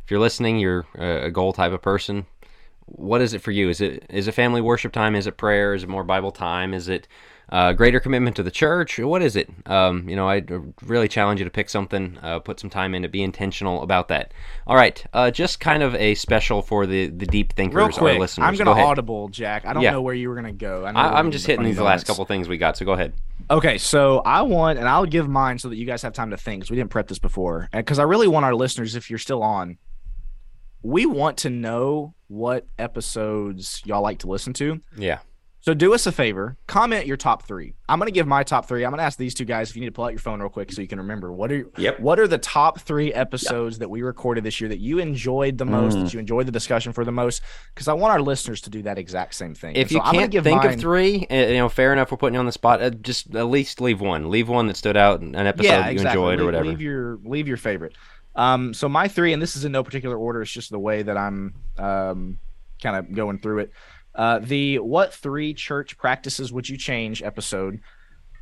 if 0.04 0.10
you're 0.12 0.20
listening, 0.20 0.58
you're 0.60 0.86
a 0.98 1.26
a 1.26 1.32
goal 1.32 1.54
type 1.54 1.72
of 1.74 1.82
person. 1.82 2.26
What 2.88 3.22
is 3.22 3.34
it 3.34 3.42
for 3.42 3.52
you? 3.52 3.70
Is 3.70 3.82
it 3.82 4.06
is 4.10 4.28
it 4.28 4.32
family 4.34 4.62
worship 4.62 4.94
time? 4.94 5.16
Is 5.16 5.28
it 5.28 5.38
prayer? 5.38 5.74
Is 5.76 5.84
it 5.84 5.90
more 5.90 6.04
Bible 6.04 6.32
time? 6.32 6.74
Is 6.74 6.88
it 6.88 7.08
uh, 7.50 7.74
greater 7.74 8.00
commitment 8.00 8.36
to 8.38 8.44
the 8.44 8.52
church? 8.52 8.98
What 9.00 9.22
is 9.22 9.36
it? 9.36 9.50
Um, 9.66 10.08
you 10.10 10.16
know, 10.16 10.28
I 10.28 10.44
really 10.84 11.08
challenge 11.08 11.40
you 11.40 11.44
to 11.44 11.50
pick 11.52 11.70
something, 11.70 12.18
uh, 12.22 12.40
put 12.40 12.60
some 12.60 12.70
time 12.70 12.96
in 12.96 13.02
to 13.04 13.08
be 13.08 13.22
intentional 13.24 13.82
about 13.84 14.08
that. 14.08 14.34
All 14.68 14.76
right, 14.76 15.04
uh, 15.14 15.32
just 15.32 15.60
kind 15.60 15.84
of 15.84 15.94
a 15.96 16.16
special 16.16 16.62
for 16.62 16.86
the 16.86 17.08
the 17.08 17.26
deep 17.26 17.54
thinkers, 17.54 17.76
Real 17.76 17.86
our 17.86 17.92
quick, 17.92 18.20
listeners. 18.20 18.46
I'm 18.48 18.56
going 18.56 18.66
to 18.66 18.72
ahead. 18.72 18.86
audible, 18.86 19.30
Jack. 19.30 19.66
I 19.66 19.74
don't 19.74 19.84
Yeah. 19.84 19.92
know 19.92 20.02
where 20.02 20.16
you 20.16 20.30
were 20.30 20.36
going 20.36 20.46
to 20.48 20.52
go. 20.66 20.86
I 20.86 21.20
i'm 21.20 21.32
just 21.32 21.46
hitting 21.46 21.66
these 21.66 21.80
last 21.80 22.08
couple 22.08 22.26
things 22.26 22.48
we 22.48 22.58
got. 22.58 22.78
So 22.78 22.86
go 22.86 22.94
ahead. 22.94 23.14
Okay, 23.52 23.78
so 23.78 24.20
I 24.26 24.42
want, 24.42 24.80
and 24.80 24.88
I'll 24.88 25.06
give 25.06 25.28
mine 25.28 25.60
so 25.60 25.70
that 25.70 25.76
you 25.76 25.86
guys 25.86 26.02
have 26.02 26.14
time 26.14 26.32
to 26.32 26.38
think 26.38 26.62
because 26.62 26.72
we 26.72 26.78
didn't 26.78 26.90
prep 26.90 27.08
this 27.08 27.20
before. 27.20 27.70
Because 27.72 28.00
I 28.00 28.04
really 28.04 28.28
want 28.28 28.44
our 28.46 28.56
listeners, 28.56 28.96
if 28.96 29.10
you're 29.10 29.20
still 29.20 29.44
on, 29.44 29.78
we 30.82 31.06
want 31.06 31.38
to 31.38 31.50
know 31.52 32.16
what 32.28 32.66
episodes 32.80 33.82
y'all 33.86 34.02
like 34.02 34.20
to 34.20 34.28
listen 34.28 34.54
to. 34.54 34.82
Yeah. 34.98 35.20
So 35.66 35.74
do 35.74 35.96
us 35.96 36.06
a 36.06 36.12
favor, 36.12 36.58
comment 36.68 37.08
your 37.08 37.18
top 37.18 37.42
three. 37.42 37.74
I'm 37.90 37.98
gonna 37.98 38.12
give 38.12 38.28
my 38.28 38.44
top 38.44 38.68
three. 38.68 38.86
I'm 38.86 38.92
gonna 38.92 39.02
ask 39.02 39.18
these 39.18 39.34
two 39.34 39.46
guys 39.46 39.72
if 39.72 39.76
you 39.76 39.80
need 39.80 39.88
to 39.88 39.94
pull 39.94 40.06
out 40.06 40.12
your 40.12 40.20
phone 40.20 40.40
real 40.40 40.48
quick 40.48 40.72
so 40.72 40.80
you 40.80 40.88
can 40.88 41.00
remember 41.00 41.32
what 41.32 41.52
are 41.52 41.68
Yep. 41.78 42.02
what 42.02 42.20
are 42.20 42.28
the 42.28 42.38
top 42.38 42.82
three 42.82 43.12
episodes 43.12 43.80
that 43.80 43.90
we 43.90 44.04
recorded 44.04 44.44
this 44.44 44.62
year 44.62 44.70
that 44.70 44.78
you 44.78 45.00
enjoyed 45.00 45.58
the 45.58 45.66
most, 45.66 45.98
Mm. 45.98 46.04
that 46.04 46.14
you 46.14 46.20
enjoyed 46.20 46.46
the 46.46 46.52
discussion 46.52 46.94
for 46.94 47.04
the 47.04 47.12
most? 47.12 47.42
Because 47.74 47.88
I 47.88 47.94
want 47.94 48.12
our 48.14 48.22
listeners 48.22 48.62
to 48.62 48.70
do 48.70 48.84
that 48.84 49.00
exact 49.00 49.34
same 49.34 49.56
thing. 49.56 49.76
If 49.76 49.92
you 49.92 49.98
so 49.98 50.04
gonna 50.04 50.20
can't 50.20 50.32
give 50.32 50.44
think 50.44 50.62
mine- 50.64 50.76
of 50.76 50.80
three, 50.80 51.26
uh, 51.32 51.36
you 51.36 51.56
know, 51.58 51.68
fair 51.70 51.92
enough. 51.92 52.12
We're 52.12 52.18
putting 52.18 52.36
you 52.36 52.40
on 52.42 52.46
the 52.46 52.52
spot. 52.52 52.84
Uh, 52.84 52.92
just 52.92 53.34
at 53.36 53.48
least 53.48 53.82
leave 53.82 54.00
one. 54.00 54.30
Leave 54.30 54.48
one 54.48 54.68
that 54.68 54.78
stood 54.78 54.96
out, 54.96 55.22
an 55.22 55.34
episode 55.36 55.64
yeah, 55.68 55.78
that 55.82 55.86
you 55.88 55.94
exactly. 55.94 56.22
enjoyed 56.22 56.34
or 56.34 56.44
Leave- 56.44 56.46
whatever. 56.46 56.66
Leave 56.66 56.82
your 56.82 57.18
leave 57.26 57.48
your 57.48 57.58
favorite. 57.58 57.96
Um, 58.36 58.72
so 58.76 58.88
my 58.88 59.08
three, 59.08 59.34
and 59.34 59.42
this 59.42 59.56
is 59.56 59.66
in 59.66 59.72
no 59.72 59.84
particular 59.84 60.16
order. 60.16 60.44
It's 60.44 60.52
just 60.52 60.70
the 60.70 60.78
way 60.78 61.02
that 61.02 61.18
I'm 61.18 61.56
um, 61.80 62.38
kind 62.84 62.98
of 62.98 63.16
going 63.16 63.40
through 63.40 63.60
it. 63.62 63.72
Uh, 64.16 64.40
the 64.40 64.80
what 64.80 65.14
three 65.14 65.54
church 65.54 65.98
practices 65.98 66.52
would 66.52 66.68
you 66.68 66.78
change 66.78 67.22
episode? 67.22 67.82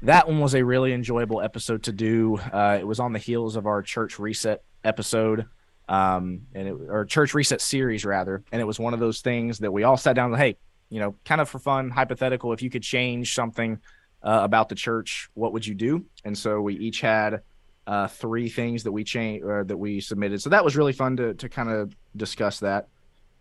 That 0.03 0.27
one 0.27 0.39
was 0.39 0.53
a 0.53 0.63
really 0.63 0.93
enjoyable 0.93 1.41
episode 1.41 1.83
to 1.83 1.91
do. 1.91 2.37
Uh, 2.37 2.77
it 2.79 2.85
was 2.85 2.99
on 2.99 3.13
the 3.13 3.19
heels 3.19 3.55
of 3.55 3.65
our 3.65 3.81
church 3.81 4.19
reset 4.19 4.63
episode, 4.83 5.45
um, 5.89 6.41
and 6.53 6.67
it 6.67 6.75
or 6.89 7.05
church 7.05 7.33
reset 7.33 7.61
series 7.61 8.05
rather. 8.05 8.43
And 8.51 8.61
it 8.61 8.65
was 8.65 8.79
one 8.79 8.93
of 8.93 8.99
those 8.99 9.21
things 9.21 9.59
that 9.59 9.71
we 9.71 9.83
all 9.83 9.97
sat 9.97 10.15
down 10.15 10.31
and 10.31 10.41
hey, 10.41 10.57
you 10.89 10.99
know, 10.99 11.15
kind 11.25 11.41
of 11.41 11.49
for 11.49 11.59
fun, 11.59 11.89
hypothetical. 11.89 12.53
If 12.53 12.61
you 12.61 12.69
could 12.69 12.83
change 12.83 13.33
something 13.33 13.79
uh, 14.21 14.41
about 14.43 14.69
the 14.69 14.75
church, 14.75 15.29
what 15.33 15.53
would 15.53 15.65
you 15.65 15.73
do? 15.73 16.05
And 16.23 16.37
so 16.37 16.61
we 16.61 16.75
each 16.75 17.01
had 17.01 17.41
uh, 17.87 18.07
three 18.07 18.49
things 18.49 18.83
that 18.83 18.91
we 18.91 19.03
changed 19.03 19.45
that 19.45 19.77
we 19.77 20.01
submitted. 20.01 20.41
So 20.41 20.51
that 20.51 20.63
was 20.63 20.75
really 20.75 20.93
fun 20.93 21.17
to 21.17 21.33
to 21.35 21.49
kind 21.49 21.69
of 21.69 21.95
discuss 22.15 22.59
that. 22.59 22.89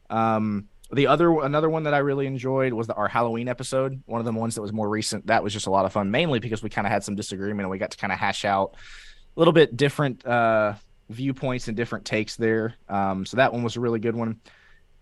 Um, 0.09 0.69
the 0.93 1.07
other 1.07 1.41
another 1.41 1.69
one 1.71 1.85
that 1.85 1.95
I 1.95 1.99
really 1.99 2.27
enjoyed 2.27 2.73
was 2.73 2.87
the, 2.87 2.95
our 2.95 3.09
Halloween 3.09 3.49
episode. 3.49 4.03
One 4.07 4.21
of 4.21 4.25
the 4.25 4.33
ones 4.33 4.55
that 4.57 4.63
was 4.63 4.73
more 4.73 4.89
recent. 4.89 5.27
That 5.27 5.43
was 5.43 5.53
just 5.53 5.67
a 5.67 5.71
lot 5.71 5.85
of 5.85 5.93
fun, 5.93 6.11
mainly 6.11 6.39
because 6.39 6.63
we 6.63 6.69
kind 6.71 6.87
of 6.87 6.93
had 6.93 7.03
some 7.05 7.15
disagreement 7.15 7.61
and 7.63 7.71
we 7.71 7.79
got 7.79 7.91
to 7.93 7.97
kind 7.99 8.13
of 8.13 8.19
hash 8.19 8.45
out 8.45 8.75
a 9.37 9.41
little 9.41 9.53
bit 9.53 9.77
different 9.77 10.25
uh, 10.27 10.75
viewpoints 11.09 11.69
and 11.69 11.77
different 11.77 12.05
takes 12.05 12.37
there. 12.37 12.75
Um, 12.89 13.25
so 13.27 13.37
that 13.39 13.53
one 13.53 13.63
was 13.63 13.77
a 13.77 13.81
really 13.81 13.99
good 14.01 14.15
one. 14.17 14.41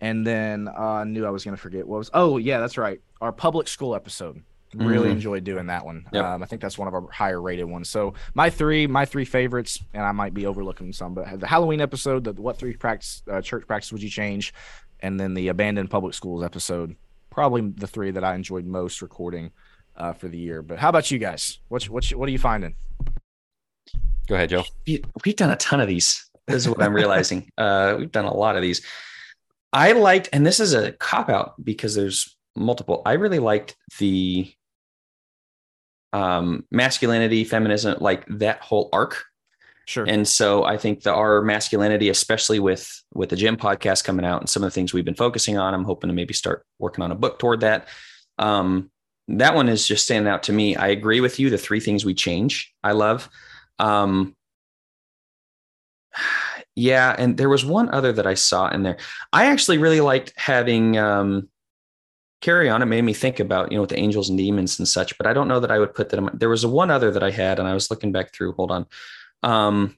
And 0.00 0.26
then 0.26 0.68
uh, 0.68 0.72
I 0.80 1.04
knew 1.04 1.26
I 1.26 1.30
was 1.30 1.44
going 1.44 1.56
to 1.56 1.60
forget 1.60 1.86
what 1.86 1.98
was. 1.98 2.10
Oh 2.14 2.38
yeah, 2.38 2.58
that's 2.60 2.78
right. 2.78 3.00
Our 3.20 3.32
public 3.32 3.68
school 3.68 3.94
episode. 3.94 4.42
Really 4.72 5.08
Mhm. 5.08 5.12
enjoyed 5.14 5.42
doing 5.42 5.66
that 5.66 5.84
one. 5.84 6.06
Yep. 6.12 6.24
Um, 6.24 6.42
I 6.44 6.46
think 6.46 6.62
that's 6.62 6.78
one 6.78 6.86
of 6.86 6.94
our 6.94 7.10
higher 7.10 7.42
rated 7.42 7.64
ones. 7.66 7.90
So 7.90 8.14
my 8.34 8.50
three, 8.50 8.86
my 8.86 9.04
three 9.04 9.24
favorites, 9.24 9.80
and 9.92 10.04
I 10.04 10.12
might 10.12 10.32
be 10.32 10.46
overlooking 10.46 10.92
some, 10.92 11.12
but 11.12 11.40
the 11.40 11.46
Halloween 11.48 11.80
episode, 11.80 12.22
the 12.22 12.32
what 12.34 12.56
three 12.56 12.76
practice 12.76 13.20
uh, 13.28 13.40
church 13.42 13.66
practice 13.66 13.90
would 13.90 14.00
you 14.00 14.08
change, 14.08 14.54
and 15.02 15.18
then 15.18 15.34
the 15.34 15.48
abandoned 15.48 15.90
public 15.90 16.14
schools 16.14 16.42
episode, 16.44 16.96
probably 17.30 17.62
the 17.62 17.86
three 17.86 18.10
that 18.12 18.24
I 18.24 18.34
enjoyed 18.34 18.66
most 18.66 19.02
recording 19.02 19.50
uh, 19.96 20.12
for 20.12 20.28
the 20.28 20.38
year. 20.38 20.62
But 20.62 20.78
how 20.78 20.88
about 20.88 21.10
you 21.10 21.18
guys? 21.18 21.58
What's 21.68 21.88
what 21.88 22.04
what 22.10 22.28
are 22.28 22.32
you 22.32 22.38
finding? 22.38 22.74
Go 24.28 24.34
ahead, 24.36 24.50
Joe. 24.50 24.64
We- 24.86 25.02
We've 25.24 25.36
done 25.36 25.50
a 25.50 25.56
ton 25.56 25.80
of 25.80 25.88
these. 25.88 26.28
This 26.46 26.56
is 26.62 26.68
what 26.68 26.82
I'm 26.82 26.94
realizing. 26.94 27.50
Uh, 27.58 27.96
we've 27.98 28.12
done 28.12 28.24
a 28.24 28.34
lot 28.34 28.56
of 28.56 28.62
these. 28.62 28.84
I 29.72 29.92
liked, 29.92 30.28
and 30.32 30.44
this 30.44 30.58
is 30.60 30.72
a 30.74 30.92
cop 30.92 31.28
out 31.28 31.54
because 31.62 31.94
there's 31.94 32.36
multiple. 32.56 33.02
I 33.06 33.12
really 33.12 33.38
liked 33.38 33.76
the 33.98 34.52
um, 36.12 36.64
masculinity, 36.70 37.44
feminism, 37.44 37.96
like 38.00 38.24
that 38.28 38.60
whole 38.62 38.88
arc. 38.92 39.24
Sure. 39.86 40.04
And 40.06 40.26
so 40.26 40.64
I 40.64 40.76
think 40.76 41.02
the 41.02 41.12
our 41.12 41.42
masculinity, 41.42 42.08
especially 42.08 42.60
with 42.60 43.02
with 43.12 43.30
the 43.30 43.36
gym 43.36 43.56
podcast 43.56 44.04
coming 44.04 44.24
out 44.24 44.40
and 44.40 44.48
some 44.48 44.62
of 44.62 44.68
the 44.68 44.74
things 44.74 44.92
we've 44.92 45.04
been 45.04 45.14
focusing 45.14 45.58
on, 45.58 45.74
I'm 45.74 45.84
hoping 45.84 46.08
to 46.08 46.14
maybe 46.14 46.34
start 46.34 46.64
working 46.78 47.02
on 47.02 47.10
a 47.10 47.16
book 47.16 47.38
toward 47.38 47.60
that. 47.60 47.88
Um, 48.38 48.90
that 49.28 49.54
one 49.54 49.68
is 49.68 49.86
just 49.86 50.04
standing 50.04 50.30
out 50.30 50.44
to 50.44 50.52
me. 50.52 50.76
I 50.76 50.88
agree 50.88 51.20
with 51.20 51.38
you. 51.38 51.50
The 51.50 51.58
three 51.58 51.80
things 51.80 52.04
we 52.04 52.14
change, 52.14 52.72
I 52.82 52.92
love. 52.92 53.28
Um, 53.78 54.36
yeah, 56.76 57.14
and 57.18 57.36
there 57.36 57.48
was 57.48 57.64
one 57.64 57.92
other 57.92 58.12
that 58.12 58.26
I 58.26 58.34
saw 58.34 58.68
in 58.68 58.82
there. 58.82 58.98
I 59.32 59.46
actually 59.46 59.78
really 59.78 60.00
liked 60.00 60.32
having 60.36 60.96
um, 60.98 61.48
Carrie 62.40 62.70
on. 62.70 62.82
It 62.82 62.86
made 62.86 63.02
me 63.02 63.12
think 63.12 63.40
about 63.40 63.70
you 63.70 63.76
know 63.76 63.82
with 63.82 63.90
the 63.90 63.98
angels 63.98 64.28
and 64.28 64.38
demons 64.38 64.78
and 64.78 64.88
such, 64.88 65.16
but 65.18 65.26
I 65.26 65.32
don't 65.32 65.48
know 65.48 65.60
that 65.60 65.70
I 65.70 65.78
would 65.78 65.94
put 65.94 66.08
that. 66.10 66.18
In 66.18 66.24
my, 66.24 66.30
there 66.34 66.48
was 66.48 66.64
a 66.64 66.68
one 66.68 66.90
other 66.90 67.10
that 67.10 67.22
I 67.22 67.30
had, 67.30 67.58
and 67.58 67.68
I 67.68 67.74
was 67.74 67.90
looking 67.90 68.12
back 68.12 68.32
through. 68.32 68.52
Hold 68.52 68.70
on. 68.70 68.86
Um, 69.42 69.96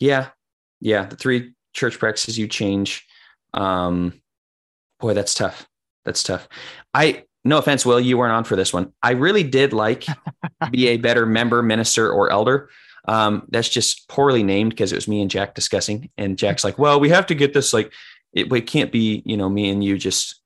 yeah, 0.00 0.28
yeah, 0.80 1.06
the 1.06 1.16
three 1.16 1.52
church 1.72 1.98
practices 1.98 2.38
you 2.38 2.48
change. 2.48 3.06
Um, 3.54 4.20
boy, 5.00 5.14
that's 5.14 5.34
tough. 5.34 5.66
That's 6.04 6.22
tough. 6.22 6.48
I 6.94 7.24
no 7.44 7.58
offense, 7.58 7.86
Will, 7.86 8.00
you 8.00 8.18
weren't 8.18 8.32
on 8.32 8.44
for 8.44 8.56
this 8.56 8.72
one. 8.72 8.92
I 9.02 9.12
really 9.12 9.42
did 9.42 9.72
like 9.72 10.04
be 10.70 10.88
a 10.88 10.96
better 10.96 11.24
member, 11.26 11.62
minister, 11.62 12.10
or 12.10 12.30
elder. 12.30 12.68
Um, 13.06 13.46
that's 13.48 13.68
just 13.68 14.08
poorly 14.08 14.42
named 14.42 14.70
because 14.70 14.92
it 14.92 14.96
was 14.96 15.08
me 15.08 15.22
and 15.22 15.30
Jack 15.30 15.54
discussing, 15.54 16.10
and 16.18 16.36
Jack's 16.36 16.64
like, 16.64 16.78
"Well, 16.78 17.00
we 17.00 17.08
have 17.08 17.26
to 17.26 17.34
get 17.34 17.54
this 17.54 17.72
like 17.72 17.92
it, 18.32 18.52
it 18.52 18.66
can't 18.66 18.92
be 18.92 19.22
you 19.24 19.36
know 19.36 19.48
me 19.48 19.70
and 19.70 19.82
you 19.82 19.96
just 19.98 20.37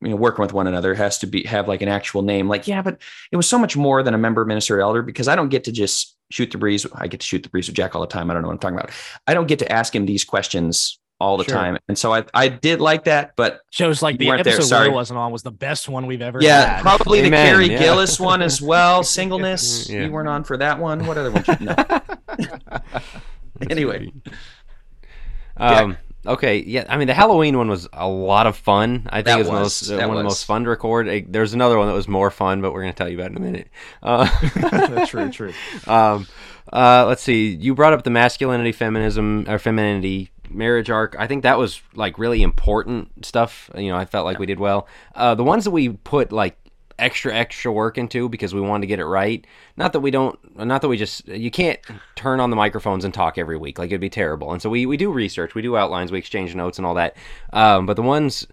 you 0.00 0.08
know 0.10 0.16
working 0.16 0.42
with 0.42 0.52
one 0.52 0.66
another. 0.66 0.94
Has 0.94 1.18
to 1.18 1.26
be 1.26 1.44
have 1.44 1.68
like 1.68 1.82
an 1.82 1.88
actual 1.88 2.22
name. 2.22 2.48
Like, 2.48 2.66
yeah, 2.68 2.82
but 2.82 3.00
it 3.32 3.36
was 3.36 3.48
so 3.48 3.58
much 3.58 3.76
more 3.76 4.02
than 4.02 4.14
a 4.14 4.18
member, 4.18 4.44
minister, 4.44 4.80
elder 4.80 5.02
because 5.02 5.28
I 5.28 5.36
don't 5.36 5.48
get 5.48 5.64
to 5.64 5.72
just 5.72 6.16
shoot 6.30 6.50
the 6.50 6.58
breeze. 6.58 6.86
I 6.94 7.06
get 7.08 7.20
to 7.20 7.26
shoot 7.26 7.42
the 7.42 7.48
breeze 7.48 7.68
with 7.68 7.76
Jack 7.76 7.94
all 7.94 8.00
the 8.00 8.06
time. 8.06 8.30
I 8.30 8.34
don't 8.34 8.42
know 8.42 8.48
what 8.48 8.54
I'm 8.54 8.60
talking 8.60 8.78
about. 8.78 8.90
I 9.26 9.34
don't 9.34 9.46
get 9.48 9.58
to 9.60 9.72
ask 9.72 9.94
him 9.94 10.06
these 10.06 10.24
questions 10.24 10.98
all 11.18 11.36
the 11.36 11.44
Sure. 11.44 11.54
time, 11.54 11.76
and 11.86 11.98
so 11.98 12.14
I 12.14 12.24
I 12.32 12.48
did 12.48 12.80
like 12.80 13.04
that, 13.04 13.32
but 13.36 13.60
Shows 13.70 14.00
like 14.00 14.16
the 14.16 14.26
weren't 14.28 14.42
there, 14.44 14.54
episode 14.54 14.68
sorry. 14.68 14.88
Will 14.88 14.94
wasn't 14.94 15.18
on 15.18 15.30
was 15.32 15.42
the 15.42 15.50
best 15.50 15.86
one 15.86 16.06
we've 16.06 16.22
ever 16.22 16.38
yeah, 16.42 16.76
had. 16.76 16.82
probably 16.82 17.20
the 17.20 17.28
Carrie 17.30 17.70
yeah. 17.70 17.78
Gillis 17.78 18.18
one 18.18 18.40
as 18.40 18.62
well. 18.62 19.02
Singleness. 19.18 19.90
Yeah. 19.90 20.04
You 20.04 20.12
weren't 20.12 20.28
on 20.28 20.44
for 20.44 20.56
that 20.56 20.78
one. 20.78 21.06
What 21.06 21.18
other 21.18 21.30
one? 21.30 21.44
No. 21.60 21.74
anyway, 23.70 24.10
Um, 25.58 25.98
okay, 26.26 26.58
yeah. 26.62 26.84
I 26.88 26.96
mean, 26.96 27.06
the 27.06 27.14
Halloween 27.14 27.56
one 27.56 27.68
was 27.68 27.88
a 27.92 28.08
lot 28.08 28.46
of 28.46 28.56
fun. 28.56 29.06
I 29.10 29.16
think 29.18 29.26
That 29.26 29.36
it 29.36 29.42
was, 29.42 29.48
was. 29.48 29.58
most, 29.60 29.90
uh, 29.90 29.96
That 29.96 30.08
one 30.08 30.16
of 30.16 30.20
the 30.20 30.24
most 30.28 30.44
fun 30.44 30.64
to 30.64 30.70
record. 30.70 31.26
There's 31.32 31.54
another 31.54 31.78
one 31.78 31.88
that 31.88 31.94
was 31.94 32.08
more 32.08 32.30
fun, 32.30 32.60
but 32.60 32.72
we're 32.72 32.82
going 32.82 32.92
to 32.92 32.96
tell 32.98 33.08
you 33.08 33.18
about 33.18 33.30
in 33.30 33.36
a 33.36 33.40
minute. 33.40 33.68
Uh, 34.02 35.06
true, 35.06 35.30
true. 35.32 35.52
um, 35.86 36.26
uh, 36.72 37.04
let's 37.06 37.22
see. 37.22 37.48
You 37.54 37.74
brought 37.74 37.92
up 37.92 38.04
the 38.04 38.10
masculinity, 38.10 38.72
feminism, 38.72 39.44
or 39.48 39.58
femininity 39.58 40.30
marriage 40.50 40.90
arc. 40.90 41.14
I 41.18 41.26
think 41.26 41.42
that 41.44 41.58
was 41.58 41.80
like 41.94 42.18
really 42.18 42.42
important 42.42 43.24
stuff. 43.24 43.70
You 43.76 43.90
know, 43.90 43.96
I 43.96 44.04
felt 44.04 44.24
like 44.24 44.38
we 44.38 44.46
did 44.46 44.58
well. 44.60 44.86
Uh, 45.14 45.34
the 45.34 45.44
ones 45.44 45.64
that 45.64 45.70
we 45.70 45.90
put 45.90 46.32
like 46.32 46.56
extra 47.00 47.34
extra 47.34 47.72
work 47.72 47.98
into 47.98 48.28
because 48.28 48.54
we 48.54 48.60
wanted 48.60 48.82
to 48.82 48.86
get 48.86 48.98
it 49.00 49.06
right. 49.06 49.44
Not 49.76 49.92
that 49.92 50.00
we 50.00 50.10
don't. 50.10 50.38
Not 50.56 50.82
that 50.82 50.88
we 50.88 50.96
just. 50.96 51.26
You 51.28 51.50
can't 51.50 51.78
turn 52.16 52.40
on 52.40 52.50
the 52.50 52.56
microphones 52.56 53.04
and 53.04 53.12
talk 53.14 53.38
every 53.38 53.56
week. 53.56 53.78
Like 53.78 53.90
it'd 53.90 54.00
be 54.00 54.10
terrible. 54.10 54.52
And 54.52 54.60
so 54.62 54.70
we 54.70 54.86
we 54.86 54.96
do 54.96 55.10
research. 55.12 55.54
We 55.54 55.62
do 55.62 55.76
outlines. 55.76 56.12
We 56.12 56.18
exchange 56.18 56.54
notes 56.54 56.78
and 56.78 56.86
all 56.86 56.94
that. 56.94 57.16
Um, 57.52 57.86
but 57.86 57.96
the 57.96 58.02
ones 58.02 58.46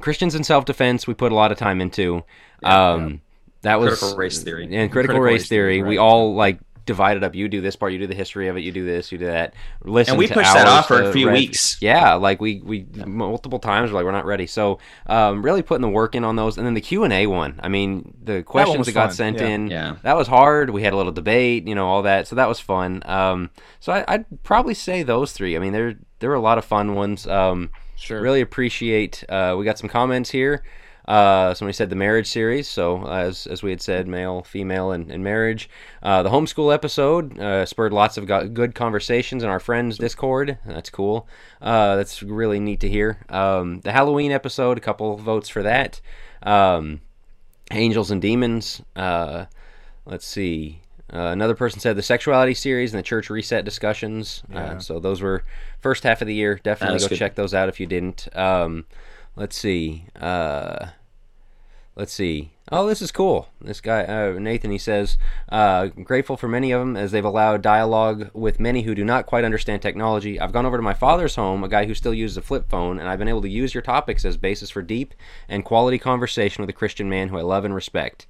Christians 0.00 0.34
in 0.34 0.44
self 0.44 0.64
defense, 0.64 1.06
we 1.06 1.14
put 1.14 1.32
a 1.32 1.34
lot 1.34 1.50
of 1.52 1.58
time 1.58 1.80
into. 1.80 2.22
um, 2.62 3.20
That 3.62 3.80
was 3.80 3.98
critical 3.98 4.16
race 4.16 4.42
theory. 4.42 4.62
and 4.64 4.70
critical, 4.72 4.90
Critical 4.92 5.20
race, 5.20 5.40
race 5.42 5.48
theory. 5.48 5.76
theory, 5.78 5.88
We 5.88 5.98
all 5.98 6.34
like 6.34 6.58
divided 6.88 7.22
up. 7.22 7.36
You 7.36 7.48
do 7.48 7.60
this 7.60 7.76
part. 7.76 7.92
You 7.92 8.00
do 8.00 8.08
the 8.08 8.14
history 8.16 8.48
of 8.48 8.56
it. 8.56 8.62
You 8.62 8.72
do 8.72 8.84
this. 8.84 9.12
You 9.12 9.18
do 9.18 9.26
that. 9.26 9.54
Listen. 9.84 10.14
And 10.14 10.18
we 10.18 10.26
pushed 10.26 10.52
that 10.52 10.66
off 10.66 10.88
for 10.88 11.00
a 11.00 11.12
few 11.12 11.28
read- 11.28 11.34
weeks. 11.34 11.80
Yeah, 11.80 12.14
like 12.14 12.40
we 12.40 12.60
we 12.60 12.86
multiple 13.06 13.60
times. 13.60 13.92
We're 13.92 13.98
like 13.98 14.04
we're 14.04 14.10
not 14.12 14.26
ready. 14.26 14.48
So 14.48 14.80
um, 15.06 15.42
really 15.42 15.62
putting 15.62 15.82
the 15.82 15.88
work 15.88 16.16
in 16.16 16.24
on 16.24 16.34
those, 16.34 16.58
and 16.58 16.66
then 16.66 16.74
the 16.74 16.80
Q 16.80 17.04
and 17.04 17.12
A 17.12 17.28
one. 17.28 17.60
I 17.62 17.68
mean, 17.68 18.14
the 18.24 18.42
questions 18.42 18.78
was 18.78 18.86
that, 18.88 18.94
got 18.94 19.12
sent 19.12 19.38
yeah. 19.38 19.46
in. 19.46 19.70
Yeah. 19.70 19.96
That 20.02 20.16
was 20.16 20.26
hard. 20.26 20.70
We 20.70 20.82
had 20.82 20.92
a 20.92 20.96
little 20.96 21.12
debate. 21.12 21.68
You 21.68 21.76
know 21.76 21.86
all 21.86 22.02
that. 22.02 22.26
So 22.26 22.34
that 22.34 22.48
was 22.48 22.58
fun. 22.58 23.02
Um, 23.04 23.50
so 23.78 23.92
I, 23.92 24.04
I'd 24.08 24.42
probably 24.42 24.74
say 24.74 25.04
those 25.04 25.32
three. 25.32 25.54
I 25.54 25.60
mean, 25.60 25.72
there 25.72 25.94
there 26.18 26.30
were 26.30 26.36
a 26.36 26.40
lot 26.40 26.58
of 26.58 26.64
fun 26.64 26.94
ones. 26.96 27.26
Um, 27.26 27.70
Sure. 27.98 28.20
Really 28.20 28.40
appreciate. 28.40 29.24
Uh, 29.28 29.56
we 29.58 29.64
got 29.64 29.76
some 29.76 29.88
comments 29.88 30.30
here. 30.30 30.62
Uh, 31.08 31.54
somebody 31.54 31.72
said 31.72 31.88
the 31.88 31.96
marriage 31.96 32.26
series. 32.26 32.68
So 32.68 33.06
as 33.08 33.46
as 33.46 33.62
we 33.62 33.70
had 33.70 33.80
said, 33.80 34.06
male, 34.06 34.42
female, 34.42 34.90
and, 34.92 35.10
and 35.10 35.24
marriage. 35.24 35.70
Uh, 36.02 36.22
the 36.22 36.28
homeschool 36.28 36.72
episode 36.72 37.38
uh, 37.38 37.64
spurred 37.64 37.94
lots 37.94 38.18
of 38.18 38.26
good 38.26 38.74
conversations 38.74 39.42
in 39.42 39.48
our 39.48 39.58
friends 39.58 39.96
Discord. 39.96 40.58
That's 40.66 40.90
cool. 40.90 41.26
Uh, 41.62 41.96
that's 41.96 42.22
really 42.22 42.60
neat 42.60 42.80
to 42.80 42.90
hear. 42.90 43.24
Um, 43.30 43.80
the 43.80 43.92
Halloween 43.92 44.32
episode, 44.32 44.76
a 44.76 44.82
couple 44.82 45.16
votes 45.16 45.48
for 45.48 45.62
that. 45.62 46.02
Um, 46.42 47.00
Angels 47.70 48.10
and 48.10 48.20
Demons. 48.20 48.82
Uh, 48.94 49.46
let's 50.04 50.26
see. 50.26 50.82
Uh, 51.10 51.28
another 51.32 51.54
person 51.54 51.80
said 51.80 51.96
the 51.96 52.02
sexuality 52.02 52.52
series 52.52 52.92
and 52.92 52.98
the 52.98 53.02
church 53.02 53.30
reset 53.30 53.64
discussions. 53.64 54.42
Yeah. 54.52 54.72
Uh, 54.74 54.78
so 54.78 55.00
those 55.00 55.22
were 55.22 55.42
first 55.80 56.02
half 56.02 56.20
of 56.20 56.28
the 56.28 56.34
year. 56.34 56.60
Definitely 56.62 56.98
go 56.98 57.08
good. 57.08 57.18
check 57.18 57.34
those 57.34 57.54
out 57.54 57.70
if 57.70 57.80
you 57.80 57.86
didn't. 57.86 58.28
Um, 58.36 58.84
let's 59.34 59.56
see. 59.56 60.04
Uh, 60.20 60.88
let's 61.98 62.12
see. 62.12 62.52
Oh, 62.70 62.86
this 62.86 63.00
is 63.02 63.10
cool. 63.10 63.48
This 63.62 63.80
guy, 63.80 64.04
uh, 64.04 64.38
Nathan, 64.38 64.70
he 64.70 64.76
says, 64.78 65.16
uh, 65.48 65.86
grateful 65.86 66.36
for 66.36 66.48
many 66.48 66.70
of 66.70 66.80
them 66.80 66.96
as 66.96 67.12
they've 67.12 67.24
allowed 67.24 67.62
dialogue 67.62 68.30
with 68.34 68.60
many 68.60 68.82
who 68.82 68.94
do 68.94 69.04
not 69.04 69.24
quite 69.26 69.44
understand 69.44 69.80
technology. 69.82 70.38
I've 70.38 70.52
gone 70.52 70.66
over 70.66 70.76
to 70.76 70.82
my 70.82 70.92
father's 70.94 71.34
home, 71.34 71.64
a 71.64 71.68
guy 71.68 71.86
who 71.86 71.94
still 71.94 72.12
uses 72.14 72.36
a 72.36 72.42
flip 72.42 72.68
phone, 72.68 72.98
and 72.98 73.08
I've 73.08 73.18
been 73.18 73.28
able 73.28 73.42
to 73.42 73.48
use 73.48 73.74
your 73.74 73.82
topics 73.82 74.24
as 74.24 74.36
basis 74.36 74.70
for 74.70 74.82
deep 74.82 75.14
and 75.48 75.64
quality 75.64 75.98
conversation 75.98 76.62
with 76.62 76.68
a 76.70 76.74
Christian 76.74 77.08
man 77.08 77.28
who 77.28 77.38
I 77.38 77.42
love 77.42 77.64
and 77.64 77.74
respect. 77.74 78.26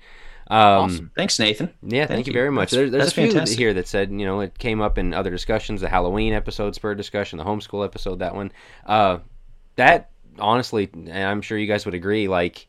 Um, 0.50 0.58
awesome. 0.60 1.10
Thanks, 1.16 1.38
Nathan. 1.38 1.74
Yeah, 1.82 2.06
thank, 2.06 2.08
Thank 2.10 2.26
you 2.28 2.32
you. 2.32 2.38
very 2.38 2.50
much. 2.50 2.70
That's- 2.70 2.90
There, 2.90 2.98
there's 3.00 3.12
a 3.12 3.14
few 3.14 3.26
fantastic. 3.32 3.58
here 3.58 3.74
that 3.74 3.86
said, 3.88 4.10
you 4.12 4.24
know, 4.24 4.40
it 4.40 4.56
came 4.58 4.80
up 4.80 4.96
in 4.98 5.12
other 5.12 5.30
discussions. 5.30 5.80
The 5.82 5.88
Halloween 5.90 6.32
episode 6.32 6.74
spurred 6.74 6.96
discussion, 6.96 7.38
the 7.38 7.44
homeschool 7.44 7.84
episode, 7.84 8.20
that 8.20 8.34
one. 8.34 8.52
Uh, 8.86 9.18
that 9.76 10.10
honestly, 10.38 10.88
and 10.94 11.10
I'm 11.12 11.42
sure 11.42 11.58
you 11.58 11.66
guys 11.66 11.84
would 11.84 11.94
agree, 11.94 12.28
like 12.28 12.66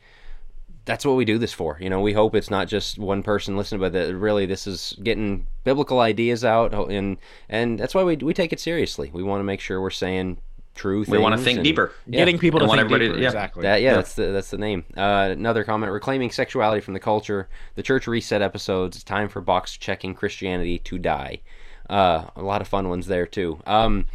that's 0.89 1.05
what 1.05 1.15
we 1.15 1.23
do 1.25 1.37
this 1.37 1.53
for. 1.53 1.77
You 1.79 1.89
know, 1.89 2.01
we 2.01 2.13
hope 2.13 2.35
it's 2.35 2.49
not 2.49 2.67
just 2.67 2.97
one 2.99 3.23
person 3.23 3.55
listening, 3.55 3.79
but 3.79 3.93
that 3.93 4.13
really 4.15 4.45
this 4.45 4.67
is 4.67 4.95
getting 5.03 5.47
biblical 5.63 5.99
ideas 5.99 6.43
out, 6.43 6.73
and 6.73 7.17
and 7.47 7.79
that's 7.79 7.95
why 7.95 8.03
we 8.03 8.15
we 8.17 8.33
take 8.33 8.51
it 8.51 8.59
seriously. 8.59 9.09
We 9.13 9.23
want 9.23 9.39
to 9.39 9.43
make 9.43 9.61
sure 9.61 9.79
we're 9.81 9.89
saying 9.91 10.39
true 10.75 11.03
things. 11.03 11.11
We 11.11 11.17
want 11.21 11.37
to 11.37 11.43
think 11.43 11.57
and- 11.57 11.63
deeper. 11.63 11.91
Yeah. 12.07 12.19
Getting 12.19 12.37
people 12.39 12.59
to 12.59 12.63
And 12.63 12.69
want 12.69 12.79
think 12.79 12.85
everybody 12.85 13.05
deeper. 13.07 13.15
to- 13.17 13.21
yeah. 13.21 13.27
Exactly. 13.29 13.61
That 13.63 13.81
yeah, 13.81 13.89
Yeah. 13.91 13.95
that's 13.97 14.13
the 14.15 14.25
that's 14.27 14.49
the 14.49 14.57
name. 14.57 14.85
Uh, 14.97 15.29
another 15.31 15.63
comment: 15.63 15.91
reclaiming 15.91 16.31
sexuality 16.31 16.81
from 16.81 16.93
the 16.93 16.99
culture. 16.99 17.49
The 17.75 17.83
church 17.83 18.07
reset 18.07 18.41
episodes. 18.41 18.97
It's 18.97 19.03
time 19.03 19.29
for 19.29 19.41
box 19.41 19.77
checking 19.77 20.13
Christianity 20.15 20.79
to 20.79 20.97
die. 20.97 21.41
Uh, 21.89 22.25
a 22.35 22.41
lot 22.43 22.61
of 22.61 22.67
fun 22.67 22.87
ones 22.89 23.07
there 23.07 23.25
too. 23.25 23.59
Um, 23.65 24.05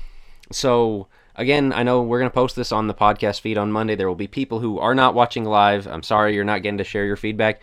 so 0.52 1.06
again, 1.36 1.72
I 1.72 1.82
know 1.82 2.02
we're 2.02 2.18
gonna 2.18 2.30
post 2.30 2.56
this 2.56 2.72
on 2.72 2.86
the 2.86 2.94
podcast 2.94 3.40
feed 3.40 3.58
on 3.58 3.72
Monday. 3.72 3.94
There 3.94 4.08
will 4.08 4.14
be 4.14 4.26
people 4.26 4.60
who 4.60 4.78
are 4.78 4.94
not 4.94 5.14
watching 5.14 5.44
live. 5.44 5.86
I'm 5.86 6.02
sorry 6.02 6.34
you're 6.34 6.44
not 6.44 6.62
getting 6.62 6.78
to 6.78 6.84
share 6.84 7.04
your 7.04 7.16
feedback. 7.16 7.60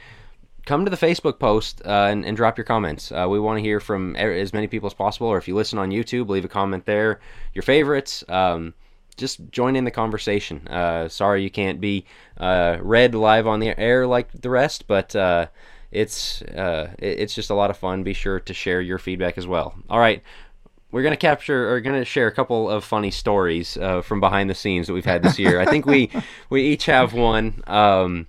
Come 0.66 0.86
to 0.86 0.92
the 0.92 0.98
Facebook 0.98 1.40
post 1.40 1.82
uh, 1.86 2.08
and, 2.12 2.24
and 2.26 2.38
drop 2.38 2.58
your 2.58 2.66
comments. 2.66 3.12
Uh, 3.12 3.28
we 3.30 3.40
want 3.40 3.58
to 3.58 3.64
hear 3.64 3.80
from 3.80 4.16
as 4.16 4.54
many 4.54 4.68
people 4.68 4.88
as 4.88 4.94
possible. 4.94 5.28
Or 5.28 5.38
if 5.38 5.48
you 5.48 5.56
listen 5.56 5.80
on 5.80 5.90
YouTube, 5.90 6.30
leave 6.30 6.46
a 6.46 6.50
comment 6.50 6.86
there. 6.86 7.20
Your 7.54 7.64
favorites. 7.64 8.24
Um, 8.30 8.76
just 9.18 9.40
join 9.52 9.76
in 9.76 9.86
the 9.86 9.92
conversation. 9.92 10.68
Uh, 10.68 11.08
sorry 11.08 11.44
you 11.44 11.50
can't 11.50 11.82
be 11.82 12.06
uh, 12.38 12.78
read 12.82 13.16
live 13.16 13.48
on 13.48 13.60
the 13.60 13.78
air 13.80 14.08
like 14.08 14.32
the 14.34 14.50
rest, 14.50 14.88
but 14.88 15.16
uh, 15.16 15.48
it's 15.92 16.42
uh, 16.42 16.94
it's 17.00 17.36
just 17.36 17.50
a 17.50 17.54
lot 17.56 17.70
of 17.70 17.78
fun. 17.78 18.04
Be 18.04 18.14
sure 18.14 18.40
to 18.40 18.54
share 18.54 18.82
your 18.82 18.98
feedback 18.98 19.38
as 19.38 19.48
well. 19.48 19.76
All 19.90 20.00
right, 20.00 20.24
we're 20.92 21.04
gonna 21.04 21.18
capture 21.18 21.72
or 21.74 21.80
gonna 21.82 22.06
share 22.06 22.28
a 22.28 22.32
couple 22.32 22.70
of 22.70 22.84
funny 22.84 23.12
stories 23.12 23.78
uh, 23.78 24.02
from 24.02 24.20
behind 24.20 24.50
the 24.50 24.56
scenes 24.56 24.88
that 24.88 24.94
we've 24.94 25.06
had 25.06 25.24
this 25.24 25.40
year. 25.40 25.60
I 25.60 25.66
think 25.66 25.86
we 25.86 26.10
we 26.50 26.64
each 26.64 26.86
have 26.86 27.14
one. 27.14 27.64
Um, 27.68 28.28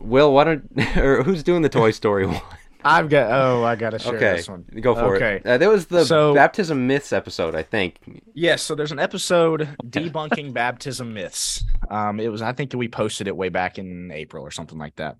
Will, 0.00 0.32
why 0.34 0.44
don't 0.44 0.70
or 0.96 1.22
who's 1.22 1.42
doing 1.42 1.62
the 1.62 1.68
Toy 1.68 1.90
Story 1.92 2.26
one? 2.26 2.40
I've 2.84 3.08
got. 3.08 3.30
Oh, 3.32 3.64
I 3.64 3.74
gotta 3.74 3.98
share 3.98 4.14
okay, 4.14 4.36
this 4.36 4.48
one. 4.48 4.64
go 4.80 4.94
for 4.94 5.16
Okay. 5.16 5.36
it. 5.36 5.46
Uh, 5.46 5.58
that 5.58 5.68
was 5.68 5.86
the 5.86 6.04
So- 6.04 6.34
baptism 6.34 6.86
myths 6.86 7.12
episode, 7.12 7.54
I 7.54 7.62
think. 7.62 7.96
Yes, 8.34 8.62
so 8.62 8.74
there's 8.74 8.92
an 8.92 9.00
episode 9.00 9.68
debunking 9.84 10.52
baptism 10.52 11.12
myths. 11.12 11.64
Um, 11.90 12.20
it 12.20 12.28
was 12.28 12.40
I 12.42 12.52
think 12.52 12.72
we 12.74 12.86
posted 12.88 13.26
it 13.26 13.36
way 13.36 13.48
back 13.48 13.78
in 13.78 14.10
April 14.12 14.44
or 14.44 14.50
something 14.52 14.78
like 14.78 14.94
that. 14.96 15.16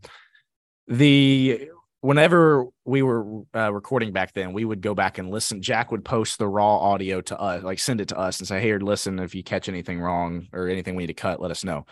The 0.86 1.68
whenever 2.00 2.66
we 2.84 3.02
were 3.02 3.42
uh, 3.54 3.72
recording 3.72 4.12
back 4.12 4.32
then, 4.32 4.52
we 4.52 4.64
would 4.64 4.80
go 4.80 4.94
back 4.94 5.18
and 5.18 5.30
listen. 5.30 5.62
Jack 5.62 5.90
would 5.90 6.04
post 6.04 6.38
the 6.38 6.48
raw 6.48 6.78
audio 6.78 7.20
to 7.22 7.38
us, 7.38 7.62
like 7.62 7.78
send 7.78 8.00
it 8.00 8.08
to 8.08 8.18
us 8.18 8.38
and 8.38 8.48
say, 8.48 8.60
"Hey, 8.60 8.76
listen. 8.78 9.18
If 9.18 9.34
you 9.34 9.42
catch 9.42 9.68
anything 9.68 10.00
wrong 10.00 10.48
or 10.52 10.68
anything 10.68 10.94
we 10.94 11.04
need 11.04 11.08
to 11.08 11.14
cut, 11.14 11.40
let 11.40 11.50
us 11.50 11.64
know." 11.64 11.86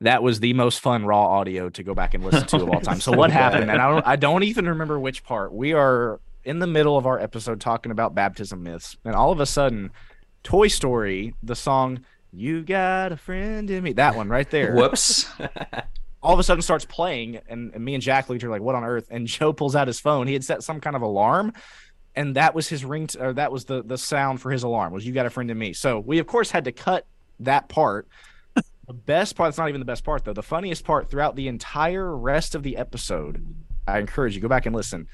That 0.00 0.22
was 0.22 0.40
the 0.40 0.52
most 0.54 0.80
fun 0.80 1.06
raw 1.06 1.26
audio 1.38 1.68
to 1.70 1.82
go 1.84 1.94
back 1.94 2.14
and 2.14 2.24
listen 2.24 2.46
to 2.48 2.56
of 2.56 2.68
all 2.68 2.80
time. 2.80 3.00
So 3.00 3.12
what 3.12 3.30
happened? 3.30 3.70
And 3.70 3.80
I 3.80 3.88
don't, 3.88 4.06
I 4.06 4.16
don't 4.16 4.42
even 4.42 4.68
remember 4.68 4.98
which 4.98 5.22
part. 5.22 5.52
We 5.52 5.74
are 5.74 6.20
in 6.42 6.58
the 6.58 6.66
middle 6.66 6.96
of 6.96 7.06
our 7.06 7.20
episode 7.20 7.60
talking 7.60 7.92
about 7.92 8.12
baptism 8.14 8.64
myths, 8.64 8.96
and 9.04 9.14
all 9.14 9.30
of 9.30 9.38
a 9.38 9.46
sudden, 9.46 9.90
Toy 10.42 10.68
Story, 10.68 11.34
the 11.42 11.54
song 11.54 12.04
"You 12.32 12.62
Got 12.62 13.12
a 13.12 13.16
Friend 13.16 13.70
in 13.70 13.84
Me," 13.84 13.92
that 13.92 14.16
one 14.16 14.28
right 14.28 14.50
there, 14.50 14.74
Whoops. 14.74 15.26
all 16.22 16.32
of 16.32 16.38
a 16.38 16.42
sudden 16.42 16.62
starts 16.62 16.84
playing, 16.84 17.40
and, 17.48 17.72
and 17.74 17.84
me 17.84 17.94
and 17.94 18.02
Jack 18.02 18.28
her 18.28 18.48
like, 18.48 18.62
"What 18.62 18.74
on 18.74 18.84
earth?" 18.84 19.08
And 19.10 19.26
Joe 19.26 19.52
pulls 19.52 19.74
out 19.74 19.86
his 19.86 19.98
phone. 19.98 20.26
He 20.26 20.32
had 20.32 20.44
set 20.44 20.62
some 20.62 20.80
kind 20.80 20.94
of 20.94 21.02
alarm, 21.02 21.52
and 22.14 22.36
that 22.36 22.54
was 22.54 22.68
his 22.68 22.84
ring, 22.84 23.08
or 23.18 23.32
that 23.32 23.50
was 23.50 23.64
the 23.64 23.82
the 23.82 23.98
sound 23.98 24.40
for 24.40 24.50
his 24.50 24.62
alarm. 24.62 24.92
Was 24.92 25.04
"You 25.04 25.12
Got 25.12 25.26
a 25.26 25.30
Friend 25.30 25.50
in 25.50 25.58
Me." 25.58 25.72
So 25.72 25.98
we 25.98 26.18
of 26.18 26.26
course 26.26 26.50
had 26.50 26.64
to 26.64 26.72
cut 26.72 27.06
that 27.40 27.68
part. 27.68 28.08
The 28.88 28.94
best 28.94 29.36
part, 29.36 29.48
it's 29.48 29.58
not 29.58 29.68
even 29.68 29.80
the 29.80 29.86
best 29.86 30.02
part 30.02 30.24
though. 30.24 30.32
The 30.32 30.42
funniest 30.42 30.84
part 30.84 31.08
throughout 31.08 31.36
the 31.36 31.46
entire 31.46 32.14
rest 32.14 32.56
of 32.56 32.64
the 32.64 32.76
episode, 32.76 33.42
I 33.86 34.00
encourage 34.00 34.34
you 34.34 34.40
go 34.40 34.48
back 34.48 34.66
and 34.66 34.74
listen. 34.74 35.06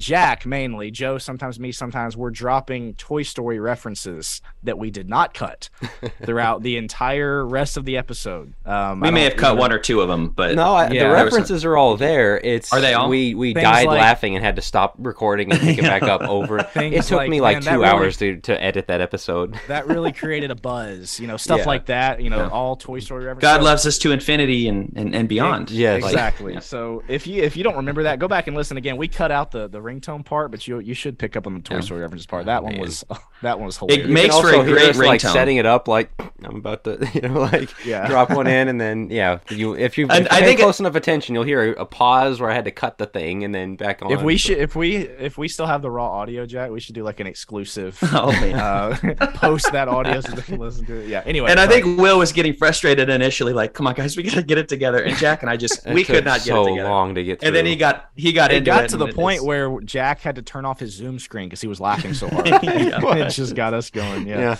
Jack 0.00 0.46
mainly, 0.46 0.90
Joe 0.90 1.18
sometimes 1.18 1.60
me 1.60 1.70
sometimes 1.72 2.16
we're 2.16 2.30
dropping 2.30 2.94
Toy 2.94 3.22
Story 3.22 3.60
references 3.60 4.40
that 4.62 4.78
we 4.78 4.90
did 4.90 5.08
not 5.08 5.34
cut 5.34 5.68
throughout 6.24 6.62
the 6.62 6.76
entire 6.76 7.46
rest 7.46 7.76
of 7.76 7.84
the 7.84 7.96
episode. 7.96 8.54
Um, 8.64 9.00
we 9.00 9.08
I 9.08 9.10
may 9.10 9.24
have 9.24 9.36
cut 9.36 9.48
remember- 9.50 9.60
one 9.60 9.72
or 9.72 9.78
two 9.78 10.00
of 10.00 10.08
them, 10.08 10.28
but 10.30 10.54
No, 10.54 10.74
I, 10.74 10.84
Yeah. 10.84 10.88
the 10.88 10.94
There 10.98 11.08
was 11.24 11.32
references 11.32 11.64
are 11.64 11.76
all 11.76 11.96
there. 11.96 12.38
It's 12.42 12.72
Are 12.72 12.80
they 12.80 12.94
all? 12.94 13.08
We 13.08 13.34
we 13.34 13.52
Things 13.54 13.62
died 13.64 13.86
like- 13.86 14.00
laughing 14.00 14.34
and 14.36 14.44
had 14.44 14.56
to 14.56 14.62
stop 14.62 14.94
recording 14.98 15.52
and 15.52 15.60
pick 15.60 15.78
it 15.78 15.82
back 15.82 16.02
up 16.02 16.22
over. 16.28 16.62
Things 16.62 16.94
It 16.94 17.02
took 17.08 17.18
like- 17.18 17.30
me 17.30 17.40
like 17.40 17.56
man, 17.56 17.62
two 17.62 17.66
that 17.66 17.74
really- 17.76 17.86
hours 17.88 18.16
to, 18.18 18.36
to 18.40 18.62
edit 18.62 18.86
that 18.88 19.00
episode. 19.00 19.54
that 19.68 19.86
really 19.86 20.12
created 20.12 20.50
a 20.50 20.54
buzz, 20.54 21.20
you 21.20 21.26
know, 21.26 21.36
stuff 21.36 21.60
Yeah. 21.60 21.66
like 21.66 21.86
that, 21.86 22.22
you 22.22 22.30
know, 22.30 22.38
Yeah. 22.38 22.48
all 22.48 22.76
Toy 22.76 23.00
Story 23.00 23.24
references. 23.26 23.42
God 23.42 23.62
loves 23.62 23.86
us 23.86 23.98
to 23.98 24.12
infinity 24.12 24.66
and 24.68 24.92
and, 24.96 25.14
and 25.14 25.28
beyond. 25.28 25.70
Yeah, 25.70 25.92
like- 25.94 26.04
exactly. 26.04 26.54
yeah. 26.54 26.60
So 26.60 27.02
if 27.08 27.26
you 27.26 27.42
if 27.42 27.56
you 27.56 27.62
don't 27.64 27.76
remember 27.76 28.04
that, 28.04 28.18
go 28.18 28.28
back 28.28 28.46
and 28.46 28.56
listen 28.56 28.76
again. 28.76 28.96
We 28.96 29.08
cut 29.08 29.30
out 29.30 29.50
the 29.50 29.68
the 29.68 29.80
ringtone 29.90 30.24
part, 30.24 30.50
but 30.50 30.66
you 30.68 30.78
you 30.78 30.94
should 30.94 31.18
pick 31.18 31.36
up 31.36 31.46
on 31.46 31.54
the 31.54 31.60
Toy 31.60 31.76
Yeah. 31.76 31.80
Story 31.80 32.00
references 32.00 32.26
part. 32.26 32.46
That 32.46 32.62
one 32.62 32.72
man. 32.74 32.80
was 32.82 33.04
that 33.42 33.58
one 33.58 33.66
was 33.66 33.76
hilarious. 33.78 34.06
It 34.06 34.10
makes 34.10 34.34
You 34.36 34.42
for 34.42 34.54
a 34.60 34.64
great 34.64 34.90
us, 34.90 34.96
like 34.98 35.20
ringtone. 35.20 35.32
setting 35.32 35.56
it 35.56 35.66
up 35.66 35.88
like 35.88 36.10
I'm 36.44 36.56
about 36.56 36.84
to, 36.84 37.08
you 37.14 37.22
know, 37.22 37.40
like 37.40 37.70
Yeah. 37.84 38.06
drop 38.08 38.30
one 38.30 38.46
in 38.46 38.68
and 38.72 38.80
then 38.80 39.10
yeah, 39.10 39.38
you 39.50 39.74
if 39.74 39.98
you 39.98 40.06
if 40.06 40.10
I 40.12 40.18
you 40.18 40.24
pay 40.26 40.44
think 40.46 40.58
it- 40.60 40.62
close 40.62 40.80
enough 40.80 40.94
attention, 40.94 41.34
you'll 41.34 41.44
hear 41.44 41.72
a, 41.74 41.82
a 41.82 41.86
pause 41.86 42.40
where 42.40 42.50
I 42.50 42.54
had 42.54 42.64
to 42.64 42.70
cut 42.70 42.98
the 42.98 43.06
thing 43.06 43.44
and 43.44 43.54
then 43.54 43.76
back 43.76 44.02
on. 44.02 44.10
if 44.12 44.22
we 44.22 44.36
should 44.36 44.58
if 44.58 44.74
we 44.76 44.96
if 44.96 45.36
we 45.38 45.48
still 45.48 45.66
have 45.66 45.82
the 45.82 45.90
raw 45.90 46.08
audio, 46.10 46.46
Jack, 46.46 46.70
we 46.70 46.80
should 46.80 46.94
do 46.94 47.02
like 47.02 47.20
an 47.20 47.26
exclusive 47.26 47.98
Oh 48.02 48.30
uh 48.30 48.96
post 49.34 49.70
that 49.72 49.88
audio 49.88 50.20
so 50.20 50.32
they 50.32 50.42
can 50.42 50.58
listen 50.58 50.84
to 50.86 50.94
it. 51.00 51.08
Yeah. 51.08 51.22
Anyway, 51.26 51.50
and 51.50 51.58
I 51.60 51.66
think 51.66 51.98
Will 51.98 52.18
was 52.18 52.32
getting 52.32 52.54
frustrated 52.54 53.08
initially, 53.08 53.52
like, 53.52 53.72
"Come 53.74 53.86
on, 53.86 53.94
guys, 53.94 54.16
we 54.16 54.22
gotta 54.22 54.42
get 54.42 54.58
it 54.58 54.68
together." 54.68 54.98
And 55.02 55.16
Jack 55.16 55.42
and 55.42 55.50
I 55.50 55.56
just 55.56 55.86
we 55.88 56.04
could 56.04 56.24
not 56.24 56.38
get 56.38 56.46
so 56.46 56.66
it 56.66 56.70
together. 56.70 56.88
long 56.88 57.14
to 57.14 57.24
get 57.24 57.40
through. 57.40 57.48
And 57.48 57.56
then 57.56 57.66
he 57.66 57.76
got 57.76 58.10
he 58.16 58.32
got 58.32 58.52
it 58.52 58.58
into 58.58 58.70
got 58.70 58.84
it 58.84 58.90
to 58.90 58.96
the 58.96 59.06
and 59.06 59.14
point 59.14 59.36
it's- 59.42 59.46
where 59.80 59.86
Jack 59.86 60.20
had 60.20 60.36
to 60.36 60.42
turn 60.42 60.64
off 60.64 60.78
his 60.80 60.92
Zoom 60.92 61.18
screen 61.18 61.48
because 61.48 61.60
he 61.60 61.66
was 61.68 61.80
laughing 61.80 62.14
so 62.14 62.28
hard. 62.28 62.46
Yeah. 62.62 63.00
it 63.26 63.30
just 63.30 63.54
got 63.54 63.74
us 63.74 63.90
going. 63.90 64.26
Yeah. 64.26 64.38
yeah. 64.40 64.56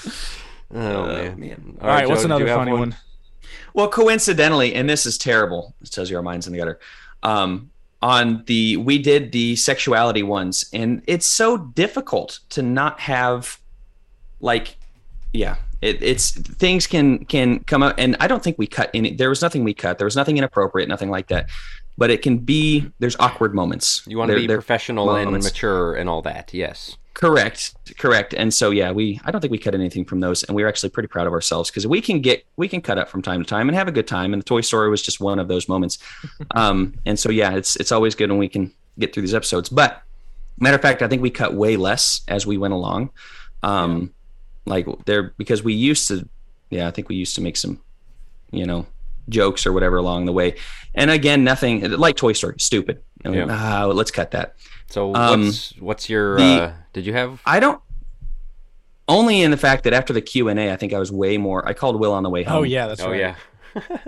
Oh 0.74 0.80
Oh, 1.02 1.06
man. 1.06 1.40
man. 1.40 1.78
All 1.80 1.88
right, 1.88 2.08
what's 2.08 2.22
Joe, 2.22 2.28
did 2.38 2.42
another 2.46 2.54
funny 2.54 2.72
one? 2.72 2.94
Well, 3.74 3.88
coincidentally, 3.88 4.74
and 4.74 4.88
this 4.88 5.06
is 5.06 5.18
terrible. 5.18 5.74
It 5.82 5.90
tells 5.90 6.10
you 6.10 6.16
our 6.16 6.22
minds 6.22 6.46
in 6.46 6.52
the 6.52 6.58
gutter. 6.58 6.80
Um, 7.22 7.70
on 8.02 8.44
the 8.46 8.76
we 8.78 8.98
did 8.98 9.32
the 9.32 9.56
sexuality 9.56 10.22
ones, 10.22 10.64
and 10.72 11.02
it's 11.06 11.26
so 11.26 11.58
difficult 11.58 12.40
to 12.50 12.62
not 12.62 12.98
have 13.00 13.58
like, 14.40 14.76
yeah, 15.32 15.56
it, 15.82 16.02
it's 16.02 16.30
things 16.30 16.86
can 16.86 17.24
can 17.26 17.62
come 17.64 17.82
up, 17.82 17.96
and 17.98 18.16
I 18.20 18.26
don't 18.26 18.42
think 18.42 18.56
we 18.58 18.66
cut 18.66 18.90
any. 18.94 19.14
There 19.14 19.28
was 19.28 19.42
nothing 19.42 19.64
we 19.64 19.74
cut. 19.74 19.98
There 19.98 20.06
was 20.06 20.16
nothing 20.16 20.38
inappropriate, 20.38 20.88
nothing 20.88 21.10
like 21.10 21.28
that. 21.28 21.50
But 22.00 22.10
it 22.10 22.22
can 22.22 22.38
be 22.38 22.90
there's 22.98 23.14
awkward 23.20 23.54
moments. 23.54 24.02
You 24.06 24.16
want 24.16 24.30
to 24.30 24.34
There- 24.34 24.40
be 24.40 24.48
professional 24.48 25.14
and 25.14 25.26
moments. 25.26 25.46
mature 25.46 25.94
and 25.94 26.08
all 26.08 26.22
that. 26.22 26.52
Yes. 26.54 26.96
Correct, 27.12 27.74
correct. 27.98 28.32
And 28.32 28.54
so 28.54 28.70
yeah, 28.70 28.90
we 28.92 29.20
I 29.24 29.30
don't 29.30 29.40
think 29.42 29.50
we 29.50 29.58
cut 29.58 29.74
anything 29.74 30.06
from 30.06 30.20
those, 30.20 30.42
and 30.44 30.56
we 30.56 30.62
were 30.62 30.68
actually 30.70 30.88
pretty 30.90 31.08
proud 31.08 31.26
of 31.26 31.34
ourselves 31.34 31.68
because 31.70 31.86
we 31.86 32.00
can 32.00 32.20
get 32.22 32.44
we 32.56 32.68
can 32.68 32.80
cut 32.80 32.96
up 32.98 33.10
from 33.10 33.20
time 33.20 33.42
to 33.42 33.48
time 33.48 33.68
and 33.68 33.76
have 33.76 33.86
a 33.88 33.92
good 33.92 34.06
time. 34.08 34.32
And 34.32 34.40
the 34.40 34.46
Toy 34.46 34.62
Story 34.62 34.88
was 34.88 35.02
just 35.02 35.20
one 35.20 35.38
of 35.38 35.46
those 35.46 35.68
moments. 35.68 35.98
um, 36.54 36.94
and 37.04 37.18
so 37.18 37.30
yeah, 37.30 37.54
it's 37.54 37.76
it's 37.76 37.92
always 37.92 38.14
good 38.14 38.30
when 38.30 38.38
we 38.38 38.48
can 38.48 38.72
get 38.98 39.12
through 39.12 39.22
these 39.24 39.34
episodes. 39.34 39.68
But 39.68 40.00
matter 40.58 40.76
of 40.76 40.82
fact, 40.82 41.02
I 41.02 41.08
think 41.08 41.20
we 41.20 41.30
cut 41.30 41.52
way 41.52 41.76
less 41.76 42.22
as 42.28 42.46
we 42.46 42.56
went 42.56 42.72
along. 42.72 43.10
Um, 43.62 44.14
like 44.64 44.86
there 45.04 45.34
because 45.36 45.62
we 45.62 45.74
used 45.74 46.08
to, 46.08 46.26
yeah, 46.70 46.88
I 46.88 46.92
think 46.92 47.10
we 47.10 47.16
used 47.16 47.34
to 47.34 47.42
make 47.42 47.58
some, 47.58 47.80
you 48.52 48.64
know, 48.64 48.86
jokes 49.30 49.66
or 49.66 49.72
whatever 49.72 49.96
along 49.96 50.26
the 50.26 50.32
way. 50.32 50.56
And 50.94 51.10
again, 51.10 51.44
nothing 51.44 51.88
like 51.92 52.16
Toy 52.16 52.32
Story, 52.34 52.56
stupid. 52.58 53.02
And 53.24 53.34
we, 53.34 53.40
Yeah. 53.40 53.46
ah, 53.48 53.86
let's 53.86 54.10
cut 54.10 54.32
that. 54.32 54.54
So 54.88 55.14
Um, 55.14 55.44
what's 55.46 55.72
what's 55.78 56.08
your? 56.10 56.36
the- 56.36 56.44
uh, 56.62 56.72
did 56.92 57.06
you 57.06 57.12
have? 57.12 57.40
I 57.46 57.60
don't. 57.60 57.80
Only 59.08 59.42
in 59.42 59.50
the 59.50 59.56
fact 59.56 59.84
that 59.84 59.92
after 59.92 60.12
the 60.12 60.20
Q 60.20 60.48
and 60.48 60.58
A, 60.58 60.72
I 60.72 60.76
think 60.76 60.92
I 60.92 60.98
was 60.98 61.10
way 61.10 61.36
more. 61.36 61.66
I 61.68 61.72
called 61.74 61.98
Will 61.98 62.12
on 62.12 62.22
the 62.22 62.30
way 62.30 62.44
home. 62.44 62.58
Oh 62.58 62.62
yeah, 62.62 62.86
that's 62.86 63.00
oh 63.02 63.10
right. 63.10 63.20
yeah, 63.20 63.34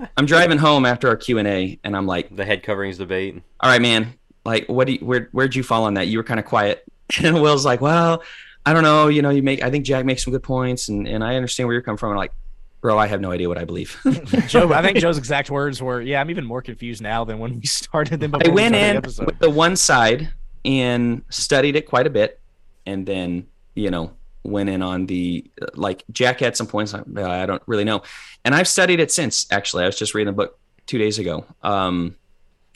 I'm 0.16 0.26
driving 0.26 0.58
home 0.58 0.86
after 0.86 1.08
our 1.08 1.16
Q 1.16 1.38
and 1.38 1.48
A, 1.48 1.78
and 1.82 1.96
I'm 1.96 2.06
like, 2.06 2.34
the 2.34 2.44
head 2.44 2.62
coverings 2.62 2.98
debate. 2.98 3.42
"All 3.60 3.68
right, 3.70 3.82
man. 3.82 4.14
Like, 4.44 4.66
what 4.68 4.86
do 4.86 4.92
you, 4.94 4.98
where 5.00 5.28
where'd 5.32 5.56
you 5.56 5.62
fall 5.64 5.84
on 5.84 5.94
that? 5.94 6.06
You 6.06 6.18
were 6.18 6.24
kind 6.24 6.38
of 6.40 6.46
quiet." 6.46 6.84
And 7.22 7.42
Will's 7.42 7.64
like, 7.64 7.80
"Well, 7.80 8.22
I 8.64 8.72
don't 8.72 8.84
know. 8.84 9.08
You 9.08 9.22
know, 9.22 9.30
you 9.30 9.42
make. 9.42 9.62
I 9.62 9.70
think 9.70 9.84
Jack 9.84 10.04
makes 10.04 10.24
some 10.24 10.32
good 10.32 10.42
points, 10.44 10.88
and 10.88 11.06
and 11.08 11.24
I 11.24 11.34
understand 11.34 11.66
where 11.66 11.74
you're 11.74 11.82
coming 11.82 11.98
from." 11.98 12.10
I'm 12.10 12.16
like, 12.16 12.32
Bro, 12.82 12.98
I 12.98 13.06
have 13.06 13.20
no 13.20 13.30
idea 13.30 13.48
what 13.48 13.58
I 13.58 13.64
believe. 13.64 13.96
Joe, 14.48 14.72
I 14.72 14.82
think 14.82 14.98
Joe's 14.98 15.16
exact 15.16 15.50
words 15.50 15.80
were, 15.80 16.00
"Yeah, 16.00 16.20
I'm 16.20 16.30
even 16.30 16.44
more 16.44 16.60
confused 16.60 17.00
now 17.00 17.24
than 17.24 17.38
when 17.38 17.60
we 17.60 17.66
started." 17.66 18.18
Than 18.18 18.34
I 18.34 18.38
we 18.38 18.50
went 18.50 18.74
started 18.74 19.04
the 19.04 19.22
in 19.22 19.26
with 19.26 19.38
the 19.38 19.50
one 19.50 19.76
side 19.76 20.30
and 20.64 21.22
studied 21.30 21.76
it 21.76 21.86
quite 21.86 22.08
a 22.08 22.10
bit, 22.10 22.40
and 22.84 23.06
then 23.06 23.46
you 23.76 23.88
know 23.90 24.12
went 24.42 24.68
in 24.68 24.82
on 24.82 25.06
the 25.06 25.48
like 25.74 26.02
Jack 26.10 26.40
had 26.40 26.56
some 26.56 26.66
points. 26.66 26.92
I, 26.92 27.02
I 27.16 27.46
don't 27.46 27.62
really 27.66 27.84
know, 27.84 28.02
and 28.44 28.52
I've 28.52 28.66
studied 28.66 28.98
it 28.98 29.12
since. 29.12 29.46
Actually, 29.52 29.84
I 29.84 29.86
was 29.86 29.96
just 29.96 30.12
reading 30.12 30.34
the 30.34 30.36
book 30.36 30.58
two 30.88 30.98
days 30.98 31.20
ago, 31.20 31.46
um, 31.62 32.16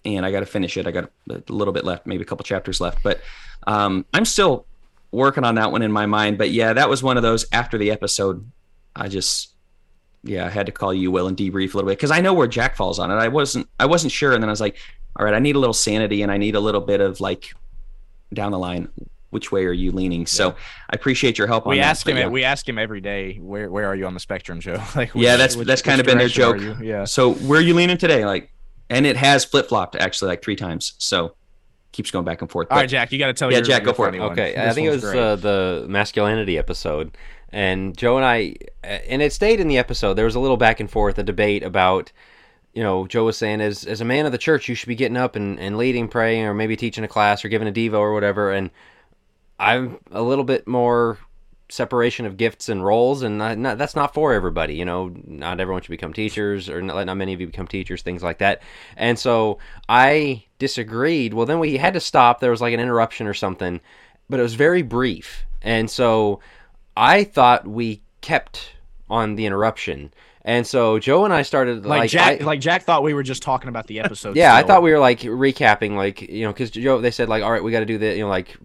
and 0.04 0.24
I 0.24 0.30
got 0.30 0.40
to 0.40 0.46
finish 0.46 0.76
it. 0.76 0.86
I 0.86 0.92
got 0.92 1.10
a 1.28 1.42
little 1.48 1.74
bit 1.74 1.84
left, 1.84 2.06
maybe 2.06 2.22
a 2.22 2.26
couple 2.26 2.44
chapters 2.44 2.80
left, 2.80 3.02
but 3.02 3.20
um, 3.66 4.06
I'm 4.14 4.24
still 4.24 4.66
working 5.10 5.42
on 5.42 5.56
that 5.56 5.72
one 5.72 5.82
in 5.82 5.90
my 5.90 6.06
mind. 6.06 6.38
But 6.38 6.50
yeah, 6.50 6.74
that 6.74 6.88
was 6.88 7.02
one 7.02 7.16
of 7.16 7.24
those 7.24 7.44
after 7.50 7.76
the 7.76 7.90
episode. 7.90 8.48
I 8.94 9.08
just 9.08 9.55
yeah, 10.22 10.46
I 10.46 10.50
had 10.50 10.66
to 10.66 10.72
call 10.72 10.92
you 10.94 11.10
Will 11.10 11.28
and 11.28 11.36
debrief 11.36 11.74
a 11.74 11.76
little 11.76 11.82
bit 11.88 11.98
because 11.98 12.10
I 12.10 12.20
know 12.20 12.34
where 12.34 12.46
Jack 12.48 12.76
falls 12.76 12.98
on 12.98 13.10
it. 13.10 13.14
I 13.14 13.28
wasn't 13.28 13.68
I 13.78 13.86
wasn't 13.86 14.12
sure, 14.12 14.32
and 14.32 14.42
then 14.42 14.48
I 14.48 14.52
was 14.52 14.60
like, 14.60 14.76
all 15.16 15.24
right, 15.24 15.34
I 15.34 15.38
need 15.38 15.56
a 15.56 15.58
little 15.58 15.74
sanity 15.74 16.22
and 16.22 16.30
I 16.32 16.36
need 16.36 16.54
a 16.54 16.60
little 16.60 16.80
bit 16.80 17.00
of 17.00 17.20
like 17.20 17.52
down 18.34 18.52
the 18.52 18.58
line. 18.58 18.88
Which 19.30 19.50
way 19.52 19.64
are 19.66 19.72
you 19.72 19.90
leaning? 19.92 20.24
So 20.26 20.50
I 20.50 20.94
appreciate 20.94 21.36
your 21.36 21.46
help 21.46 21.66
on 21.66 21.70
we 21.70 21.78
that. 21.78 21.84
ask 21.86 22.06
but 22.06 22.12
him. 22.12 22.18
yeah. 22.18 22.28
We 22.28 22.44
ask 22.44 22.66
him 22.66 22.78
every 22.78 23.00
day. 23.00 23.34
Where 23.36 23.70
Where 23.70 23.86
are 23.86 23.94
you 23.94 24.06
on 24.06 24.14
the 24.14 24.20
spectrum, 24.20 24.60
Joe? 24.60 24.82
Like, 24.96 25.10
Yeah, 25.14 25.36
that's- 25.36 25.56
that's 25.66 25.82
kind 25.82 26.00
of 26.00 26.06
been 26.06 26.18
their 26.18 26.28
joke. 26.28 26.60
Yeah. 26.80 27.04
So 27.04 27.34
where 27.34 27.58
are 27.58 27.62
you 27.62 27.74
leaning 27.74 27.98
today? 27.98 28.24
Like, 28.24 28.50
and 28.88 29.04
it 29.04 29.16
has 29.16 29.44
flip 29.44 29.68
flopped 29.68 29.96
actually 29.96 30.28
like 30.28 30.42
three 30.42 30.56
times. 30.56 30.94
So 30.98 31.34
keeps 31.92 32.10
going 32.10 32.24
back 32.24 32.40
and 32.40 32.50
forth. 32.50 32.68
All 32.70 32.76
But 32.76 32.82
right, 32.82 32.88
Jack, 32.88 33.10
you 33.12 33.18
got 33.18 33.26
to 33.26 33.32
tell 33.32 33.48
me. 33.48 33.54
Yeah, 33.54 33.58
your, 33.58 33.66
Jack, 33.66 33.82
your 33.82 33.92
go 33.92 33.96
for 33.96 34.06
it. 34.06 34.12
funny 34.12 34.20
one. 34.20 34.32
Okay, 34.32 34.54
I 34.56 34.72
think 34.72 34.86
it 34.86 34.90
was 34.90 35.02
great. 35.02 35.18
uh, 35.18 35.36
the 35.36 35.86
masculinity 35.88 36.56
episode, 36.56 37.16
and 37.52 37.96
Joe 37.96 38.16
and 38.16 38.26
I, 38.26 38.54
uh, 38.84 38.98
and 39.08 39.22
it 39.22 39.32
stayed 39.32 39.60
in 39.60 39.68
the 39.68 39.78
episode. 39.78 40.14
There 40.14 40.24
was 40.24 40.34
a 40.34 40.40
little 40.40 40.56
back 40.56 40.80
and 40.80 40.90
forth, 40.90 41.18
a 41.18 41.22
debate 41.22 41.62
about, 41.62 42.12
you 42.74 42.82
know, 42.82 43.06
Joe 43.06 43.24
was 43.24 43.38
saying, 43.38 43.60
as 43.60 43.84
as 43.84 44.00
a 44.00 44.04
man 44.04 44.26
of 44.26 44.32
the 44.32 44.38
church, 44.38 44.68
you 44.68 44.74
should 44.74 44.88
be 44.88 44.94
getting 44.94 45.16
up 45.16 45.36
and, 45.36 45.58
and 45.58 45.78
leading, 45.78 46.08
praying, 46.08 46.44
or 46.44 46.54
maybe 46.54 46.76
teaching 46.76 47.04
a 47.04 47.08
class 47.08 47.44
or 47.44 47.48
giving 47.48 47.68
a 47.68 47.72
devo 47.72 47.98
or 47.98 48.12
whatever. 48.12 48.52
And 48.52 48.70
I'm 49.58 49.98
a 50.10 50.22
little 50.22 50.44
bit 50.44 50.68
more 50.68 51.18
separation 51.68 52.26
of 52.26 52.36
gifts 52.36 52.68
and 52.68 52.84
roles, 52.84 53.22
and 53.22 53.38
not, 53.38 53.58
not, 53.58 53.78
that's 53.78 53.96
not 53.96 54.14
for 54.14 54.32
everybody. 54.32 54.74
You 54.74 54.84
know, 54.84 55.12
not 55.26 55.58
everyone 55.58 55.82
should 55.82 55.90
become 55.90 56.12
teachers, 56.12 56.68
or 56.68 56.82
not, 56.82 57.06
not 57.06 57.16
many 57.16 57.32
of 57.32 57.40
you 57.40 57.46
become 57.46 57.66
teachers, 57.66 58.02
things 58.02 58.22
like 58.22 58.38
that. 58.38 58.62
And 58.96 59.18
so 59.18 59.58
I 59.88 60.44
disagreed. 60.58 61.34
Well, 61.34 61.46
then 61.46 61.58
we 61.58 61.76
had 61.76 61.94
to 61.94 62.00
stop. 62.00 62.40
There 62.40 62.50
was 62.50 62.60
like 62.60 62.74
an 62.74 62.80
interruption 62.80 63.26
or 63.26 63.34
something, 63.34 63.80
but 64.28 64.38
it 64.38 64.42
was 64.42 64.54
very 64.54 64.82
brief. 64.82 65.44
And 65.62 65.90
so 65.90 66.40
I 66.96 67.24
thought 67.24 67.66
we 67.66 68.02
kept 68.20 68.72
on 69.10 69.36
the 69.36 69.46
interruption. 69.46 70.12
And 70.42 70.64
so 70.66 70.98
Joe 71.00 71.24
and 71.24 71.34
I 71.34 71.42
started 71.42 71.84
like, 71.84 71.98
like, 72.00 72.10
Jack. 72.10 72.40
I- 72.40 72.44
like 72.44 72.60
Jack 72.60 72.84
thought 72.84 73.02
we 73.02 73.14
were 73.14 73.22
just 73.24 73.42
talking 73.42 73.68
about 73.68 73.86
the 73.88 74.00
episode. 74.04 74.36
yeah, 74.36 74.54
I 74.54 74.62
thought 74.62 74.82
we 74.82 74.92
were 74.92 74.98
like 75.00 75.20
recapping, 75.20 75.96
like 75.96 76.22
you 76.22 76.44
know, 76.44 76.52
because 76.52 76.70
Joe 76.70 77.00
they 77.00 77.10
said 77.10 77.28
like, 77.28 77.42
all 77.42 77.50
right, 77.52 77.62
we 77.62 77.72
got 77.72 77.80
to 77.80 77.86
do 77.86 77.98
the, 77.98 78.14
you 78.14 78.20
know, 78.20 78.28
like 78.28 78.56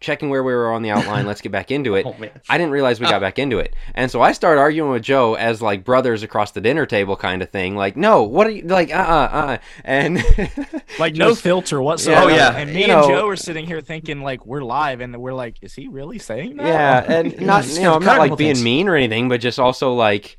checking 0.00 0.30
where 0.30 0.42
we 0.44 0.52
were 0.54 0.72
on 0.72 0.82
the 0.82 0.90
outline. 0.90 1.26
Let's 1.26 1.40
get 1.40 1.50
back 1.52 1.70
into 1.70 1.94
it. 1.96 2.06
Oh. 2.06 2.14
I 2.48 2.56
didn't 2.58 2.70
realize 2.72 3.00
we 3.00 3.06
got 3.06 3.20
back 3.20 3.38
into 3.38 3.58
it, 3.58 3.74
and 3.94 4.10
so 4.10 4.20
I 4.22 4.32
started 4.32 4.60
arguing 4.60 4.90
with 4.90 5.02
Joe 5.02 5.34
as 5.34 5.60
like 5.62 5.84
brothers 5.84 6.22
across 6.22 6.52
the 6.52 6.60
dinner 6.60 6.86
table 6.86 7.16
kind 7.16 7.42
of 7.42 7.50
thing. 7.50 7.76
Like, 7.76 7.96
no, 7.96 8.22
what 8.22 8.46
are 8.46 8.50
you 8.50 8.62
like? 8.62 8.90
Uh, 8.94 8.98
uh, 8.98 9.28
uh, 9.32 9.58
and 9.84 10.16
like 10.98 11.14
no 11.14 11.30
just- 11.30 11.42
filter 11.42 11.82
whatsoever. 11.82 12.26
Oh, 12.30 12.34
yeah. 12.34 12.56
and 12.56 12.70
me 12.72 12.86
You 12.86 12.92
and 12.92 13.02
know- 13.02 13.08
Joe 13.08 13.28
are 13.28 13.36
sitting 13.36 13.66
here 13.66 13.80
thinking 13.80 14.22
like 14.22 14.46
we're 14.46 14.62
live, 14.62 15.00
and 15.00 15.16
we're 15.16 15.34
like, 15.34 15.56
is 15.62 15.74
he 15.74 15.88
really 15.88 16.18
saying 16.18 16.56
that? 16.58 16.66
yeah, 16.66 17.04
and 17.18 17.40
not 17.46 17.66
you 17.68 17.82
know, 17.82 17.94
I'm 17.94 18.04
not 18.04 18.18
like 18.18 18.36
being 18.36 18.54
things. 18.54 18.62
mean 18.64 18.88
or 18.88 18.96
anything, 18.96 19.28
but 19.28 19.40
just 19.40 19.58
also 19.58 19.94
like 19.94 20.38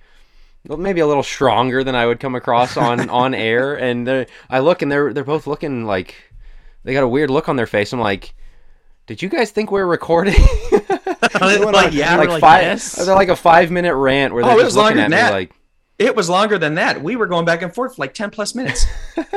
well, 0.67 0.77
maybe 0.77 0.99
a 0.99 1.07
little 1.07 1.23
stronger 1.23 1.83
than 1.85 1.95
I 1.95 2.05
would 2.05 2.19
come 2.19 2.35
across 2.35 2.75
on 2.77 3.09
on 3.09 3.33
air. 3.33 3.75
And 3.75 4.27
I 4.49 4.59
look 4.59 4.81
and 4.81 4.91
they're 4.91 5.13
they're 5.13 5.23
both 5.23 5.47
looking 5.47 5.85
like 5.85 6.15
they 6.83 6.93
got 6.93 7.03
a 7.03 7.07
weird 7.07 7.29
look 7.29 7.47
on 7.49 7.55
their 7.55 7.65
face. 7.67 7.93
I'm 7.93 7.99
like, 8.01 8.33
did 9.09 9.23
you 9.23 9.29
guys 9.29 9.49
think 9.49 9.71
we 9.71 9.81
are 9.81 9.87
recording? 9.87 10.35
like, 10.71 11.93
yeah, 11.93 12.13
we're 12.15 12.19
like, 12.19 12.29
like, 12.29 12.41
five. 12.41 12.61
yes. 12.61 13.07
Like 13.07 13.29
a 13.29 13.35
five 13.35 13.71
minute 13.71 13.95
rant 13.95 14.35
where 14.35 14.43
Oh, 14.45 14.49
they're 14.49 14.65
just 14.65 14.77
looking 14.77 14.99
at 14.99 15.09
me 15.09 15.15
that. 15.15 15.31
like, 15.31 15.51
it 15.99 16.15
was 16.15 16.29
longer 16.29 16.57
than 16.57 16.75
that. 16.75 17.03
We 17.03 17.15
were 17.15 17.27
going 17.27 17.45
back 17.45 17.61
and 17.61 17.73
forth 17.73 17.95
for 17.95 18.01
like 18.01 18.13
10 18.13 18.31
plus 18.31 18.55
minutes. 18.55 18.85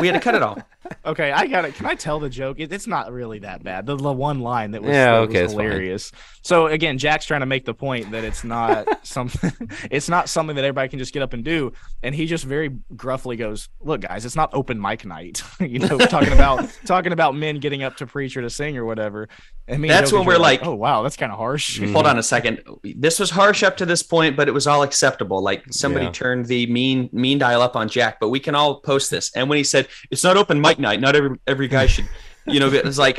We 0.00 0.06
had 0.06 0.14
to 0.14 0.20
cut 0.20 0.34
it 0.34 0.42
all. 0.42 0.58
Okay, 1.06 1.32
I 1.32 1.46
got 1.46 1.64
it. 1.64 1.74
Can 1.74 1.86
I 1.86 1.94
tell 1.94 2.20
the 2.20 2.28
joke? 2.28 2.58
It, 2.60 2.70
it's 2.70 2.86
not 2.86 3.10
really 3.12 3.38
that 3.38 3.62
bad. 3.62 3.86
The, 3.86 3.96
the 3.96 4.12
one 4.12 4.40
line 4.40 4.72
that 4.72 4.82
was, 4.82 4.90
Yeah, 4.90 5.12
that 5.12 5.20
okay, 5.20 5.42
was 5.44 5.52
it's 5.52 5.54
fine. 5.54 5.64
hilarious. 5.64 6.12
So 6.42 6.66
again, 6.66 6.98
Jack's 6.98 7.24
trying 7.24 7.40
to 7.40 7.46
make 7.46 7.64
the 7.64 7.72
point 7.72 8.10
that 8.10 8.24
it's 8.24 8.44
not 8.44 8.86
something. 9.06 9.52
It's 9.90 10.08
not 10.10 10.28
something 10.28 10.54
that 10.56 10.64
everybody 10.64 10.88
can 10.90 10.98
just 10.98 11.14
get 11.14 11.22
up 11.22 11.32
and 11.32 11.42
do. 11.44 11.72
And 12.02 12.14
he 12.14 12.26
just 12.26 12.44
very 12.44 12.70
gruffly 12.94 13.36
goes, 13.36 13.68
"Look, 13.80 14.02
guys, 14.02 14.26
it's 14.26 14.36
not 14.36 14.50
open 14.52 14.78
mic 14.78 15.04
night. 15.06 15.42
you 15.60 15.78
know, 15.78 15.96
talking 15.98 16.32
about 16.32 16.68
talking 16.84 17.12
about 17.12 17.36
men 17.36 17.58
getting 17.58 17.82
up 17.84 17.96
to 17.98 18.06
preach 18.06 18.36
or 18.36 18.42
to 18.42 18.50
sing 18.50 18.76
or 18.76 18.84
whatever." 18.84 19.28
And 19.68 19.80
me, 19.80 19.88
That's 19.88 20.10
Joe 20.10 20.18
when 20.18 20.26
we're 20.26 20.38
like- 20.38 20.66
"Oh 20.66 20.74
wow, 20.74 21.02
that's 21.02 21.16
kind 21.16 21.32
of 21.32 21.38
harsh." 21.38 21.80
Hold 21.80 22.06
on 22.06 22.18
a 22.18 22.22
second. 22.22 22.60
This 22.84 23.18
was 23.18 23.30
harsh 23.30 23.62
up 23.62 23.76
to 23.78 23.86
this 23.86 24.02
point, 24.02 24.36
but 24.36 24.46
it 24.46 24.52
was 24.52 24.66
all 24.66 24.82
acceptable. 24.82 25.40
Like 25.42 25.64
somebody 25.70 26.06
Yeah. 26.06 26.12
turned 26.12 26.46
the 26.52 26.66
mean 26.66 27.08
mean 27.12 27.38
dial 27.38 27.62
up 27.62 27.76
on 27.76 27.88
Jack, 27.88 28.18
but 28.20 28.28
we 28.28 28.38
can 28.40 28.54
all 28.54 28.80
post 28.80 29.10
this. 29.10 29.30
And 29.34 29.48
when 29.48 29.56
he 29.56 29.64
said 29.64 29.88
it's 30.10 30.22
not 30.24 30.36
open 30.36 30.60
mic 30.60 30.78
night, 30.78 31.00
not 31.00 31.16
every 31.16 31.38
every 31.46 31.68
guy 31.68 31.86
should, 31.86 32.06
you 32.46 32.60
know, 32.60 32.68
it's 32.70 32.98
like, 32.98 33.18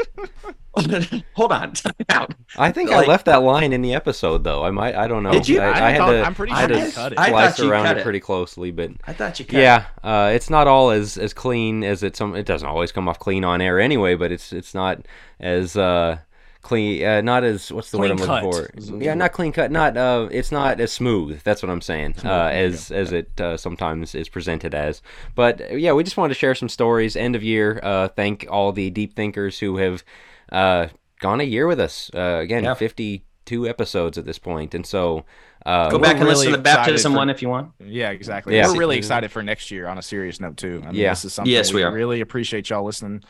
hold 1.34 1.52
on, 1.52 1.74
out. 2.10 2.34
I 2.58 2.72
think 2.72 2.90
Like- 2.90 3.08
I 3.08 3.10
left 3.10 3.26
that 3.26 3.44
line 3.44 3.74
in 3.74 3.82
the 3.82 3.94
episode 3.94 4.44
though. 4.44 4.64
I 4.64 4.72
might, 4.72 4.96
I 4.96 5.08
don't 5.08 5.24
know. 5.24 5.32
Did 5.32 5.48
you? 5.48 5.62
I, 5.62 5.66
I 5.66 5.70
I 5.88 5.90
had 5.92 5.98
thought- 6.00 6.12
to, 6.12 6.24
I'm 6.24 6.36
pretty 6.36 6.54
I 6.54 6.62
had 6.62 6.70
to 6.70 6.80
you 6.80 6.92
cut 6.92 7.12
it. 7.14 7.20
I 7.20 7.30
slice 7.30 7.58
thought 7.58 7.64
you 7.64 7.72
around 7.72 7.86
cut 7.86 7.98
it 7.98 8.00
it. 8.02 8.04
pretty 8.04 8.20
closely, 8.20 8.72
but 8.72 8.92
I 9.08 9.14
thought 9.14 9.40
you. 9.40 9.46
Cut 9.46 9.60
yeah, 9.60 9.86
uh, 10.04 10.32
it's 10.34 10.50
not 10.50 10.68
all 10.68 10.92
as 10.92 11.18
as 11.18 11.34
clean 11.34 11.84
as 11.84 12.04
it 12.04 12.16
some. 12.16 12.36
It 12.36 12.46
doesn't 12.46 12.68
always 12.68 12.92
come 12.92 13.08
off 13.10 13.20
clean 13.20 13.44
on 13.44 13.62
air 13.62 13.80
anyway, 13.80 14.16
but 14.16 14.32
it's 14.32 14.54
it's 14.54 14.74
not 14.74 15.06
as 15.40 15.76
uh, 15.78 16.18
clean. 16.64 17.06
Uh, 17.06 17.22
not 17.22 17.44
as 17.44 17.72
what's 17.72 17.92
the 17.92 18.00
word 18.00 18.10
I'm 18.10 18.18
Clean 18.18 18.30
looking 18.44 18.52
cut. 18.64 18.82
for? 18.90 18.98
Yeah, 19.04 19.14
not 19.14 19.32
clean 19.34 19.52
cut. 19.52 19.70
Not 19.72 19.96
uh, 19.96 20.28
it's 20.32 20.52
not 20.52 20.80
as 20.82 20.92
smooth. 20.92 21.44
That's 21.44 21.62
what 21.62 21.70
I'm 21.70 21.82
saying. 21.82 22.16
Uh, 22.20 22.50
there 22.50 22.60
you 22.68 22.74
as 22.74 22.90
as 22.92 23.12
it 23.12 23.40
uh, 23.40 23.58
sometimes 23.58 24.16
is 24.16 24.28
presented 24.30 24.74
as. 24.74 25.02
But 25.36 25.62
uh, 25.62 25.76
yeah, 25.76 25.92
we 25.94 26.04
just 26.04 26.18
wanted 26.18 26.34
to 26.34 26.40
share 26.40 26.56
some 26.56 26.70
stories. 26.70 27.16
End 27.16 27.36
of 27.36 27.44
year. 27.44 27.80
Uh, 27.84 28.08
thank 28.08 28.48
all 28.50 28.72
the 28.72 28.90
deep 28.90 29.16
thinkers 29.16 29.60
who 29.60 29.78
have 29.78 30.04
uh, 30.52 30.88
gone 31.20 31.40
a 31.40 31.46
year 31.46 31.68
with 31.68 31.80
us. 31.80 32.10
Uh, 32.16 32.40
again, 32.42 32.64
Yeah. 32.64 32.74
52 32.74 33.68
episodes 33.68 34.18
at 34.18 34.26
this 34.26 34.40
point, 34.40 34.74
and 34.74 34.86
so. 34.86 35.26
Uh, 35.66 35.90
Go 35.90 35.98
back 35.98 36.18
and 36.18 36.26
listen 36.28 36.52
to 36.52 36.58
the 36.58 36.62
baptism 36.62 37.14
for- 37.14 37.20
one 37.20 37.30
if 37.30 37.42
you 37.42 37.48
want. 37.48 37.72
Yeah, 37.80 38.10
exactly. 38.10 38.54
Yeah. 38.54 38.68
We're 38.68 38.80
really 38.80 38.98
excited 38.98 39.32
for 39.32 39.42
next 39.42 39.72
year 39.72 39.88
on 39.88 39.98
a 39.98 40.02
serious 40.02 40.42
note 40.42 40.58
too. 40.58 40.82
I 40.84 40.88
mean, 40.88 40.96
Yeah. 40.96 41.12
this 41.12 41.24
is 41.24 41.34
something 41.34 41.50
Yes, 41.54 41.72
we, 41.72 41.78
we 41.78 41.84
are. 41.84 41.94
really 41.94 42.20
appreciate 42.20 42.70
y'all 42.70 42.84
listening 42.84 43.24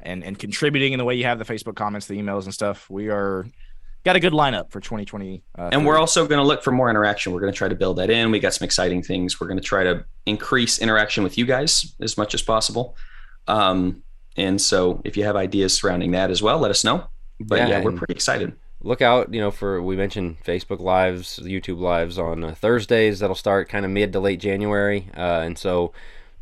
and 0.00 0.22
and 0.24 0.38
contributing 0.38 0.92
in 0.92 0.98
the 0.98 1.04
way 1.04 1.14
you 1.14 1.24
have 1.24 1.38
the 1.38 1.44
Facebook 1.44 1.76
comments, 1.76 2.06
the 2.06 2.18
emails 2.20 2.44
and 2.44 2.54
stuff. 2.54 2.88
We 2.90 3.08
are 3.08 3.46
got 4.04 4.14
a 4.14 4.20
good 4.20 4.32
lineup 4.32 4.70
for 4.70 4.80
2020. 4.80 5.42
Uh, 5.58 5.70
And 5.72 5.84
we're 5.84 5.98
also 5.98 6.28
going 6.28 6.38
to 6.38 6.44
look 6.46 6.62
for 6.62 6.70
more 6.70 6.88
interaction. 6.88 7.32
We're 7.32 7.40
going 7.40 7.52
to 7.52 7.56
try 7.58 7.68
to 7.68 7.74
build 7.74 7.96
that 7.98 8.08
in. 8.08 8.30
We 8.30 8.38
got 8.38 8.54
some 8.54 8.64
exciting 8.64 9.02
things. 9.02 9.40
We're 9.40 9.48
going 9.48 9.58
to 9.58 9.64
try 9.64 9.82
to 9.82 10.04
increase 10.26 10.78
interaction 10.78 11.24
with 11.24 11.36
you 11.36 11.44
guys 11.44 11.94
as 12.00 12.16
much 12.16 12.32
as 12.32 12.40
possible. 12.40 12.96
Um, 13.48 14.04
and 14.36 14.60
so 14.60 15.00
if 15.04 15.16
you 15.16 15.24
have 15.24 15.34
ideas 15.34 15.74
surrounding 15.74 16.12
that 16.12 16.30
as 16.30 16.40
well, 16.40 16.58
let 16.60 16.70
us 16.70 16.84
know. 16.84 17.06
But 17.40 17.56
Yeah, 17.58 17.68
yeah, 17.68 17.82
we're 17.82 17.92
pretty 17.92 18.14
excited. 18.14 18.52
look 18.82 19.02
out 19.02 19.32
you 19.34 19.40
know 19.40 19.50
for 19.50 19.82
we 19.82 19.96
mentioned 19.96 20.36
facebook 20.44 20.78
lives 20.80 21.40
youtube 21.42 21.80
lives 21.80 22.18
on 22.18 22.44
uh, 22.44 22.54
thursdays 22.54 23.18
that'll 23.18 23.34
start 23.34 23.68
kind 23.68 23.84
of 23.84 23.90
mid 23.90 24.12
to 24.12 24.20
late 24.20 24.38
january 24.38 25.08
uh, 25.16 25.40
and 25.46 25.58
so 25.58 25.92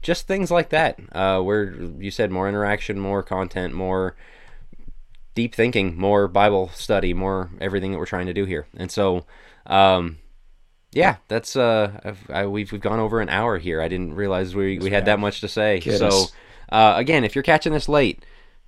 just 0.05 0.29
things 0.29 0.51
like 0.51 0.69
that 0.69 1.01
uh, 1.13 1.41
where 1.41 1.75
you 1.99 2.11
said 2.11 2.31
more 2.31 2.49
interaction 2.49 2.99
more 3.01 3.23
content 3.23 3.75
more 3.75 4.15
deep 5.35 5.55
thinking 5.55 5.99
more 5.99 6.29
bible 6.29 6.69
study 6.69 7.13
more 7.13 7.51
everything 7.61 7.91
that 7.91 7.99
we're 7.99 8.07
trying 8.07 8.27
to 8.27 8.35
do 8.35 8.45
here 8.45 8.67
and 8.77 8.93
so 8.93 9.25
um, 9.67 10.19
yeah 10.93 11.17
that's 11.27 11.57
uh 11.57 12.01
I've, 12.05 12.31
I, 12.31 12.47
we've, 12.47 12.71
we've 12.71 12.81
gone 12.81 13.01
over 13.01 13.21
an 13.21 13.29
hour 13.29 13.59
here 13.59 13.83
i 13.83 13.89
didn't 13.89 14.15
realize 14.15 14.55
we, 14.55 14.79
we 14.79 14.91
had 14.91 15.07
that 15.07 15.19
much 15.19 15.41
to 15.41 15.49
say 15.49 15.81
so 15.81 16.27
uh, 16.71 16.95
again 16.97 17.25
if 17.25 17.35
you're 17.35 17.43
catching 17.43 17.73
this 17.73 17.89
late 17.89 18.25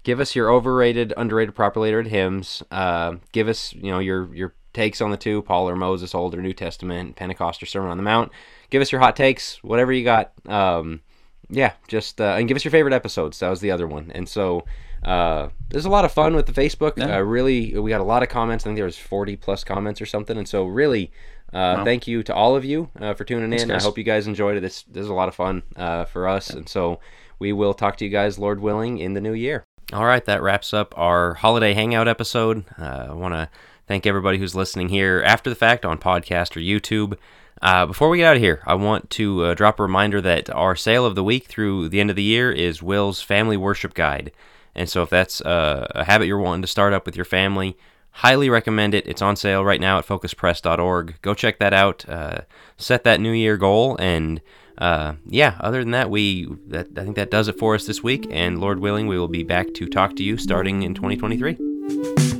give 0.06 0.20
us 0.20 0.36
your 0.36 0.52
overrated, 0.52 1.12
underrated, 1.16 1.52
properly 1.52 1.92
rated 1.92 2.12
hymns. 2.12 2.62
Uh, 2.70 3.16
give 3.32 3.48
us, 3.48 3.74
you 3.74 3.90
know, 3.90 3.98
your 3.98 4.32
your 4.32 4.54
takes 4.72 5.00
on 5.00 5.10
the 5.10 5.16
two, 5.16 5.42
Paul 5.42 5.68
or 5.68 5.74
Moses, 5.74 6.14
Old 6.14 6.32
or 6.34 6.40
New 6.40 6.52
Testament, 6.52 7.16
Pentecost 7.16 7.60
or 7.60 7.66
Sermon 7.66 7.90
on 7.90 7.96
the 7.96 8.04
Mount. 8.04 8.30
Give 8.70 8.80
us 8.80 8.92
your 8.92 9.00
hot 9.00 9.16
takes, 9.16 9.62
whatever 9.64 9.92
you 9.92 10.04
got. 10.04 10.32
Um, 10.46 11.00
yeah, 11.48 11.72
just 11.88 12.20
uh, 12.20 12.34
and 12.38 12.48
give 12.48 12.56
us 12.56 12.64
your 12.64 12.72
favorite 12.72 12.94
episodes. 12.94 13.38
That 13.40 13.50
was 13.50 13.60
the 13.60 13.70
other 13.70 13.86
one, 13.86 14.10
and 14.14 14.28
so. 14.28 14.64
Uh, 15.04 15.50
there's 15.68 15.84
a 15.84 15.90
lot 15.90 16.04
of 16.04 16.10
fun 16.10 16.34
with 16.34 16.46
the 16.46 16.52
Facebook. 16.52 16.94
Yeah. 16.96 17.16
Uh, 17.18 17.20
really, 17.20 17.78
we 17.78 17.90
got 17.90 18.00
a 18.00 18.04
lot 18.04 18.24
of 18.24 18.28
comments. 18.28 18.64
I 18.64 18.68
think 18.68 18.76
there 18.76 18.86
was 18.86 18.96
40 18.98 19.36
plus 19.36 19.62
comments 19.62 20.00
or 20.00 20.06
something. 20.06 20.36
And 20.36 20.48
so, 20.48 20.64
really, 20.64 21.12
uh, 21.52 21.76
Wow. 21.78 21.84
thank 21.84 22.08
you 22.08 22.24
to 22.24 22.34
all 22.34 22.56
of 22.56 22.64
you 22.64 22.88
uh, 22.98 23.14
for 23.14 23.22
tuning 23.22 23.50
Thanks, 23.50 23.62
in. 23.62 23.70
I 23.70 23.80
hope 23.80 23.98
you 23.98 24.04
guys 24.04 24.26
enjoyed 24.26 24.56
it. 24.56 24.60
This 24.60 24.82
this 24.84 25.02
is 25.02 25.08
a 25.08 25.14
lot 25.14 25.28
of 25.28 25.34
fun 25.36 25.62
uh, 25.76 26.06
for 26.06 26.26
us. 26.26 26.50
And 26.50 26.68
so, 26.68 26.98
we 27.38 27.52
will 27.52 27.74
talk 27.74 27.98
to 27.98 28.04
you 28.04 28.10
guys, 28.10 28.38
Lord 28.38 28.58
willing, 28.58 28.98
in 28.98 29.12
the 29.12 29.20
new 29.20 29.34
year. 29.34 29.64
All 29.92 30.06
right, 30.06 30.24
that 30.24 30.42
wraps 30.42 30.74
up 30.74 30.92
our 30.96 31.34
holiday 31.34 31.74
hangout 31.74 32.08
episode. 32.08 32.64
Uh, 32.76 33.06
I 33.10 33.12
want 33.12 33.34
to 33.34 33.48
thank 33.86 34.06
everybody 34.06 34.38
who's 34.38 34.56
listening 34.56 34.88
here 34.88 35.22
after 35.24 35.50
the 35.50 35.56
fact 35.56 35.84
on 35.84 35.98
podcast 35.98 36.56
or 36.56 36.60
YouTube. 36.60 37.16
Uh, 37.62 37.86
before 37.86 38.08
we 38.08 38.18
get 38.18 38.26
out 38.26 38.36
of 38.36 38.42
here, 38.42 38.62
I 38.66 38.74
want 38.74 39.10
to 39.10 39.44
uh, 39.44 39.54
drop 39.54 39.80
a 39.80 39.82
reminder 39.82 40.20
that 40.20 40.50
our 40.50 40.76
sale 40.76 41.06
of 41.06 41.14
the 41.14 41.24
week 41.24 41.46
through 41.46 41.88
the 41.88 42.00
end 42.00 42.10
of 42.10 42.16
the 42.16 42.22
year 42.22 42.52
is 42.52 42.82
Will's 42.82 43.22
Family 43.22 43.56
Worship 43.56 43.94
Guide. 43.94 44.32
And 44.74 44.88
so, 44.88 45.02
if 45.02 45.10
that's 45.10 45.40
uh, 45.40 45.86
a 45.94 46.04
habit 46.04 46.26
you're 46.26 46.38
wanting 46.38 46.62
to 46.62 46.68
start 46.68 46.92
up 46.92 47.06
with 47.06 47.16
your 47.16 47.24
family, 47.24 47.78
highly 48.10 48.50
recommend 48.50 48.94
it. 48.94 49.06
It's 49.06 49.22
on 49.22 49.36
sale 49.36 49.64
right 49.64 49.80
now 49.80 49.98
at 49.98 50.06
focuspress.org. 50.06 51.18
Go 51.22 51.34
check 51.34 51.58
that 51.58 51.72
out. 51.72 52.06
Uh, 52.06 52.40
set 52.76 53.04
that 53.04 53.20
New 53.20 53.32
Year 53.32 53.56
goal, 53.56 53.96
and 53.98 54.42
uh, 54.76 55.14
yeah. 55.26 55.56
Other 55.60 55.80
than 55.80 55.92
that, 55.92 56.10
we 56.10 56.48
that, 56.66 56.88
I 56.98 57.04
think 57.04 57.16
that 57.16 57.30
does 57.30 57.48
it 57.48 57.58
for 57.58 57.74
us 57.74 57.86
this 57.86 58.02
week. 58.02 58.26
And 58.30 58.60
Lord 58.60 58.80
willing, 58.80 59.06
we 59.06 59.18
will 59.18 59.28
be 59.28 59.44
back 59.44 59.72
to 59.74 59.86
talk 59.86 60.14
to 60.16 60.22
you 60.22 60.36
starting 60.36 60.82
in 60.82 60.94
2023. 60.94 62.35